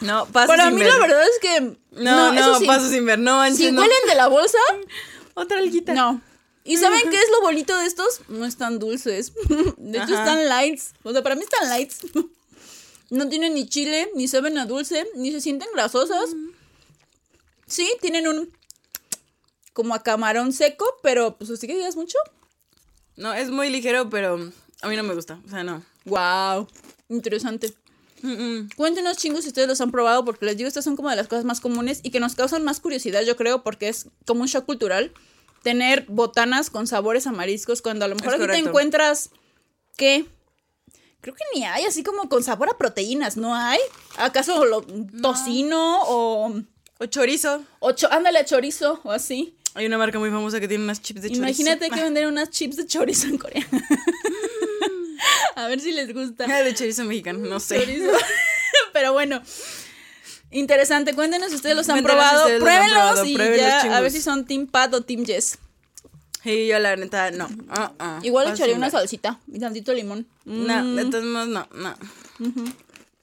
No, 0.00 0.26
paso 0.26 0.46
Para 0.48 0.70
mí 0.70 0.82
la 0.82 0.98
verdad 0.98 1.22
es 1.22 1.38
que... 1.40 1.76
No, 1.92 2.32
no, 2.32 2.60
paso 2.66 2.88
sin 2.88 3.04
ver, 3.04 3.18
no, 3.18 3.44
Si 3.54 3.66
huelen 3.66 4.06
de 4.06 4.14
la 4.14 4.28
bolsa... 4.28 4.58
Otra 5.34 5.58
alguita. 5.58 5.94
No. 5.94 6.20
¿Y 6.64 6.76
saben 6.76 7.08
qué 7.10 7.16
es 7.16 7.30
lo 7.30 7.40
bonito 7.40 7.76
de 7.78 7.86
estos? 7.86 8.20
No 8.28 8.44
están 8.44 8.78
dulces. 8.78 9.32
De 9.78 9.98
hecho, 9.98 10.14
están 10.14 10.48
lights. 10.48 10.92
O 11.02 11.12
sea, 11.12 11.22
para 11.22 11.34
mí 11.34 11.42
están 11.42 11.68
lights. 11.68 12.00
No 13.10 13.28
tienen 13.28 13.54
ni 13.54 13.68
chile, 13.68 14.08
ni 14.14 14.28
saben 14.28 14.56
a 14.56 14.66
dulce, 14.66 15.04
ni 15.16 15.32
se 15.32 15.40
sienten 15.40 15.68
grasosas. 15.74 16.30
Sí, 17.66 17.92
tienen 18.00 18.28
un... 18.28 18.52
Como 19.72 19.96
a 19.96 20.02
camarón 20.04 20.52
seco, 20.52 20.84
pero 21.02 21.36
pues 21.36 21.50
así 21.50 21.66
que 21.66 21.74
digas 21.74 21.96
mucho. 21.96 22.16
No, 23.16 23.34
es 23.34 23.50
muy 23.50 23.68
ligero, 23.68 24.08
pero 24.10 24.52
a 24.80 24.88
mí 24.88 24.94
no 24.94 25.02
me 25.02 25.14
gusta. 25.14 25.40
O 25.44 25.50
sea, 25.50 25.64
no. 25.64 25.82
Wow. 26.04 26.68
Interesante. 27.08 27.74
Cuéntenos 28.76 29.16
chingos 29.16 29.42
si 29.42 29.48
ustedes 29.48 29.68
los 29.68 29.80
han 29.80 29.90
probado, 29.90 30.24
porque 30.24 30.46
les 30.46 30.56
digo, 30.56 30.68
estas 30.68 30.84
son 30.84 30.96
como 30.96 31.10
de 31.10 31.16
las 31.16 31.28
cosas 31.28 31.44
más 31.44 31.60
comunes 31.60 32.00
y 32.02 32.10
que 32.10 32.20
nos 32.20 32.34
causan 32.34 32.64
más 32.64 32.80
curiosidad, 32.80 33.22
yo 33.22 33.36
creo, 33.36 33.62
porque 33.62 33.88
es 33.88 34.08
como 34.26 34.42
un 34.42 34.46
shock 34.46 34.66
cultural 34.66 35.12
tener 35.62 36.06
botanas 36.08 36.70
con 36.70 36.86
sabores 36.86 37.26
a 37.26 37.32
mariscos 37.32 37.82
cuando 37.82 38.04
a 38.04 38.08
lo 38.08 38.16
mejor 38.16 38.34
aquí 38.34 38.46
te 38.46 38.58
encuentras 38.58 39.30
que 39.96 40.26
creo 41.20 41.34
que 41.34 41.44
ni 41.54 41.64
hay 41.64 41.84
así 41.84 42.02
como 42.02 42.28
con 42.28 42.42
sabor 42.42 42.70
a 42.70 42.78
proteínas, 42.78 43.36
¿no 43.36 43.54
hay? 43.54 43.78
¿Acaso 44.16 44.64
lo, 44.64 44.82
tocino 45.20 46.00
o 46.04 46.62
o 47.00 47.06
chorizo? 47.06 47.64
O 47.80 47.94
ándale 48.10 48.44
chorizo 48.44 49.00
o 49.04 49.10
así. 49.10 49.56
Hay 49.74 49.86
una 49.86 49.96
marca 49.96 50.18
muy 50.18 50.30
famosa 50.30 50.60
que 50.60 50.68
tiene 50.68 50.84
unas 50.84 51.00
chips 51.00 51.22
de 51.22 51.28
chorizo. 51.28 51.44
Imagínate 51.44 51.88
que 51.88 52.00
vender 52.02 52.26
unas 52.26 52.50
chips 52.50 52.76
de 52.76 52.86
chorizo 52.86 53.26
en 53.26 53.38
Corea. 53.38 53.66
A 55.56 55.66
ver 55.68 55.80
si 55.80 55.92
les 55.92 56.12
gusta. 56.14 56.46
de 56.46 56.74
chorizo 56.74 57.04
mexicano, 57.04 57.38
no 57.40 57.60
sé. 57.60 58.00
Pero 58.92 59.12
bueno. 59.12 59.42
Interesante, 60.52 61.14
cuéntenos 61.14 61.50
si 61.50 61.56
ustedes 61.56 61.76
los 61.76 61.88
han 61.88 61.98
si 61.98 62.02
probado, 62.02 62.46
han 62.46 62.58
pruébenlos 62.58 62.90
probado, 62.98 63.24
y 63.24 63.36
ya 63.56 63.96
a 63.96 64.00
ver 64.00 64.10
si 64.10 64.20
son 64.20 64.44
Team 64.46 64.66
Pat 64.66 64.92
o 64.94 65.02
Team 65.02 65.24
Jess. 65.24 65.58
Y 66.44 66.66
yo 66.66 66.78
la 66.80 66.96
neta, 66.96 67.30
no. 67.30 67.48
ah, 67.68 67.92
ah, 68.00 68.18
Igual 68.22 68.46
le 68.48 68.52
echaría 68.54 68.74
una 68.74 68.90
salsita 68.90 69.38
y 69.46 69.60
tantito 69.60 69.92
limón. 69.92 70.26
No, 70.44 70.82
Mm. 70.82 70.96
de 70.96 71.04
todos 71.04 71.24
modos, 71.24 71.48
no, 71.48 71.68
no. 71.72 71.94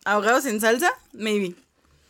Ahogados 0.05 0.45
en 0.45 0.61
salsa, 0.61 0.89
maybe. 1.11 1.53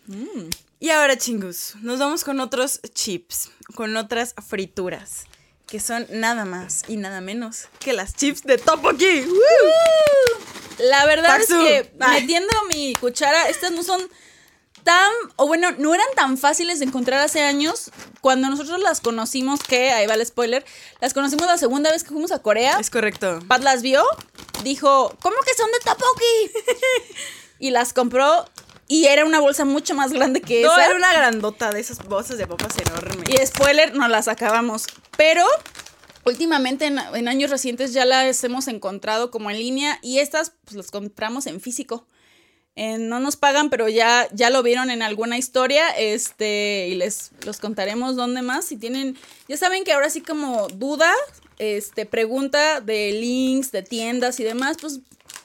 Mm. 0.06 0.50
Y 0.80 0.90
ahora, 0.92 1.18
chingus, 1.18 1.74
nos 1.82 1.98
vamos 1.98 2.24
con 2.24 2.40
otros 2.40 2.80
chips, 2.94 3.50
con 3.74 3.98
otras 3.98 4.36
frituras, 4.48 5.24
que 5.68 5.80
son 5.80 6.08
nada 6.10 6.46
más 6.46 6.84
y 6.88 6.96
nada 6.98 7.20
menos 7.22 7.68
que 7.80 7.94
las 7.94 8.16
chips 8.16 8.44
de 8.44 8.58
Topoki. 8.58 9.22
¡Woo! 9.22 9.38
La 10.80 11.06
verdad 11.06 11.38
Paxu. 11.38 11.56
es 11.56 11.88
que 11.88 11.92
Ay. 12.00 12.22
metiendo 12.22 12.54
mi 12.70 12.94
cuchara, 12.96 13.50
estas 13.50 13.72
no 13.72 13.84
son 13.84 14.02
tan, 14.84 15.12
o 15.36 15.48
bueno, 15.48 15.72
no 15.78 15.94
eran 15.94 16.08
tan 16.16 16.38
fáciles 16.38 16.80
de 16.80 16.86
encontrar 16.86 17.20
hace 17.20 17.42
años. 17.42 17.92
Cuando 18.22 18.50
nosotros 18.50 18.80
las 18.80 19.02
conocimos, 19.02 19.62
que 19.62 19.92
ahí 19.92 20.08
va 20.08 20.14
el 20.14 20.26
spoiler, 20.26 20.66
las 21.02 21.14
conocimos 21.14 21.46
la 21.48 21.58
segunda 21.58 21.92
vez 21.92 22.04
que 22.04 22.10
fuimos 22.10 22.32
a 22.32 22.40
Corea. 22.40 22.80
Es 22.80 22.90
correcto. 22.90 23.40
Pat 23.48 23.62
las 23.62 23.82
vio, 23.82 24.06
dijo, 24.64 25.14
¿cómo 25.22 25.36
que 25.46 25.54
son 25.56 25.70
de 25.72 25.80
Topoki? 25.80 26.72
y 27.60 27.72
las 27.72 27.92
compró 27.92 28.46
y 28.88 29.06
era 29.06 29.26
una 29.26 29.40
bolsa 29.40 29.66
mucho 29.66 29.94
más 29.96 30.12
grande 30.14 30.42
que 30.42 30.62
No, 30.64 30.72
esa. 30.74 30.86
era 30.86 30.96
una 30.96 31.14
grandota 31.14 31.72
de 31.72 31.80
esas 31.80 32.04
bolsas 32.06 32.38
de 32.38 32.48
papas 32.48 32.76
enormes. 32.78 33.30
Y 33.30 33.46
spoiler, 33.46 33.96
no 33.96 34.08
las 34.08 34.28
acabamos. 34.28 34.86
Pero 35.18 35.46
últimamente, 36.24 36.86
en, 36.86 36.98
en 37.00 37.28
años 37.28 37.50
recientes, 37.50 37.94
ya 37.94 38.06
las 38.06 38.44
hemos 38.44 38.68
encontrado 38.68 39.32
como 39.32 39.50
en 39.50 39.58
línea 39.60 40.00
y 40.02 40.20
estas 40.20 40.54
pues 40.66 40.76
las 40.76 40.92
compramos 40.92 41.48
en 41.48 41.60
físico. 41.62 42.06
Eh, 42.76 43.00
no 43.00 43.20
nos 43.20 43.38
pagan, 43.38 43.72
pero 43.72 43.90
ya, 43.90 44.28
ya 44.34 44.52
lo 44.52 44.62
vieron 44.62 44.92
en 44.92 45.02
alguna 45.02 45.38
historia. 45.38 45.90
Este, 45.98 46.88
y 46.90 46.96
les 46.96 47.32
los 47.44 47.58
contaremos 47.58 48.16
dónde 48.16 48.44
más. 48.44 48.66
Si 48.66 48.78
tienen, 48.78 49.18
ya 49.48 49.58
saben 49.58 49.84
que 49.84 49.94
ahora 49.94 50.12
sí 50.12 50.22
como 50.22 50.68
duda, 50.68 51.12
este, 51.58 52.06
pregunta 52.06 52.80
de 52.82 53.14
links, 53.14 53.72
de 53.72 53.82
tiendas 53.82 54.40
y 54.40 54.44
demás, 54.44 54.78
pues 54.80 55.00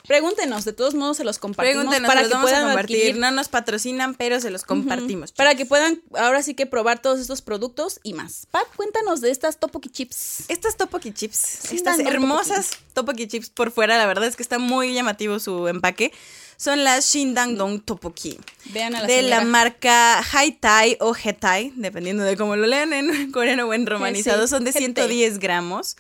pregúntenos. 0.07 0.65
De 0.65 0.73
todos 0.73 0.95
modos 0.95 1.17
se 1.17 1.25
los 1.25 1.39
compartimos 1.39 1.85
Pregúntenos, 1.85 2.09
para 2.09 2.21
se 2.21 2.25
los 2.25 2.29
que 2.31 2.35
vamos 2.35 2.51
a 2.51 2.53
puedan 2.55 2.69
compartir. 2.71 2.97
adquirir 2.97 3.17
No 3.19 3.31
nos 3.31 3.49
patrocinan, 3.49 4.15
pero 4.15 4.41
se 4.41 4.51
los 4.51 4.63
compartimos. 4.65 5.33
para 5.33 5.55
que 5.55 5.67
puedan 5.67 6.03
ahora 6.17 6.43
sí 6.43 6.55
que 6.55 6.67
probar 6.67 7.01
todos 7.03 7.21
estos 7.21 7.43
productos 7.43 8.01
y 8.03 8.15
más. 8.15 8.47
Pat, 8.51 8.67
cuéntanos 8.77 9.21
de 9.21 9.31
estas 9.31 9.59
Topoki 9.59 9.89
Chips. 9.89 10.45
Estas 10.49 10.77
Topoki 10.77 11.13
chips, 11.13 11.37
Sí, 11.39 11.77
estas 11.77 11.99
hermosas 12.01 12.71
Topoki 12.95 13.27
chips 13.27 13.51
por 13.51 13.71
fuera, 13.71 13.99
la 13.99 14.07
verdad 14.07 14.27
es 14.29 14.37
que 14.37 14.43
está 14.43 14.59
muy 14.59 14.95
llamativo 14.95 15.39
su 15.39 15.69
empaque. 15.69 16.13
Son 16.57 16.85
las 16.85 17.13
Shindangdong 17.13 17.81
Topoki. 17.81 18.39
Vean 18.67 18.95
a 18.95 19.01
la 19.01 19.07
de 19.09 19.17
señora. 19.17 19.39
la 19.39 19.45
marca 19.45 20.21
Haitai 20.33 20.97
o 21.01 21.13
Hetai, 21.17 21.73
dependiendo 21.75 22.23
de 22.23 22.37
cómo 22.37 22.55
lo 22.55 22.67
lean 22.69 22.93
en 22.93 23.33
coreano 23.33 23.67
o 23.67 23.75
en 23.75 23.85
romanizado, 23.87 24.47
Sí, 24.47 24.51
son 24.51 24.63
de 24.65 24.71
Hetai. 24.71 24.83
110 24.85 25.39
gramos. 25.41 25.97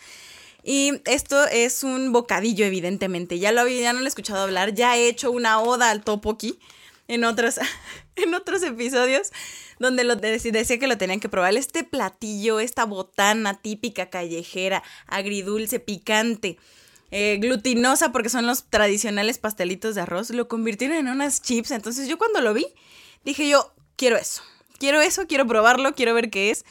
Y 0.64 1.00
esto 1.06 1.44
es 1.46 1.82
un 1.82 2.12
bocadillo, 2.12 2.64
evidentemente. 2.64 3.38
Ya 3.38 3.52
lo 3.52 3.62
había, 3.62 3.80
ya 3.80 3.92
no 3.92 3.98
lo 4.00 4.04
he 4.04 4.08
escuchado 4.08 4.42
hablar. 4.42 4.74
Ya 4.74 4.96
he 4.96 5.08
hecho 5.08 5.30
una 5.30 5.60
oda 5.60 5.90
al 5.90 6.04
topoki 6.04 6.58
en 7.08 7.24
otros, 7.24 7.56
en 8.16 8.34
otros 8.34 8.62
episodios 8.62 9.32
donde 9.78 10.04
lo 10.04 10.14
de- 10.14 10.38
decía 10.38 10.78
que 10.78 10.86
lo 10.86 10.96
tenían 10.98 11.18
que 11.18 11.28
probar. 11.28 11.56
Este 11.56 11.82
platillo, 11.82 12.60
esta 12.60 12.84
botana 12.84 13.60
típica 13.60 14.08
callejera, 14.10 14.82
agridulce, 15.08 15.80
picante, 15.80 16.56
eh, 17.10 17.38
glutinosa 17.40 18.12
porque 18.12 18.28
son 18.28 18.46
los 18.46 18.64
tradicionales 18.70 19.38
pastelitos 19.38 19.96
de 19.96 20.02
arroz, 20.02 20.30
lo 20.30 20.46
convirtieron 20.46 20.96
en 20.96 21.08
unas 21.08 21.42
chips. 21.42 21.72
Entonces 21.72 22.06
yo 22.08 22.16
cuando 22.18 22.40
lo 22.40 22.54
vi, 22.54 22.66
dije 23.24 23.48
yo, 23.48 23.72
quiero 23.96 24.16
eso. 24.16 24.42
Quiero 24.78 25.00
eso, 25.00 25.26
quiero 25.26 25.46
probarlo, 25.46 25.94
quiero 25.94 26.14
ver 26.14 26.30
qué 26.30 26.50
es. 26.50 26.64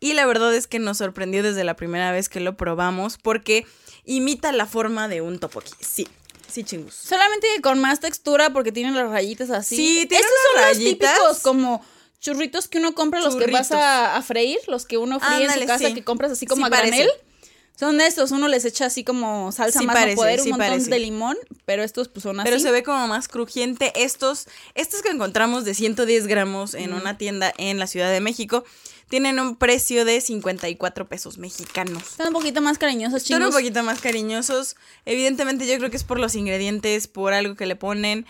Y 0.00 0.14
la 0.14 0.24
verdad 0.26 0.54
es 0.54 0.66
que 0.66 0.78
nos 0.78 0.98
sorprendió 0.98 1.42
desde 1.42 1.62
la 1.62 1.76
primera 1.76 2.10
vez 2.12 2.28
que 2.28 2.40
lo 2.40 2.56
probamos 2.56 3.18
porque 3.18 3.66
imita 4.04 4.50
la 4.52 4.66
forma 4.66 5.08
de 5.08 5.20
un 5.20 5.38
topoki. 5.38 5.72
Sí, 5.80 6.08
sí, 6.48 6.64
chingus. 6.64 6.94
Solamente 6.94 7.46
con 7.62 7.78
más 7.78 8.00
textura 8.00 8.50
porque 8.50 8.72
tienen 8.72 8.94
las 8.94 9.10
rayitas 9.10 9.50
así. 9.50 9.76
Sí, 9.76 10.06
tiene 10.06 10.24
Estos 10.24 10.38
son 10.54 10.62
rayitas. 10.62 11.10
los 11.18 11.18
típicos 11.28 11.38
como 11.42 11.84
churritos 12.20 12.68
que 12.68 12.78
uno 12.78 12.94
compra, 12.94 13.20
los 13.20 13.36
que 13.36 13.46
vas 13.50 13.72
a, 13.72 14.16
a 14.16 14.22
freír, 14.22 14.58
los 14.68 14.86
que 14.86 14.96
uno 14.98 15.20
fríe 15.20 15.44
en 15.44 15.52
su 15.52 15.66
casa, 15.66 15.88
sí. 15.88 15.94
que 15.94 16.02
compras 16.04 16.32
así 16.32 16.46
como 16.46 16.62
Sí 16.62 16.66
a 16.66 16.70
parece. 16.70 16.96
granel. 16.96 17.10
Son 17.78 17.96
de 17.96 18.06
estos, 18.06 18.30
uno 18.30 18.46
les 18.46 18.66
echa 18.66 18.84
así 18.86 19.04
como 19.04 19.52
salsa 19.52 19.78
Sí 19.80 19.86
más 19.86 19.96
parece, 19.96 20.16
poder, 20.16 20.40
un 20.42 20.50
montón 20.50 20.68
parece. 20.68 20.90
de 20.90 20.98
limón, 20.98 21.38
pero 21.64 21.82
estos 21.82 22.08
pues 22.08 22.24
son 22.24 22.38
así. 22.38 22.46
Pero 22.46 22.60
se 22.60 22.70
ve 22.70 22.82
como 22.82 23.08
más 23.08 23.26
crujiente. 23.26 23.90
Estos, 23.96 24.48
estos 24.74 25.00
que 25.00 25.08
encontramos 25.08 25.64
de 25.64 25.72
110 25.72 26.26
gramos 26.26 26.74
en 26.74 26.92
una 26.92 27.16
tienda 27.16 27.54
en 27.56 27.78
la 27.78 27.86
Ciudad 27.86 28.12
de 28.12 28.20
México 28.20 28.64
tienen 29.10 29.40
un 29.40 29.56
precio 29.56 30.04
de 30.04 30.20
54 30.20 31.08
pesos 31.08 31.36
mexicanos. 31.36 32.02
Están 32.12 32.28
un 32.28 32.32
poquito 32.32 32.62
más 32.62 32.78
cariñosos, 32.78 33.24
Son 33.24 33.42
un 33.42 33.48
chicos. 33.48 33.60
poquito 33.60 33.82
más 33.82 34.00
cariñosos. 34.00 34.76
Evidentemente 35.04 35.66
yo 35.66 35.76
creo 35.78 35.90
que 35.90 35.96
es 35.96 36.04
por 36.04 36.20
los 36.20 36.36
ingredientes, 36.36 37.08
por 37.08 37.32
algo 37.32 37.56
que 37.56 37.66
le 37.66 37.74
ponen. 37.74 38.24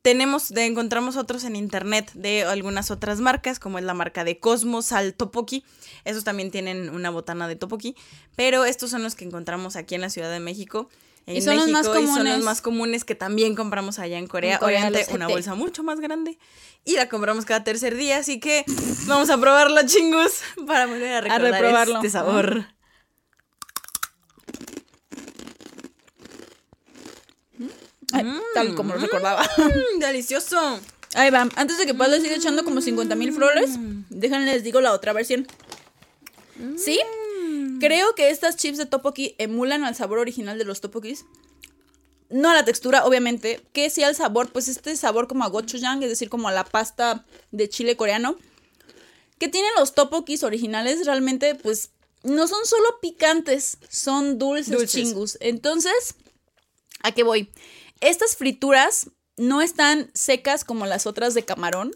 Tenemos, 0.00 0.48
de, 0.48 0.64
encontramos 0.64 1.16
otros 1.16 1.44
en 1.44 1.56
internet 1.56 2.10
de 2.14 2.44
algunas 2.44 2.90
otras 2.90 3.20
marcas, 3.20 3.58
como 3.58 3.78
es 3.78 3.84
la 3.84 3.92
marca 3.92 4.24
de 4.24 4.38
Cosmos 4.38 4.92
al 4.92 5.12
Topoki. 5.12 5.62
Esos 6.06 6.24
también 6.24 6.50
tienen 6.50 6.88
una 6.88 7.10
botana 7.10 7.46
de 7.46 7.56
Topoki. 7.56 7.94
Pero 8.34 8.64
estos 8.64 8.90
son 8.90 9.02
los 9.02 9.16
que 9.16 9.26
encontramos 9.26 9.76
aquí 9.76 9.94
en 9.94 10.00
la 10.00 10.08
Ciudad 10.08 10.32
de 10.32 10.40
México. 10.40 10.88
En 11.26 11.36
Y 11.36 11.42
son 11.42 11.56
los 11.56 11.68
más 11.68 11.86
y 11.86 11.88
son 11.88 11.94
los 11.94 12.06
comunes. 12.10 12.42
más 12.42 12.60
comunes 12.60 13.04
que 13.04 13.14
también 13.14 13.54
compramos 13.54 13.98
allá 13.98 14.18
en 14.18 14.26
Corea. 14.26 14.54
En 14.54 14.58
Corea, 14.58 14.80
Obviamente 14.86 15.14
una 15.14 15.26
bolsa 15.28 15.54
mucho 15.54 15.82
más 15.82 16.00
grande. 16.00 16.38
Y 16.84 16.96
la 16.96 17.08
compramos 17.08 17.46
cada 17.46 17.64
tercer 17.64 17.96
día, 17.96 18.18
así 18.18 18.40
que 18.40 18.64
vamos 19.06 19.30
a 19.30 19.38
probarlo, 19.38 19.80
chingus, 19.86 20.42
para 20.66 20.86
volver 20.86 21.14
a 21.14 21.20
recordar 21.22 21.52
reprobarlo. 21.52 21.94
este 21.96 22.10
sabor. 22.10 22.66
Ay, 28.12 28.24
tal 28.54 28.74
como 28.74 28.94
lo 28.94 29.00
recordaba. 29.00 29.42
Mm, 29.56 29.98
delicioso. 29.98 30.80
Ahí 31.14 31.30
va. 31.30 31.48
Antes 31.56 31.78
de 31.78 31.86
que 31.86 31.94
Paz 31.94 32.10
le 32.10 32.20
siga 32.20 32.36
echando 32.36 32.64
como 32.64 32.80
50 32.80 33.14
mil 33.14 33.32
flores, 33.32 33.76
déjenles 34.10 34.54
les 34.54 34.64
digo 34.64 34.80
la 34.80 34.92
otra 34.92 35.12
versión. 35.12 35.46
¿Sí? 36.76 37.00
Creo 37.84 38.14
que 38.14 38.30
estas 38.30 38.56
chips 38.56 38.78
de 38.78 38.86
Topoki 38.86 39.34
emulan 39.36 39.84
al 39.84 39.94
sabor 39.94 40.18
original 40.18 40.56
de 40.56 40.64
los 40.64 40.80
Topokis. 40.80 41.26
No 42.30 42.48
a 42.48 42.54
la 42.54 42.64
textura, 42.64 43.04
obviamente. 43.04 43.60
Que 43.74 43.90
sí 43.90 44.02
al 44.02 44.14
sabor, 44.14 44.50
pues 44.50 44.68
este 44.68 44.96
sabor 44.96 45.28
como 45.28 45.44
a 45.44 45.48
gochujang, 45.48 46.02
es 46.02 46.08
decir, 46.08 46.30
como 46.30 46.48
a 46.48 46.52
la 46.52 46.64
pasta 46.64 47.26
de 47.50 47.68
chile 47.68 47.94
coreano. 47.94 48.38
Que 49.38 49.48
tienen 49.48 49.70
los 49.78 49.94
Topokis 49.94 50.44
originales, 50.44 51.04
realmente, 51.04 51.56
pues 51.56 51.90
no 52.22 52.48
son 52.48 52.64
solo 52.64 52.88
picantes, 53.02 53.76
son 53.90 54.38
dulces, 54.38 54.70
Dulces. 54.70 54.90
chingus. 54.90 55.36
Entonces, 55.40 56.14
¿a 57.02 57.12
qué 57.12 57.22
voy? 57.22 57.50
Estas 58.00 58.34
frituras 58.34 59.10
no 59.36 59.60
están 59.60 60.10
secas 60.14 60.64
como 60.64 60.86
las 60.86 61.06
otras 61.06 61.34
de 61.34 61.44
camarón. 61.44 61.92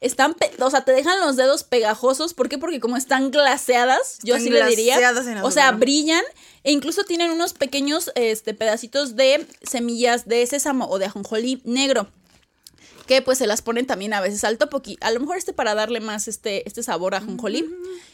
Están, 0.00 0.36
o 0.60 0.70
sea, 0.70 0.82
te 0.82 0.92
dejan 0.92 1.20
los 1.20 1.36
dedos 1.36 1.64
pegajosos. 1.64 2.32
¿Por 2.32 2.48
qué? 2.48 2.56
Porque 2.56 2.78
como 2.78 2.96
están 2.96 3.30
glaseadas, 3.30 4.18
yo 4.22 4.36
Están 4.36 4.44
sí 4.44 4.50
le 4.50 4.64
diría. 4.66 4.96
O 5.42 5.50
sea, 5.50 5.72
brillan 5.72 6.22
e 6.62 6.72
incluso 6.72 7.04
tienen 7.04 7.30
unos 7.30 7.52
pequeños 7.52 8.12
este, 8.14 8.54
pedacitos 8.54 9.16
de 9.16 9.46
semillas 9.62 10.28
de 10.28 10.46
sésamo 10.46 10.86
o 10.88 10.98
de 10.98 11.06
ajonjolí 11.06 11.62
negro. 11.64 12.08
Que 13.06 13.22
pues 13.22 13.38
se 13.38 13.46
las 13.46 13.62
ponen 13.62 13.86
también 13.86 14.12
a 14.12 14.20
veces 14.20 14.44
al 14.44 14.58
topoki. 14.58 14.98
A 15.00 15.10
lo 15.10 15.18
mejor 15.18 15.36
este 15.36 15.52
para 15.52 15.74
darle 15.74 16.00
más 16.00 16.28
este, 16.28 16.68
este 16.68 16.82
sabor 16.82 17.14
a 17.14 17.18
ajonjolí. 17.18 17.68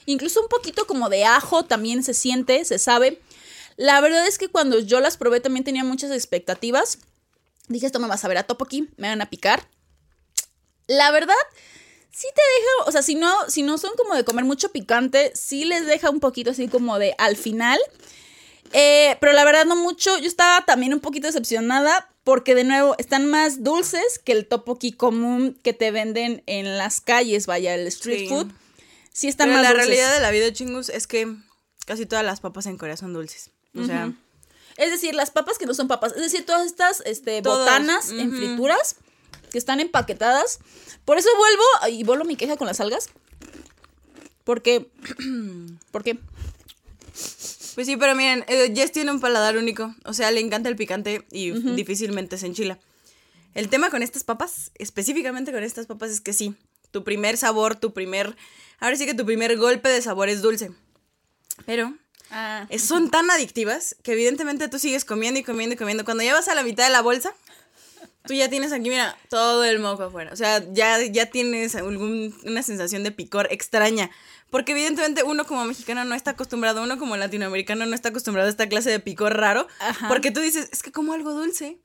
Incluso 0.06 0.40
un 0.40 0.48
poquito 0.48 0.86
como 0.86 1.10
de 1.10 1.24
ajo 1.24 1.64
también 1.64 2.02
se 2.02 2.14
siente, 2.14 2.64
se 2.64 2.78
sabe. 2.78 3.20
La 3.76 4.00
verdad 4.00 4.26
es 4.26 4.38
que 4.38 4.48
cuando 4.48 4.78
yo 4.78 5.00
las 5.00 5.16
probé 5.16 5.40
también 5.40 5.64
tenía 5.64 5.84
muchas 5.84 6.12
expectativas. 6.12 6.98
Dije, 7.68 7.86
esto 7.86 7.98
me 7.98 8.08
va 8.08 8.14
a 8.14 8.18
saber 8.18 8.38
a 8.38 8.44
topoki, 8.44 8.88
me 8.96 9.08
van 9.08 9.20
a 9.20 9.30
picar. 9.30 9.66
La 10.86 11.10
verdad, 11.10 11.34
sí 12.10 12.26
te 12.34 12.42
deja, 12.60 12.88
o 12.88 12.92
sea, 12.92 13.02
si 13.02 13.14
no, 13.14 13.32
si 13.48 13.62
no 13.62 13.78
son 13.78 13.92
como 13.96 14.14
de 14.14 14.24
comer 14.24 14.44
mucho 14.44 14.70
picante, 14.70 15.32
sí 15.34 15.64
les 15.64 15.86
deja 15.86 16.10
un 16.10 16.20
poquito 16.20 16.50
así 16.50 16.68
como 16.68 16.98
de 16.98 17.14
al 17.18 17.36
final. 17.36 17.78
Eh, 18.72 19.16
pero 19.20 19.32
la 19.32 19.44
verdad 19.44 19.64
no 19.66 19.76
mucho. 19.76 20.18
Yo 20.18 20.26
estaba 20.26 20.64
también 20.64 20.92
un 20.94 21.00
poquito 21.00 21.26
decepcionada 21.28 22.10
porque 22.24 22.54
de 22.54 22.64
nuevo 22.64 22.94
están 22.98 23.26
más 23.26 23.62
dulces 23.62 24.18
que 24.18 24.32
el 24.32 24.46
topoki 24.46 24.92
común 24.92 25.58
que 25.62 25.72
te 25.72 25.90
venden 25.90 26.42
en 26.46 26.76
las 26.78 27.00
calles, 27.00 27.46
vaya, 27.46 27.74
el 27.74 27.86
street 27.86 28.20
Sí. 28.20 28.28
food. 28.28 28.50
Sí 29.12 29.28
están 29.28 29.48
Pero 29.48 29.58
más 29.58 29.62
la 29.64 29.70
dulces. 29.70 29.86
realidad 29.88 30.12
de 30.14 30.20
la 30.20 30.30
vida, 30.32 30.52
chingus, 30.52 30.88
es 30.88 31.06
que 31.06 31.32
casi 31.86 32.04
todas 32.06 32.24
las 32.24 32.40
papas 32.40 32.66
en 32.66 32.76
Corea 32.78 32.96
son 32.96 33.12
dulces. 33.12 33.50
O 33.78 33.84
sea, 33.84 34.12
Es 34.76 34.90
decir, 34.90 35.14
las 35.14 35.30
papas 35.30 35.56
que 35.58 35.66
no 35.66 35.74
son 35.74 35.86
papas. 35.86 36.12
Es 36.16 36.22
decir, 36.22 36.44
todas 36.44 36.66
estas 36.66 37.00
este, 37.06 37.42
botanas 37.42 38.10
en 38.10 38.32
frituras 38.34 38.96
que 39.54 39.58
están 39.58 39.78
empaquetadas. 39.78 40.58
Por 41.04 41.16
eso 41.16 41.28
vuelvo 41.38 41.96
y 41.96 42.02
vuelvo 42.02 42.24
mi 42.24 42.34
queja 42.34 42.56
con 42.56 42.66
las 42.66 42.80
algas. 42.80 43.08
Porque. 44.42 44.90
¿Por 45.92 46.02
qué? 46.02 46.18
pues 47.76 47.86
sí, 47.86 47.96
pero 47.96 48.16
miren, 48.16 48.44
eh, 48.48 48.72
Jess 48.74 48.90
tiene 48.90 49.12
un 49.12 49.20
paladar 49.20 49.56
único. 49.56 49.94
O 50.04 50.12
sea, 50.12 50.32
le 50.32 50.40
encanta 50.40 50.68
el 50.68 50.74
picante 50.74 51.24
y 51.30 51.52
difícilmente 51.52 52.36
se 52.36 52.46
enchila. 52.46 52.80
El 53.54 53.68
tema 53.68 53.90
con 53.90 54.02
estas 54.02 54.24
papas, 54.24 54.72
específicamente 54.74 55.52
con 55.52 55.62
estas 55.62 55.86
papas, 55.86 56.10
es 56.10 56.20
que 56.20 56.32
sí, 56.32 56.56
tu 56.90 57.04
primer 57.04 57.36
sabor, 57.36 57.76
tu 57.76 57.92
primer, 57.92 58.36
ahora 58.80 58.96
sí 58.96 59.06
que 59.06 59.14
tu 59.14 59.24
primer 59.24 59.56
golpe 59.56 59.88
de 59.88 60.02
sabor 60.02 60.28
es 60.28 60.42
dulce. 60.42 60.72
Pero 61.64 61.94
Ah. 62.30 62.66
son 62.78 63.10
tan 63.10 63.30
adictivas 63.30 63.94
que 64.02 64.12
evidentemente 64.14 64.66
tú 64.68 64.80
sigues 64.80 65.04
comiendo 65.04 65.38
y 65.38 65.44
comiendo 65.44 65.74
y 65.74 65.78
comiendo. 65.78 66.04
Cuando 66.04 66.24
ya 66.24 66.34
vas 66.34 66.48
a 66.48 66.56
la 66.56 66.64
mitad 66.64 66.84
de 66.84 66.90
la 66.90 67.00
bolsa, 67.02 67.32
tú 68.26 68.34
ya 68.34 68.48
tienes 68.48 68.72
aquí, 68.72 68.88
mira, 68.88 69.16
todo 69.28 69.64
el 69.64 69.78
moco 69.78 70.04
afuera. 70.04 70.32
O 70.32 70.36
sea, 70.36 70.64
ya, 70.72 71.02
ya 71.02 71.26
tienes 71.26 71.74
algún, 71.74 72.34
una 72.44 72.62
sensación 72.62 73.04
de 73.04 73.10
picor 73.10 73.48
extraña. 73.50 74.10
Porque 74.50 74.72
evidentemente 74.72 75.22
uno 75.24 75.46
como 75.46 75.64
mexicano 75.64 76.04
no 76.04 76.14
está 76.14 76.32
acostumbrado, 76.32 76.82
uno 76.82 76.98
como 76.98 77.16
latinoamericano 77.16 77.86
no 77.86 77.94
está 77.94 78.10
acostumbrado 78.10 78.46
a 78.46 78.50
esta 78.50 78.68
clase 78.68 78.90
de 78.90 79.00
picor 79.00 79.36
raro. 79.36 79.66
Ajá. 79.80 80.08
Porque 80.08 80.30
tú 80.30 80.40
dices, 80.40 80.68
es 80.72 80.82
que 80.82 80.92
como 80.92 81.12
algo 81.12 81.32
dulce. 81.32 81.78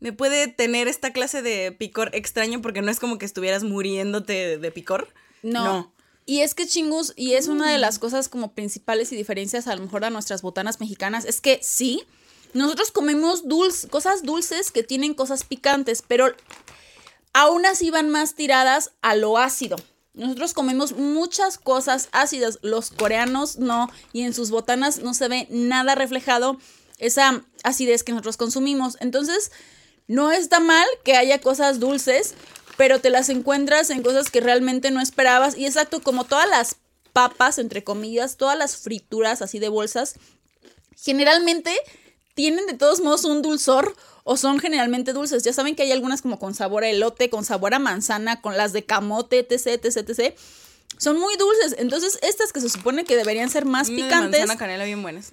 Me 0.00 0.14
puede 0.14 0.48
tener 0.48 0.88
esta 0.88 1.12
clase 1.12 1.42
de 1.42 1.72
picor 1.72 2.10
extraño 2.14 2.62
porque 2.62 2.80
no 2.80 2.90
es 2.90 2.98
como 2.98 3.18
que 3.18 3.26
estuvieras 3.26 3.64
muriéndote 3.64 4.32
de, 4.32 4.58
de 4.58 4.70
picor. 4.70 5.08
No. 5.42 5.92
Y 6.24 6.40
es 6.40 6.54
que 6.54 6.66
chingus, 6.66 7.12
y 7.16 7.34
es 7.34 7.48
una 7.48 7.72
de 7.72 7.78
las 7.78 7.98
cosas 7.98 8.28
como 8.28 8.52
principales 8.52 9.10
y 9.12 9.16
diferencias 9.16 9.66
a 9.66 9.74
lo 9.74 9.82
mejor 9.82 10.04
a 10.04 10.10
nuestras 10.10 10.42
botanas 10.42 10.78
mexicanas, 10.78 11.24
es 11.24 11.40
que 11.40 11.58
sí, 11.60 12.04
nosotros 12.52 12.90
comemos 12.90 13.48
dulce, 13.48 13.88
cosas 13.88 14.22
dulces 14.22 14.70
que 14.70 14.82
tienen 14.82 15.14
cosas 15.14 15.44
picantes, 15.44 16.02
pero 16.06 16.34
aún 17.32 17.66
así 17.66 17.90
van 17.90 18.10
más 18.10 18.34
tiradas 18.34 18.90
a 19.02 19.14
lo 19.14 19.38
ácido. 19.38 19.76
Nosotros 20.14 20.54
comemos 20.54 20.92
muchas 20.92 21.56
cosas 21.58 22.08
ácidas, 22.12 22.58
los 22.62 22.90
coreanos 22.90 23.58
no, 23.58 23.88
y 24.12 24.22
en 24.22 24.34
sus 24.34 24.50
botanas 24.50 24.98
no 24.98 25.14
se 25.14 25.28
ve 25.28 25.46
nada 25.50 25.94
reflejado 25.94 26.58
esa 26.98 27.44
acidez 27.62 28.02
que 28.02 28.12
nosotros 28.12 28.36
consumimos. 28.36 28.96
Entonces, 29.00 29.52
no 30.08 30.32
está 30.32 30.58
mal 30.60 30.86
que 31.04 31.16
haya 31.16 31.40
cosas 31.40 31.78
dulces, 31.78 32.34
pero 32.76 33.00
te 33.00 33.10
las 33.10 33.28
encuentras 33.28 33.90
en 33.90 34.02
cosas 34.02 34.30
que 34.30 34.40
realmente 34.40 34.90
no 34.90 35.00
esperabas. 35.00 35.56
Y 35.56 35.66
exacto, 35.66 36.02
como 36.02 36.24
todas 36.24 36.48
las 36.48 36.76
papas, 37.12 37.58
entre 37.58 37.84
comillas, 37.84 38.36
todas 38.36 38.58
las 38.58 38.76
frituras 38.76 39.42
así 39.42 39.58
de 39.58 39.68
bolsas, 39.68 40.16
generalmente 40.96 41.76
tienen 42.34 42.66
de 42.66 42.74
todos 42.74 43.00
modos 43.00 43.24
un 43.24 43.42
dulzor 43.42 43.94
o 44.24 44.36
son 44.36 44.58
generalmente 44.58 45.12
dulces. 45.12 45.42
Ya 45.42 45.52
saben 45.52 45.74
que 45.74 45.82
hay 45.82 45.92
algunas 45.92 46.22
como 46.22 46.38
con 46.38 46.54
sabor 46.54 46.84
a 46.84 46.88
elote, 46.88 47.30
con 47.30 47.44
sabor 47.44 47.74
a 47.74 47.78
manzana, 47.78 48.40
con 48.40 48.56
las 48.56 48.72
de 48.72 48.84
camote, 48.84 49.38
etc, 49.40 49.84
etc, 49.84 50.08
etc. 50.08 50.34
Son 50.98 51.18
muy 51.18 51.36
dulces. 51.36 51.76
Entonces, 51.78 52.18
estas 52.22 52.52
que 52.52 52.60
se 52.60 52.68
supone 52.68 53.04
que 53.04 53.16
deberían 53.16 53.50
ser 53.50 53.64
más 53.64 53.88
Una 53.88 53.96
de 53.96 54.02
picantes, 54.02 54.40
manzana 54.40 54.58
canela 54.58 54.84
bien 54.84 55.02
buenas. 55.02 55.30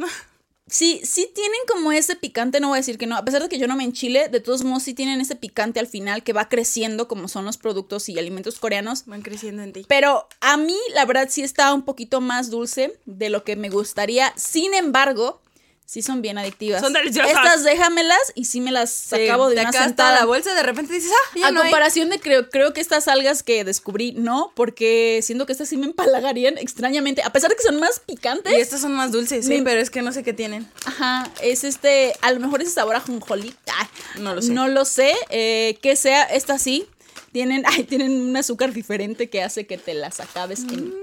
sí, 0.67 1.01
sí 1.03 1.29
tienen 1.33 1.59
como 1.67 1.91
ese 1.91 2.15
picante, 2.15 2.59
no 2.59 2.69
voy 2.69 2.77
a 2.77 2.79
decir 2.79 2.97
que 2.97 3.07
no, 3.07 3.17
a 3.17 3.25
pesar 3.25 3.41
de 3.43 3.49
que 3.49 3.59
yo 3.59 3.67
no 3.67 3.75
me 3.75 3.83
enchile, 3.83 4.29
de 4.29 4.39
todos 4.39 4.63
modos 4.63 4.83
sí 4.83 4.93
tienen 4.93 5.19
ese 5.21 5.35
picante 5.35 5.79
al 5.79 5.87
final 5.87 6.23
que 6.23 6.33
va 6.33 6.49
creciendo 6.49 7.07
como 7.07 7.27
son 7.27 7.45
los 7.45 7.57
productos 7.57 8.07
y 8.09 8.17
alimentos 8.17 8.59
coreanos. 8.59 9.05
Van 9.05 9.21
creciendo 9.21 9.63
en 9.63 9.73
ti. 9.73 9.85
Pero 9.87 10.27
a 10.41 10.57
mí, 10.57 10.77
la 10.93 11.05
verdad, 11.05 11.27
sí 11.29 11.41
está 11.41 11.73
un 11.73 11.83
poquito 11.83 12.21
más 12.21 12.49
dulce 12.49 12.97
de 13.05 13.29
lo 13.29 13.43
que 13.43 13.55
me 13.55 13.69
gustaría. 13.69 14.33
Sin 14.37 14.73
embargo, 14.73 15.41
sí 15.89 16.01
son 16.01 16.21
bien 16.21 16.37
adictivas. 16.37 16.81
Son 16.81 16.91
deliciosas. 16.91 17.31
Estas 17.31 17.63
déjamelas 17.63 18.19
y 18.35 18.43
sí 18.45 18.59
me 18.59 18.71
las 18.71 19.11
acabo 19.13 19.47
de 19.47 19.53
una 19.53 19.69
acá 19.69 19.85
sentada. 19.85 20.19
la 20.19 20.25
bolsa 20.25 20.53
de 20.53 20.61
repente 20.61 20.93
dices, 20.93 21.09
ah, 21.13 21.37
ya 21.39 21.47
A 21.47 21.51
no 21.51 21.61
hay. 21.61 21.67
comparación 21.71 22.09
de 22.09 22.19
creo, 22.19 22.49
creo 22.49 22.73
que 22.73 22.81
estas 22.81 23.07
algas 23.07 23.41
que 23.41 23.63
descubrí, 23.63 24.11
no, 24.11 24.51
porque 24.53 25.21
siento 25.23 25.45
que 25.45 25.53
estas 25.53 25.69
sí 25.69 25.77
me 25.77 25.85
empalagarían 25.85 26.57
extrañamente, 26.57 27.21
a 27.23 27.31
pesar 27.31 27.49
de 27.49 27.55
que 27.55 27.63
son 27.63 27.79
más 27.79 28.01
picantes. 28.01 28.51
Y 28.51 28.57
estas 28.57 28.81
son 28.81 28.91
más 28.93 29.13
dulces, 29.13 29.45
sí, 29.45 29.59
Me- 29.59 29.63
pero 29.63 29.79
es 29.79 29.89
que 29.89 30.01
no 30.01 30.11
sé 30.11 30.23
qué 30.23 30.33
tienen. 30.33 30.69
Ajá, 30.85 31.31
es 31.41 31.63
este, 31.63 32.13
a 32.21 32.31
lo 32.33 32.41
mejor 32.41 32.61
ese 32.61 32.71
sabor 32.71 32.97
a 32.97 32.99
jonjolí. 32.99 33.55
Ay, 33.73 33.87
No 34.21 34.35
lo 34.35 34.41
sé. 34.41 34.51
No 34.51 34.67
lo 34.67 34.83
sé, 34.83 35.13
eh, 35.29 35.79
que 35.81 35.95
sea, 35.95 36.23
esta 36.23 36.59
sí. 36.59 36.85
Tienen, 37.31 37.63
ay, 37.67 37.83
tienen 37.85 38.11
un 38.21 38.35
azúcar 38.35 38.73
diferente 38.73 39.29
que 39.29 39.41
hace 39.41 39.65
que 39.65 39.77
te 39.77 39.93
las 39.93 40.19
acabes 40.19 40.59
en 40.63 40.93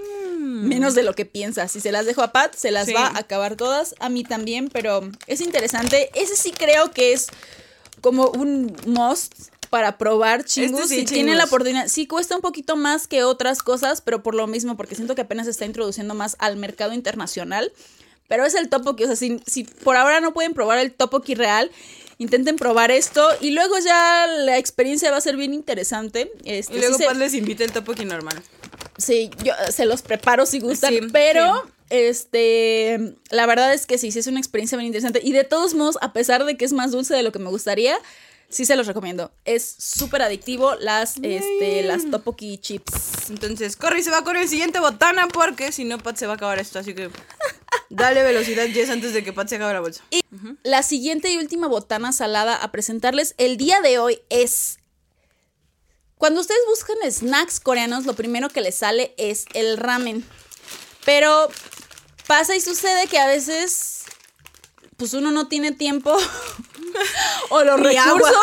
menos 0.45 0.95
de 0.95 1.03
lo 1.03 1.14
que 1.14 1.24
piensas. 1.24 1.72
Si 1.72 1.80
se 1.80 1.92
las 1.92 2.07
dejo 2.07 2.22
a 2.22 2.32
Pat, 2.32 2.55
se 2.55 2.70
las 2.70 2.84
Mm. 2.86 2.88
Sí. 2.88 2.95
va 2.95 3.07
a 3.09 3.18
acabar 3.18 3.57
todas. 3.57 3.95
A 4.01 4.09
mí 4.09 4.24
también, 4.24 4.68
pero 4.68 5.09
es 5.26 5.40
interesante. 5.40 6.11
Ese 6.14 6.36
sí 6.36 6.53
creo 6.53 6.90
que 6.92 7.12
es 7.12 7.26
como 8.01 8.28
un 8.30 8.76
must 8.86 9.32
para 9.70 9.99
probar 9.99 10.45
chingus. 10.45 10.82
Este 10.82 10.95
sí, 10.95 11.01
si 11.01 11.07
tienen 11.07 11.36
la 11.36 11.45
chingus. 11.45 11.53
oportunidad, 11.53 11.88
sí 11.88 12.07
cuesta 12.07 12.36
un 12.36 12.42
poquito 12.42 12.76
más 12.76 13.09
que 13.09 13.24
otras 13.24 13.62
cosas, 13.62 14.01
pero 14.01 14.22
por 14.22 14.34
lo 14.34 14.47
mismo, 14.47 14.76
porque 14.76 14.95
siento 14.95 15.14
que 15.14 15.22
apenas 15.22 15.47
se 15.47 15.51
está 15.51 15.64
introduciendo 15.64 16.14
más 16.14 16.36
al 16.38 16.57
mercado 16.57 16.92
internacional. 16.92 17.72
Pero 18.28 18.47
es 18.47 18.55
el 18.55 18.68
topoki, 18.70 19.05
o 19.05 19.07
sea, 19.07 19.16
si, 19.16 19.40
si 19.47 19.64
por 19.64 19.97
ahora 19.97 20.20
no 20.20 20.32
pueden 20.32 20.55
probar 20.55 20.78
el 20.78 20.92
topoki 20.92 21.34
real, 21.34 21.70
intenten 22.16 22.57
probar 22.57 22.90
esto 22.90 23.28
y 23.40 23.51
luego 23.51 23.78
ya 23.80 24.26
la 24.26 24.57
experiencia 24.57 25.11
va 25.11 25.18
a 25.18 25.20
ser 25.20 25.36
bien 25.36 25.53
interesante. 25.53 26.30
Este, 26.45 26.74
Y 26.76 26.78
luego 26.78 26.97
sí 26.97 27.03
se- 27.03 27.09
Paz 27.09 27.18
les 27.18 27.34
invita 27.34 27.64
el 27.64 27.72
topoki 27.72 28.05
normal. 28.07 28.42
Sí, 28.99 29.31
yo 29.43 29.53
eh, 29.53 29.72
se 29.72 29.87
los 29.87 30.03
preparo 30.03 30.47
si 30.47 30.61
gustan, 30.61 30.93
Sí, 30.93 31.01
pero 31.12 31.64
este, 31.91 33.14
la 33.31 33.47
verdad 33.47 33.72
es 33.72 33.87
que 33.87 33.99
sí, 33.99 34.11
sí 34.11 34.18
es 34.18 34.27
una 34.27 34.41
experiencia 34.41 34.77
bien 34.77 34.87
interesante 34.87 35.20
y 35.22 35.33
de 35.33 35.45
todos 35.45 35.75
modos, 35.75 35.99
a 36.01 36.12
pesar 36.12 36.45
de 36.45 36.57
que 36.57 36.64
es 36.64 36.72
más 36.72 36.93
dulce 36.93 37.14
de 37.14 37.22
lo 37.22 37.33
que 37.33 37.39
me 37.39 37.51
gustaría, 37.51 37.97
sí 38.49 38.64
se 38.64 38.77
los 38.77 38.87
recomiendo. 38.87 39.33
Es 39.45 39.64
súper 39.79 40.22
adictivo 40.22 40.75
las 40.77 41.16
este 41.22 41.83
las 41.83 42.11
topoki 42.11 42.59
chips. 42.59 43.31
Entonces, 43.31 43.77
corre 43.77 44.01
y 44.01 44.03
se 44.03 44.11
va 44.11 44.22
con 44.22 44.37
el 44.37 44.49
siguiente 44.49 44.81
botana 44.81 45.29
porque 45.29 45.72
si 45.72 45.85
no, 45.85 45.99
Pat 45.99 46.16
se 46.16 46.27
va 46.27 46.35
a 46.35 46.37
acabar 46.37 46.59
esto. 46.59 46.79
Así 46.79 46.95
que 46.95 47.11
dale 47.91 48.22
velocidad, 48.22 48.66
Jess, 48.66 48.91
antes 48.91 49.12
de 49.12 49.25
que 49.25 49.33
Pat 49.33 49.49
se 49.49 49.57
acabe 49.57 49.72
la 49.72 49.81
bolsa. 49.81 50.03
Y 50.11 50.20
la 50.62 50.83
siguiente 50.83 51.31
y 51.31 51.39
última 51.39 51.68
botana 51.68 52.12
salada 52.12 52.57
a 52.57 52.72
presentarles 52.72 53.35
el 53.39 53.57
día 53.57 53.81
de 53.81 53.99
hoy 53.99 54.20
es 54.31 54.79
cuando 56.25 56.41
ustedes 56.41 56.62
buscan 56.66 56.97
snacks 57.12 57.61
coreanos, 57.61 58.07
lo 58.07 58.14
primero 58.14 58.49
que 58.49 58.62
les 58.62 58.77
sale 58.77 59.12
es 59.18 59.45
el 59.53 59.77
ramen. 59.77 60.25
Pero 61.05 61.51
pasa 62.27 62.57
y 62.57 62.62
sucede 62.62 63.09
que 63.09 63.18
a 63.18 63.27
veces 63.27 64.05
pues 64.97 65.12
uno 65.12 65.33
no 65.33 65.49
tiene 65.49 65.72
tiempo 65.72 66.16
o 67.51 67.62
los 67.64 67.79
Ni 67.79 67.89
recursos 67.89 68.35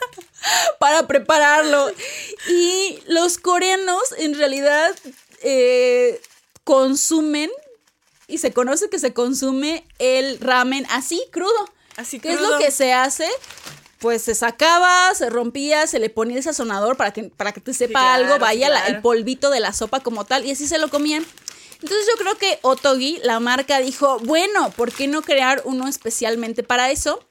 para 0.78 1.06
prepararlo. 1.06 1.92
Y 2.48 3.02
los 3.08 3.36
coreanos 3.36 4.14
en 4.16 4.34
realidad 4.34 4.96
eh, 5.42 6.18
consumen 6.64 7.50
y 8.26 8.38
se 8.38 8.54
conoce 8.54 8.88
que 8.88 8.98
se 8.98 9.12
consume 9.12 9.86
el 9.98 10.40
ramen 10.40 10.86
así, 10.88 11.22
crudo. 11.30 11.68
Así 11.96 12.20
¿Qué 12.20 12.32
es 12.32 12.40
lo 12.40 12.56
que 12.56 12.70
se 12.70 12.94
hace? 12.94 13.28
Pues 14.02 14.20
se 14.22 14.34
sacaba, 14.34 15.14
se 15.14 15.30
rompía, 15.30 15.86
se 15.86 15.98
le 15.98 16.10
ponía 16.10 16.36
el 16.36 16.42
sazonador 16.42 16.96
para 16.96 17.12
que, 17.12 17.24
para 17.24 17.52
que 17.52 17.60
te 17.60 17.72
sepa 17.72 18.00
claro, 18.00 18.24
algo, 18.24 18.34
sí, 18.34 18.40
vaya 18.40 18.68
la- 18.68 18.80
claro. 18.80 18.96
el 18.96 19.00
polvito 19.00 19.48
de 19.48 19.60
la 19.60 19.72
sopa 19.72 20.00
como 20.00 20.24
tal, 20.26 20.44
y 20.44 20.50
así 20.50 20.66
se 20.66 20.78
lo 20.78 20.90
comían. 20.90 21.24
Entonces 21.74 22.06
yo 22.12 22.18
creo 22.18 22.36
que 22.36 22.58
Otogi, 22.62 23.20
la 23.22 23.40
marca, 23.40 23.78
dijo, 23.78 24.18
bueno, 24.24 24.70
¿por 24.72 24.92
qué 24.92 25.06
no 25.06 25.22
crear 25.22 25.62
uno 25.64 25.88
especialmente 25.88 26.62
para 26.62 26.90
eso? 26.90 27.24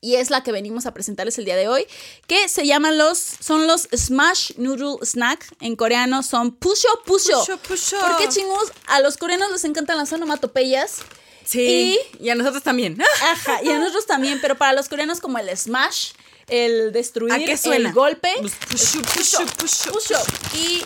Y 0.00 0.16
es 0.16 0.30
la 0.30 0.42
que 0.42 0.50
venimos 0.50 0.86
a 0.86 0.92
presentarles 0.92 1.38
el 1.38 1.44
día 1.44 1.54
de 1.54 1.68
hoy, 1.68 1.86
que 2.26 2.48
se 2.48 2.66
llaman 2.66 2.98
los, 2.98 3.18
son 3.18 3.68
los 3.68 3.88
Smash 3.96 4.54
Noodle 4.56 5.04
Snack, 5.06 5.46
en 5.60 5.76
coreano 5.76 6.24
son 6.24 6.50
Pusho 6.50 6.88
Pusho. 7.06 7.38
Pusho, 7.38 7.58
pusho. 7.58 7.96
Porque 8.00 8.28
chingos, 8.28 8.72
a 8.88 8.98
los 8.98 9.16
coreanos 9.16 9.52
les 9.52 9.64
encantan 9.64 9.96
las 9.96 10.12
onomatopeyas. 10.12 10.96
Sí. 11.44 11.98
Y, 12.20 12.28
a 12.28 12.34
nosotros 12.34 12.62
también. 12.62 13.00
Ajá, 13.30 13.62
y 13.62 13.68
a 13.70 13.78
nosotros 13.78 14.06
también, 14.06 14.38
pero 14.40 14.56
para 14.56 14.72
los 14.72 14.88
coreanos 14.88 15.20
como 15.20 15.38
el 15.38 15.54
smash, 15.56 16.12
el 16.48 16.92
destruir, 16.92 17.32
¿A 17.32 17.38
qué 17.38 17.56
suena? 17.56 17.88
el 17.88 17.94
golpe, 17.94 18.30
pushu, 18.40 19.02
pushu. 19.02 19.46
pusho. 19.56 20.18
Y 20.54 20.82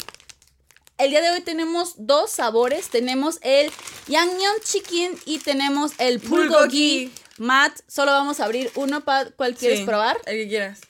el 0.98 1.10
día 1.10 1.20
de 1.20 1.30
hoy 1.30 1.40
tenemos 1.42 1.94
dos 1.96 2.30
sabores, 2.30 2.88
tenemos 2.88 3.38
el 3.42 3.70
Yangnyeom 4.08 4.60
Chicken 4.64 5.18
y 5.26 5.38
tenemos 5.38 5.92
el 5.98 6.18
Bulgogi. 6.18 7.12
Matt, 7.38 7.80
solo 7.86 8.12
vamos 8.12 8.40
a 8.40 8.44
abrir 8.46 8.70
uno, 8.76 9.04
pa- 9.04 9.26
¿cuál 9.36 9.54
quieres 9.54 9.80
Sí, 9.80 9.84
probar? 9.84 10.16
El 10.24 10.36
que 10.44 10.48
quieras. 10.48 10.80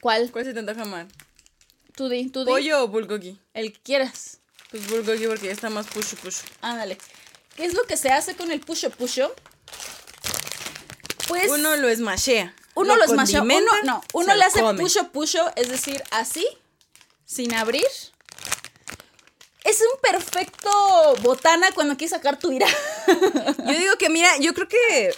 ¿Cuál? 0.00 0.30
¿Cuál 0.30 0.44
se 0.44 0.52
te 0.52 0.60
antoja 0.60 0.84
más? 0.84 1.06
Tú 1.96 2.08
di, 2.08 2.28
tú 2.30 2.44
di. 2.44 2.46
¿Pollo 2.50 2.84
o 2.84 2.88
bulgogi? 2.88 3.38
El 3.54 3.72
que 3.72 3.80
quieras. 3.80 4.38
Pues 4.70 4.88
bulgogi 4.88 5.26
porque 5.26 5.46
ya 5.46 5.52
está 5.52 5.68
más 5.68 5.86
pushu 5.86 6.16
pushu. 6.16 6.42
Ándale. 6.60 6.96
¿Qué 7.56 7.64
es 7.66 7.74
lo 7.74 7.82
que 7.84 7.96
se 7.96 8.08
hace 8.10 8.34
con 8.34 8.50
el 8.50 8.60
pusho 8.60 8.90
pusho? 8.90 9.34
Pues 11.28 11.50
Uno 11.50 11.76
lo 11.76 11.88
esmashea. 11.88 12.54
Uno 12.74 12.96
lo 12.96 13.06
smashea, 13.06 13.42
uno, 13.42 13.54
no, 13.84 14.02
uno 14.14 14.32
le 14.32 14.40
lo 14.40 14.46
hace 14.46 14.60
come. 14.60 14.80
pusho 14.82 15.08
pusho, 15.12 15.50
es 15.56 15.68
decir, 15.68 16.02
así, 16.10 16.46
sin 17.26 17.54
abrir. 17.54 17.84
Es 19.64 19.80
un 19.80 20.00
perfecto 20.00 20.70
botana 21.20 21.70
cuando 21.72 21.96
quieres 21.96 22.10
sacar 22.12 22.38
tu 22.38 22.50
ira. 22.50 22.66
Yo 23.06 23.72
digo 23.78 23.96
que, 23.98 24.08
mira, 24.08 24.28
yo 24.40 24.54
creo 24.54 24.66
que 24.68 25.14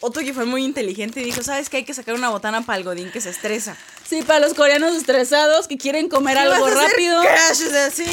Otogi 0.00 0.32
fue 0.32 0.44
muy 0.44 0.64
inteligente 0.64 1.20
y 1.20 1.24
dijo, 1.24 1.42
¿sabes 1.42 1.70
qué? 1.70 1.78
Hay 1.78 1.84
que 1.84 1.94
sacar 1.94 2.14
una 2.14 2.28
botana 2.30 2.62
para 2.66 2.78
el 2.78 2.84
godín 2.84 3.10
que 3.12 3.20
se 3.20 3.30
estresa. 3.30 3.76
sí, 4.06 4.22
para 4.22 4.40
los 4.40 4.54
coreanos 4.54 4.94
estresados 4.96 5.68
que 5.68 5.78
quieren 5.78 6.08
comer 6.08 6.34
¿Qué 6.36 6.40
algo 6.42 6.64
vas 6.64 6.72
a 6.74 6.78
hacer? 6.80 6.90
rápido. 6.90 7.22
Crash, 7.22 7.62
o 7.66 7.70
sea, 7.70 7.90
sí, 7.90 8.04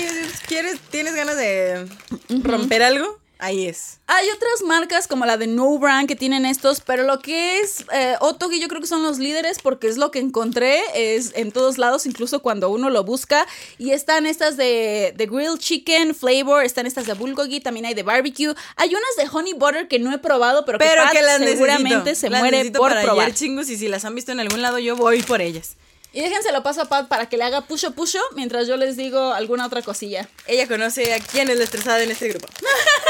¿quieres, 0.48 0.80
tienes 0.92 1.14
ganas 1.16 1.36
de 1.36 1.88
romper 2.30 2.82
algo? 2.84 3.20
Ahí 3.38 3.68
es. 3.68 4.00
Hay 4.08 4.30
otras 4.30 4.62
marcas 4.66 5.08
como 5.08 5.26
la 5.26 5.36
de 5.36 5.48
No 5.48 5.78
Brand 5.78 6.08
que 6.08 6.16
tienen 6.16 6.46
estos, 6.46 6.80
pero 6.80 7.04
lo 7.04 7.20
que 7.20 7.60
es 7.60 7.84
eh, 7.92 8.16
Otogi 8.22 8.62
yo 8.62 8.70
creo 8.70 8.80
que 8.80 8.88
son 8.88 9.04
los 9.04 9.20
líderes 9.20 9.60
porque 9.62 9.88
es 9.88 9.98
lo 9.98 10.10
que 10.10 10.20
encontré 10.20 10.82
es 10.94 11.34
en 11.36 11.52
todos 11.52 11.78
lados, 11.78 12.06
incluso 12.06 12.42
cuando 12.42 12.70
uno 12.70 12.90
lo 12.90 13.04
busca. 13.04 13.46
Y 13.78 13.92
están 13.92 14.26
estas 14.26 14.56
de, 14.56 15.14
de 15.18 15.26
Grilled 15.26 15.58
Chicken 15.60 16.16
Flavor, 16.16 16.64
están 16.64 16.86
estas 16.86 17.08
de 17.08 17.14
Bulgogi, 17.14 17.60
también 17.60 17.86
hay 17.88 17.94
de 17.94 18.04
Barbecue. 18.04 18.54
Hay 18.78 18.90
unas 18.96 19.16
de 19.18 19.28
Honey 19.38 19.54
Butter 19.54 19.88
que 19.90 20.00
no 20.00 20.14
he 20.14 20.18
probado, 20.18 20.64
pero, 20.64 20.78
Pero 20.78 21.04
que, 21.12 21.18
que 21.18 21.24
las 21.24 21.38
seguramente 21.40 21.90
necesito. 22.12 22.16
se 22.20 22.30
Las 22.30 22.40
muere 22.40 22.72
por 22.72 22.90
para 22.90 23.02
probar. 23.02 23.26
ayer, 23.26 23.36
chingus 23.36 23.70
y 23.70 23.78
si 23.78 23.90
las 23.90 24.06
han 24.06 24.16
visto 24.16 24.32
en 24.32 24.40
algún 24.40 24.62
lado 24.62 24.80
yo 24.80 24.96
voy 24.96 25.22
por 25.24 25.42
ellas. 25.42 25.76
Y 26.16 26.22
déjense 26.22 26.54
lo 26.54 26.64
paso 26.64 26.82
a 26.82 26.86
Pat 26.86 27.10
para 27.10 27.28
que 27.28 27.36
le 27.36 27.44
haga 27.44 27.60
pusho 27.60 27.92
pusho 27.92 28.22
mientras 28.36 28.70
yo 28.70 28.78
les 28.78 28.96
digo 28.96 29.34
alguna 29.34 29.66
otra 29.66 29.82
cosilla. 29.82 30.30
Ella 30.48 30.66
conoce 30.66 31.14
a 31.14 31.20
quién 31.20 31.50
es 31.50 31.58
la 31.58 31.66
estresada 31.66 32.02
en 32.02 32.10
este 32.10 32.30
grupo. 32.30 32.48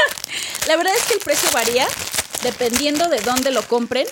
La 0.66 0.76
verdad 0.76 0.92
es 0.96 1.04
que 1.04 1.14
el 1.14 1.20
precio 1.20 1.48
varía 1.52 1.86
dependiendo 2.42 3.08
de 3.08 3.20
dónde 3.20 3.52
lo 3.52 3.62
compren. 3.62 4.08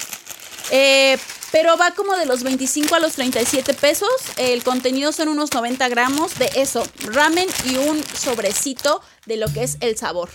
Eh, 0.70 1.18
pero 1.50 1.76
va 1.76 1.90
como 1.90 2.14
de 2.14 2.24
los 2.24 2.44
25 2.44 2.94
a 2.94 3.00
los 3.00 3.14
37 3.14 3.74
pesos. 3.74 4.08
El 4.36 4.62
contenido 4.62 5.10
son 5.10 5.26
unos 5.28 5.52
90 5.52 5.88
gramos 5.88 6.38
de 6.38 6.48
eso, 6.54 6.86
ramen 7.00 7.48
y 7.64 7.76
un 7.76 8.00
sobrecito 8.04 9.02
de 9.26 9.38
lo 9.38 9.52
que 9.52 9.64
es 9.64 9.76
el 9.80 9.98
sabor. 9.98 10.30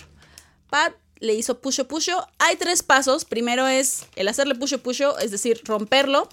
Pat 0.70 0.93
le 1.20 1.34
hizo 1.34 1.62
pusho 1.62 1.88
pusho. 1.88 2.28
Hay 2.39 2.57
tres 2.57 2.84
pasos. 2.84 3.24
Primero 3.24 3.68
es 3.68 4.03
el 4.18 4.28
hacerle 4.28 4.55
pusho 4.55 4.80
pusho, 4.80 5.18
es 5.20 5.32
decir, 5.32 5.62
romperlo. 5.64 6.28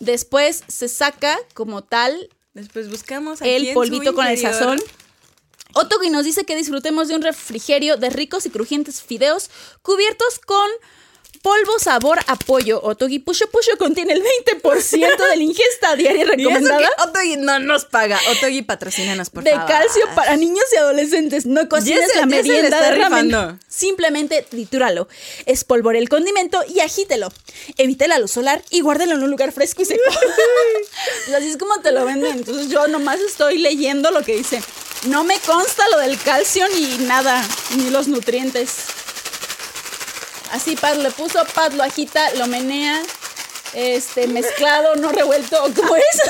Después 0.00 0.64
se 0.68 0.88
saca 0.88 1.38
como 1.54 1.82
tal 1.82 2.30
Después 2.52 2.90
buscamos 2.90 3.40
aquí 3.40 3.50
el 3.50 3.74
polvito 3.74 4.14
con 4.14 4.26
el 4.26 4.36
sazón. 4.36 4.80
Otogi 5.74 6.10
nos 6.10 6.24
dice 6.24 6.44
que 6.44 6.56
disfrutemos 6.56 7.06
de 7.06 7.14
un 7.14 7.22
refrigerio 7.22 7.96
de 7.96 8.10
ricos 8.10 8.44
y 8.46 8.50
crujientes 8.50 9.02
fideos 9.02 9.50
cubiertos 9.82 10.40
con 10.40 10.68
polvo 11.42 11.78
sabor 11.78 12.18
a 12.26 12.36
pollo. 12.36 12.80
Otogi 12.82 13.18
Pusho 13.18 13.46
Pusho 13.50 13.76
contiene 13.78 14.12
el 14.12 14.22
20% 14.62 14.90
de 15.30 15.36
la 15.36 15.42
ingesta 15.42 15.96
diaria 15.96 16.22
Y 16.24 16.24
eso 16.24 16.30
recomendada 16.36 16.88
que 16.96 17.02
Otogi 17.02 17.36
no 17.36 17.58
nos 17.60 17.84
paga. 17.86 18.18
Otogi 18.30 18.62
patrocínanos, 18.62 19.30
por 19.30 19.44
de 19.44 19.52
favor. 19.52 19.66
calcio 19.68 20.06
para 20.14 20.36
niños 20.36 20.64
y 20.72 20.76
adolescentes. 20.76 21.46
No 21.46 21.68
cocines 21.68 22.10
la 22.16 22.26
merienda 22.26 22.80
de 22.80 22.90
ramen. 22.96 23.26
rifando. 23.30 23.58
Simplemente 23.68 24.42
tritúralo. 24.48 25.08
Espolvore 25.46 25.98
el 25.98 26.08
condimento 26.08 26.62
y 26.68 26.80
agítelo. 26.80 27.32
Evite 27.78 28.08
la 28.08 28.18
luz 28.18 28.30
solar 28.32 28.62
y 28.70 28.80
guárdelo 28.80 29.14
en 29.14 29.22
un 29.22 29.30
lugar 29.30 29.52
fresco 29.52 29.82
y 29.82 29.86
seco. 29.86 30.02
Pues 31.26 31.36
Así 31.36 31.50
es 31.50 31.56
como 31.56 31.80
te 31.80 31.92
lo 31.92 32.04
venden. 32.04 32.38
Entonces 32.38 32.68
yo 32.68 32.86
nomás 32.88 33.20
estoy 33.20 33.58
leyendo 33.58 34.10
lo 34.10 34.22
que 34.22 34.36
dice. 34.36 34.62
No 35.06 35.24
me 35.24 35.38
consta 35.40 35.82
lo 35.92 35.98
del 35.98 36.18
calcio 36.20 36.66
ni 36.68 36.98
nada, 37.06 37.42
ni 37.76 37.90
los 37.90 38.08
nutrientes. 38.08 38.70
Así 40.52 40.76
Pat 40.76 40.96
le 40.96 41.10
puso, 41.10 41.44
Pat 41.54 41.72
lo 41.74 41.82
agita, 41.82 42.32
lo 42.34 42.46
menea, 42.46 43.00
este, 43.72 44.26
mezclado, 44.26 44.96
no 44.96 45.10
revuelto, 45.12 45.62
¿cómo 45.76 45.94
es? 45.96 46.04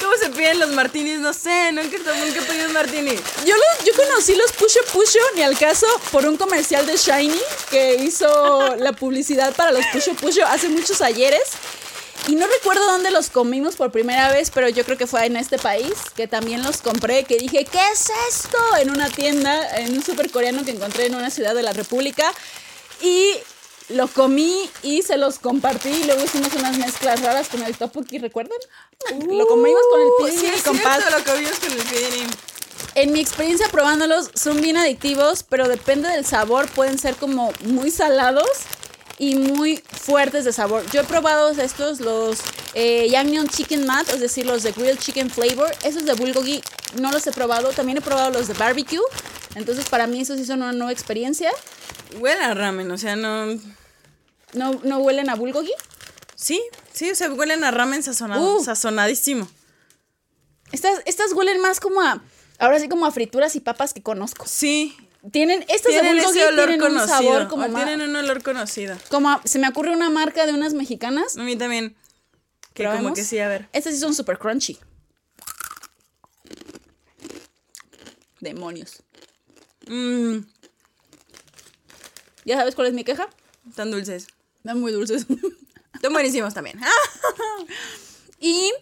¿Cómo 0.00 0.16
se 0.16 0.30
piden 0.30 0.58
los 0.60 0.70
martinis? 0.70 1.18
No 1.20 1.32
sé, 1.32 1.70
nunca, 1.72 1.96
nunca 1.96 2.38
he 2.40 2.42
pedido 2.42 2.66
un 2.66 2.72
martini. 2.72 3.14
Yo, 3.44 3.54
los- 3.56 3.84
yo 3.84 3.92
conocí 3.96 4.34
los 4.34 4.52
Pusho 4.52 4.80
Pusho, 4.92 5.20
ni 5.36 5.42
al 5.42 5.56
caso, 5.56 5.86
por 6.10 6.26
un 6.26 6.36
comercial 6.36 6.84
de 6.86 6.96
Shiny 6.96 7.40
que 7.70 7.94
hizo 7.96 8.76
la 8.76 8.92
publicidad 8.92 9.54
para 9.54 9.70
los 9.70 9.84
Pusho 9.92 10.14
Pusho 10.14 10.44
hace 10.46 10.68
muchos 10.68 11.00
ayeres. 11.00 11.42
Y 12.28 12.36
no 12.36 12.46
recuerdo 12.46 12.84
dónde 12.86 13.10
los 13.10 13.30
comimos 13.30 13.74
por 13.74 13.90
primera 13.90 14.30
vez, 14.30 14.50
pero 14.50 14.68
yo 14.68 14.84
creo 14.84 14.96
que 14.96 15.06
fue 15.06 15.26
en 15.26 15.36
este 15.36 15.58
país, 15.58 15.92
que 16.14 16.28
también 16.28 16.62
los 16.62 16.80
compré, 16.80 17.24
que 17.24 17.36
dije, 17.36 17.64
¿qué 17.64 17.80
es 17.92 18.10
esto? 18.28 18.58
En 18.80 18.90
una 18.90 19.08
tienda, 19.10 19.76
en 19.78 19.96
un 19.96 20.04
super 20.04 20.30
coreano 20.30 20.64
que 20.64 20.70
encontré 20.70 21.06
en 21.06 21.16
una 21.16 21.30
ciudad 21.30 21.54
de 21.54 21.62
la 21.62 21.72
República. 21.72 22.32
Y 23.00 23.34
lo 23.88 24.06
comí 24.06 24.70
y 24.82 25.02
se 25.02 25.16
los 25.16 25.38
compartí 25.38 25.88
y 25.88 26.04
luego 26.04 26.22
hicimos 26.22 26.54
unas 26.54 26.76
mezclas 26.78 27.20
raras 27.20 27.48
con 27.48 27.62
el 27.62 27.76
tteokbokki, 27.76 28.18
¿recuerdan? 28.18 28.58
lo 29.28 29.46
comimos 29.46 29.82
con 29.90 30.00
el 30.00 30.06
Uh, 30.06 30.24
pidini 30.24 30.40
sí, 30.40 30.46
es 30.54 30.62
con 30.62 30.76
cierto, 30.76 31.10
lo 31.10 31.24
comimos 31.24 31.58
con 31.58 31.72
el 31.72 31.78
pidini. 31.78 32.26
En 32.94 33.12
mi 33.12 33.20
experiencia 33.20 33.68
probándolos, 33.68 34.30
son 34.34 34.60
bien 34.60 34.76
adictivos, 34.76 35.42
pero 35.42 35.68
depende 35.68 36.08
del 36.08 36.24
sabor, 36.24 36.68
pueden 36.70 36.98
ser 36.98 37.16
como 37.16 37.52
muy 37.64 37.90
salados 37.90 38.48
y 39.22 39.36
muy 39.36 39.76
fuertes 39.76 40.44
de 40.44 40.52
sabor. 40.52 40.84
Yo 40.90 41.02
he 41.02 41.04
probado 41.04 41.50
estos, 41.50 42.00
los 42.00 42.40
eh, 42.74 43.06
Chicken 43.48 43.86
Mat, 43.86 44.08
es 44.08 44.18
decir, 44.18 44.44
los 44.44 44.64
de 44.64 44.72
Grilled 44.72 44.98
Chicken 44.98 45.30
Flavor. 45.30 45.70
Esos 45.84 46.04
de 46.04 46.14
Bulgogi 46.14 46.60
no 47.00 47.12
los 47.12 47.24
he 47.28 47.30
probado, 47.30 47.70
también 47.70 47.98
he 47.98 48.00
probado 48.00 48.30
los 48.32 48.48
de 48.48 48.54
Barbecue. 48.54 48.98
Entonces, 49.54 49.88
para 49.88 50.08
mí, 50.08 50.22
esos 50.22 50.38
sí 50.38 50.44
son 50.44 50.62
una 50.62 50.72
nueva 50.72 50.90
experiencia. 50.90 51.52
Huele 52.18 52.42
a 52.42 52.52
ramen, 52.52 52.90
o 52.90 52.98
sea, 52.98 53.14
no. 53.14 53.46
¿No, 54.54 54.80
no 54.82 54.98
huelen 54.98 55.30
a 55.30 55.36
Bulgogi? 55.36 55.72
Sí, 56.34 56.60
sí, 56.92 57.08
o 57.08 57.14
sea, 57.14 57.30
huelen 57.30 57.62
a 57.62 57.70
ramen 57.70 58.02
sazonado, 58.02 58.56
Uh. 58.56 58.64
sazonadísimo. 58.64 59.46
Estas, 60.72 61.00
estas 61.06 61.32
huelen 61.32 61.60
más 61.60 61.78
como 61.78 62.00
a. 62.00 62.20
Ahora 62.58 62.80
sí, 62.80 62.88
como 62.88 63.06
a 63.06 63.12
frituras 63.12 63.54
y 63.54 63.60
papas 63.60 63.94
que 63.94 64.02
conozco. 64.02 64.46
Sí. 64.48 64.96
Tienen, 65.30 65.62
estas 65.68 65.92
Tienen 65.92 66.16
de 66.16 66.22
ese 66.22 66.46
olor 66.48 66.66
tienen 66.68 66.82
un 66.82 66.88
conocido. 66.98 67.06
sabor 67.18 67.48
como 67.48 67.64
o 67.64 67.68
más- 67.68 67.84
tienen 67.84 68.08
un 68.10 68.16
olor 68.16 68.42
conocido. 68.42 68.96
Como 69.08 69.30
a- 69.30 69.40
se 69.44 69.58
me 69.60 69.68
ocurre 69.68 69.92
una 69.92 70.10
marca 70.10 70.46
de 70.46 70.52
unas 70.52 70.74
mexicanas. 70.74 71.36
A 71.36 71.42
mí 71.42 71.54
también. 71.56 71.96
Que 72.74 72.84
como 72.86 73.14
que 73.14 73.22
sí, 73.22 73.38
a 73.38 73.46
ver. 73.48 73.68
Estas 73.72 73.94
sí 73.94 74.00
son 74.00 74.14
super 74.14 74.38
crunchy. 74.38 74.78
Demonios. 78.40 79.02
Mmm, 79.86 80.38
¿Ya 82.44 82.56
sabes 82.56 82.74
cuál 82.74 82.88
es 82.88 82.94
mi 82.94 83.04
queja? 83.04 83.28
tan 83.76 83.90
dulces. 83.92 84.26
Están 84.58 84.80
muy 84.80 84.90
dulces. 84.90 85.26
Están 85.94 86.12
buenísimos 86.12 86.52
también. 86.54 86.80
y 88.40 88.72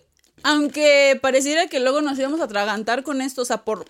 aunque 0.43 1.18
pareciera 1.20 1.66
que 1.66 1.80
luego 1.80 2.01
nos 2.01 2.18
íbamos 2.18 2.41
a 2.41 2.45
atragantar 2.45 3.03
con 3.03 3.20
esto, 3.20 3.43
o 3.43 3.45
sea, 3.45 3.62
por, 3.64 3.84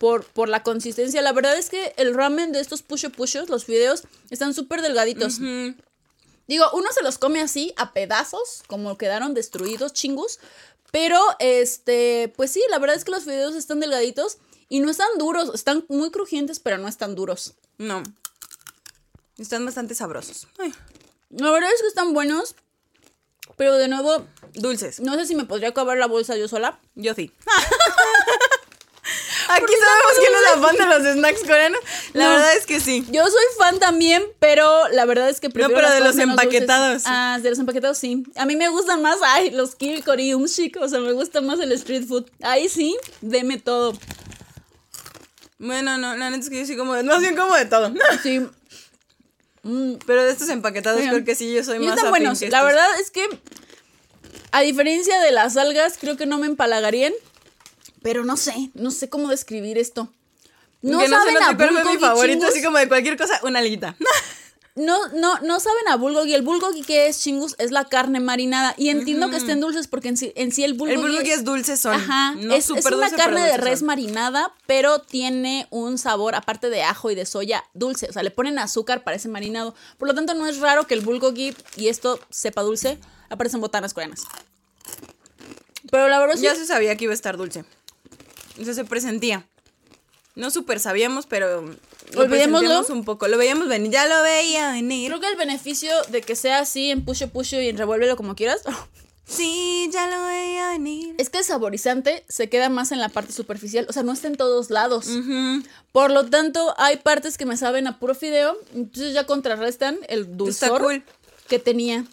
por, 0.00 0.24
por 0.24 0.48
la 0.48 0.62
consistencia, 0.62 1.20
la 1.20 1.34
verdad 1.34 1.58
es 1.58 1.68
que 1.68 1.92
el 1.98 2.14
ramen 2.14 2.52
de 2.52 2.60
estos 2.60 2.80
pusho 2.80 3.10
pushos, 3.10 3.50
los 3.50 3.66
fideos, 3.66 4.04
están 4.30 4.54
súper 4.54 4.80
delgaditos. 4.80 5.40
Digo, 6.48 6.64
uno 6.72 6.88
se 6.90 7.02
los 7.02 7.18
come 7.18 7.42
así, 7.42 7.74
a 7.76 7.92
pedazos, 7.92 8.62
como 8.66 8.96
quedaron 8.96 9.34
destruidos, 9.34 9.92
chingus. 9.92 10.38
Pero, 10.90 11.20
este, 11.38 12.32
pues 12.34 12.50
sí, 12.50 12.62
la 12.70 12.78
verdad 12.78 12.96
es 12.96 13.04
que 13.04 13.10
los 13.10 13.24
fideos 13.24 13.54
están 13.54 13.78
delgaditos 13.78 14.38
y 14.70 14.80
no 14.80 14.90
están 14.90 15.18
duros. 15.18 15.50
Están 15.52 15.84
muy 15.90 16.10
crujientes, 16.10 16.60
pero 16.60 16.78
no 16.78 16.88
están 16.88 17.14
duros. 17.14 17.52
no. 17.76 18.02
Están 19.36 19.66
bastante 19.66 19.94
sabrosos. 19.94 20.48
Ay, 20.58 20.72
La 21.30 21.50
verdad 21.50 21.70
es 21.74 21.82
que 21.82 21.88
están 21.88 22.14
buenos. 22.14 22.54
Pero 23.58 23.76
de 23.76 23.88
nuevo, 23.88 24.26
dulces. 24.54 25.00
no 25.00 25.14
sé 25.16 25.26
si 25.26 25.34
me 25.34 25.44
podría 25.44 25.68
acabar 25.68 25.98
la 25.98 26.06
bolsa 26.06 26.36
yo 26.36 26.48
sola. 26.48 26.80
Yo 26.94 27.14
sí. 27.14 27.32
Aquí 29.52 29.72
sabemos 29.72 30.12
quién 30.18 30.32
es 30.34 30.40
la 30.42 30.66
fan 30.66 30.76
de 30.76 30.98
los 30.98 31.14
snacks 31.16 31.40
coreanos. 31.40 31.80
La 32.12 32.24
No. 32.24 32.30
verdad 32.30 32.56
es 32.56 32.66
que 32.66 32.80
sí. 32.80 33.04
Yo 33.10 33.24
soy 33.24 33.44
fan 33.58 33.78
también, 33.78 34.22
pero 34.38 34.88
la 34.90 35.04
verdad 35.04 35.28
es 35.28 35.40
que 35.40 35.50
prefiero 35.50 35.74
pero 35.74 35.88
las 35.88 35.98
de 35.98 36.04
los 36.04 36.18
empaquetados. 36.18 37.02
Ah, 37.06 37.38
de 37.42 37.50
los 37.50 37.58
empaquetados 37.58 37.98
sí. 37.98 38.24
A 38.36 38.46
mí 38.46 38.56
me 38.56 38.68
gustan 38.68 39.02
más, 39.02 39.18
ay, 39.24 39.50
los 39.50 39.74
kirikori, 39.74 40.34
un 40.34 40.46
chic, 40.46 40.76
o 40.80 40.88
sea, 40.88 41.00
me 41.00 41.12
gusta 41.12 41.40
más 41.40 41.58
el 41.60 41.72
street 41.72 42.06
food. 42.06 42.30
Ahí 42.42 42.68
sí, 42.68 42.96
deme 43.20 43.58
todo. 43.58 43.92
Bueno, 45.58 45.98
no, 45.98 46.16
la 46.16 46.30
neta 46.30 46.42
es 46.44 46.50
que 46.50 46.58
yo 46.60 46.66
sí 46.66 46.76
como 46.76 46.94
de, 46.94 47.02
más 47.02 47.20
bien 47.20 47.36
como 47.36 47.54
de 47.54 47.66
todo. 47.66 47.92
Sí. 48.22 48.40
Mm, 49.62 49.96
Pero 50.06 50.24
de 50.24 50.30
estos 50.32 50.48
empacetados 50.48 50.98
Oigan, 51.00 51.12
creo 51.16 51.24
que 51.26 51.34
sí, 51.34 51.52
yo 51.52 51.62
soy 51.62 51.76
y 51.76 51.86
más 51.86 51.96
están 51.96 52.10
buenos. 52.10 52.40
La 52.42 52.62
verdad 52.62 52.86
es 52.98 53.10
que, 53.10 53.28
a 54.52 54.62
diferencia 54.62 55.20
de 55.20 55.32
las 55.32 55.56
algas, 55.58 55.98
creo 56.00 56.16
que 56.16 56.24
no 56.24 56.38
me 56.38 56.46
empalagarían. 56.46 57.12
Pero 58.02 58.24
no 58.24 58.36
sé, 58.36 58.70
no 58.74 58.90
sé 58.90 59.08
cómo 59.08 59.28
describir 59.28 59.78
esto. 59.78 60.12
No 60.82 60.98
que 60.98 61.08
saben 61.08 61.34
no 61.34 61.40
a 61.40 61.54
fue 61.54 61.70
mi 61.70 61.76
bulgogi, 61.76 61.98
favorito, 61.98 62.38
chingus. 62.38 62.50
así 62.50 62.62
como 62.62 62.78
de 62.78 62.88
cualquier 62.88 63.16
cosa, 63.16 63.40
una 63.42 63.58
alguita. 63.58 63.96
No, 64.76 65.08
no, 65.08 65.38
no 65.40 65.58
saben 65.60 65.88
a 65.88 65.96
bulgogi. 65.96 66.32
El 66.32 66.42
bulgogi 66.42 66.82
que 66.82 67.08
es 67.08 67.20
chingus 67.20 67.56
es 67.58 67.70
la 67.72 67.86
carne 67.86 68.20
marinada. 68.20 68.74
Y 68.78 68.88
entiendo 68.88 69.28
que 69.28 69.36
estén 69.36 69.60
dulces 69.60 69.88
porque 69.88 70.08
en 70.08 70.16
sí, 70.16 70.32
en 70.36 70.52
sí 70.52 70.62
el 70.62 70.74
bulgogi... 70.74 70.94
El 70.94 71.06
bulgogi 71.06 71.30
es 71.30 71.44
dulce 71.44 71.76
son. 71.76 71.94
Ajá, 71.94 72.34
no 72.36 72.54
es, 72.54 72.70
es 72.70 72.86
una 72.86 72.96
dulce, 72.96 73.16
carne 73.16 73.42
de 73.42 73.56
res 73.56 73.80
son. 73.80 73.86
marinada, 73.86 74.54
pero 74.66 75.00
tiene 75.00 75.66
un 75.70 75.98
sabor, 75.98 76.34
aparte 76.34 76.70
de 76.70 76.82
ajo 76.82 77.10
y 77.10 77.14
de 77.14 77.26
soya, 77.26 77.64
dulce. 77.74 78.06
O 78.08 78.12
sea, 78.12 78.22
le 78.22 78.30
ponen 78.30 78.58
azúcar 78.58 79.02
para 79.02 79.16
ese 79.16 79.28
marinado. 79.28 79.74
Por 79.98 80.08
lo 80.08 80.14
tanto, 80.14 80.34
no 80.34 80.46
es 80.46 80.58
raro 80.58 80.86
que 80.86 80.94
el 80.94 81.00
bulgogi 81.00 81.54
y 81.76 81.88
esto 81.88 82.20
sepa 82.30 82.62
dulce. 82.62 82.98
Aparecen 83.28 83.60
botanas 83.60 83.92
coreanas. 83.92 84.22
Pero 85.90 86.08
la 86.08 86.20
verdad 86.20 86.36
sí, 86.36 86.42
Ya 86.42 86.54
se 86.54 86.64
sabía 86.64 86.96
que 86.96 87.04
iba 87.04 87.12
a 87.12 87.14
estar 87.14 87.36
dulce. 87.36 87.64
Eso 88.58 88.74
se 88.74 88.84
presentía. 88.84 89.46
No 90.36 90.50
súper 90.50 90.80
sabíamos, 90.80 91.26
pero 91.26 91.62
lo 91.62 92.20
Olvidémoslo. 92.20 92.28
presentíamos 92.28 92.90
un 92.90 93.04
poco. 93.04 93.26
Lo 93.28 93.36
veíamos 93.36 93.68
venir, 93.68 93.90
ya 93.92 94.06
lo 94.06 94.22
veía 94.22 94.70
venir. 94.72 95.08
creo 95.08 95.20
que 95.20 95.28
el 95.28 95.36
beneficio 95.36 95.90
de 96.10 96.20
que 96.22 96.36
sea 96.36 96.60
así 96.60 96.90
en 96.90 97.04
pusho 97.04 97.28
pusho 97.28 97.60
y 97.60 97.68
en 97.68 97.76
revuélvelo 97.78 98.16
como 98.16 98.34
quieras 98.34 98.62
Sí, 99.26 99.88
ya 99.92 100.08
lo 100.08 100.18
voy 100.24 100.56
a 100.56 100.70
venir. 100.70 101.14
Es 101.18 101.30
que 101.30 101.38
el 101.38 101.44
saborizante 101.44 102.24
se 102.28 102.48
queda 102.48 102.68
más 102.68 102.90
en 102.90 102.98
la 102.98 103.08
parte 103.08 103.32
superficial, 103.32 103.86
o 103.88 103.92
sea, 103.92 104.02
no 104.02 104.12
está 104.12 104.26
en 104.26 104.34
todos 104.36 104.70
lados. 104.70 105.06
Por 105.92 106.10
lo 106.10 106.26
tanto, 106.28 106.74
hay 106.78 106.96
partes 106.96 107.38
que 107.38 107.46
me 107.46 107.56
saben 107.56 107.86
a 107.86 108.00
puro 108.00 108.16
fideo, 108.16 108.56
entonces 108.74 109.14
ya 109.14 109.26
contrarrestan 109.26 109.98
el 110.08 110.22
Está 110.22 110.32
dulzor 110.36 110.82
cool. 110.82 111.04
que 111.48 111.60
tenía. 111.60 112.04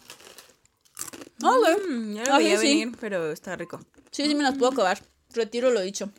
Mm, 1.40 2.14
ya 2.16 2.24
lo 2.26 2.34
Ah, 2.34 2.38
veía 2.38 2.60
sí. 2.60 2.68
venir, 2.68 2.98
pero 3.00 3.32
está 3.32 3.56
rico. 3.56 3.80
Sí, 4.12 4.28
sí 4.28 4.36
me 4.36 4.44
las 4.44 4.56
puedo 4.58 4.72
acabar. 4.72 5.02
Retiro 5.34 5.70
lo 5.72 5.82
dicho. 5.82 6.10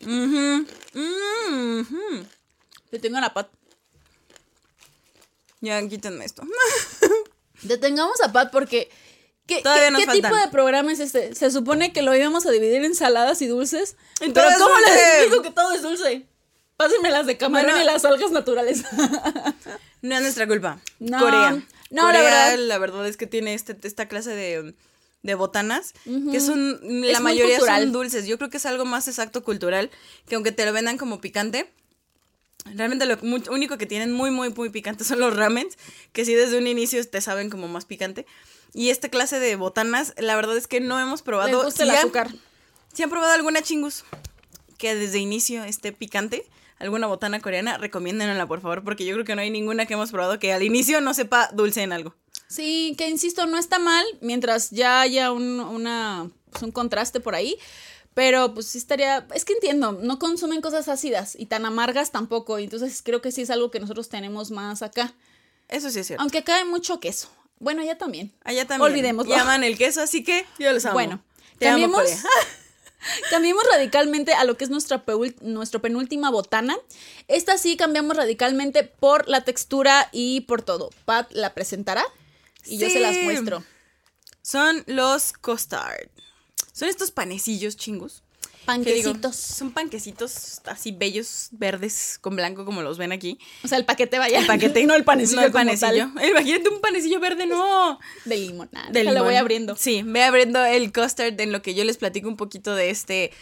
Le 2.90 2.98
tengo 2.98 3.20
la 3.20 3.32
pat. 3.34 3.48
Ya, 5.60 5.86
quítenme 5.88 6.24
esto. 6.24 6.42
Detengamos 7.62 8.20
a 8.22 8.32
Pat 8.32 8.52
porque. 8.52 8.88
¿Qué, 9.46 9.62
Todavía 9.62 9.90
qué- 9.96 10.04
qué 10.06 10.12
tipo 10.12 10.36
de 10.36 10.48
programa 10.48 10.92
es 10.92 11.00
este? 11.00 11.34
Se 11.34 11.50
supone 11.50 11.92
que 11.92 12.02
lo 12.02 12.14
íbamos 12.14 12.44
a 12.46 12.50
dividir 12.50 12.84
en 12.84 12.94
saladas 12.94 13.40
y 13.42 13.46
dulces. 13.46 13.96
Y 14.20 14.30
Pero 14.30 14.46
¿cómo 14.58 14.74
les 14.86 15.20
explico 15.20 15.42
que 15.42 15.50
todo 15.50 15.72
es 15.72 15.82
dulce? 15.82 16.26
Pásenme 16.76 17.10
las 17.10 17.26
de 17.26 17.36
camarón 17.38 17.70
Bueno. 17.72 17.82
y 17.82 17.86
las 17.86 18.04
algas 18.04 18.30
naturales. 18.30 18.84
No 20.00 20.14
es 20.14 20.22
nuestra 20.22 20.46
culpa. 20.46 20.80
No, 21.00 21.18
Corea. 21.18 21.60
no, 21.90 22.12
la 22.12 22.22
verdad. 22.22 22.56
la 22.56 22.78
verdad 22.78 23.08
es 23.08 23.16
que 23.16 23.26
tiene 23.26 23.54
este, 23.54 23.76
esta 23.82 24.06
clase 24.06 24.30
de, 24.30 24.76
de 25.28 25.34
botanas 25.36 25.92
que 26.32 26.40
son, 26.40 26.80
la 26.82 27.20
mayoría 27.20 27.60
son 27.60 27.92
dulces. 27.92 28.26
Yo 28.26 28.38
creo 28.38 28.50
que 28.50 28.56
es 28.56 28.66
algo 28.66 28.84
más 28.84 29.06
exacto 29.08 29.44
cultural, 29.44 29.90
que 30.26 30.34
aunque 30.34 30.52
te 30.52 30.64
lo 30.66 30.72
vendan 30.72 30.96
como 30.98 31.20
picante, 31.20 31.70
realmente 32.74 33.06
lo 33.06 33.16
único 33.50 33.78
que 33.78 33.86
tienen 33.86 34.12
muy, 34.12 34.30
muy, 34.30 34.50
muy 34.50 34.70
picante 34.70 35.04
son 35.04 35.20
los 35.20 35.34
ramens, 35.36 35.76
que 36.12 36.24
sí 36.24 36.34
desde 36.34 36.58
un 36.58 36.66
inicio 36.66 37.06
te 37.08 37.20
saben 37.20 37.50
como 37.50 37.68
más 37.68 37.84
picante. 37.84 38.26
Y 38.74 38.90
esta 38.90 39.08
clase 39.08 39.38
de 39.38 39.56
botanas, 39.56 40.14
la 40.18 40.36
verdad 40.36 40.56
es 40.56 40.66
que 40.66 40.80
no 40.80 40.98
hemos 41.00 41.20
Les 41.20 41.24
probado. 41.24 41.64
gusta 41.64 41.82
el 41.84 41.90
Si 41.90 41.94
han- 41.96 42.00
azúcar. 42.00 42.28
si 42.92 43.02
han 43.02 43.10
probado 43.10 43.32
alguna 43.32 43.62
chingus 43.62 44.04
que 44.76 44.94
desde 44.94 45.18
inicio 45.18 45.64
esté 45.64 45.92
picante, 45.92 46.44
alguna 46.78 47.06
botana 47.06 47.40
coreana, 47.40 47.78
recomiéndenla 47.78 48.46
por 48.46 48.60
favor, 48.60 48.84
porque 48.84 49.04
yo 49.04 49.14
creo 49.14 49.24
que 49.24 49.34
no 49.34 49.40
hay 49.40 49.50
ninguna 49.50 49.86
que 49.86 49.94
hemos 49.94 50.10
probado 50.10 50.38
que 50.38 50.52
al 50.52 50.62
inicio 50.62 51.00
no 51.00 51.12
sepa 51.14 51.48
dulce 51.52 51.82
en 51.82 51.92
algo. 51.92 52.14
Sí, 52.48 52.94
que 52.96 53.08
insisto, 53.08 53.46
no 53.46 53.58
está 53.58 53.78
mal 53.78 54.04
mientras 54.20 54.70
ya 54.70 55.02
haya 55.02 55.32
un, 55.32 55.60
una, 55.60 56.30
pues, 56.50 56.62
un 56.62 56.72
contraste 56.72 57.20
por 57.20 57.34
ahí. 57.34 57.56
Pero 58.14 58.52
pues 58.52 58.66
sí 58.66 58.78
estaría, 58.78 59.28
es 59.32 59.44
que 59.44 59.52
entiendo, 59.52 59.92
no 59.92 60.18
consumen 60.18 60.60
cosas 60.60 60.88
ácidas 60.88 61.36
y 61.38 61.46
tan 61.46 61.64
amargas 61.64 62.10
tampoco. 62.10 62.58
Entonces 62.58 63.00
creo 63.04 63.22
que 63.22 63.30
sí 63.30 63.42
es 63.42 63.50
algo 63.50 63.70
que 63.70 63.78
nosotros 63.78 64.08
tenemos 64.08 64.50
más 64.50 64.82
acá. 64.82 65.14
Eso 65.68 65.88
sí 65.90 66.00
es 66.00 66.08
cierto. 66.08 66.22
Aunque 66.22 66.38
acá 66.38 66.56
hay 66.56 66.64
mucho 66.64 66.98
queso. 66.98 67.28
Bueno, 67.60 67.84
ya 67.84 67.96
también. 67.96 68.32
Allá 68.42 68.66
también. 68.66 68.90
olvidémoslo. 68.90 69.32
Y 69.32 69.38
aman 69.38 69.62
el 69.62 69.78
queso, 69.78 70.00
así 70.00 70.24
que 70.24 70.46
yo 70.58 70.72
los 70.72 70.84
amo. 70.84 70.94
Bueno, 70.94 71.22
Te 71.58 71.66
cambiemos, 73.30 73.64
radicalmente 73.72 74.32
a 74.32 74.42
lo 74.44 74.56
que 74.56 74.64
es 74.64 74.70
nuestra 74.70 75.04
nuestro 75.42 75.80
penúltima 75.80 76.30
botana. 76.30 76.76
Esta 77.28 77.58
sí 77.58 77.76
cambiamos 77.76 78.16
radicalmente 78.16 78.82
por 78.84 79.28
la 79.28 79.44
textura 79.44 80.08
y 80.10 80.40
por 80.42 80.62
todo. 80.62 80.90
Pat 81.04 81.30
la 81.32 81.54
presentará 81.54 82.04
y 82.68 82.78
yo 82.78 82.90
se 82.90 83.00
las 83.00 83.16
muestro. 83.22 83.64
Son 84.42 84.82
los 84.86 85.32
custard. 85.32 86.08
Son 86.72 86.88
estos 86.88 87.10
panecillos 87.10 87.76
chingos. 87.76 88.22
Panquecitos. 88.64 89.34
son 89.34 89.72
panquecitos 89.72 90.60
así 90.66 90.92
bellos, 90.92 91.48
verdes, 91.52 92.18
con 92.20 92.36
blanco, 92.36 92.66
como 92.66 92.82
los 92.82 92.98
ven 92.98 93.12
aquí. 93.12 93.38
O 93.64 93.68
sea, 93.68 93.78
el 93.78 93.86
paquete 93.86 94.18
vaya. 94.18 94.40
El 94.40 94.46
paquete. 94.46 94.84
no 94.84 94.94
el 94.94 95.04
panecillo 95.04 95.40
No 95.40 95.46
el 95.46 95.52
panecillo. 95.52 96.10
tal. 96.14 96.28
Imagínate 96.28 96.68
un 96.68 96.80
panecillo 96.82 97.18
verde, 97.18 97.46
no. 97.46 97.98
De 98.26 98.36
limonada. 98.36 98.90
de 98.90 99.04
limón. 99.04 99.24
voy 99.24 99.36
abriendo. 99.36 99.74
Sí, 99.74 100.02
ve 100.04 100.22
abriendo 100.22 100.62
el 100.64 100.92
custard 100.92 101.40
en 101.40 101.50
lo 101.50 101.62
que 101.62 101.74
yo 101.74 101.82
les 101.84 101.96
platico 101.96 102.28
un 102.28 102.36
poquito 102.36 102.74
de 102.74 102.90
este 102.90 103.32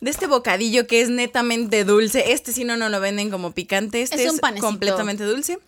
de 0.00 0.10
este 0.10 0.26
bocadillo 0.26 0.86
que 0.86 1.00
es 1.00 1.10
netamente 1.10 1.84
dulce. 1.84 2.32
Este 2.32 2.52
sí 2.52 2.64
no 2.64 2.76
nos 2.76 2.90
lo 2.90 3.00
venden 3.00 3.30
como 3.30 3.52
picante, 3.52 4.02
este 4.02 4.16
Es 4.16 4.22
es, 4.22 4.32
un 4.32 4.38
panecito. 4.38 4.66
completamente 4.66 5.24
dulce. 5.24 5.60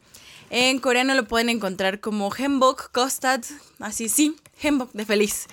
En 0.55 0.81
coreano 0.81 1.15
lo 1.15 1.25
pueden 1.25 1.49
encontrar 1.49 2.01
como 2.01 2.31
Hembok 2.31 2.93
Custard, 2.93 3.43
así 3.79 4.11
sí, 4.11 4.37
Hembok 4.61 4.93
de 4.93 5.07
feliz. 5.07 5.47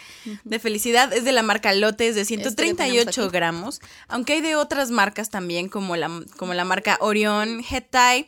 De 0.43 0.59
felicidad 0.59 1.13
es 1.13 1.23
de 1.23 1.31
la 1.31 1.41
marca 1.41 1.71
Lotte, 1.71 2.01
es 2.01 2.15
de 2.15 2.21
Este 2.21 2.35
que 2.35 2.43
tenemos 2.43 2.57
138 2.57 3.21
aquí. 3.23 3.31
gramos, 3.31 3.79
aunque 4.09 4.33
hay 4.33 4.41
de 4.41 4.57
otras 4.57 4.91
marcas 4.91 5.29
también 5.29 5.69
como 5.69 5.95
la 5.95 6.11
como 6.35 6.53
la 6.53 6.65
marca 6.65 6.97
Orion, 6.99 7.63
Hetai. 7.63 8.27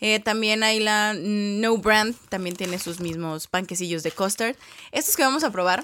Eh, 0.00 0.20
también 0.20 0.62
hay 0.62 0.80
la 0.80 1.14
No 1.14 1.78
Brand, 1.78 2.14
también 2.28 2.56
tiene 2.56 2.78
sus 2.78 3.00
mismos 3.00 3.46
panquecillos 3.46 4.02
de 4.02 4.10
custard. 4.10 4.54
Estos 4.90 5.16
que 5.16 5.22
vamos 5.22 5.44
a 5.44 5.50
probar 5.50 5.82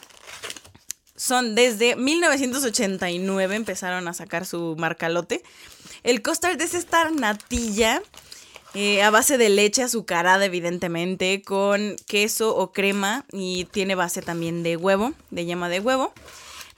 son 1.16 1.54
desde 1.54 1.96
1989 1.96 3.56
empezaron 3.56 4.06
a 4.08 4.12
sacar 4.12 4.44
su 4.44 4.76
marca 4.76 5.08
lote. 5.08 5.42
El 6.02 6.22
custard 6.22 6.60
es 6.60 6.74
esta 6.74 7.10
natilla 7.10 8.02
eh, 8.80 9.02
a 9.02 9.10
base 9.10 9.38
de 9.38 9.48
leche 9.48 9.82
azucarada, 9.82 10.44
evidentemente, 10.44 11.42
con 11.42 11.96
queso 12.06 12.54
o 12.56 12.70
crema 12.70 13.24
y 13.32 13.64
tiene 13.64 13.96
base 13.96 14.22
también 14.22 14.62
de 14.62 14.76
huevo, 14.76 15.14
de 15.32 15.44
yema 15.46 15.68
de 15.68 15.80
huevo. 15.80 16.12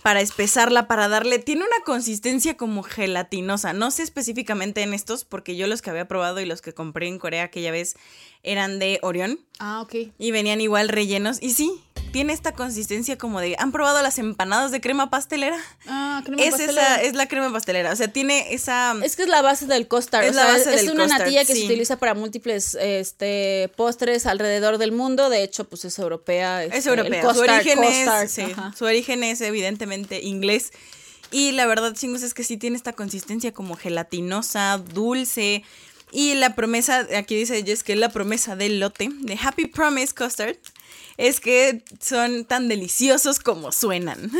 Para 0.02 0.22
espesarla, 0.22 0.88
para 0.88 1.08
darle, 1.08 1.40
tiene 1.40 1.60
una 1.60 1.84
consistencia 1.84 2.56
como 2.56 2.82
gelatinosa. 2.82 3.74
No 3.74 3.90
sé 3.90 4.02
específicamente 4.02 4.80
en 4.80 4.94
estos, 4.94 5.26
porque 5.26 5.56
yo 5.56 5.66
los 5.66 5.82
que 5.82 5.90
había 5.90 6.08
probado 6.08 6.40
y 6.40 6.46
los 6.46 6.62
que 6.62 6.72
compré 6.72 7.06
en 7.06 7.18
Corea 7.18 7.42
aquella 7.44 7.70
vez 7.70 7.96
eran 8.42 8.78
de 8.78 8.98
Orión. 9.02 9.38
Ah, 9.58 9.82
ok. 9.82 9.94
Y 10.18 10.30
venían 10.30 10.62
igual 10.62 10.88
rellenos. 10.88 11.36
Y 11.42 11.50
sí, 11.50 11.82
tiene 12.12 12.32
esta 12.32 12.52
consistencia 12.52 13.16
como 13.18 13.40
de. 13.40 13.56
¿Han 13.58 13.72
probado 13.72 14.02
las 14.02 14.18
empanadas 14.18 14.70
de 14.70 14.80
crema 14.80 15.10
pastelera? 15.10 15.58
Ah, 15.86 16.22
crema 16.24 16.42
Es 16.42 16.50
pastelera. 16.50 16.94
esa, 16.94 17.02
es 17.02 17.14
la 17.14 17.26
crema 17.26 17.52
pastelera. 17.52 17.92
O 17.92 17.96
sea, 17.96 18.08
tiene 18.08 18.52
esa. 18.52 18.96
Es 19.02 19.16
que 19.16 19.22
es 19.22 19.28
la 19.28 19.42
base 19.42 19.66
del 19.66 19.88
custard. 19.88 20.24
Es 20.24 20.32
o 20.32 20.34
la 20.34 20.42
sea, 20.42 20.52
base 20.52 20.74
es 20.74 20.86
del 20.86 20.90
una 20.94 21.06
natilla 21.06 21.44
que 21.44 21.54
sí. 21.54 21.60
se 21.60 21.66
utiliza 21.66 21.98
para 21.98 22.14
múltiples 22.14 22.76
este, 22.80 23.70
postres 23.76 24.26
alrededor 24.26 24.78
del 24.78 24.92
mundo. 24.92 25.30
De 25.30 25.42
hecho, 25.42 25.64
pues 25.64 25.84
es 25.84 25.98
europea. 25.98 26.64
es 26.64 26.74
este, 26.74 26.90
europea. 26.90 27.22
el 27.22 27.34
su 27.34 27.40
origen 27.40 27.84
es. 27.84 28.30
sí, 28.30 28.44
su 28.76 28.84
origen 28.84 29.24
es 29.24 29.40
evidentemente 29.40 30.20
inglés. 30.22 30.72
Y 31.30 31.52
la 31.52 31.66
verdad, 31.66 31.94
chingos, 31.94 32.22
es 32.22 32.34
que 32.34 32.42
sí 32.42 32.56
tiene 32.56 32.76
esta 32.76 32.92
consistencia 32.92 33.52
como 33.52 33.76
gelatinosa, 33.76 34.78
dulce. 34.78 35.62
Y 36.12 36.34
la 36.34 36.56
promesa, 36.56 37.06
aquí 37.16 37.36
dice 37.36 37.62
Jess 37.64 37.84
que 37.84 37.94
la 37.94 38.08
promesa 38.08 38.56
del 38.56 38.80
lote, 38.80 39.10
de 39.12 39.38
Happy 39.40 39.66
Promise 39.66 40.12
Custard, 40.14 40.56
es 41.28 41.40
que 41.40 41.82
son 42.00 42.44
tan 42.44 42.68
deliciosos 42.68 43.38
como 43.38 43.72
suenan. 43.72 44.30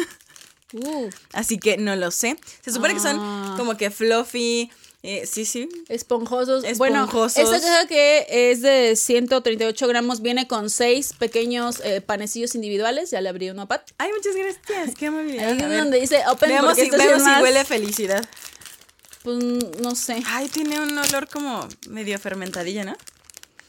Uh, 0.73 1.09
Así 1.33 1.59
que 1.59 1.77
no 1.79 1.97
lo 1.97 2.11
sé. 2.13 2.37
Se 2.65 2.73
supone 2.73 2.95
que 2.95 3.01
Ah. 3.01 3.03
son 3.13 3.57
como 3.57 3.77
que 3.77 3.91
fluffy. 3.91 4.71
eh, 5.03 5.27
sí, 5.27 5.45
sí. 5.47 5.69
esponjosos. 5.89 6.63
Esponjosos. 6.63 7.35
Bueno, 7.35 7.55
esta 7.57 7.61
caja 7.61 7.87
que 7.89 8.27
es 8.29 8.61
de 8.61 8.95
138 8.97 9.89
gramos 9.89 10.21
viene 10.21 10.47
con 10.47 10.69
seis 10.71 11.15
pequeños 11.19 11.81
eh, 11.83 12.01
panecillos 12.03 12.55
individuales. 12.55 13.11
Ya 13.11 13.21
le 13.23 13.31
abrí 13.31 13.49
uno 13.51 13.63
a 13.63 13.67
Pat. 13.67 13.91
Ay, 13.99 14.11
muchas 14.15 14.37
gracias. 14.37 14.97
Qué 14.99 15.07
amabilidad. 15.07 15.49
Ahí 15.49 15.59
es 15.59 15.79
donde 15.79 16.01
dice 16.01 16.23
open 16.29 16.51
veamos 16.51 16.75
si, 16.77 16.83
este 16.83 16.97
veamos 16.99 17.23
si 17.25 17.43
huele 17.43 17.65
felicidad. 17.65 18.25
Pues 19.25 19.37
no 19.83 19.95
sé. 19.95 20.23
Ay, 20.27 20.49
tiene 20.49 20.79
un 20.81 20.97
olor 20.97 21.29
como 21.29 21.67
medio 21.89 22.19
fermentadilla, 22.19 22.85
¿no? 22.85 22.97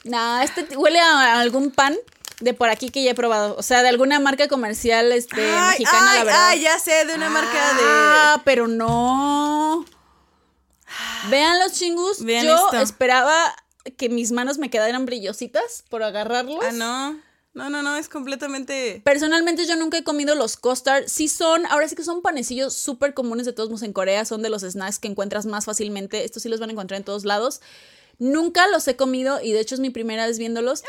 Nah, 0.03 0.43
este 0.43 0.77
huele 0.77 0.99
a 0.99 1.39
algún 1.39 1.71
pan 1.71 1.95
de 2.41 2.53
por 2.53 2.69
aquí 2.69 2.89
que 2.89 3.03
ya 3.03 3.11
he 3.11 3.15
probado. 3.15 3.55
O 3.57 3.63
sea, 3.63 3.81
de 3.83 3.89
alguna 3.89 4.19
marca 4.19 4.47
comercial 4.47 5.11
este, 5.11 5.41
ay, 5.41 5.79
mexicana, 5.79 6.11
ay, 6.11 6.17
la 6.19 6.23
verdad. 6.25 6.47
ay, 6.49 6.61
ya 6.61 6.79
sé, 6.79 7.05
de 7.05 7.15
una 7.15 7.29
marca 7.29 7.51
Ah, 7.83 8.41
pero 8.43 8.67
no. 8.67 9.85
Vean 11.29 11.59
los 11.59 11.73
chingus. 11.73 12.23
Vean 12.23 12.45
Yo 12.45 12.55
esto. 12.55 12.77
esperaba 12.81 13.55
que 13.97 14.09
mis 14.09 14.31
manos 14.31 14.57
me 14.57 14.69
quedaran 14.69 15.05
brillositas 15.05 15.83
por 15.89 16.03
agarrarlos. 16.03 16.59
de. 16.59 16.67
Ah, 16.67 16.71
no. 16.71 17.31
No, 17.53 17.69
no, 17.69 17.83
no, 17.83 17.97
es 17.97 18.07
completamente. 18.07 19.01
Personalmente 19.03 19.65
yo 19.65 19.75
nunca 19.75 19.97
he 19.97 20.03
comido 20.05 20.35
los 20.35 20.55
custard. 20.55 21.07
Sí 21.07 21.27
son, 21.27 21.65
ahora 21.65 21.85
sí 21.89 21.95
que 21.97 22.03
son 22.03 22.21
panecillos 22.21 22.73
súper 22.73 23.13
comunes 23.13 23.45
de 23.45 23.51
todos 23.51 23.67
modos 23.69 23.83
en 23.83 23.91
Corea. 23.91 24.23
Son 24.23 24.41
de 24.41 24.49
los 24.49 24.61
snacks 24.61 24.99
que 24.99 25.09
encuentras 25.09 25.45
más 25.45 25.65
fácilmente. 25.65 26.23
Estos 26.23 26.43
sí 26.43 26.49
los 26.49 26.61
van 26.61 26.69
a 26.69 26.71
encontrar 26.71 26.97
en 26.97 27.03
todos 27.03 27.25
lados. 27.25 27.59
Nunca 28.23 28.67
los 28.67 28.87
he 28.87 28.95
comido 28.95 29.41
y 29.41 29.51
de 29.51 29.59
hecho 29.61 29.73
es 29.73 29.81
mi 29.81 29.89
primera 29.89 30.27
vez 30.27 30.37
viéndolos. 30.37 30.83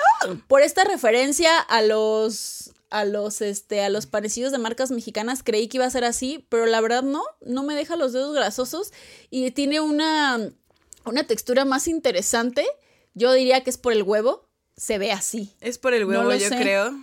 Por 0.49 0.61
esta 0.61 0.85
referencia 0.85 1.59
a 1.59 1.80
los 1.80 2.72
a 2.91 3.07
los 3.07 3.41
este 3.41 3.80
a 3.83 3.89
los 3.89 4.05
panecillos 4.05 4.53
de 4.53 4.59
marcas 4.59 4.91
mexicanas 4.91 5.43
creí 5.43 5.66
que 5.66 5.78
iba 5.78 5.87
a 5.87 5.91
ser 5.91 6.05
así, 6.05 6.45
pero 6.51 6.66
la 6.66 6.78
verdad 6.83 7.03
no, 7.03 7.22
no 7.41 7.62
me 7.62 7.74
deja 7.74 7.97
los 7.97 8.12
dedos 8.12 8.35
grasosos 8.35 8.93
y 9.30 9.51
tiene 9.53 9.80
una 9.80 10.39
una 11.07 11.24
textura 11.26 11.64
más 11.64 11.89
interesante. 11.89 12.66
Yo 13.14 13.33
diría 13.33 13.62
que 13.64 13.70
es 13.70 13.78
por 13.78 13.95
el 13.95 14.03
huevo, 14.03 14.47
se 14.76 14.99
ve 14.99 15.11
así. 15.11 15.55
Es 15.62 15.78
por 15.78 15.95
el 15.95 16.05
huevo, 16.05 16.24
No 16.24 16.35
yo 16.35 16.49
sé. 16.51 16.57
creo. 16.59 16.95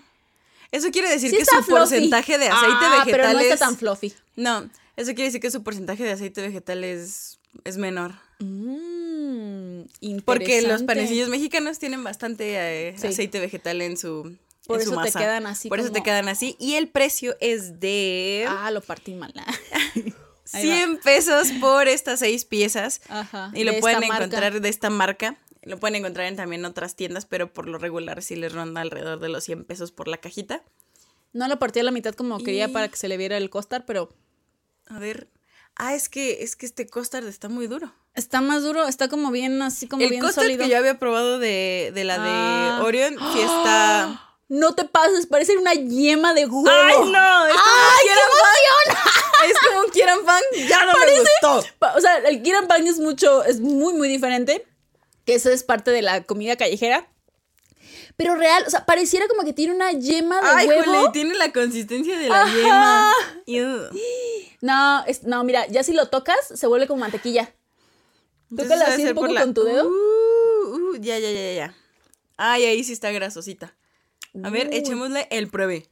Eso 0.71 0.91
quiere 0.91 1.09
decir 1.09 1.31
Sí 1.31 1.37
que 1.37 1.41
está 1.41 1.57
su 1.57 1.63
fluffy. 1.63 1.79
porcentaje 1.79 2.37
de 2.37 2.49
aceite 2.49 2.75
Ah, 2.81 2.89
vegetal 2.99 3.11
pero 3.11 3.33
no 3.33 3.39
está 3.39 3.53
es- 3.55 3.59
tan 3.59 3.75
fluffy. 3.77 4.13
No, 4.35 4.69
eso 4.95 5.07
quiere 5.15 5.23
decir 5.23 5.41
que 5.41 5.49
su 5.49 5.63
porcentaje 5.63 6.03
de 6.03 6.11
aceite 6.11 6.41
vegetal 6.43 6.83
es, 6.83 7.39
es 7.63 7.77
menor. 7.77 8.13
Mm, 8.39 9.81
Porque 10.25 10.61
los 10.61 10.83
panecillos 10.83 11.29
mexicanos 11.29 11.79
tienen 11.79 12.03
bastante 12.03 12.89
eh, 12.89 12.95
Sí. 12.97 13.07
aceite 13.07 13.39
vegetal 13.39 13.81
en 13.81 13.97
su 13.97 14.37
Por 14.65 14.79
en 14.79 14.85
su 14.85 14.93
eso 14.93 15.01
te 15.01 15.11
quedan 15.11 15.45
así 15.45 15.69
Por 15.69 15.79
eso 15.79 15.91
te 15.91 16.01
quedan 16.03 16.27
así. 16.29 16.55
Y 16.59 16.75
el 16.75 16.87
precio 16.87 17.35
es 17.41 17.79
de 17.79 18.45
Ah, 18.47 18.71
lo 18.71 18.81
partí 18.81 19.13
mal. 19.13 19.33
Ahí 20.51 20.67
va. 20.67 20.75
100 20.75 20.97
pesos 21.01 21.51
por 21.61 21.87
estas 21.87 22.19
seis 22.19 22.43
piezas. 22.45 23.01
Ajá. 23.09 23.51
Y 23.53 23.63
lo 23.65 23.73
de 23.73 23.79
pueden 23.81 23.99
marca. 23.99 24.15
encontrar 24.25 24.61
de 24.61 24.69
esta 24.69 24.89
marca. 24.89 25.37
Lo 25.61 25.77
pueden 25.79 25.95
encontrar 25.95 26.25
en 26.27 26.35
también 26.37 26.65
otras 26.65 26.95
tiendas, 26.95 27.25
pero 27.25 27.53
por 27.53 27.67
lo 27.67 27.77
regular 27.77 28.23
sí 28.23 28.35
les 28.35 28.51
ronda 28.53 28.81
alrededor 28.81 29.19
de 29.19 29.29
los 29.29 29.43
100 29.43 29.65
pesos 29.65 29.91
por 29.91 30.07
la 30.07 30.17
cajita. 30.17 30.63
No 31.33 31.47
lo 31.47 31.59
partí 31.59 31.79
a 31.81 31.83
la 31.83 31.91
mitad 31.91 32.15
como 32.15 32.39
quería 32.39 32.69
para 32.69 32.87
que 32.87 32.95
se 32.97 33.07
le 33.07 33.17
viera 33.17 33.37
el 33.37 33.49
costar, 33.51 33.85
pero 33.85 34.09
A 34.87 34.97
ver. 34.97 35.27
Ah, 35.75 35.93
es 35.93 36.09
que, 36.09 36.41
es 36.43 36.55
que 36.55 36.65
este 36.65 36.87
costard 36.87 37.27
está 37.27 37.47
muy 37.47 37.67
duro. 37.67 37.93
Está 38.19 38.41
más 38.41 38.61
duro, 38.63 38.87
está 38.87 39.07
como 39.07 39.31
bien, 39.31 39.61
así 39.61 39.87
como 39.87 40.03
el 40.03 40.09
bien 40.09 40.31
sólido. 40.31 40.63
que 40.63 40.69
yo 40.69 40.77
había 40.77 40.99
probado 40.99 41.39
de, 41.39 41.91
de 41.95 42.03
la 42.03 42.19
de 42.19 42.29
Ah. 42.29 42.81
Orion 42.83 43.15
sí 43.33 43.39
está... 43.41 44.25
No 44.51 44.73
te 44.73 44.83
pases, 44.83 45.27
parece 45.27 45.55
una 45.59 45.75
yema 45.75 46.33
de 46.33 46.47
huevo. 46.47 46.67
¡Ay, 46.67 46.95
no! 47.11 47.45
Es 47.45 47.53
¡Ay, 47.55 48.07
qué 48.07 48.95
Pan. 48.95 49.47
Es 49.47 49.57
como 49.67 49.79
un 49.81 49.91
Kieran 49.91 50.25
Pan. 50.25 50.41
Ya 50.67 50.85
no 50.85 50.93
me 50.93 51.19
gustó. 51.19 51.63
O 51.95 52.01
sea, 52.01 52.17
el 52.17 52.41
Kieran 52.41 52.67
Pan 52.67 52.87
es 52.87 52.97
mucho, 52.97 53.43
es 53.43 53.59
muy, 53.59 53.93
muy 53.93 54.07
diferente. 54.07 54.65
Que 55.23 55.35
eso 55.35 55.51
es 55.51 55.63
parte 55.63 55.91
de 55.91 56.01
la 56.01 56.23
comida 56.23 56.55
callejera. 56.55 57.07
Pero 58.17 58.33
real, 58.33 58.63
o 58.65 58.69
sea, 58.71 58.87
pareciera 58.87 59.27
como 59.27 59.43
que 59.43 59.53
tiene 59.53 59.71
una 59.75 59.91
yema 59.91 60.41
de 60.41 60.47
Ay, 60.49 60.67
huevo. 60.67 61.11
tiene 61.11 61.35
la 61.35 61.51
consistencia 61.53 62.17
de 62.17 62.29
la 62.29 62.41
Ajá. 62.41 62.55
yema. 62.55 63.11
Ew. 63.45 63.89
No, 64.61 65.03
es, 65.05 65.25
no, 65.25 65.43
mira, 65.43 65.67
ya 65.67 65.83
si 65.83 65.93
lo 65.93 66.07
tocas, 66.07 66.39
se 66.55 66.65
vuelve 66.65 66.87
como 66.87 67.01
mantequilla. 67.01 67.53
Tócala 68.55 68.85
así 68.87 69.05
un 69.05 69.13
poco 69.15 69.27
la- 69.27 69.41
con 69.41 69.53
tu 69.53 69.63
dedo. 69.63 69.87
Uh, 69.87 70.91
uh, 70.91 70.95
ya, 70.97 71.19
ya, 71.19 71.31
ya, 71.31 71.53
ya. 71.53 71.75
Ay, 72.37 72.65
ahí 72.65 72.83
sí 72.83 72.93
está 72.93 73.11
grasosita. 73.11 73.75
A 74.43 74.49
ver, 74.49 74.73
echémosle 74.73 75.27
el 75.31 75.49
pruebe. 75.49 75.87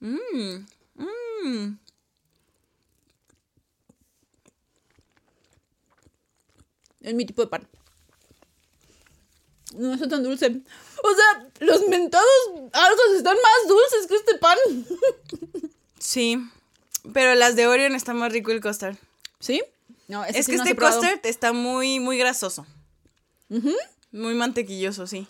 Mmm. 0.00 0.66
Mmm. 0.96 1.76
Es 7.00 7.14
mi 7.14 7.26
tipo 7.26 7.42
de 7.42 7.48
pan. 7.48 7.68
No 9.74 9.94
está 9.94 10.08
tan 10.08 10.22
dulce. 10.22 10.46
O 10.46 11.14
sea, 11.14 11.50
los 11.60 11.88
mentados 11.88 12.26
algo 12.72 13.00
están 13.16 13.36
más 13.36 13.68
dulces 13.68 14.06
que 14.08 14.16
este 14.16 14.38
pan. 14.38 14.58
Sí. 15.98 16.36
Pero 17.14 17.36
las 17.36 17.54
de 17.54 17.68
Orion 17.68 17.94
está 17.94 18.12
más 18.12 18.32
rico 18.32 18.50
el 18.50 18.60
custard. 18.60 18.96
¿Sí? 19.42 19.60
No, 20.06 20.24
es 20.24 20.46
sí 20.46 20.52
que 20.52 20.58
no 20.58 20.64
este 20.64 20.76
custard 20.76 21.18
está 21.24 21.52
muy, 21.52 21.98
muy 21.98 22.16
grasoso. 22.16 22.64
Muy 24.12 24.34
mantequilloso, 24.34 25.06
sí. 25.08 25.26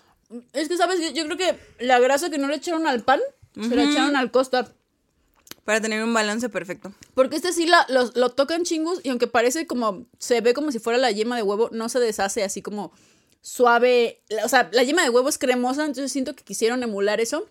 Es 0.53 0.69
que, 0.69 0.77
¿sabes? 0.77 1.15
Yo 1.15 1.25
creo 1.25 1.37
que 1.39 1.59
la 1.81 1.99
grasa 1.99 2.29
que 2.29 2.37
no 2.37 2.47
le 2.47 2.57
echaron 2.57 2.87
al 2.87 3.03
pan, 3.03 3.21
se 3.55 3.75
la 3.75 3.85
echaron 3.85 4.15
al 4.15 4.31
custard. 4.31 4.69
Para 5.65 5.81
tener 5.81 6.05
un 6.05 6.13
balance 6.13 6.49
perfecto. 6.51 6.93
Porque 7.15 7.37
este 7.37 7.53
sí 7.53 7.67
la, 7.67 7.87
lo, 7.89 8.11
lo 8.15 8.31
tocan 8.31 8.65
chingus 8.65 9.01
y 9.03 9.09
aunque 9.09 9.29
parece 9.29 9.67
como, 9.67 10.07
se 10.19 10.41
ve 10.41 10.53
como 10.53 10.73
si 10.73 10.79
fuera 10.79 10.99
la 10.99 11.11
yema 11.11 11.37
de 11.37 11.43
huevo, 11.43 11.71
no 11.73 11.89
se 11.89 11.99
deshace 11.99 12.43
así 12.45 12.61
como 12.61 12.93
suave. 13.41 14.21
O 14.45 14.49
sea, 14.49 14.69
la 14.73 14.83
yema 14.83 15.05
de 15.05 15.11
huevo 15.11 15.29
es 15.29 15.39
cremosa, 15.39 15.85
entonces 15.85 16.13
siento 16.13 16.35
que 16.35 16.45
quisieron 16.45 16.83
emular 16.83 17.21
eso. 17.21 17.49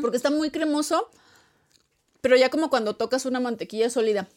Porque 0.00 0.16
está 0.16 0.30
muy 0.30 0.50
cremoso, 0.50 1.10
pero 2.22 2.36
ya 2.36 2.48
como 2.48 2.70
cuando 2.70 2.96
tocas 2.96 3.26
una 3.26 3.40
mantequilla 3.40 3.90
sólida. 3.90 4.28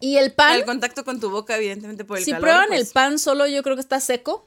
Y 0.00 0.16
el 0.16 0.32
pan, 0.32 0.56
El 0.56 0.64
contacto 0.64 1.04
con 1.04 1.20
tu 1.20 1.30
boca, 1.30 1.56
evidentemente, 1.56 2.04
por 2.04 2.18
el 2.18 2.24
si 2.24 2.30
calor. 2.30 2.42
prueban 2.42 2.68
pues, 2.68 2.80
el 2.80 2.86
pan 2.88 3.18
solo, 3.18 3.46
yo 3.46 3.62
creo 3.62 3.76
que 3.76 3.82
está 3.82 4.00
seco. 4.00 4.46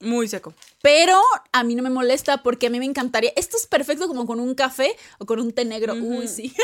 Muy 0.00 0.28
seco. 0.28 0.54
Pero 0.82 1.20
a 1.52 1.64
mí 1.64 1.74
no 1.74 1.82
me 1.82 1.90
molesta 1.90 2.42
porque 2.42 2.68
a 2.68 2.70
mí 2.70 2.78
me 2.78 2.84
encantaría. 2.84 3.32
Esto 3.36 3.56
es 3.56 3.66
perfecto 3.66 4.06
como 4.06 4.26
con 4.26 4.40
un 4.40 4.54
café 4.54 4.96
o 5.18 5.26
con 5.26 5.40
un 5.40 5.52
té 5.52 5.64
negro. 5.64 5.94
Uy, 5.94 6.28
sí. 6.28 6.54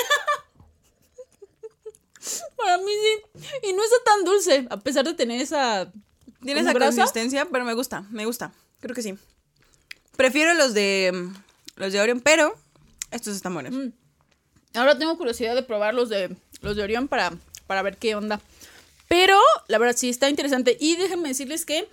Para 2.56 2.78
mí 2.78 2.92
sí. 3.34 3.46
Y 3.64 3.72
no 3.72 3.82
está 3.82 3.96
tan 4.04 4.24
dulce, 4.24 4.66
a 4.70 4.78
pesar 4.78 5.04
de 5.04 5.14
tener 5.14 5.40
esa. 5.40 5.92
Tiene 6.42 6.60
¿Como 6.60 6.70
esa 6.70 6.78
grasa? 6.78 6.96
consistencia, 6.96 7.46
pero 7.50 7.64
me 7.64 7.74
gusta, 7.74 8.04
me 8.10 8.24
gusta. 8.24 8.52
Creo 8.80 8.94
que 8.94 9.02
sí. 9.02 9.14
Prefiero 10.16 10.54
los 10.54 10.74
de 10.74 11.28
los 11.76 11.92
de 11.92 12.00
Orion, 12.00 12.20
pero 12.20 12.54
estos 13.10 13.34
están 13.34 13.54
buenos. 13.54 13.72
Mm. 13.72 13.92
Ahora 14.74 14.98
tengo 14.98 15.16
curiosidad 15.18 15.54
de 15.54 15.62
probar 15.62 15.94
los 15.94 16.08
de 16.08 16.36
los 16.60 16.76
de 16.76 16.82
Orión 16.82 17.08
para, 17.08 17.32
para 17.66 17.82
ver 17.82 17.96
qué 17.96 18.14
onda. 18.14 18.40
Pero 19.08 19.38
la 19.68 19.78
verdad 19.78 19.96
sí 19.96 20.08
está 20.08 20.28
interesante. 20.28 20.76
Y 20.80 20.96
déjenme 20.96 21.28
decirles 21.28 21.64
que 21.64 21.88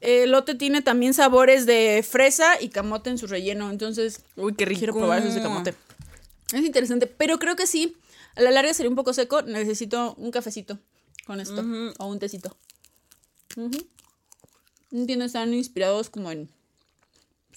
eh, 0.00 0.24
el 0.24 0.30
lote 0.30 0.54
tiene 0.54 0.82
también 0.82 1.14
sabores 1.14 1.66
de 1.66 2.04
fresa 2.08 2.60
y 2.60 2.68
camote 2.68 3.10
en 3.10 3.18
su 3.18 3.26
relleno. 3.26 3.70
Entonces, 3.70 4.22
Uy, 4.36 4.54
qué 4.54 4.64
rico. 4.64 4.78
quiero 4.78 4.94
probar 4.94 5.20
esos 5.20 5.34
de 5.34 5.42
camote. 5.42 5.74
Es 6.52 6.64
interesante, 6.64 7.06
pero 7.06 7.38
creo 7.38 7.56
que 7.56 7.66
sí. 7.66 7.96
A 8.36 8.42
la 8.42 8.50
larga 8.50 8.72
sería 8.74 8.90
un 8.90 8.96
poco 8.96 9.12
seco. 9.12 9.42
Necesito 9.42 10.14
un 10.16 10.30
cafecito 10.30 10.78
con 11.26 11.40
esto. 11.40 11.64
O 11.98 12.06
un 12.06 12.18
tecito. 12.18 12.56
No 13.56 13.70
entiendo, 14.92 15.24
están 15.24 15.54
inspirados 15.54 16.10
como 16.10 16.30
en 16.30 16.48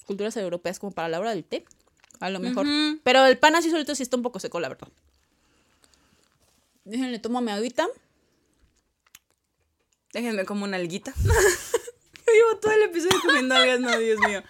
culturas 0.06 0.36
europeas, 0.38 0.80
como 0.80 0.92
para 0.92 1.10
la 1.10 1.20
hora 1.20 1.32
del 1.32 1.44
té. 1.44 1.66
A 2.20 2.30
lo 2.30 2.40
mejor. 2.40 2.66
Pero 3.04 3.26
el 3.26 3.38
pan 3.38 3.56
así 3.56 3.70
solito 3.70 3.96
sí 3.96 4.04
está 4.04 4.18
un 4.18 4.24
poco 4.24 4.40
seco, 4.40 4.60
la 4.60 4.70
verdad. 4.70 4.88
Déjenle, 6.86 7.20
tomo 7.20 7.42
mi 7.42 7.52
agüita. 7.52 7.88
Déjenme 10.14 10.46
como 10.46 10.66
una 10.66 10.78
alguita. 10.78 11.14
Yo 11.24 12.34
llevo 12.34 12.58
todo 12.60 12.72
el 12.72 12.84
episodio 12.84 13.20
comiendo 13.26 13.56
algas, 13.56 13.80
no, 13.80 13.98
Dios 13.98 14.20
mío. 14.28 14.44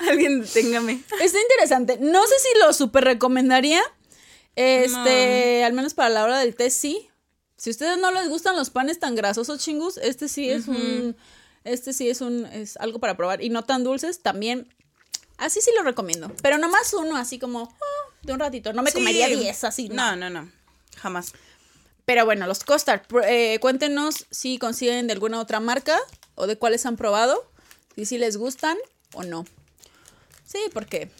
Alguien 0.00 0.42
deténgame. 0.42 1.00
Está 1.20 1.40
interesante. 1.40 1.98
No 2.00 2.26
sé 2.26 2.34
si 2.38 2.58
lo 2.58 2.72
super 2.72 3.04
recomendaría. 3.04 3.80
Este, 4.54 5.64
al 5.64 5.72
menos 5.72 5.94
para 5.94 6.08
la 6.08 6.24
hora 6.24 6.38
del 6.38 6.54
té, 6.54 6.70
sí. 6.70 7.08
Si 7.56 7.70
a 7.70 7.72
ustedes 7.72 7.98
no 7.98 8.10
les 8.10 8.28
gustan 8.28 8.56
los 8.56 8.70
panes 8.70 8.98
tan 8.98 9.14
grasosos, 9.14 9.58
chingus, 9.60 9.96
este 9.98 10.28
sí 10.28 10.50
es 10.50 10.68
un. 10.68 11.16
Este 11.64 11.92
sí 11.92 12.08
es 12.10 12.20
un. 12.20 12.46
es 12.46 12.76
algo 12.76 12.98
para 12.98 13.16
probar. 13.16 13.42
Y 13.42 13.48
no 13.50 13.64
tan 13.64 13.82
dulces, 13.84 14.20
también. 14.22 14.72
Así 15.38 15.60
sí 15.60 15.70
lo 15.76 15.82
recomiendo. 15.82 16.32
Pero 16.42 16.58
nomás 16.58 16.92
uno, 16.94 17.16
así 17.16 17.38
como. 17.38 17.68
ah, 17.80 18.14
de 18.22 18.32
un 18.32 18.38
ratito. 18.40 18.72
No 18.72 18.82
me 18.82 18.90
Sí. 18.90 18.98
comería 18.98 19.28
10 19.28 19.64
así, 19.64 19.88
no. 19.88 19.94
No, 19.94 20.16
no, 20.16 20.30
no. 20.30 20.50
Jamás. 20.96 21.32
Pero 22.06 22.24
bueno, 22.24 22.46
los 22.46 22.64
costard. 22.64 23.02
pr- 23.08 23.24
eh, 23.28 23.58
cuéntenos 23.60 24.26
si 24.30 24.58
consiguen 24.58 25.06
de 25.08 25.12
alguna 25.12 25.40
otra 25.40 25.60
marca 25.60 25.98
o 26.34 26.46
de 26.46 26.56
cuáles 26.56 26.86
han 26.86 26.96
probado. 26.96 27.44
Y 27.96 28.06
si 28.06 28.16
les 28.18 28.36
gustan 28.38 28.76
o 29.12 29.22
no. 29.22 29.44
Sí, 30.46 30.58
porque 30.72 31.10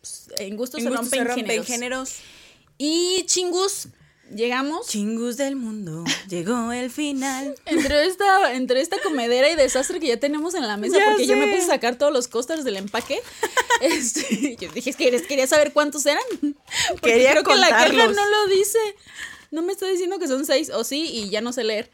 pues, 0.00 0.28
en 0.38 0.56
gustos 0.56 0.80
En 0.80 0.84
se 0.84 0.90
gusto 0.90 1.02
rompen, 1.02 1.18
se 1.20 1.24
rompen 1.24 1.46
géneros. 1.46 1.66
géneros. 1.66 2.12
Y 2.78 3.24
chingus, 3.26 3.88
llegamos. 4.34 4.88
Chingus 4.88 5.36
del 5.36 5.56
mundo, 5.56 6.04
llegó 6.28 6.72
el 6.72 6.90
final. 6.90 7.54
Entre 7.66 8.06
esta, 8.06 8.52
entre 8.54 8.80
esta 8.80 8.96
comedera 9.02 9.48
y 9.50 9.54
desastre 9.54 10.00
que 10.00 10.08
ya 10.08 10.16
tenemos 10.18 10.54
en 10.54 10.66
la 10.66 10.76
mesa, 10.76 10.98
Ya 10.98 11.04
porque 11.10 11.26
yo 11.26 11.36
me 11.36 11.46
sé. 11.46 11.52
puse 11.52 11.62
a 11.64 11.74
sacar 11.74 11.96
todos 11.96 12.12
los 12.12 12.28
costards 12.28 12.64
del 12.64 12.76
empaque. 12.76 13.20
Este, 13.82 14.56
yo 14.58 14.72
dije, 14.72 14.88
es 14.90 14.96
que 14.96 15.22
quería 15.22 15.46
saber 15.46 15.72
cuántos 15.74 16.06
eran. 16.06 16.22
Porque 16.88 17.10
Quería 17.10 17.32
creo 17.32 17.42
que 17.44 17.54
la 17.56 17.68
contarlos. 17.68 18.16
no 18.16 18.26
lo 18.26 18.46
dice. 18.46 18.78
No 19.50 19.62
me 19.62 19.72
está 19.72 19.86
diciendo 19.86 20.18
que 20.18 20.28
son 20.28 20.44
seis, 20.44 20.70
o 20.70 20.84
sí, 20.84 21.08
y 21.12 21.30
ya 21.30 21.40
no 21.40 21.52
sé 21.52 21.64
leer. 21.64 21.90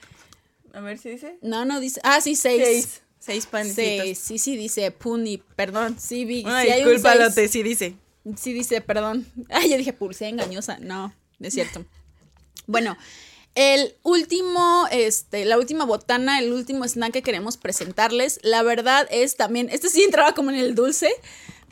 A 0.73 0.81
ver 0.81 0.99
si 0.99 1.11
dice. 1.11 1.39
No, 1.43 1.65
no 1.65 1.81
dice. 1.81 2.01
Ah, 2.05 2.21
sí, 2.21 2.37
seis. 2.37 2.63
Seis. 2.63 3.03
Seis 3.19 3.47
panecitos. 3.47 4.05
Seis, 4.05 4.19
sí, 4.19 4.39
sí 4.39 4.57
dice 4.57 4.91
Puni, 4.91 5.39
perdón, 5.55 5.97
sí 5.97 6.25
vi. 6.25 6.43
Una 6.45 6.63
sí 6.63 6.71
hay 6.71 6.83
un 6.83 6.91
disculpa, 6.91 7.31
seis. 7.31 7.51
Sí 7.53 7.63
dice. 7.63 7.95
Sí 8.37 8.53
dice, 8.53 8.81
perdón. 8.81 9.27
Ay, 9.49 9.71
yo 9.71 9.77
dije 9.77 9.93
pulsé 9.93 10.29
engañosa. 10.29 10.79
No, 10.81 11.15
no 11.39 11.49
es 11.49 11.55
cierto. 11.55 11.85
Bueno, 12.67 12.97
el 13.55 13.95
último, 14.03 14.87
este, 14.91 15.45
la 15.45 15.59
última 15.59 15.85
botana, 15.85 16.39
el 16.39 16.53
último 16.53 16.85
snack 16.85 17.13
que 17.13 17.23
queremos 17.23 17.59
presentarles, 17.59 18.41
la 18.43 18.63
verdad 18.63 19.07
es 19.11 19.37
también, 19.37 19.69
este 19.71 19.89
sí 19.91 20.03
entraba 20.03 20.35
como 20.35 20.51
en 20.51 20.57
el 20.57 20.75
dulce, 20.75 21.13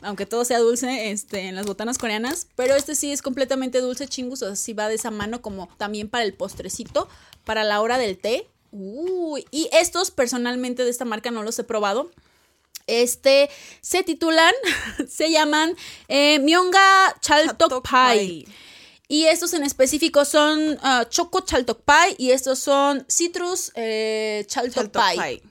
aunque 0.01 0.25
todo 0.25 0.45
sea 0.45 0.59
dulce, 0.59 1.11
este, 1.11 1.41
en 1.47 1.55
las 1.55 1.65
botanas 1.65 1.97
coreanas, 1.97 2.47
pero 2.55 2.75
este 2.75 2.95
sí 2.95 3.11
es 3.11 3.21
completamente 3.21 3.81
dulce, 3.81 4.07
chingus, 4.07 4.41
o 4.41 4.47
sea, 4.47 4.55
sí 4.55 4.73
va 4.73 4.87
de 4.87 4.95
esa 4.95 5.11
mano 5.11 5.41
como 5.41 5.67
también 5.77 6.09
para 6.09 6.23
el 6.23 6.33
postrecito, 6.33 7.07
para 7.45 7.63
la 7.63 7.81
hora 7.81 7.97
del 7.97 8.17
té. 8.17 8.47
Uy, 8.71 9.45
y 9.51 9.69
estos 9.73 10.11
personalmente 10.11 10.83
de 10.83 10.89
esta 10.89 11.05
marca 11.05 11.31
no 11.31 11.43
los 11.43 11.59
he 11.59 11.63
probado. 11.63 12.11
Este 12.87 13.49
se 13.81 14.03
titulan, 14.03 14.53
se 15.07 15.31
llaman 15.31 15.75
eh, 16.07 16.39
Myonga 16.39 17.15
Chaltok 17.21 17.87
Pie. 17.87 18.45
Y 19.07 19.25
estos 19.25 19.53
en 19.53 19.63
específico 19.63 20.23
son 20.23 20.79
ah, 20.81 21.05
Choco 21.09 21.41
Chaltok 21.41 21.81
Pie 21.83 22.15
y 22.17 22.31
estos 22.31 22.59
son 22.59 23.05
Citrus 23.09 23.71
eh, 23.75 24.45
Chaltok, 24.47 24.73
Chaltok 24.73 25.03
Pie. 25.03 25.21
pie. 25.41 25.50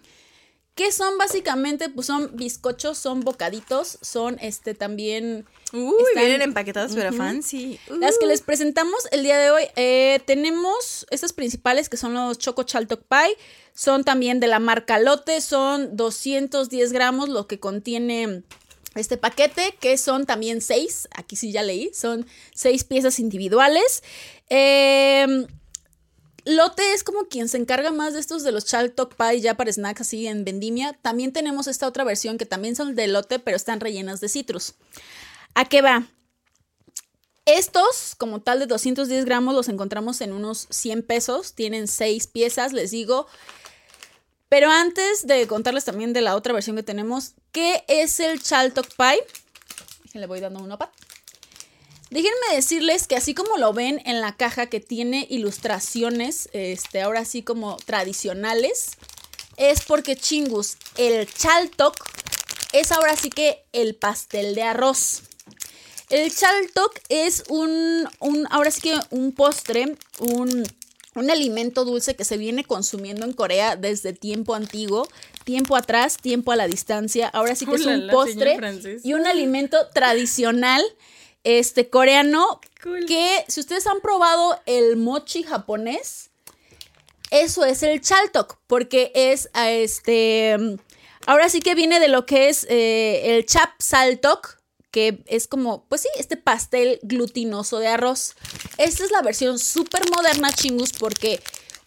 ¿Qué 0.80 0.92
son 0.92 1.18
básicamente? 1.18 1.90
Pues 1.90 2.06
son 2.06 2.34
bizcochos, 2.38 2.96
son 2.96 3.20
bocaditos, 3.20 3.98
son 4.00 4.38
este 4.40 4.72
también... 4.72 5.44
Uy, 5.74 5.92
están- 6.08 6.24
vienen 6.24 6.40
empaquetados, 6.40 6.92
pero 6.94 7.10
Ujú. 7.10 7.18
fancy. 7.18 7.78
Las 7.98 8.16
que 8.16 8.24
Uh. 8.24 8.28
les 8.28 8.40
presentamos 8.40 8.94
el 9.10 9.22
día 9.22 9.36
de 9.36 9.50
hoy, 9.50 9.64
eh, 9.76 10.20
tenemos 10.24 11.06
estas 11.10 11.34
principales 11.34 11.90
que 11.90 11.98
son 11.98 12.14
los 12.14 12.38
Choco 12.38 12.62
Chaltok 12.62 13.02
Pie, 13.06 13.36
son 13.74 14.04
también 14.04 14.40
de 14.40 14.46
la 14.46 14.58
marca 14.58 14.98
Lotte, 14.98 15.42
son 15.42 15.98
210 15.98 16.92
gramos 16.94 17.28
lo 17.28 17.46
que 17.46 17.60
contiene 17.60 18.42
este 18.94 19.18
paquete, 19.18 19.76
que 19.80 19.98
son 19.98 20.24
también 20.24 20.62
seis, 20.62 21.08
aquí 21.14 21.36
sí 21.36 21.52
ya 21.52 21.62
leí, 21.62 21.92
son 21.92 22.26
seis 22.54 22.84
piezas 22.84 23.18
individuales. 23.20 24.02
Eh, 24.48 25.46
Lotte 26.44 26.94
es 26.94 27.04
como 27.04 27.26
quien 27.26 27.48
se 27.48 27.58
encarga 27.58 27.90
más 27.90 28.14
de 28.14 28.20
estos 28.20 28.42
de 28.42 28.52
los 28.52 28.64
Chaltok 28.64 29.14
Pie 29.14 29.40
ya 29.40 29.56
para 29.56 29.72
snacks 29.72 30.02
así 30.02 30.26
en 30.26 30.44
vendimia. 30.44 30.98
También 31.02 31.32
tenemos 31.32 31.66
esta 31.66 31.86
otra 31.86 32.04
versión 32.04 32.38
que 32.38 32.46
también 32.46 32.76
son 32.76 32.94
de 32.94 33.08
Lotte, 33.08 33.40
pero 33.44 33.56
están 33.56 33.80
rellenas 33.80 34.20
de 34.20 34.28
citrus. 34.28 34.74
¿A 35.54 35.64
qué 35.64 35.82
va? 35.82 36.06
Estos, 37.46 38.14
como 38.16 38.40
tal 38.40 38.60
de 38.60 38.66
210 38.66 39.24
gramos, 39.24 39.54
los 39.54 39.68
encontramos 39.68 40.20
en 40.20 40.32
unos 40.32 40.66
100 40.70 41.02
pesos. 41.02 41.54
Tienen 41.54 41.88
6 41.88 42.26
piezas, 42.28 42.72
les 42.72 42.90
digo. 42.90 43.26
Pero 44.48 44.70
antes 44.70 45.26
de 45.26 45.46
contarles 45.46 45.84
también 45.84 46.12
de 46.12 46.20
la 46.20 46.36
otra 46.36 46.52
versión 46.52 46.76
que 46.76 46.82
tenemos, 46.82 47.34
¿qué 47.52 47.84
es 47.88 48.20
el 48.20 48.42
Chaltok 48.42 48.86
Pie? 48.96 49.24
Le 50.14 50.26
voy 50.26 50.40
dando 50.40 50.60
un 50.60 50.68
nota. 50.68 50.90
Déjenme 52.10 52.54
decirles 52.54 53.06
que 53.06 53.16
así 53.16 53.34
como 53.34 53.56
lo 53.56 53.72
ven 53.72 54.02
en 54.04 54.20
la 54.20 54.36
caja 54.36 54.66
que 54.66 54.80
tiene 54.80 55.26
ilustraciones, 55.30 56.48
este, 56.52 57.02
ahora 57.02 57.24
sí 57.24 57.42
como 57.42 57.76
tradicionales, 57.76 58.96
es 59.56 59.82
porque 59.82 60.16
chingus, 60.16 60.76
el 60.96 61.32
Chaltok 61.32 61.94
es 62.72 62.92
ahora 62.92 63.16
sí 63.16 63.30
que 63.30 63.62
el 63.72 63.94
pastel 63.94 64.54
de 64.54 64.62
arroz. 64.62 65.22
El 66.08 66.34
chaltok 66.34 66.98
es 67.08 67.44
un, 67.48 68.08
un, 68.18 68.46
ahora 68.50 68.72
sí 68.72 68.80
que 68.80 68.98
un 69.10 69.30
postre, 69.30 69.94
un, 70.18 70.64
un 71.14 71.30
alimento 71.30 71.84
dulce 71.84 72.16
que 72.16 72.24
se 72.24 72.36
viene 72.36 72.64
consumiendo 72.64 73.24
en 73.24 73.32
Corea 73.32 73.76
desde 73.76 74.12
tiempo 74.12 74.56
antiguo, 74.56 75.06
tiempo 75.44 75.76
atrás, 75.76 76.16
tiempo 76.16 76.50
a 76.50 76.56
la 76.56 76.66
distancia. 76.66 77.28
Ahora 77.28 77.54
sí 77.54 77.64
que 77.64 77.76
es 77.76 77.86
un 77.86 78.08
postre 78.10 78.58
y 79.04 79.12
un 79.12 79.24
alimento 79.26 79.88
tradicional 79.94 80.82
este 81.44 81.88
coreano 81.88 82.60
Cool. 82.82 83.06
que 83.06 83.44
si 83.48 83.60
ustedes 83.60 83.86
han 83.86 84.00
probado 84.00 84.60
el 84.66 84.96
mochi 84.96 85.42
japonés, 85.42 86.30
eso 87.30 87.64
es 87.64 87.82
el 87.82 88.00
chaltok, 88.00 88.58
porque 88.66 89.12
es 89.14 89.48
a 89.52 89.70
este. 89.70 90.56
Ahora 91.26 91.48
sí 91.48 91.60
que 91.60 91.74
viene 91.74 92.00
de 92.00 92.08
lo 92.08 92.26
que 92.26 92.48
es 92.48 92.66
eh, 92.68 93.36
el 93.36 93.46
chap 93.46 93.70
saltok, 93.78 94.58
que 94.90 95.22
es 95.26 95.46
como, 95.46 95.84
pues 95.84 96.02
sí, 96.02 96.08
este 96.18 96.36
pastel 96.36 96.98
glutinoso 97.02 97.78
de 97.78 97.88
arroz. 97.88 98.34
Esta 98.78 99.04
es 99.04 99.10
la 99.10 99.22
versión 99.22 99.58
súper 99.58 100.02
moderna, 100.10 100.50
chingus, 100.52 100.92
porque 100.92 101.40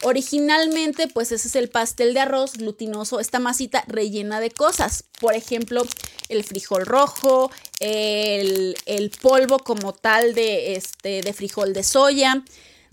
originalmente, 0.04 1.08
pues 1.08 1.32
ese 1.32 1.48
es 1.48 1.56
el 1.56 1.68
pastel 1.68 2.14
de 2.14 2.20
arroz 2.20 2.52
glutinoso, 2.52 3.20
esta 3.20 3.38
masita 3.38 3.84
rellena 3.88 4.38
de 4.38 4.50
cosas. 4.50 5.04
Por 5.20 5.34
ejemplo, 5.34 5.82
el 6.28 6.44
frijol 6.44 6.86
rojo, 6.86 7.50
el, 7.80 8.76
polvo 9.20 9.58
como 9.58 9.94
tal 9.94 10.34
de, 10.34 10.76
este, 10.76 11.22
de 11.22 11.32
frijol 11.32 11.72
de 11.72 11.82
soya 11.82 12.44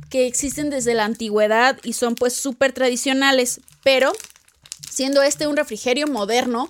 que 0.09 0.25
existen 0.25 0.69
desde 0.69 0.93
la 0.93 1.05
antigüedad 1.05 1.77
y 1.83 1.93
son 1.93 2.15
pues 2.15 2.33
súper 2.33 2.73
tradicionales, 2.73 3.61
pero 3.83 4.13
siendo 4.89 5.21
este 5.21 5.47
un 5.47 5.57
refrigerio 5.57 6.07
moderno, 6.07 6.69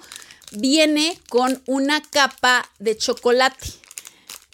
viene 0.51 1.17
con 1.29 1.61
una 1.65 2.01
capa 2.01 2.69
de 2.79 2.97
chocolate. 2.97 3.80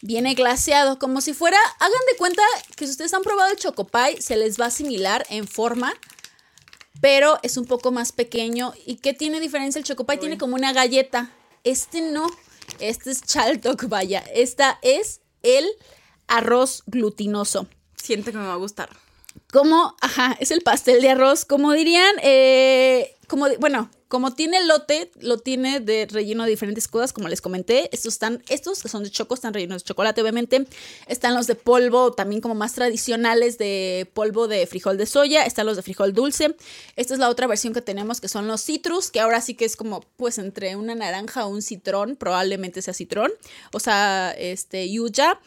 Viene 0.08 0.36
glaseado, 0.36 1.00
como 1.00 1.20
si 1.20 1.34
fuera, 1.34 1.58
hagan 1.80 2.00
de 2.10 2.16
cuenta 2.16 2.42
que 2.78 2.86
si 2.86 2.92
ustedes 2.92 3.14
han 3.14 3.24
probado 3.24 3.52
el 3.52 3.58
chocopie, 3.58 4.22
se 4.22 4.38
les 4.38 4.58
va 4.58 4.64
a 4.64 4.68
asimilar 4.70 5.26
en 5.30 5.50
forma, 5.50 5.94
pero 7.02 7.40
es 7.44 7.58
un 7.58 7.66
poco 7.66 7.92
más 7.92 8.14
pequeño. 8.14 8.72
¿Y 8.86 9.00
qué 9.00 9.14
tiene 9.14 9.42
diferencia 9.42 9.80
el 9.80 9.84
chocopie? 9.84 10.16
Tiene 10.16 10.38
como 10.38 10.56
una 10.56 10.72
galleta. 10.72 11.30
Este 11.66 12.00
no, 12.00 12.26
este 12.80 13.12
es 13.12 13.22
chaltok, 13.22 13.84
vaya. 13.90 14.24
Esta 14.34 14.80
es 14.82 15.20
el 15.44 15.68
arroz 16.28 16.84
glutinoso 16.86 17.68
Siento 17.98 18.32
que 18.32 18.38
me 18.38 18.48
va 18.48 18.54
a 18.54 18.56
gustar. 18.56 18.90
como, 19.52 19.98
ajá, 20.00 20.38
es 20.40 20.52
el 20.52 20.62
pastel 20.62 21.02
de 21.02 21.10
arroz, 21.10 21.44
como 21.44 21.74
dirían, 21.74 22.16
eh, 22.24 23.18
como, 23.28 23.48
bueno, 23.60 23.90
como 24.08 24.34
tiene 24.34 24.66
lote, 24.66 25.12
lo 25.20 25.38
tiene 25.38 25.80
de 25.80 26.08
relleno 26.10 26.44
de 26.46 26.50
diferentes 26.50 26.88
cosas, 26.88 27.12
como 27.12 27.28
les 27.28 27.42
comenté, 27.42 27.90
estos 27.94 28.14
están, 28.14 28.42
estos 28.48 28.82
que 28.82 28.88
son 28.88 29.04
de 29.04 29.10
choco, 29.10 29.34
están 29.34 29.54
rellenos 29.54 29.84
de 29.84 29.88
chocolate, 29.88 30.22
obviamente, 30.22 30.66
están 31.08 31.36
los 31.36 31.46
de 31.48 31.56
polvo, 31.56 32.14
también 32.14 32.40
como 32.42 32.56
más 32.56 32.74
tradicionales 32.74 33.58
de 33.58 34.10
polvo 34.14 34.48
de 34.48 34.66
frijol 34.66 34.98
de 34.98 35.06
soya, 35.06 35.44
están 35.44 35.66
los 35.66 35.76
de 35.76 35.82
frijol 35.82 36.14
dulce, 36.14 36.56
esta 36.96 37.14
es 37.14 37.20
la 37.20 37.30
otra 37.30 37.48
versión 37.48 37.74
que 37.74 37.82
tenemos, 37.82 38.22
que 38.22 38.30
son 38.30 38.48
los 38.48 38.64
citrus, 38.64 39.12
que 39.12 39.20
ahora 39.20 39.42
sí 39.42 39.56
que 39.56 39.66
es 39.66 39.76
como, 39.76 40.02
pues, 40.16 40.38
entre 40.38 40.76
una 40.78 40.96
naranja 40.96 41.46
o 41.46 41.50
un 41.50 41.62
citrón, 41.62 42.16
probablemente 42.16 42.82
sea 42.82 42.94
citrón, 42.94 43.32
o 43.74 43.80
sea, 43.80 44.32
este, 44.38 44.90
yuya, 44.90 45.40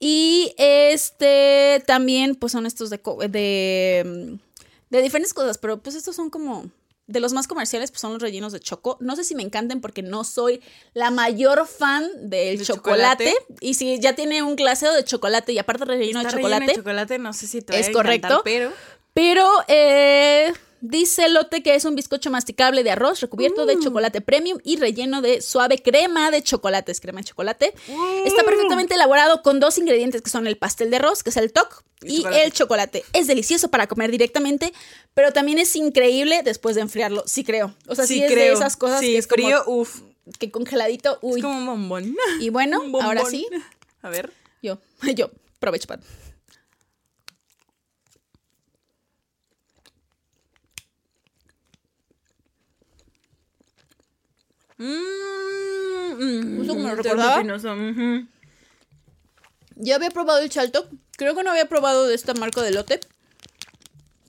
y 0.00 0.54
este, 0.58 1.84
también, 1.86 2.34
pues, 2.34 2.50
son 2.52 2.66
estos 2.66 2.90
de, 2.90 3.00
de, 3.28 4.38
de 4.90 5.02
diferentes 5.02 5.34
cosas, 5.34 5.58
pero 5.58 5.80
pues 5.80 5.94
estos 5.94 6.16
son 6.16 6.30
como 6.30 6.70
de 7.08 7.18
los 7.20 7.32
más 7.32 7.48
comerciales, 7.48 7.90
pues 7.90 8.00
son 8.00 8.12
los 8.12 8.22
rellenos 8.22 8.52
de 8.52 8.60
choco. 8.60 8.96
No 9.00 9.16
sé 9.16 9.24
si 9.24 9.34
me 9.34 9.42
encanten 9.42 9.80
porque 9.80 10.02
no 10.02 10.22
soy 10.22 10.62
la 10.94 11.10
mayor 11.10 11.66
fan 11.66 12.06
del 12.30 12.58
¿De 12.58 12.64
chocolate. 12.64 13.24
chocolate? 13.32 13.56
Y 13.60 13.74
si 13.74 13.98
ya 13.98 14.14
tiene 14.14 14.42
un 14.44 14.54
glaseado 14.54 14.94
de 14.94 15.02
chocolate 15.04 15.52
y 15.52 15.58
aparte 15.58 15.84
relleno 15.86 16.20
de 16.22 16.28
relleno 16.28 16.42
chocolate. 16.48 16.66
de 16.66 16.74
chocolate, 16.76 17.18
no 17.18 17.32
sé 17.32 17.46
si 17.48 17.62
te 17.62 17.72
Es 17.80 17.88
encantar, 17.88 17.94
correcto. 18.04 18.40
pero 18.44 18.72
Pero 19.14 19.48
eh, 19.66 20.52
dice 20.80 21.28
Lote 21.28 21.62
que 21.62 21.74
es 21.74 21.84
un 21.84 21.94
bizcocho 21.94 22.30
masticable 22.30 22.82
de 22.84 22.90
arroz 22.90 23.20
recubierto 23.20 23.66
de 23.66 23.78
chocolate 23.78 24.20
premium 24.20 24.58
y 24.64 24.76
relleno 24.76 25.22
de 25.22 25.40
suave 25.42 25.78
crema 25.82 26.30
de 26.30 26.42
chocolate. 26.42 26.92
Es 26.92 27.00
crema 27.00 27.20
de 27.20 27.24
chocolate. 27.24 27.74
Está 28.24 28.42
perfectamente 28.44 28.94
elaborado 28.94 29.42
con 29.42 29.60
dos 29.60 29.78
ingredientes 29.78 30.22
que 30.22 30.30
son 30.30 30.46
el 30.46 30.56
pastel 30.56 30.90
de 30.90 30.96
arroz, 30.96 31.22
que 31.22 31.30
es 31.30 31.36
el 31.36 31.52
toc, 31.52 31.82
Y 32.02 32.14
y, 32.14 32.16
chocolate. 32.18 32.44
el 32.44 32.52
chocolate. 32.52 33.04
Es 33.12 33.26
delicioso 33.26 33.68
para 33.70 33.86
comer 33.86 34.10
directamente, 34.10 34.72
pero 35.14 35.32
también 35.32 35.58
es 35.58 35.74
increíble 35.76 36.42
después 36.44 36.76
de 36.76 36.82
enfriarlo. 36.82 37.24
Sí 37.26 37.44
creo. 37.44 37.74
O 37.86 37.94
sea, 37.94 38.06
sí, 38.06 38.22
es 38.22 38.34
de 38.34 38.52
esas 38.52 38.76
cosas 38.76 39.00
sí, 39.00 39.12
que 39.12 39.18
es 39.18 39.26
frío, 39.26 39.64
como 39.64 39.78
uff. 39.78 40.00
que 40.38 40.50
congeladito. 40.50 41.18
Uy. 41.22 41.40
Es 41.40 41.44
como 41.44 41.58
un 41.58 41.66
bombón. 41.66 42.16
Y 42.40 42.50
bueno, 42.50 42.76
Un 42.82 42.92
bombón. 42.92 43.04
ahora 43.06 43.24
sí, 43.24 43.46
A 44.02 44.10
ver. 44.10 44.32
yo, 44.62 44.78
yo, 45.14 45.30
provecho, 45.58 45.88
Pat. 45.88 46.00
Mmm. 54.78 56.56
Justo 56.56 56.74
como 56.74 56.88
lo 56.88 56.96
recordaba. 56.96 57.42
Ya 59.76 59.96
había 59.96 60.10
probado 60.10 60.40
el 60.40 60.48
chalto. 60.48 60.88
Creo 61.16 61.34
que 61.34 61.42
no 61.42 61.50
había 61.50 61.68
probado 61.68 62.06
de 62.06 62.14
esta 62.14 62.34
marca 62.34 62.62
de 62.62 62.72
lote. 62.72 63.00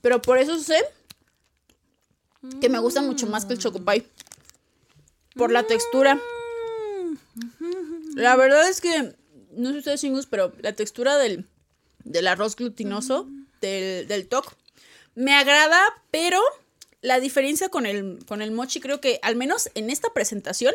Pero 0.02 0.22
por 0.22 0.38
eso 0.38 0.58
sé 0.58 0.84
que 2.60 2.68
me 2.68 2.78
gusta 2.78 3.02
mucho 3.02 3.26
más 3.26 3.44
que 3.44 3.54
el 3.54 3.58
chocopie. 3.58 4.06
Por 5.34 5.50
la 5.50 5.64
textura. 5.64 6.20
La 8.14 8.36
verdad 8.36 8.68
es 8.68 8.80
que, 8.80 9.14
no 9.52 9.70
sé 9.70 9.78
ustedes 9.78 10.00
chingus, 10.00 10.26
pero 10.26 10.52
la 10.60 10.72
textura 10.72 11.16
del, 11.16 11.46
del 12.04 12.26
arroz 12.26 12.56
glutinoso, 12.56 13.28
del, 13.60 14.06
del 14.08 14.28
toc, 14.28 14.54
me 15.14 15.34
agrada, 15.34 15.80
pero 16.10 16.40
la 17.02 17.20
diferencia 17.20 17.68
con 17.68 17.86
el, 17.86 18.18
con 18.26 18.42
el 18.42 18.50
mochi 18.50 18.80
creo 18.80 19.00
que, 19.00 19.18
al 19.22 19.36
menos 19.36 19.70
en 19.74 19.90
esta 19.90 20.12
presentación, 20.12 20.74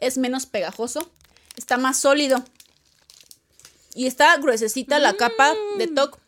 es 0.00 0.18
menos 0.18 0.46
pegajoso. 0.46 1.10
Está 1.56 1.76
más 1.78 1.98
sólido. 1.98 2.44
Y 3.94 4.06
está 4.06 4.36
gruesecita 4.38 4.98
la 4.98 5.14
capa 5.14 5.54
de 5.78 5.86
toc. 5.86 6.18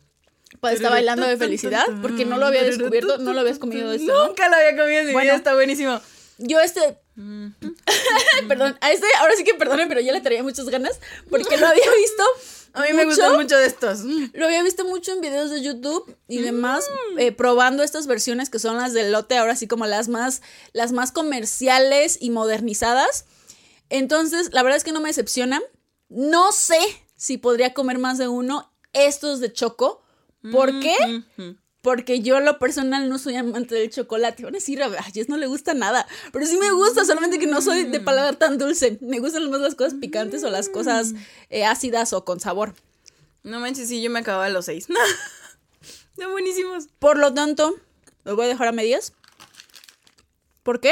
Pues 0.61 0.75
está 0.75 0.89
bailando 0.89 1.25
de 1.27 1.37
felicidad 1.37 1.85
porque 2.01 2.25
no 2.25 2.37
lo 2.37 2.45
había 2.45 2.63
descubierto, 2.63 3.17
no 3.17 3.33
lo 3.33 3.41
habías 3.41 3.59
comido 3.59 3.89
de 3.89 3.97
esto, 3.97 4.13
¿no? 4.13 4.27
Nunca 4.27 4.47
lo 4.49 4.55
había 4.55 4.75
comido 4.77 5.01
en 5.01 5.07
mi 5.07 5.13
Bueno. 5.13 5.25
vida, 5.25 5.35
está 5.35 5.53
buenísimo. 5.53 5.99
Yo 6.37 6.59
este. 6.59 6.97
perdón, 8.47 8.77
a 8.81 8.91
este, 8.91 9.07
ahora 9.19 9.35
sí 9.35 9.43
que 9.43 9.53
perdonen, 9.53 9.87
pero 9.87 10.01
ya 10.01 10.11
le 10.11 10.21
traía 10.21 10.43
muchas 10.43 10.67
ganas 10.67 10.99
porque 11.29 11.57
lo 11.57 11.67
había 11.67 11.91
visto. 11.91 12.23
A 12.75 12.81
mí 12.81 12.93
me 12.93 13.05
gustan 13.05 13.35
mucho 13.35 13.57
de 13.57 13.65
estos. 13.65 14.01
Lo 14.33 14.45
había 14.45 14.61
visto 14.61 14.85
mucho 14.85 15.13
en 15.13 15.21
videos 15.21 15.49
de 15.49 15.61
YouTube 15.61 16.15
y 16.27 16.39
demás, 16.39 16.85
eh, 17.17 17.31
probando 17.31 17.83
estas 17.83 18.05
versiones 18.05 18.49
que 18.49 18.59
son 18.59 18.77
las 18.77 18.93
del 18.93 19.11
lote, 19.11 19.37
ahora 19.37 19.55
sí 19.55 19.67
como 19.67 19.85
las 19.85 20.09
más, 20.09 20.41
las 20.73 20.91
más 20.91 21.11
comerciales 21.11 22.17
y 22.19 22.31
modernizadas. 22.31 23.25
Entonces, 23.89 24.49
la 24.51 24.61
verdad 24.63 24.77
es 24.77 24.83
que 24.83 24.91
no 24.91 24.99
me 24.99 25.09
decepcionan. 25.09 25.61
No 26.09 26.51
sé 26.51 26.79
si 27.15 27.37
podría 27.37 27.73
comer 27.73 27.97
más 27.97 28.17
de 28.17 28.27
uno 28.27 28.71
estos 28.93 29.39
de 29.39 29.53
choco. 29.53 30.03
¿Por 30.51 30.79
qué? 30.79 30.95
Ujú. 31.37 31.57
Porque 31.85 32.21
yo, 32.21 32.39
lo 32.39 32.57
personal, 32.57 33.09
no 33.09 33.19
soy 33.19 33.35
amante 33.35 33.75
del 33.75 33.91
chocolate. 33.91 34.41
Van 34.41 34.55
a 34.55 34.57
decir, 34.57 34.81
a 34.81 35.03
Jess 35.03 35.29
no 35.29 35.37
le 35.37 35.45
gusta 35.45 35.75
nada. 35.75 36.07
Pero 36.33 36.47
sí 36.47 36.57
me 36.57 36.71
gusta, 36.71 37.05
solamente 37.05 37.37
que 37.37 37.45
no 37.45 37.61
soy 37.61 37.83
de 37.83 37.99
paladar 37.99 38.37
tan 38.37 38.57
dulce. 38.57 38.97
Me 39.01 39.19
gustan 39.19 39.51
más 39.51 39.61
las 39.61 39.75
cosas 39.75 39.93
picantes 39.93 40.43
o 40.43 40.49
las 40.49 40.67
cosas 40.67 41.13
eh, 41.51 41.63
ácidas 41.63 42.11
o 42.13 42.25
con 42.25 42.39
sabor. 42.39 42.73
No 43.43 43.59
manches, 43.59 43.87
sí, 43.87 44.01
yo 44.01 44.09
me 44.09 44.17
acababa 44.17 44.49
los 44.49 44.65
seis. 44.65 44.87
Están 46.17 46.31
buenísimos. 46.31 46.87
Por 46.97 47.19
lo 47.19 47.35
tanto, 47.35 47.75
los 48.23 48.35
voy 48.35 48.45
a 48.45 48.47
dejar 48.47 48.69
a 48.69 48.71
medias. 48.71 49.13
¿Por 50.63 50.79
qué? 50.79 50.91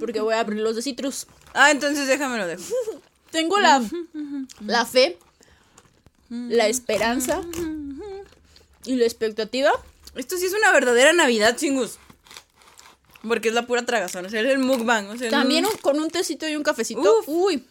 Porque 0.00 0.22
voy 0.22 0.32
a 0.32 0.40
abrir 0.40 0.62
los 0.62 0.76
de 0.76 0.80
citrus. 0.80 1.26
Ah, 1.52 1.72
entonces 1.72 2.08
déjamelo 2.08 2.46
dejo. 2.46 2.62
Tengo 3.30 3.58
la, 3.60 3.84
la 4.64 4.86
fe, 4.86 5.18
la 6.30 6.68
esperanza 6.68 7.42
y 8.88 8.96
la 8.96 9.04
expectativa. 9.04 9.70
Esto 10.14 10.36
sí 10.36 10.46
es 10.46 10.52
una 10.54 10.72
verdadera 10.72 11.12
Navidad, 11.12 11.56
chingus. 11.56 11.98
Porque 13.26 13.48
es 13.48 13.54
la 13.54 13.66
pura 13.66 13.84
tragazón, 13.84 14.24
o 14.26 14.30
sea, 14.30 14.40
es 14.40 14.46
el 14.46 14.58
mukbang. 14.58 15.08
O 15.10 15.16
sea, 15.18 15.30
También 15.30 15.66
un- 15.66 15.76
con 15.78 15.98
un 16.00 16.10
tecito 16.10 16.48
y 16.48 16.56
un 16.56 16.62
cafecito. 16.62 17.00
Uf. 17.20 17.24
Uy, 17.28 17.64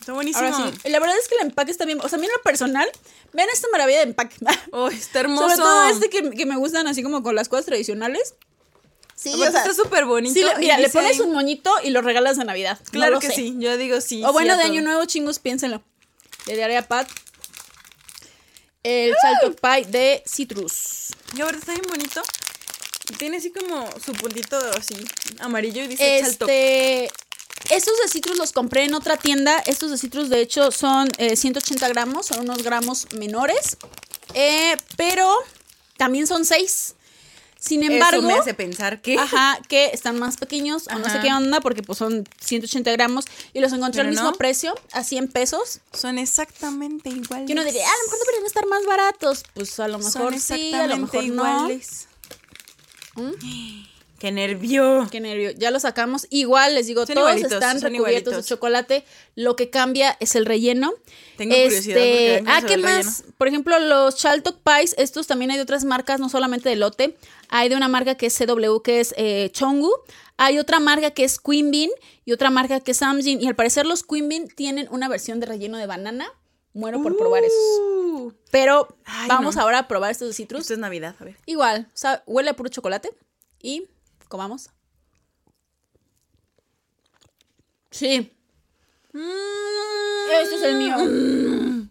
Está 0.00 0.12
buenísimo. 0.12 0.44
ahora 0.48 0.72
sí. 0.82 0.88
La 0.90 0.98
verdad 0.98 1.16
es 1.20 1.28
que 1.28 1.36
el 1.36 1.42
empaque 1.42 1.70
está 1.70 1.84
bien. 1.84 2.00
O 2.00 2.08
sea, 2.08 2.16
a 2.18 2.20
mí 2.20 2.26
en 2.26 2.32
lo 2.32 2.42
personal, 2.42 2.88
vean 3.32 3.48
esta 3.52 3.68
maravilla 3.70 3.98
de 3.98 4.04
empaque. 4.04 4.36
Oh, 4.72 4.88
está 4.88 5.20
hermoso. 5.20 5.42
Sobre 5.48 5.56
todo 5.56 5.88
este 5.90 6.10
que, 6.10 6.30
que 6.30 6.44
me 6.46 6.56
gustan 6.56 6.88
así 6.88 7.02
como 7.04 7.22
con 7.22 7.34
las 7.36 7.48
cosas 7.48 7.66
tradicionales. 7.66 8.34
Sí, 9.14 9.28
Aparte 9.34 9.48
o 9.48 9.52
sea, 9.52 9.60
está 9.70 9.74
súper 9.82 10.04
bonito. 10.06 10.34
sí, 10.34 10.44
mira, 10.58 10.76
le 10.78 10.88
pones 10.88 11.12
ahí- 11.12 11.20
un 11.20 11.32
moñito 11.32 11.72
y 11.84 11.90
lo 11.90 12.02
regalas 12.02 12.36
de 12.36 12.44
Navidad. 12.44 12.80
No 12.86 12.90
Claro 12.90 13.12
lo 13.14 13.20
que 13.20 13.28
sé. 13.28 13.34
sí, 13.36 13.54
yo 13.58 13.76
digo 13.76 14.00
sí. 14.00 14.24
O 14.24 14.32
bueno, 14.32 14.54
sí 14.54 14.58
de 14.60 14.64
Año. 14.66 14.82
Nuevo, 14.82 15.04
chingos, 15.04 15.38
piénsenlo. 15.38 15.82
Le 16.46 16.56
daré 16.56 16.76
a 16.76 16.88
Pat 16.88 17.06
el 18.82 19.14
salto 19.20 19.54
pie 19.54 19.84
de 19.86 20.22
citrus. 20.26 21.08
Y 21.36 21.40
ahora 21.40 21.58
está 21.58 21.72
bien 21.72 21.84
bonito. 21.88 22.22
Tiene 23.18 23.38
así 23.38 23.50
como 23.50 23.88
su 24.04 24.12
puntito 24.12 24.58
así 24.76 24.94
amarillo 25.40 25.82
y 25.82 25.88
dice. 25.88 26.18
Este. 26.18 27.10
Estos 27.70 27.96
de 28.02 28.08
citrus 28.08 28.38
los 28.38 28.52
compré 28.52 28.84
en 28.84 28.94
otra 28.94 29.16
tienda. 29.16 29.62
Estos 29.66 29.90
de 29.90 29.98
citrus, 29.98 30.28
de 30.28 30.40
hecho, 30.40 30.72
son 30.72 31.08
eh, 31.18 31.36
180 31.36 31.88
gramos, 31.88 32.26
son 32.26 32.40
unos 32.40 32.62
gramos 32.62 33.06
menores. 33.14 33.76
Eh, 34.34 34.76
pero 34.96 35.32
también 35.96 36.26
son 36.26 36.44
6. 36.44 36.96
Sin 37.62 37.84
embargo, 37.84 38.18
Eso 38.18 38.26
me 38.26 38.34
hace 38.34 38.54
pensar 38.54 39.00
que. 39.00 39.16
ajá, 39.16 39.56
que 39.68 39.90
están 39.92 40.18
más 40.18 40.36
pequeños, 40.36 40.88
o 40.88 40.98
no 40.98 41.08
sé 41.08 41.20
qué 41.22 41.32
onda, 41.32 41.60
porque 41.60 41.80
pues 41.84 41.96
son 41.96 42.28
180 42.40 42.90
gramos 42.90 43.24
y 43.52 43.60
los 43.60 43.72
encontré 43.72 44.00
al 44.00 44.08
mismo 44.08 44.32
no. 44.32 44.32
precio, 44.32 44.74
a 44.90 45.04
100 45.04 45.28
pesos. 45.28 45.78
Son 45.92 46.18
exactamente 46.18 47.10
iguales. 47.10 47.48
Y 47.48 47.52
uno 47.52 47.62
diría, 47.62 47.84
ah, 47.86 47.88
a 47.88 47.98
lo 47.98 48.04
mejor 48.10 48.18
deberían 48.26 48.46
estar 48.46 48.66
más 48.66 48.84
baratos. 48.84 49.44
Pues 49.54 49.78
a 49.78 49.86
lo 49.86 50.02
Son 50.02 50.24
mejor 50.24 50.40
sí, 50.40 50.74
a 50.74 50.88
lo 50.88 50.96
mejor 50.98 51.24
no. 51.24 51.34
iguales. 51.34 52.08
¡Qué 54.22 54.30
nervio! 54.30 55.08
Qué 55.10 55.18
nervio. 55.18 55.50
Ya 55.50 55.72
lo 55.72 55.80
sacamos. 55.80 56.28
Igual, 56.30 56.76
les 56.76 56.86
digo, 56.86 57.06
Son 57.06 57.16
todos 57.16 57.34
están 57.34 57.80
son 57.80 57.92
recubiertos 57.92 58.36
de 58.36 58.42
chocolate. 58.44 59.04
Lo 59.34 59.56
que 59.56 59.68
cambia 59.68 60.16
es 60.20 60.36
el 60.36 60.46
relleno. 60.46 60.94
Tengo 61.36 61.56
curiosidad 61.56 61.96
porque 61.96 62.32
vengo 62.36 62.50
ah, 62.52 62.62
¿qué 62.64 62.76
más? 62.76 63.24
Por 63.36 63.48
ejemplo, 63.48 63.80
los 63.80 64.14
Chaltok 64.14 64.58
Pies, 64.62 64.94
estos 64.96 65.26
también 65.26 65.50
hay 65.50 65.56
de 65.56 65.64
otras 65.64 65.84
marcas, 65.84 66.20
no 66.20 66.28
solamente 66.28 66.68
de 66.68 66.76
lote. 66.76 67.16
Hay 67.54 67.68
de 67.68 67.76
una 67.76 67.86
marca 67.86 68.14
que 68.14 68.26
es 68.26 68.38
CW, 68.38 68.80
que 68.82 69.00
es 69.00 69.14
eh, 69.18 69.50
Chongu. 69.52 69.90
Hay 70.38 70.58
otra 70.58 70.80
marca 70.80 71.10
que 71.10 71.22
es 71.22 71.38
Queen 71.38 71.70
Bean 71.70 71.90
y 72.24 72.32
otra 72.32 72.48
marca 72.48 72.80
que 72.80 72.92
es 72.92 72.96
Samjin. 72.96 73.42
Y 73.42 73.46
al 73.46 73.54
parecer 73.54 73.84
los 73.84 74.02
Queen 74.02 74.26
Bean 74.26 74.48
tienen 74.48 74.88
una 74.90 75.06
versión 75.06 75.38
de 75.38 75.44
relleno 75.44 75.76
de 75.76 75.86
banana. 75.86 76.26
Muero 76.72 77.02
por 77.02 77.14
probar 77.18 77.44
esos. 77.44 77.58
Uh, 77.58 78.32
Pero 78.50 78.88
Ay, 79.04 79.28
vamos 79.28 79.56
no. 79.56 79.62
ahora 79.62 79.80
a 79.80 79.86
probar 79.86 80.10
estos 80.12 80.28
de 80.28 80.34
citrus. 80.34 80.62
Esto 80.62 80.72
es 80.72 80.78
Navidad, 80.78 81.14
a 81.20 81.24
ver. 81.24 81.36
Igual, 81.44 81.88
o 81.88 81.96
sea, 81.96 82.22
huele 82.26 82.48
a 82.48 82.56
puro 82.56 82.70
chocolate. 82.70 83.14
Y 83.60 83.86
comamos. 84.28 84.70
Sí. 87.90 88.32
Este 89.12 90.54
es 90.54 90.62
el 90.62 90.76
mío. 90.76 91.88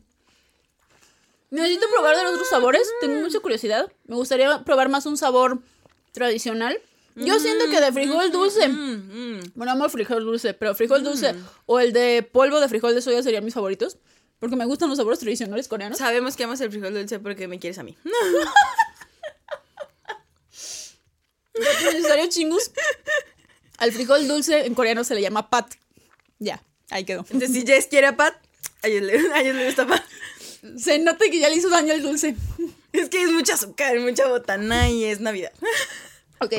Necesito 1.52 1.86
probar 1.94 2.16
de 2.16 2.24
los 2.24 2.34
otros 2.34 2.50
sabores. 2.50 2.90
Tengo 3.02 3.22
mucha 3.22 3.40
curiosidad. 3.40 3.92
Me 4.06 4.16
gustaría 4.16 4.64
probar 4.64 4.90
más 4.90 5.06
un 5.06 5.18
sabor 5.18 5.60
tradicional. 6.14 6.80
Yo 7.16 7.40
siento 7.40 7.70
que 7.70 7.82
de 7.82 7.92
frijol 7.92 8.32
dulce. 8.32 8.70
Mm, 8.70 9.38
mm. 9.38 9.42
Bueno, 9.56 9.74
amo 9.74 9.86
el 9.86 9.92
frijol 9.92 10.24
dulce, 10.24 10.54
pero 10.54 10.74
frijol 10.74 11.04
dulce 11.04 11.36
o 11.66 11.80
el 11.80 11.92
de 11.92 12.24
polvo 12.24 12.62
de 12.62 12.70
frijol 12.70 12.96
de 12.96 13.02
soya 13.02 13.22
serían 13.22 13.44
mis 13.44 13.54
favoritos. 13.54 13.98
Porque 14.40 14.56
me 14.56 14.66
gustan 14.66 14.90
los 14.90 14.98
sabores 14.98 15.20
tradicionales 15.20 15.68
coreanos. 15.68 16.00
Sabemos 16.00 16.36
que 16.36 16.46
amas 16.46 16.62
el 16.62 16.72
frijol 16.72 16.94
dulce 16.94 17.20
porque 17.20 17.48
me 17.48 17.60
quieres 17.60 17.78
a 17.78 17.84
mí. 17.84 17.96
Necesario 21.54 22.28
chingus. 22.28 22.72
Al 23.78 23.92
frijol 23.92 24.28
dulce 24.28 24.66
en 24.66 24.74
coreano 24.74 25.04
se 25.04 25.16
le 25.16 25.22
llama 25.22 25.50
pat. 25.50 25.74
Ya, 26.40 26.64
ahí 26.90 27.04
quedó. 27.04 27.26
Entonces, 27.30 27.52
si 27.52 27.66
Jess 27.66 27.86
quiere 27.86 28.08
a 28.08 28.18
Pat, 28.18 28.34
a 28.82 28.88
ellos 28.88 29.04
le, 29.04 29.34
a 29.34 29.42
ellos 29.42 29.56
le 29.56 29.66
gusta 29.68 29.86
Pat. 29.86 30.04
Se 30.78 31.00
nota 31.00 31.26
que 31.30 31.40
ya 31.40 31.50
le 31.50 31.56
hizo 31.56 31.70
daño 31.70 31.94
el 31.94 32.02
dulce. 32.04 32.36
Es 32.94 33.08
que 33.08 33.24
es 33.24 33.32
mucha 33.32 33.54
azúcar, 33.54 33.98
mucha 34.02 34.28
botana 34.28 34.90
y 34.90 35.06
es 35.06 35.20
Navidad. 35.22 35.54
Ok. 36.44 36.54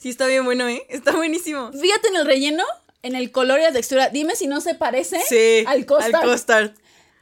Sí, 0.00 0.08
está 0.10 0.26
bien 0.28 0.44
bueno, 0.44 0.66
¿eh? 0.68 0.86
Está 0.88 1.10
buenísimo. 1.12 1.72
Fíjate 1.72 2.06
en 2.08 2.16
el 2.16 2.24
relleno, 2.24 2.64
en 3.02 3.16
el 3.16 3.32
color 3.32 3.58
y 3.58 3.64
la 3.64 3.72
textura. 3.72 4.08
Dime 4.10 4.36
si 4.36 4.46
no 4.46 4.60
se 4.60 4.76
parece 4.76 5.20
Sí. 5.28 5.64
al 5.66 5.84
custard. 5.86 6.50
Al. 6.50 6.74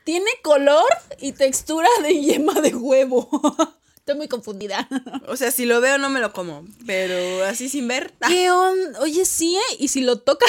Tiene 0.04 0.30
color 0.42 0.84
y 1.18 1.32
textura 1.32 1.88
de 2.02 2.20
yema 2.20 2.60
de 2.60 2.74
huevo. 2.74 3.28
Estoy 3.96 4.16
muy 4.16 4.28
confundida. 4.28 4.88
O 5.26 5.36
sea, 5.36 5.50
si 5.50 5.64
lo 5.66 5.80
veo 5.80 5.98
no 5.98 6.08
me 6.10 6.20
lo 6.20 6.32
como, 6.32 6.64
pero 6.86 7.44
así 7.44 7.68
sin 7.68 7.88
ver, 7.88 8.12
¿Qué 8.26 8.50
onda? 8.50 9.00
Oye, 9.00 9.24
sí, 9.24 9.56
¿eh? 9.56 9.76
¿Y 9.78 9.88
si 9.88 10.02
lo 10.02 10.18
toca? 10.20 10.46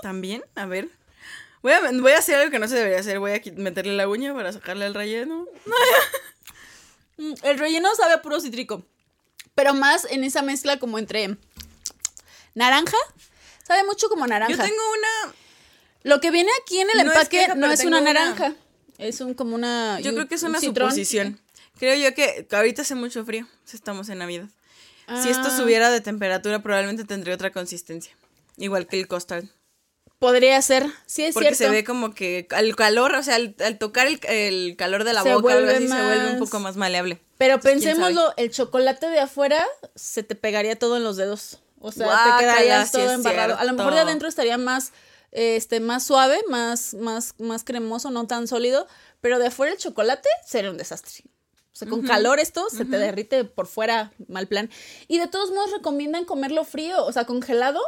también, 0.00 0.42
a 0.54 0.66
ver. 0.66 0.88
Voy 1.62 1.72
a, 1.72 1.80
voy 1.92 2.12
a 2.12 2.18
hacer 2.18 2.36
algo 2.36 2.50
que 2.50 2.58
no 2.58 2.66
se 2.68 2.74
debería 2.76 2.98
hacer, 2.98 3.18
voy 3.20 3.32
a 3.32 3.40
meterle 3.56 3.94
la 3.94 4.08
uña 4.08 4.34
para 4.34 4.52
sacarle 4.52 4.86
el 4.86 4.94
relleno. 4.94 5.46
Mm, 7.18 7.34
El 7.42 7.58
relleno 7.58 7.94
sabe 7.94 8.14
a 8.14 8.22
puro 8.22 8.40
cítrico. 8.40 8.84
Pero 9.54 9.74
más 9.74 10.06
en 10.06 10.24
esa 10.24 10.40
mezcla 10.40 10.78
como 10.78 10.98
entre 10.98 11.36
naranja. 12.54 12.96
Sabe 13.66 13.84
mucho 13.84 14.08
como 14.08 14.26
naranja. 14.26 14.50
Yo 14.50 14.56
tengo 14.62 14.80
una, 14.98 15.34
Lo 16.04 16.20
que 16.20 16.30
viene 16.30 16.50
aquí 16.62 16.80
en 16.80 16.88
el 16.90 17.04
No 17.04 17.12
es 17.12 17.18
empaque 17.18 17.38
queja, 17.38 17.54
no 17.54 17.70
es 17.70 17.84
una 17.84 18.00
una. 18.00 18.12
naranja. 18.14 18.54
Es 18.98 19.20
un 19.20 19.34
como 19.34 19.54
una. 19.54 20.00
yo 20.00 20.08
un- 20.08 20.16
creo 20.16 20.28
que 20.28 20.34
es 20.36 20.42
un 20.42 20.50
una 20.50 20.60
suposición. 20.60 21.38
Creo 21.78 21.94
yo 21.96 22.14
que 22.14 22.46
ahorita 22.50 22.82
hace 22.82 22.94
mucho 22.94 23.24
frío, 23.24 23.46
estamos 23.72 24.08
en 24.08 24.18
Navidad. 24.18 24.48
Si 25.22 25.28
esto 25.28 25.48
Ah. 25.48 25.56
subiera 25.56 25.90
de 25.90 26.00
temperatura 26.00 26.62
probablemente 26.62 27.04
tendría 27.04 27.34
otra 27.34 27.52
consistencia. 27.52 28.16
Igual 28.56 28.86
que 28.86 28.98
el 28.98 29.06
custard. 29.06 29.44
Podría 30.22 30.62
ser. 30.62 30.86
Sí, 31.04 31.24
es 31.24 31.34
Porque 31.34 31.48
cierto. 31.48 31.64
se 31.64 31.70
ve 31.70 31.82
como 31.82 32.14
que 32.14 32.46
al 32.50 32.76
calor, 32.76 33.12
o 33.16 33.24
sea, 33.24 33.34
al, 33.34 33.56
al 33.58 33.76
tocar 33.76 34.06
el, 34.06 34.20
el 34.28 34.76
calor 34.76 35.02
de 35.02 35.14
la 35.14 35.24
Se 35.24 35.34
boca 35.34 35.42
vuelve 35.42 35.74
así, 35.74 35.88
se 35.88 36.00
vuelve 36.00 36.34
un 36.34 36.38
poco 36.38 36.60
más 36.60 36.76
maleable. 36.76 37.20
Pero 37.38 37.54
Entonces, 37.54 37.82
¿quién 37.82 37.96
pensémoslo, 37.96 38.32
el 38.36 38.52
chocolate 38.52 39.08
de 39.08 39.18
afuera 39.18 39.66
se 39.96 40.22
te 40.22 40.36
pegaría 40.36 40.78
todo 40.78 40.96
en 40.96 41.02
los 41.02 41.16
dedos. 41.16 41.58
O 41.80 41.90
sea, 41.90 42.06
Guácala, 42.06 42.36
te 42.36 42.44
quedarías 42.44 42.92
todo 42.92 43.10
embarrado. 43.10 43.58
A 43.58 43.64
lo 43.64 43.72
mejor 43.72 43.94
de 43.94 43.98
adentro 43.98 44.28
estaría 44.28 44.58
más, 44.58 44.92
este, 45.32 45.80
más 45.80 46.04
suave, 46.06 46.40
más, 46.48 46.94
más, 46.94 47.34
más 47.40 47.64
cremoso, 47.64 48.12
no 48.12 48.28
tan 48.28 48.46
sólido. 48.46 48.86
Pero 49.20 49.40
de 49.40 49.48
afuera 49.48 49.72
el 49.72 49.78
chocolate 49.78 50.28
sería 50.46 50.70
un 50.70 50.78
desastre. 50.78 51.24
O 51.72 51.74
sea, 51.74 51.88
con 51.88 52.02
calor 52.02 52.38
esto 52.38 52.70
se 52.70 52.84
te 52.84 52.96
derrite 52.96 53.42
por 53.42 53.66
fuera, 53.66 54.12
mal 54.28 54.46
plan. 54.46 54.70
Y 55.08 55.18
de 55.18 55.26
todos 55.26 55.50
modos 55.50 55.72
recomiendan 55.72 56.24
comerlo 56.26 56.62
frío, 56.62 57.04
o 57.04 57.10
sea, 57.12 57.24
congelado. 57.24 57.80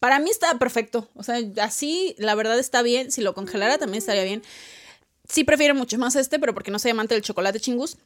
Para 0.00 0.18
mí 0.18 0.30
está 0.30 0.58
perfecto. 0.58 1.08
O 1.14 1.22
sea, 1.22 1.38
así 1.62 2.16
la 2.18 2.34
verdad 2.34 2.58
está 2.58 2.82
bien. 2.82 3.12
Si 3.12 3.20
lo 3.20 3.34
congelara 3.34 3.78
también 3.78 3.98
estaría 3.98 4.24
bien. 4.24 4.42
Sí 5.28 5.44
prefiero 5.44 5.74
mucho 5.74 5.98
más 5.98 6.16
este, 6.16 6.38
pero 6.38 6.54
porque 6.54 6.70
no 6.70 6.78
soy 6.78 6.90
amante 6.90 7.14
del 7.14 7.22
chocolate 7.22 7.60
chingus. 7.60 7.98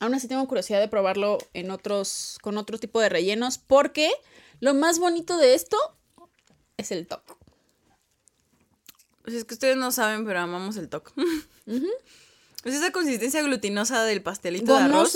Aún 0.00 0.14
así 0.14 0.26
tengo 0.28 0.48
curiosidad 0.48 0.80
de 0.80 0.88
probarlo 0.88 1.38
en 1.52 1.70
otros, 1.70 2.38
con 2.40 2.56
otro 2.56 2.78
tipo 2.78 3.00
de 3.00 3.10
rellenos, 3.10 3.58
porque 3.58 4.10
lo 4.58 4.72
más 4.72 4.98
bonito 4.98 5.36
de 5.36 5.54
esto 5.54 5.76
es 6.78 6.90
el 6.90 7.06
toque. 7.06 7.34
Pues 9.22 9.36
es 9.36 9.44
que 9.44 9.54
ustedes 9.54 9.76
no 9.76 9.92
saben, 9.92 10.24
pero 10.24 10.40
amamos 10.40 10.76
el 10.76 10.88
toc. 10.88 11.12
Pues 11.64 11.84
esa 12.74 12.90
consistencia 12.92 13.42
glutinosa 13.42 14.04
del 14.04 14.22
pastelito 14.22 14.74
de 14.74 14.84
arroz. 14.84 15.14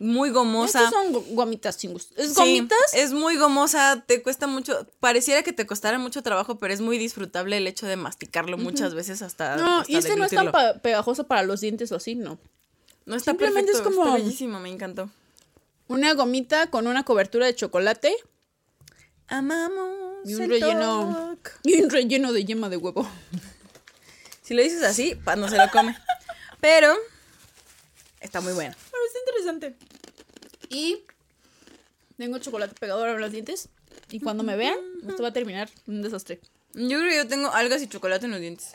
Muy 0.00 0.30
gomosa. 0.30 0.84
Estos 0.84 0.92
son 1.02 1.12
go- 1.12 1.24
gomitas 1.30 1.78
chingus. 1.78 2.08
¿Es 2.16 2.30
Sí, 2.30 2.34
gomitas? 2.34 2.78
es 2.94 3.12
muy 3.12 3.36
gomosa, 3.36 4.02
te 4.06 4.22
cuesta 4.22 4.46
mucho, 4.48 4.86
pareciera 4.98 5.42
que 5.44 5.52
te 5.52 5.66
costara 5.66 5.98
mucho 5.98 6.22
trabajo, 6.22 6.58
pero 6.58 6.74
es 6.74 6.80
muy 6.80 6.98
disfrutable 6.98 7.56
el 7.56 7.66
hecho 7.68 7.86
de 7.86 7.96
masticarlo 7.96 8.58
muchas 8.58 8.94
veces 8.94 9.22
hasta 9.22 9.56
no, 9.56 9.80
hasta 9.80 9.92
y 9.92 9.96
este 9.96 10.16
no 10.16 10.24
es 10.24 10.32
tan 10.32 10.50
pegajoso 10.82 11.24
para 11.28 11.44
los 11.44 11.60
dientes 11.60 11.92
o 11.92 11.96
así, 11.96 12.16
no. 12.16 12.38
No 13.06 13.14
está 13.16 13.30
simplemente 13.32 13.70
perfecto, 13.72 13.90
es 13.90 13.96
como- 13.96 14.06
está 14.08 14.22
bellísimo, 14.24 14.58
me 14.58 14.70
encantó. 14.70 15.10
Una 15.86 16.12
gomita 16.14 16.70
con 16.70 16.86
una 16.88 17.04
cobertura 17.04 17.46
de 17.46 17.54
chocolate 17.54 18.14
Amamos 19.28 20.28
y 20.28 20.34
un 20.34 20.42
el 20.42 20.50
relleno 20.50 21.38
y 21.62 21.82
un 21.82 21.90
relleno 21.90 22.32
de 22.32 22.44
yema 22.44 22.68
de 22.68 22.76
huevo. 22.78 23.08
Si 24.42 24.54
lo 24.54 24.62
dices 24.62 24.82
así, 24.82 25.16
no 25.36 25.48
se 25.48 25.56
lo 25.56 25.70
come. 25.70 25.96
Pero 26.60 26.94
está 28.20 28.40
muy 28.40 28.52
bueno. 28.52 28.74
Interesante. 29.44 29.76
Y 30.70 31.04
tengo 32.16 32.38
chocolate 32.38 32.74
pegador 32.78 33.08
en 33.10 33.20
los 33.20 33.30
dientes. 33.32 33.68
Y 34.10 34.20
cuando 34.20 34.42
me 34.42 34.56
vean, 34.56 34.78
esto 35.08 35.22
va 35.22 35.28
a 35.28 35.32
terminar 35.32 35.68
un 35.86 36.02
desastre. 36.02 36.40
Yo 36.74 36.98
creo 36.98 37.10
que 37.10 37.16
yo 37.16 37.28
tengo 37.28 37.50
algas 37.52 37.82
y 37.82 37.88
chocolate 37.88 38.24
en 38.26 38.32
los 38.32 38.40
dientes. 38.40 38.74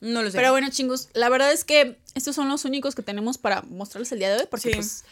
No 0.00 0.22
lo 0.22 0.30
sé. 0.30 0.36
Pero 0.36 0.50
bueno, 0.52 0.68
chingos, 0.70 1.08
la 1.14 1.28
verdad 1.28 1.52
es 1.52 1.64
que 1.64 1.96
estos 2.14 2.34
son 2.36 2.48
los 2.48 2.64
únicos 2.64 2.94
que 2.94 3.02
tenemos 3.02 3.38
para 3.38 3.62
mostrarles 3.62 4.12
el 4.12 4.18
día 4.18 4.30
de 4.34 4.40
hoy. 4.42 4.46
Porque, 4.50 4.70
Sí. 4.70 4.74
pues, 4.74 5.04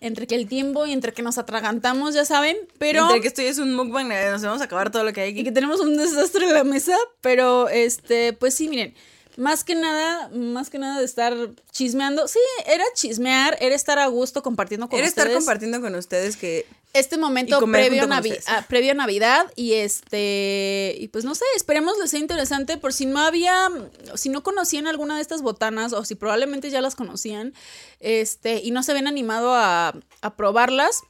entre 0.00 0.26
que 0.26 0.34
el 0.34 0.48
tiempo 0.48 0.84
y 0.86 0.92
entre 0.92 1.12
que 1.12 1.22
nos 1.22 1.38
atragantamos, 1.38 2.14
ya 2.14 2.24
saben. 2.24 2.56
Pero. 2.78 3.02
Entre 3.02 3.20
que 3.20 3.28
esto 3.28 3.42
es 3.42 3.58
un 3.58 3.74
mukbang, 3.74 4.10
eh, 4.12 4.30
nos 4.30 4.42
vamos 4.42 4.60
a 4.60 4.64
acabar 4.64 4.90
todo 4.90 5.04
lo 5.04 5.12
que 5.12 5.20
hay 5.22 5.28
y 5.30 5.32
aquí. 5.32 5.44
que 5.44 5.52
tenemos 5.52 5.80
un 5.80 5.96
desastre 5.96 6.44
en 6.46 6.54
la 6.54 6.64
mesa, 6.64 6.96
pero 7.20 7.68
este, 7.68 8.32
pues 8.32 8.54
sí, 8.54 8.68
miren, 8.68 8.94
más 9.36 9.64
que 9.64 9.74
nada, 9.74 10.28
más 10.30 10.70
que 10.70 10.78
nada 10.78 10.98
de 10.98 11.04
estar 11.04 11.34
chismeando, 11.70 12.26
sí, 12.28 12.38
era 12.66 12.84
chismear, 12.94 13.56
era 13.60 13.74
estar 13.74 13.98
a 13.98 14.06
gusto 14.06 14.42
compartiendo 14.42 14.88
con 14.88 14.98
Era 14.98 15.06
estar 15.08 15.26
ustedes 15.26 15.38
compartiendo 15.38 15.80
con 15.80 15.94
ustedes 15.94 16.36
que 16.36 16.66
este 16.94 17.18
momento 17.18 17.60
previo, 17.66 18.04
Navi- 18.06 18.30
ustedes. 18.38 18.48
a, 18.48 18.62
previo 18.62 18.92
a 18.92 18.94
Navidad 18.94 19.52
y 19.54 19.74
este, 19.74 20.96
y 20.98 21.08
pues 21.08 21.24
no 21.24 21.34
sé, 21.34 21.44
esperemos 21.54 21.98
les 21.98 22.10
sea 22.10 22.20
interesante 22.20 22.78
por 22.78 22.92
si 22.94 23.04
no 23.04 23.18
había, 23.20 23.68
si 24.14 24.30
no 24.30 24.42
conocían 24.42 24.86
alguna 24.86 25.16
de 25.16 25.22
estas 25.22 25.42
botanas 25.42 25.92
o 25.92 26.04
si 26.04 26.14
probablemente 26.14 26.70
ya 26.70 26.80
las 26.80 26.94
conocían, 26.94 27.52
este, 28.00 28.60
y 28.62 28.70
no 28.70 28.82
se 28.82 28.92
habían 28.92 29.06
animado 29.08 29.52
a, 29.54 29.94
a 30.22 30.36
probarlas, 30.36 31.02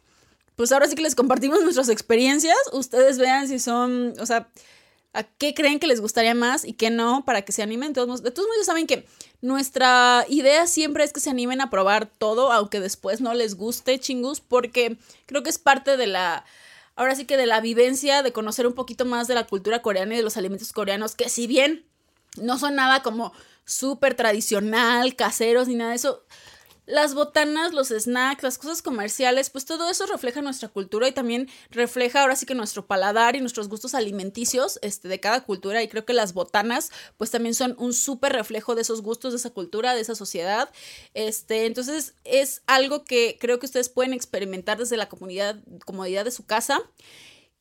pues 0.56 0.72
ahora 0.72 0.88
sí 0.88 0.96
que 0.96 1.02
les 1.02 1.14
compartimos 1.14 1.60
nuestras 1.64 1.88
experiencias. 1.88 2.56
Ustedes 2.72 3.18
vean 3.18 3.46
si 3.46 3.58
son, 3.60 4.14
o 4.18 4.26
sea, 4.26 4.48
a 5.16 5.22
qué 5.22 5.54
creen 5.54 5.80
que 5.80 5.86
les 5.86 6.00
gustaría 6.00 6.34
más 6.34 6.64
y 6.64 6.74
qué 6.74 6.90
no, 6.90 7.24
para 7.24 7.42
que 7.42 7.52
se 7.52 7.62
animen. 7.62 7.88
De 7.88 7.94
todos 7.94 8.22
de 8.22 8.30
todos 8.30 8.48
modos, 8.48 8.66
saben 8.66 8.86
que 8.86 9.06
nuestra 9.40 10.26
idea 10.28 10.66
siempre 10.66 11.04
es 11.04 11.12
que 11.12 11.20
se 11.20 11.30
animen 11.30 11.62
a 11.62 11.70
probar 11.70 12.06
todo, 12.06 12.52
aunque 12.52 12.80
después 12.80 13.22
no 13.22 13.32
les 13.32 13.56
guste, 13.56 13.98
chingus, 13.98 14.40
porque 14.40 14.98
creo 15.24 15.42
que 15.42 15.50
es 15.50 15.58
parte 15.58 15.96
de 15.96 16.06
la. 16.06 16.44
Ahora 16.96 17.14
sí 17.14 17.24
que 17.24 17.38
de 17.38 17.46
la 17.46 17.60
vivencia, 17.60 18.22
de 18.22 18.32
conocer 18.32 18.66
un 18.66 18.74
poquito 18.74 19.06
más 19.06 19.26
de 19.26 19.34
la 19.34 19.46
cultura 19.46 19.80
coreana 19.80 20.14
y 20.14 20.18
de 20.18 20.22
los 20.22 20.36
alimentos 20.36 20.72
coreanos, 20.72 21.14
que 21.14 21.30
si 21.30 21.46
bien 21.46 21.86
no 22.36 22.58
son 22.58 22.74
nada 22.74 23.02
como 23.02 23.32
súper 23.64 24.14
tradicional, 24.14 25.16
caseros 25.16 25.66
ni 25.66 25.76
nada 25.76 25.90
de 25.90 25.96
eso. 25.96 26.24
Las 26.86 27.14
botanas, 27.14 27.72
los 27.72 27.88
snacks, 27.88 28.44
las 28.44 28.58
cosas 28.58 28.80
comerciales, 28.80 29.50
pues 29.50 29.64
todo 29.64 29.90
eso 29.90 30.06
refleja 30.06 30.40
nuestra 30.40 30.68
cultura 30.68 31.08
y 31.08 31.12
también 31.12 31.48
refleja 31.70 32.22
ahora 32.22 32.36
sí 32.36 32.46
que 32.46 32.54
nuestro 32.54 32.86
paladar 32.86 33.34
y 33.34 33.40
nuestros 33.40 33.68
gustos 33.68 33.94
alimenticios 33.94 34.78
este, 34.82 35.08
de 35.08 35.18
cada 35.18 35.42
cultura. 35.42 35.82
Y 35.82 35.88
creo 35.88 36.04
que 36.04 36.12
las 36.12 36.32
botanas, 36.32 36.92
pues 37.16 37.32
también 37.32 37.56
son 37.56 37.74
un 37.78 37.92
súper 37.92 38.32
reflejo 38.32 38.76
de 38.76 38.82
esos 38.82 39.02
gustos, 39.02 39.32
de 39.32 39.38
esa 39.38 39.50
cultura, 39.50 39.94
de 39.96 40.00
esa 40.00 40.14
sociedad. 40.14 40.70
Este, 41.12 41.66
entonces 41.66 42.14
es 42.22 42.62
algo 42.68 43.04
que 43.04 43.36
creo 43.40 43.58
que 43.58 43.66
ustedes 43.66 43.88
pueden 43.88 44.12
experimentar 44.12 44.78
desde 44.78 44.96
la 44.96 45.08
comunidad, 45.08 45.56
comodidad 45.84 46.24
de 46.24 46.30
su 46.30 46.46
casa 46.46 46.80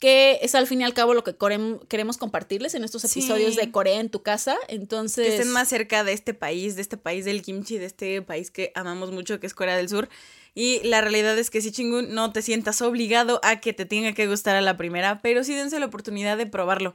que 0.05 0.37
es 0.43 0.53
al 0.53 0.67
fin 0.67 0.81
y 0.81 0.83
al 0.83 0.93
cabo 0.93 1.15
lo 1.15 1.23
que 1.23 1.35
queremos 1.87 2.17
compartirles 2.17 2.75
en 2.75 2.83
estos 2.83 3.01
Sí. 3.01 3.07
episodios 3.21 3.55
de 3.55 3.71
Corea 3.71 3.99
en 3.99 4.11
tu 4.11 4.21
casa. 4.21 4.55
Entonces, 4.67 5.25
que 5.25 5.35
estén 5.35 5.51
más 5.51 5.67
cerca 5.67 6.03
de 6.03 6.13
este 6.13 6.35
país, 6.35 6.75
de 6.75 6.83
este 6.83 6.95
país 6.95 7.25
del 7.25 7.41
kimchi, 7.41 7.79
de 7.79 7.85
este 7.87 8.21
país 8.21 8.51
que 8.51 8.71
amamos 8.75 9.09
mucho, 9.11 9.39
que 9.39 9.47
es 9.47 9.55
Corea 9.55 9.75
del 9.75 9.89
Sur. 9.89 10.07
Y 10.53 10.79
la 10.83 11.01
realidad 11.01 11.35
es 11.39 11.49
que 11.49 11.59
si 11.59 11.71
chingun, 11.71 12.13
no 12.13 12.31
te 12.31 12.43
sientas 12.43 12.83
obligado 12.83 13.39
a 13.41 13.59
que 13.59 13.73
te 13.73 13.85
tenga 13.85 14.13
que 14.13 14.27
gustar 14.27 14.55
a 14.55 14.61
la 14.61 14.77
primera, 14.77 15.21
pero 15.23 15.43
sí 15.43 15.55
dense 15.55 15.79
la 15.79 15.87
oportunidad 15.87 16.37
de 16.37 16.45
probarlo. 16.45 16.93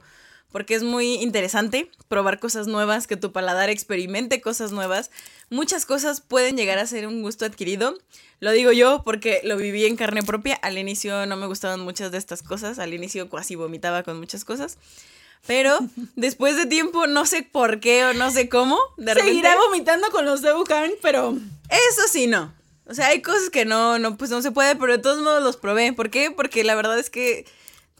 Porque 0.51 0.75
es 0.75 0.83
muy 0.83 1.15
interesante 1.15 1.89
probar 2.07 2.39
cosas 2.39 2.67
nuevas, 2.67 3.07
que 3.07 3.17
tu 3.17 3.31
paladar 3.31 3.69
experimente 3.69 4.41
cosas 4.41 4.71
nuevas. 4.71 5.11
Muchas 5.49 5.85
cosas 5.85 6.21
pueden 6.21 6.57
llegar 6.57 6.77
a 6.77 6.85
ser 6.85 7.07
un 7.07 7.21
gusto 7.21 7.45
adquirido. 7.45 7.97
Lo 8.39 8.51
digo 8.51 8.71
yo 8.71 9.03
porque 9.03 9.41
lo 9.43 9.57
viví 9.57 9.85
en 9.85 9.95
carne 9.95 10.23
propia. 10.23 10.55
Al 10.55 10.77
inicio 10.77 11.25
no 11.25 11.37
me 11.37 11.47
gustaban 11.47 11.79
muchas 11.79 12.11
de 12.11 12.17
estas 12.17 12.43
cosas. 12.43 12.79
Al 12.79 12.93
inicio 12.93 13.29
casi 13.29 13.55
vomitaba 13.55 14.03
con 14.03 14.19
muchas 14.19 14.43
cosas. 14.45 14.77
Pero 15.47 15.79
después 16.15 16.57
de 16.57 16.65
tiempo, 16.65 17.07
no 17.07 17.25
sé 17.25 17.43
por 17.43 17.79
qué 17.79 18.05
o 18.05 18.13
no 18.13 18.31
sé 18.31 18.49
cómo, 18.49 18.77
de 18.97 19.13
repente... 19.13 19.29
seguirá 19.29 19.55
vomitando 19.55 20.09
con 20.11 20.25
los 20.25 20.41
de 20.41 20.53
Wuhan, 20.53 20.91
pero 21.01 21.37
Eso 21.69 22.07
sí, 22.11 22.27
no. 22.27 22.53
O 22.87 22.93
sea, 22.93 23.07
hay 23.07 23.21
cosas 23.21 23.49
que 23.49 23.63
no, 23.63 23.99
no, 23.99 24.17
pues 24.17 24.29
no 24.31 24.41
se 24.41 24.51
puede, 24.51 24.75
pero 24.75 24.91
de 24.91 25.01
todos 25.01 25.21
modos 25.21 25.41
los 25.41 25.55
probé. 25.55 25.93
¿Por 25.93 26.09
qué? 26.09 26.29
Porque 26.29 26.63
la 26.63 26.75
verdad 26.75 26.99
es 26.99 27.09
que 27.09 27.45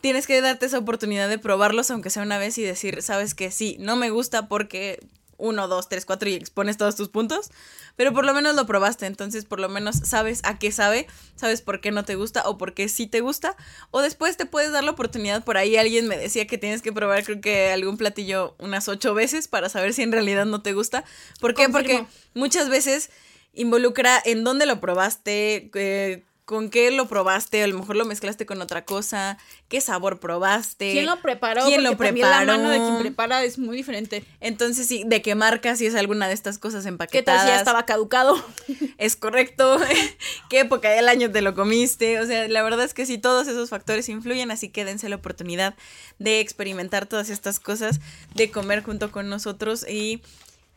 tienes 0.01 0.27
que 0.27 0.41
darte 0.41 0.65
esa 0.65 0.79
oportunidad 0.79 1.29
de 1.29 1.39
probarlos, 1.39 1.91
aunque 1.91 2.09
sea 2.09 2.23
una 2.23 2.37
vez, 2.37 2.57
y 2.57 2.63
decir, 2.63 3.01
sabes 3.01 3.33
que 3.33 3.51
sí, 3.51 3.77
no 3.79 3.95
me 3.95 4.09
gusta 4.09 4.47
porque 4.47 4.99
uno, 5.41 5.67
dos, 5.67 5.89
tres, 5.89 6.05
cuatro 6.05 6.29
y 6.29 6.35
expones 6.35 6.77
todos 6.77 6.95
tus 6.95 7.09
puntos, 7.09 7.49
pero 7.95 8.13
por 8.13 8.25
lo 8.25 8.33
menos 8.33 8.55
lo 8.55 8.65
probaste, 8.65 9.07
entonces 9.07 9.43
por 9.43 9.59
lo 9.59 9.69
menos 9.69 9.95
sabes 10.03 10.41
a 10.43 10.59
qué 10.59 10.71
sabe, 10.71 11.07
sabes 11.35 11.61
por 11.61 11.81
qué 11.81 11.91
no 11.91 12.05
te 12.05 12.15
gusta 12.15 12.47
o 12.47 12.57
por 12.57 12.73
qué 12.73 12.87
sí 12.87 13.07
te 13.07 13.21
gusta, 13.21 13.57
o 13.89 14.01
después 14.01 14.37
te 14.37 14.45
puedes 14.45 14.71
dar 14.71 14.83
la 14.83 14.91
oportunidad, 14.91 15.43
por 15.43 15.57
ahí 15.57 15.77
alguien 15.77 16.07
me 16.07 16.17
decía 16.17 16.45
que 16.45 16.59
tienes 16.59 16.81
que 16.81 16.93
probar 16.93 17.23
creo 17.23 17.41
que 17.41 17.71
algún 17.71 17.97
platillo 17.97 18.55
unas 18.59 18.87
ocho 18.87 19.13
veces 19.13 19.47
para 19.47 19.67
saber 19.67 19.93
si 19.93 20.03
en 20.03 20.11
realidad 20.11 20.45
no 20.45 20.61
te 20.61 20.73
gusta. 20.73 21.03
¿Por 21.39 21.55
qué? 21.55 21.63
Confirmo. 21.63 21.99
Porque 21.99 22.05
muchas 22.35 22.69
veces 22.69 23.09
involucra 23.53 24.21
en 24.23 24.43
dónde 24.43 24.65
lo 24.65 24.79
probaste, 24.79 25.71
eh, 25.73 26.23
con 26.45 26.69
qué 26.69 26.91
lo 26.91 27.07
probaste, 27.07 27.63
a 27.63 27.67
lo 27.67 27.77
mejor 27.77 27.95
lo 27.95 28.05
mezclaste 28.05 28.45
con 28.45 28.61
otra 28.61 28.83
cosa, 28.83 29.37
qué 29.69 29.79
sabor 29.79 30.19
probaste. 30.19 30.91
¿quién 30.91 31.05
lo 31.05 31.21
preparó? 31.21 31.65
¿Quién 31.65 31.83
lo 31.83 31.95
también 31.95 32.29
la 32.29 32.43
mano 32.45 32.69
de 32.69 32.77
preparó? 32.77 32.85
quien 32.89 32.99
prepara 32.99 33.43
es 33.43 33.57
muy 33.57 33.77
diferente. 33.77 34.23
Entonces, 34.39 34.87
sí, 34.87 35.03
de 35.05 35.21
qué 35.21 35.35
marca, 35.35 35.75
si 35.75 35.85
es 35.85 35.95
alguna 35.95 36.27
de 36.27 36.33
estas 36.33 36.57
cosas 36.57 36.83
¿Qué 36.83 36.89
empaquetadas. 36.89 37.41
tal 37.41 37.47
si 37.47 37.53
ya 37.53 37.59
estaba 37.59 37.85
caducado? 37.85 38.35
Es 38.97 39.15
correcto. 39.15 39.79
¿Qué 40.49 40.59
época 40.59 40.89
del 40.91 41.09
año 41.09 41.31
te 41.31 41.41
lo 41.41 41.55
comiste? 41.55 42.19
O 42.19 42.27
sea, 42.27 42.47
la 42.47 42.61
verdad 42.61 42.85
es 42.85 42.93
que 42.93 43.07
sí, 43.07 43.17
todos 43.17 43.47
esos 43.47 43.69
factores 43.69 44.07
influyen, 44.09 44.51
así 44.51 44.69
que 44.69 44.85
dense 44.85 45.09
la 45.09 45.15
oportunidad 45.15 45.73
de 46.19 46.39
experimentar 46.39 47.07
todas 47.07 47.29
estas 47.31 47.59
cosas, 47.59 47.99
de 48.35 48.51
comer 48.51 48.83
junto 48.83 49.11
con 49.11 49.27
nosotros 49.27 49.87
y 49.89 50.21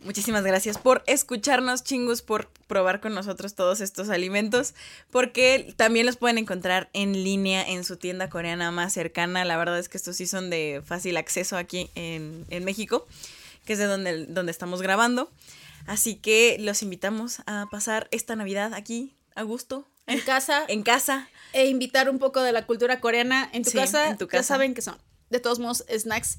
muchísimas 0.05 0.44
gracias 0.44 0.78
por 0.78 1.02
escucharnos, 1.06 1.82
chingos, 1.82 2.22
por 2.22 2.48
probar 2.66 3.01
con 3.01 3.14
nosotros 3.14 3.55
todos 3.55 3.81
estos 3.81 4.09
alimentos, 4.10 4.74
porque 5.10 5.72
también 5.76 6.06
los 6.06 6.16
pueden 6.16 6.39
encontrar 6.39 6.89
en 6.93 7.12
línea 7.24 7.62
en 7.68 7.85
su 7.85 7.97
tienda 7.97 8.28
coreana 8.31 8.70
más 8.70 8.93
cercana. 8.93 9.44
La 9.44 9.56
verdad 9.56 9.78
es 9.78 9.89
que 9.89 9.97
estos 9.97 10.16
sí 10.16 10.26
son 10.26 10.51
de 10.51 10.82
fácil 10.85 11.16
acceso 11.16 11.56
aquí 11.56 11.90
en, 11.94 12.47
en 12.51 12.64
México, 12.64 13.06
que 13.64 13.72
es 13.74 13.78
de 13.78 13.86
donde, 13.86 14.26
donde 14.26 14.52
estamos 14.52 14.81
grabando. 14.82 15.31
Así 15.86 16.14
que 16.16 16.56
los 16.60 16.82
invitamos 16.82 17.39
a 17.47 17.66
pasar 17.70 18.09
esta 18.10 18.36
Navidad 18.36 18.72
aquí 18.74 19.14
a 19.35 19.43
gusto, 19.43 19.86
En 20.06 20.20
casa 20.20 20.64
en 20.68 20.82
casa. 20.82 21.28
e 21.52 21.66
invitar 21.66 22.09
un 22.09 22.18
poco 22.18 22.40
de 22.43 22.52
la 22.52 22.66
cultura 22.66 23.01
coreana 23.01 23.51
en 23.52 23.64
tu 23.64 23.70
Sí, 23.70 23.78
casa. 23.78 24.09
en 24.10 24.16
tu 24.18 24.26
Ya 24.26 24.31
casa. 24.32 24.44
saben 24.55 24.74
que 24.74 24.81
son, 24.82 24.97
de 25.31 25.40
todos 25.40 25.59
modos, 25.59 25.85
snacks 25.94 26.39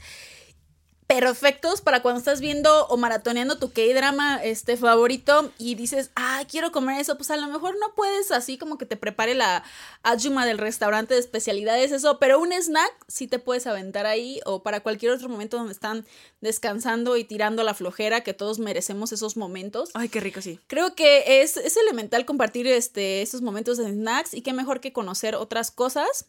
perfectos 1.08 1.82
para 1.82 2.02
cuando 2.02 2.20
estás 2.20 2.42
viendo 2.42 2.88
o 2.88 2.98
maratoneando 2.98 3.60
tu 3.60 3.72
K-drama 3.72 4.44
este 4.44 4.76
favorito 4.76 5.52
y 5.60 5.76
dices, 5.76 6.10
ah, 6.16 6.44
quiero 6.50 6.72
comer 6.72 7.00
eso, 7.00 7.16
pues 7.16 7.30
a 7.30 7.38
lo 7.38 7.48
mejor 7.48 7.76
no 7.80 7.94
puedes 7.96 8.32
así 8.32 8.58
como 8.58 8.78
que 8.78 8.88
te 8.88 8.98
prepare 8.98 9.36
la 9.36 9.64
ayuma 10.02 10.46
del 10.48 10.58
restaurante 10.58 11.14
de 11.14 11.20
especialidades, 11.20 11.92
eso, 11.92 12.18
pero 12.18 12.40
un 12.40 12.52
snack 12.52 12.92
sí 13.08 13.28
te 13.28 13.38
puedes 13.38 13.68
aventar 13.68 14.08
ahí 14.08 14.40
o 14.46 14.64
para 14.64 14.80
cualquier 14.82 15.12
otro 15.12 15.30
momento 15.30 15.58
donde 15.58 15.74
están 15.74 16.06
descansando 16.42 17.18
y 17.18 17.24
tirando 17.24 17.64
la 17.64 17.76
flojera, 17.76 18.22
que 18.22 18.34
todos 18.34 18.58
merecemos 18.58 19.12
esos 19.12 19.38
momentos. 19.38 19.92
Ay, 19.94 20.10
qué 20.10 20.20
rico, 20.20 20.42
sí. 20.42 20.60
Creo 20.68 20.96
que 20.96 21.42
es, 21.42 21.58
es 21.58 21.78
elemental 21.78 22.26
compartir 22.26 22.66
este, 22.68 23.22
estos 23.22 23.42
momentos 23.42 23.78
de 23.78 23.92
snacks 23.92 24.34
y 24.34 24.42
qué 24.42 24.54
mejor 24.54 24.80
que 24.80 24.92
conocer 24.92 25.36
otras 25.36 25.70
cosas. 25.70 26.26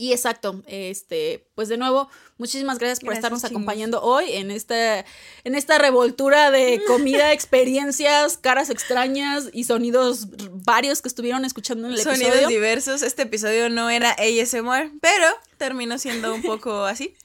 Y 0.00 0.12
exacto, 0.12 0.62
este, 0.68 1.48
pues 1.56 1.68
de 1.68 1.76
nuevo, 1.76 2.08
muchísimas 2.36 2.78
gracias 2.78 3.00
por 3.00 3.08
Gracias, 3.08 3.18
estarnos 3.18 3.40
chingos. 3.42 3.50
acompañando 3.50 4.00
hoy 4.00 4.32
en 4.32 4.52
esta, 4.52 5.00
en 5.42 5.54
esta 5.56 5.76
revoltura 5.78 6.52
de 6.52 6.80
comida, 6.86 7.32
experiencias, 7.32 8.38
caras 8.38 8.70
extrañas 8.70 9.50
y 9.52 9.64
sonidos 9.64 10.28
varios 10.64 11.02
que 11.02 11.08
estuvieron 11.08 11.44
escuchando 11.44 11.88
en 11.88 11.94
el 11.94 12.00
Sonidos 12.00 12.28
episodio. 12.28 12.46
diversos. 12.48 13.02
Este 13.02 13.22
episodio 13.22 13.70
no 13.70 13.90
era 13.90 14.12
ASMR, 14.12 14.92
pero 15.00 15.26
terminó 15.56 15.98
siendo 15.98 16.32
un 16.32 16.42
poco 16.42 16.84
así. 16.84 17.16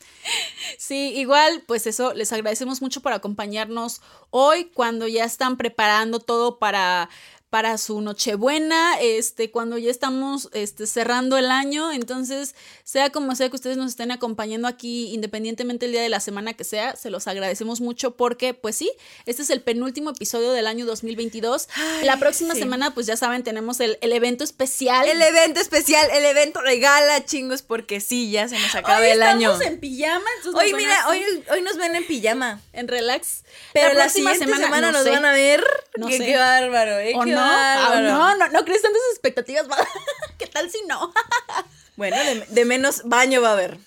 Sí, 0.80 1.14
igual, 1.16 1.64
pues 1.68 1.86
eso, 1.86 2.14
les 2.14 2.34
agradecemos 2.34 2.82
mucho 2.82 3.02
por 3.02 3.14
acompañarnos 3.14 4.02
hoy 4.32 4.72
cuando 4.74 5.08
ya 5.08 5.26
están 5.26 5.58
preparando 5.58 6.20
todo 6.20 6.58
para 6.58 7.10
para 7.53 7.77
su 7.77 8.01
Nochebuena, 8.01 8.99
este, 8.99 9.51
cuando 9.51 9.77
ya 9.77 9.91
estamos 9.91 10.49
este, 10.53 10.88
cerrando 10.88 11.38
el 11.38 11.51
año. 11.51 11.91
Entonces, 11.91 12.55
sea 12.84 13.11
como 13.11 13.35
sea 13.35 13.47
que 13.49 13.55
ustedes 13.55 13.77
nos 13.77 13.89
estén 13.91 14.09
acompañando 14.09 14.67
aquí, 14.67 15.13
independientemente 15.13 15.85
el 15.85 15.91
día 15.91 16.01
de 16.01 16.09
la 16.09 16.19
semana 16.19 16.53
que 16.53 16.63
sea, 16.63 16.95
se 16.95 17.11
los 17.11 17.27
agradecemos 17.27 17.80
mucho 17.80 18.17
porque, 18.17 18.55
pues 18.55 18.75
sí, 18.77 18.91
este 19.27 19.43
es 19.43 19.51
el 19.51 19.61
penúltimo 19.61 20.09
episodio 20.09 20.51
del 20.51 20.65
año 20.65 20.88
2022. 20.88 21.69
la 22.01 22.17
próxima 22.17 22.55
semana, 22.55 22.91
pues 22.95 23.05
ya 23.05 23.17
saben, 23.17 23.43
tenemos 23.43 23.80
el, 23.81 23.99
evento 24.01 24.43
especial. 24.43 25.07
El 25.07 25.21
evento 25.21 25.59
especial, 25.59 26.09
el 26.11 26.25
evento 26.25 26.59
regala, 26.59 27.23
chingos, 27.23 27.61
porque 27.61 28.01
sí, 28.01 28.31
ya 28.31 28.47
se 28.47 28.57
nos 28.57 28.73
acaba 28.73 29.07
el 29.07 29.21
año. 29.21 29.61
en 29.61 29.80
pijama. 29.80 30.25
Hoy, 30.55 30.73
mira, 30.73 31.07
hoy, 31.07 31.23
hoy 31.51 31.61
nos 31.61 31.77
ven 31.77 31.93
en 31.93 32.07
pijama. 32.07 32.61
En 32.73 32.88
relax. 32.88 33.43
Pero 33.73 33.89
la, 33.89 34.05
próxima 34.05 34.34
semana, 34.34 34.91
nos 34.91 35.05
van 35.05 35.23
a 35.23 35.34
ver. 35.34 35.63
No 35.97 36.07
qué, 36.07 36.17
sé. 36.17 36.25
qué 36.25 36.38
bárbaro, 36.38 36.97
¿eh? 36.97 37.13
¿O 37.15 37.23
no? 37.27 37.43
Ah, 37.44 37.99
no, 38.02 38.36
no, 38.36 38.48
no 38.49 38.65
crees 38.65 38.82
tantas 38.82 39.02
expectativas. 39.11 39.65
¿Qué 40.38 40.48
tal 40.48 40.70
si 40.70 40.82
no? 40.88 41.14
bueno, 41.95 42.18
de, 42.49 42.65
menos 42.65 43.02
baño 43.06 43.41
va 43.41 43.49
a 43.49 43.53
haber. 43.53 43.78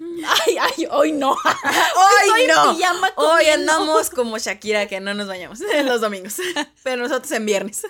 Ay, 0.00 0.56
ay, 0.60 0.86
hoy 0.90 1.12
no. 1.12 1.32
hoy 1.32 2.46
no. 2.46 2.76
Hoy 3.16 3.46
andamos 3.46 4.10
como 4.10 4.38
Shakira, 4.38 4.86
que 4.86 5.00
no 5.00 5.12
nos 5.14 5.26
bañamos 5.26 5.58
los 5.84 6.00
domingos. 6.00 6.36
Pero 6.84 7.02
nosotros 7.02 7.32
en 7.32 7.46
viernes. 7.46 7.82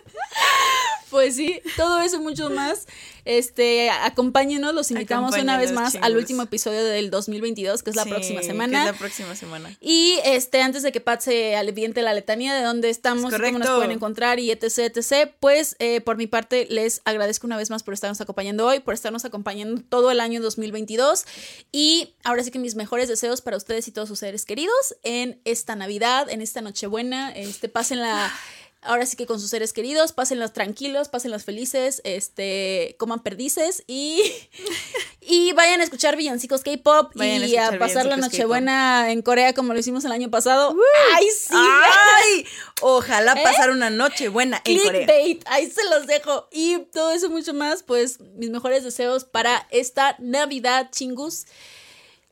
Pues 1.10 1.36
sí, 1.36 1.60
todo 1.76 2.00
eso 2.00 2.16
y 2.16 2.20
mucho 2.20 2.50
más. 2.50 2.86
Este, 3.24 3.90
acompáñenos, 3.90 4.74
los 4.74 4.90
invitamos 4.90 5.36
una 5.36 5.58
vez 5.58 5.72
más 5.72 5.96
al 6.00 6.16
último 6.16 6.42
episodio 6.42 6.82
del 6.82 7.10
2022, 7.10 7.82
que 7.82 7.90
es 7.90 7.96
la 7.96 8.06
próxima 8.06 8.42
semana. 8.42 8.86
es 8.86 8.92
la 8.92 8.98
próxima 8.98 9.34
semana. 9.34 9.76
Y 9.80 10.18
este, 10.24 10.62
antes 10.62 10.82
de 10.82 10.92
que 10.92 11.00
pase 11.00 11.54
al 11.54 11.68
evidente 11.68 12.00
la 12.00 12.14
letanía 12.14 12.54
de 12.54 12.62
dónde 12.62 12.88
estamos, 12.88 13.34
cómo 13.34 13.58
nos 13.58 13.68
pueden 13.68 13.90
encontrar 13.90 14.38
y 14.38 14.50
etc, 14.50 14.78
etc, 14.78 15.30
pues 15.40 15.76
eh, 15.78 16.00
por 16.00 16.16
mi 16.16 16.26
parte 16.26 16.66
les 16.70 17.02
agradezco 17.04 17.46
una 17.46 17.56
vez 17.56 17.68
más 17.68 17.82
por 17.82 17.92
estarnos 17.92 18.20
acompañando 18.20 18.66
hoy, 18.66 18.80
por 18.80 18.94
estarnos 18.94 19.24
acompañando 19.26 19.82
todo 19.88 20.10
el 20.10 20.20
año 20.20 20.40
2022 20.40 21.24
y 21.70 22.14
ahora 22.24 22.42
sí 22.42 22.50
que 22.50 22.58
mis 22.58 22.76
mejores 22.76 23.08
deseos 23.08 23.42
para 23.42 23.56
ustedes 23.56 23.88
y 23.88 23.92
todos 23.92 24.08
sus 24.08 24.20
seres 24.20 24.44
queridos 24.44 24.96
en 25.02 25.40
esta 25.44 25.76
Navidad, 25.76 26.30
en 26.30 26.40
esta 26.40 26.62
Nochebuena, 26.62 27.30
este, 27.32 27.68
pasen 27.68 28.00
la 28.00 28.32
ahora 28.82 29.06
sí 29.06 29.16
que 29.16 29.26
con 29.26 29.40
sus 29.40 29.50
seres 29.50 29.72
queridos, 29.72 30.12
pásenlos 30.12 30.52
tranquilos, 30.52 31.08
pásenlos 31.08 31.44
felices, 31.44 32.00
este, 32.04 32.96
coman 32.98 33.22
perdices 33.22 33.82
y, 33.86 34.22
y 35.20 35.52
vayan 35.52 35.80
a 35.80 35.84
escuchar 35.84 36.16
villancicos 36.16 36.62
K-pop 36.62 37.12
y 37.16 37.56
a, 37.56 37.78
pasar 37.78 38.06
la 38.06 38.16
Nochebuena 38.16 39.10
en 39.10 39.22
Corea 39.22 39.52
como 39.52 39.72
lo 39.72 39.78
hicimos 39.78 40.04
el 40.04 40.12
año 40.12 40.30
pasado. 40.30 40.76
¡Ay, 41.14 41.26
sí! 41.36 41.54
¡Ay! 41.54 42.46
Ojalá 42.80 43.32
¿Eh? 43.32 43.42
pasar 43.42 43.70
una 43.70 43.90
Nochebuena 43.90 44.62
en 44.64 44.78
Corea. 44.78 45.06
ahí 45.46 45.70
se 45.70 45.84
los 45.90 46.06
dejo. 46.06 46.48
Y 46.52 46.78
todo 46.92 47.12
eso 47.12 47.28
mucho 47.30 47.54
más, 47.54 47.82
pues 47.82 48.20
mis 48.36 48.50
mejores 48.50 48.84
deseos 48.84 49.24
para 49.24 49.66
esta 49.70 50.16
Navidad, 50.18 50.90
chingus. 50.92 51.46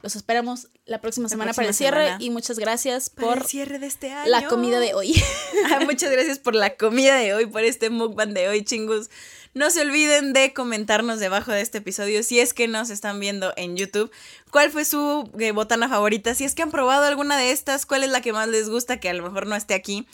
Los 0.02 0.14
esperamos 0.14 0.68
la 0.86 1.00
próxima 1.00 1.28
semana 1.28 1.52
para 1.52 1.68
el 1.68 1.74
cierre 1.74 2.16
y 2.20 2.30
muchas 2.30 2.58
gracias 2.58 3.10
por 3.10 3.38
el 3.38 3.44
cierre 3.44 3.78
de 3.80 3.86
este 3.86 4.12
año. 4.12 4.30
La 4.30 4.46
comida 4.46 4.78
de 4.78 4.94
hoy. 4.94 5.20
Ah, 5.66 5.80
muchas 5.84 6.10
gracias 6.10 6.38
por 6.38 6.54
la 6.54 6.76
comida 6.76 7.16
de 7.16 7.34
hoy, 7.34 7.46
por 7.46 7.64
este 7.64 7.90
mukbang 7.90 8.32
de 8.32 8.48
hoy, 8.48 8.64
chingus. 8.64 9.10
No 9.52 9.70
se 9.70 9.80
olviden 9.80 10.32
de 10.32 10.52
comentarnos 10.52 11.18
debajo 11.18 11.50
de 11.50 11.62
este 11.62 11.78
episodio 11.78 12.22
si 12.22 12.40
es 12.40 12.54
que 12.54 12.68
nos 12.68 12.90
están 12.90 13.18
viendo 13.18 13.52
en 13.56 13.76
YouTube. 13.76 14.12
¿Cuál 14.50 14.70
fue 14.70 14.84
su 14.84 15.28
eh, 15.38 15.50
botana 15.52 15.88
favorita? 15.88 16.34
Si 16.34 16.44
es 16.44 16.54
que 16.54 16.62
han 16.62 16.70
probado 16.70 17.04
alguna 17.04 17.36
de 17.36 17.50
estas, 17.50 17.86
¿cuál 17.86 18.04
es 18.04 18.10
la 18.10 18.20
que 18.20 18.32
más 18.32 18.48
les 18.48 18.68
gusta 18.68 19.00
que 19.00 19.08
a 19.08 19.14
lo 19.14 19.22
mejor 19.22 19.46
no 19.46 19.56
esté 19.56 19.74
aquí? 19.74 20.06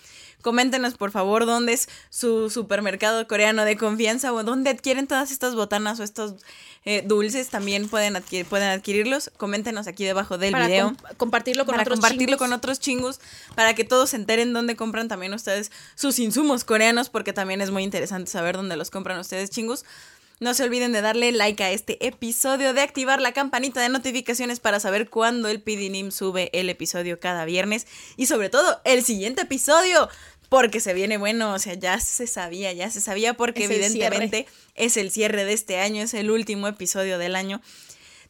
Coméntenos 0.43 0.95
por 0.95 1.11
favor 1.11 1.47
dónde 1.47 1.73
es 1.73 1.89
su 2.11 2.51
supermercado 2.51 3.27
coreano 3.27 3.65
de 3.65 3.77
confianza 3.77 4.33
o 4.33 4.45
dónde 4.45 4.71
adquieren 4.71 5.07
todas 5.07 5.31
estas 5.31 5.55
botanas 5.55 5.99
o 6.01 6.03
estos 6.03 6.35
eh, 6.85 7.05
dulces 7.07 7.49
también 7.49 7.89
pueden, 7.89 8.21
pueden 8.49 8.69
adquirirlos. 8.69 9.31
Coméntenos 9.37 9.87
aquí 9.87 10.05
debajo 10.05 10.37
del 10.37 10.55
video. 10.55 10.97
compartirlo 11.17 11.65
con 11.65 11.77
para 11.77 11.89
compartirlo 11.89 12.39
con 12.39 12.53
otros 12.53 12.81
chingus. 12.81 13.21
Para 13.55 13.75
que 13.75 13.85
todos 13.85 14.11
se 14.11 14.17
enteren 14.17 14.53
dónde 14.53 14.75
compran 14.75 15.07
también 15.07 15.33
ustedes 15.33 15.71
sus 15.95 16.19
insumos 16.19 16.65
coreanos. 16.65 17.09
Porque 17.09 17.33
también 17.33 17.61
es 17.61 17.71
muy 17.71 17.85
interesante 17.85 18.31
saber 18.31 18.57
dónde 18.57 18.77
los 18.77 18.91
compran 18.91 19.19
ustedes 19.19 19.51
chingus. 19.51 19.85
No 20.43 20.55
se 20.55 20.65
olviden 20.65 20.91
de 20.91 21.03
darle 21.03 21.31
like 21.31 21.63
a 21.63 21.71
este 21.71 22.05
episodio, 22.05 22.75
de 22.75 22.81
activar 22.81 23.21
la 23.21 23.31
campanita 23.31 23.81
de 23.81 23.89
notificaciones 23.89 24.59
para 24.59 24.81
saber 24.81 25.09
cuándo 25.09 25.47
el 25.47 25.63
PDNIM 25.63 26.11
sube 26.11 26.51
el 26.53 26.69
episodio 26.69 27.21
cada 27.21 27.45
viernes 27.45 27.87
y 28.17 28.27
sobre 28.27 28.51
todo 28.51 28.81
el 28.85 29.05
siguiente 29.05 29.43
episodio 29.43 30.09
porque 30.49 30.81
se 30.81 30.95
viene 30.95 31.17
bueno, 31.17 31.55
o 31.55 31.61
sea, 31.61 31.75
ya 31.75 32.01
se 32.01 32.27
sabía, 32.27 32.73
ya 32.73 32.91
se 32.91 33.01
sabía 33.01 33.35
porque 33.35 33.67
evidentemente 33.67 34.49
es 34.75 34.97
el 34.97 35.13
cierre 35.13 35.45
de 35.45 35.53
este 35.53 35.79
año, 35.79 36.03
es 36.03 36.13
el 36.13 36.29
último 36.29 36.67
episodio 36.67 37.19
del 37.19 37.37
año. 37.37 37.63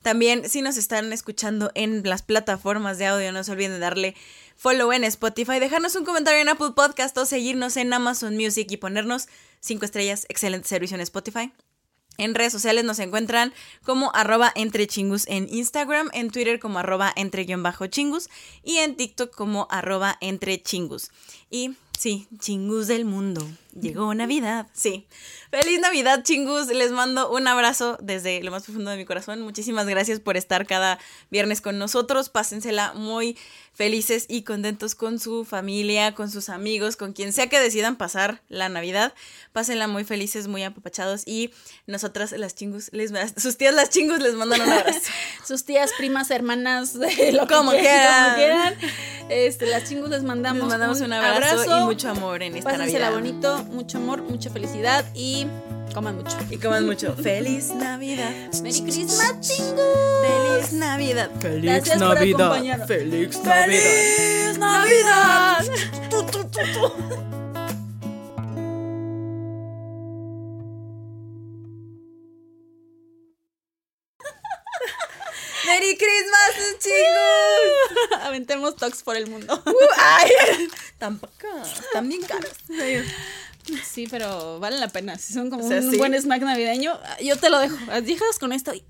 También, 0.02 0.46
si 0.50 0.60
nos 0.60 0.76
están 0.76 1.14
escuchando 1.14 1.72
en 1.74 2.02
las 2.04 2.20
plataformas 2.20 2.98
de 2.98 3.06
audio, 3.06 3.32
no 3.32 3.42
se 3.42 3.52
olviden 3.52 3.72
de 3.72 3.78
darle 3.78 4.14
follow 4.54 4.92
en 4.92 5.04
Spotify, 5.04 5.60
dejarnos 5.60 5.96
un 5.96 6.04
comentario 6.04 6.42
en 6.42 6.50
Apple 6.50 6.72
Podcast 6.76 7.16
o 7.16 7.24
seguirnos 7.24 7.78
en 7.78 7.90
Amazon 7.90 8.36
Music 8.36 8.70
y 8.70 8.76
ponernos 8.76 9.28
cinco 9.60 9.86
estrellas. 9.86 10.26
Excelente 10.28 10.68
servicio 10.68 10.96
en 10.96 11.00
Spotify. 11.00 11.50
En 12.22 12.34
redes 12.34 12.52
sociales 12.52 12.84
nos 12.84 12.98
encuentran 12.98 13.52
como 13.84 14.10
arroba 14.14 14.52
entre 14.54 14.86
chingus 14.86 15.26
en 15.28 15.48
Instagram, 15.50 16.10
en 16.12 16.30
Twitter 16.30 16.60
como 16.60 16.78
arroba 16.78 17.12
entre 17.16 17.44
guion 17.44 17.62
bajo 17.62 17.86
chingus 17.86 18.28
y 18.62 18.78
en 18.78 18.96
TikTok 18.96 19.34
como 19.34 19.66
arroba 19.70 20.16
entre 20.20 20.62
chingus. 20.62 21.10
Y 21.50 21.74
Sí, 22.02 22.26
chingus 22.40 22.88
del 22.88 23.04
mundo. 23.04 23.46
Llegó 23.78 24.14
Navidad. 24.14 24.66
Sí. 24.72 25.06
Feliz 25.50 25.80
Navidad, 25.80 26.22
chingus. 26.24 26.68
Les 26.68 26.92
mando 26.92 27.30
un 27.30 27.46
abrazo 27.46 27.98
desde 28.00 28.42
lo 28.42 28.50
más 28.50 28.64
profundo 28.64 28.90
de 28.90 28.96
mi 28.96 29.04
corazón. 29.04 29.40
Muchísimas 29.42 29.86
gracias 29.86 30.20
por 30.20 30.36
estar 30.36 30.66
cada 30.66 30.98
viernes 31.30 31.60
con 31.60 31.78
nosotros. 31.78 32.28
Pásensela 32.28 32.92
muy 32.94 33.36
felices 33.74 34.26
y 34.28 34.42
contentos 34.42 34.94
con 34.94 35.18
su 35.18 35.44
familia, 35.44 36.14
con 36.14 36.30
sus 36.30 36.48
amigos, 36.48 36.96
con 36.96 37.12
quien 37.12 37.32
sea 37.32 37.48
que 37.48 37.58
decidan 37.58 37.96
pasar 37.96 38.42
la 38.48 38.68
Navidad. 38.68 39.14
Pásenla 39.52 39.88
muy 39.88 40.04
felices, 40.04 40.46
muy 40.46 40.62
apapachados 40.62 41.22
y 41.26 41.52
nosotras 41.86 42.32
las 42.32 42.54
chingus, 42.54 42.90
les, 42.92 43.12
sus 43.36 43.56
tías 43.56 43.74
las 43.74 43.90
chingus 43.90 44.20
les 44.20 44.34
mandan 44.34 44.60
un 44.60 44.70
abrazo. 44.70 45.00
sus 45.46 45.64
tías, 45.64 45.92
primas, 45.96 46.30
hermanas, 46.30 46.94
lo 47.32 47.46
como, 47.46 47.72
quieran, 47.72 48.76
Este, 49.28 49.66
las 49.66 49.88
chingus 49.88 50.10
les 50.10 50.22
mandamos, 50.22 50.68
mandamos 50.68 51.00
un, 51.00 51.12
abrazo, 51.12 51.80
y 51.80 51.84
mucho 51.84 52.10
amor 52.10 52.42
en 52.42 52.56
esta 52.56 52.70
Pásensela 52.70 53.10
bonito, 53.10 53.61
mucho 53.70 53.98
amor, 53.98 54.22
mucha 54.22 54.50
felicidad 54.50 55.04
y 55.14 55.46
coman 55.94 56.16
mucho. 56.16 56.36
Y 56.50 56.58
coman 56.58 56.86
mucho. 56.86 57.14
Feliz 57.14 57.72
Navidad. 57.74 58.30
Merry 58.62 58.80
Christmas, 58.82 59.40
chingus. 59.40 59.84
Feliz 60.22 60.72
Navidad. 60.72 61.30
Feliz 61.40 61.62
Gracias 61.62 61.98
Navidad. 61.98 62.86
Feliz 62.86 63.42
Navidad. 63.44 63.66
¡Feliz 63.66 64.58
Navidad! 64.58 65.58
¡Merry 75.64 75.96
Christmas, 75.96 76.78
chicos! 76.78 78.20
Aventemos 78.22 78.76
talks 78.76 79.02
por 79.02 79.16
el 79.16 79.26
mundo. 79.28 79.60
Uh, 79.64 79.72
ay, 79.96 80.30
tampoco. 80.98 81.48
Bien 82.02 82.20
caros. 82.22 82.52
Sí, 83.84 84.06
pero 84.10 84.58
vale 84.58 84.78
la 84.78 84.88
pena. 84.88 85.18
Si 85.18 85.32
son 85.32 85.50
como 85.50 85.64
un 85.64 85.98
buen 85.98 86.14
snack 86.14 86.42
navideño, 86.42 86.98
yo 87.22 87.36
te 87.36 87.50
lo 87.50 87.58
dejo. 87.58 87.76
Dejas 88.02 88.38
con 88.38 88.52
esto 88.52 88.74
y 88.74 88.84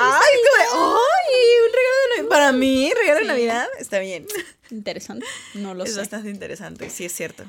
¡Ay, 0.00 0.38
¡Ay! 0.74 1.38
Un 1.66 1.72
regalo 1.72 1.96
de 2.02 2.16
Navidad. 2.16 2.28
Para 2.28 2.52
mí, 2.52 2.92
regalo 2.94 3.20
de 3.20 3.26
Navidad. 3.26 3.66
Está 3.80 3.98
bien. 3.98 4.26
Interesante. 4.70 5.26
No 5.54 5.74
lo 5.74 5.84
sé. 5.84 5.90
Es 5.90 5.96
bastante 5.96 6.30
interesante, 6.30 6.88
sí 6.90 7.04
es 7.04 7.12
cierto. 7.12 7.44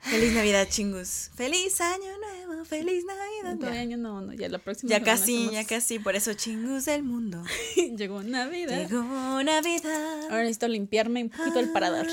Feliz 0.00 0.34
Navidad, 0.34 0.68
chingus. 0.68 1.30
Feliz 1.34 1.80
año 1.80 2.18
nuevo, 2.18 2.64
feliz 2.66 3.04
Navidad. 3.06 3.72
Año 3.72 3.96
no, 3.96 4.20
no, 4.20 4.34
ya 4.34 4.50
la 4.50 4.58
próxima. 4.58 4.90
Ya 4.90 5.02
casi, 5.02 5.48
ya 5.50 5.64
casi, 5.64 5.98
por 5.98 6.14
eso 6.14 6.34
chingus 6.34 6.84
del 6.84 7.02
mundo. 7.02 7.42
Llegó 7.96 8.22
Navidad. 8.22 8.86
Llegó 8.86 9.42
Navidad. 9.42 10.24
Ahora 10.24 10.42
necesito 10.42 10.68
limpiarme 10.68 11.22
un 11.22 11.30
poquito 11.30 11.58
el 11.58 11.72
parador. 11.72 12.06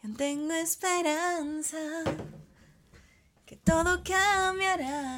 Yo 0.00 0.14
tengo 0.14 0.52
esperanza 0.52 1.76
que 3.44 3.56
todo 3.56 4.00
cambiará. 4.04 5.08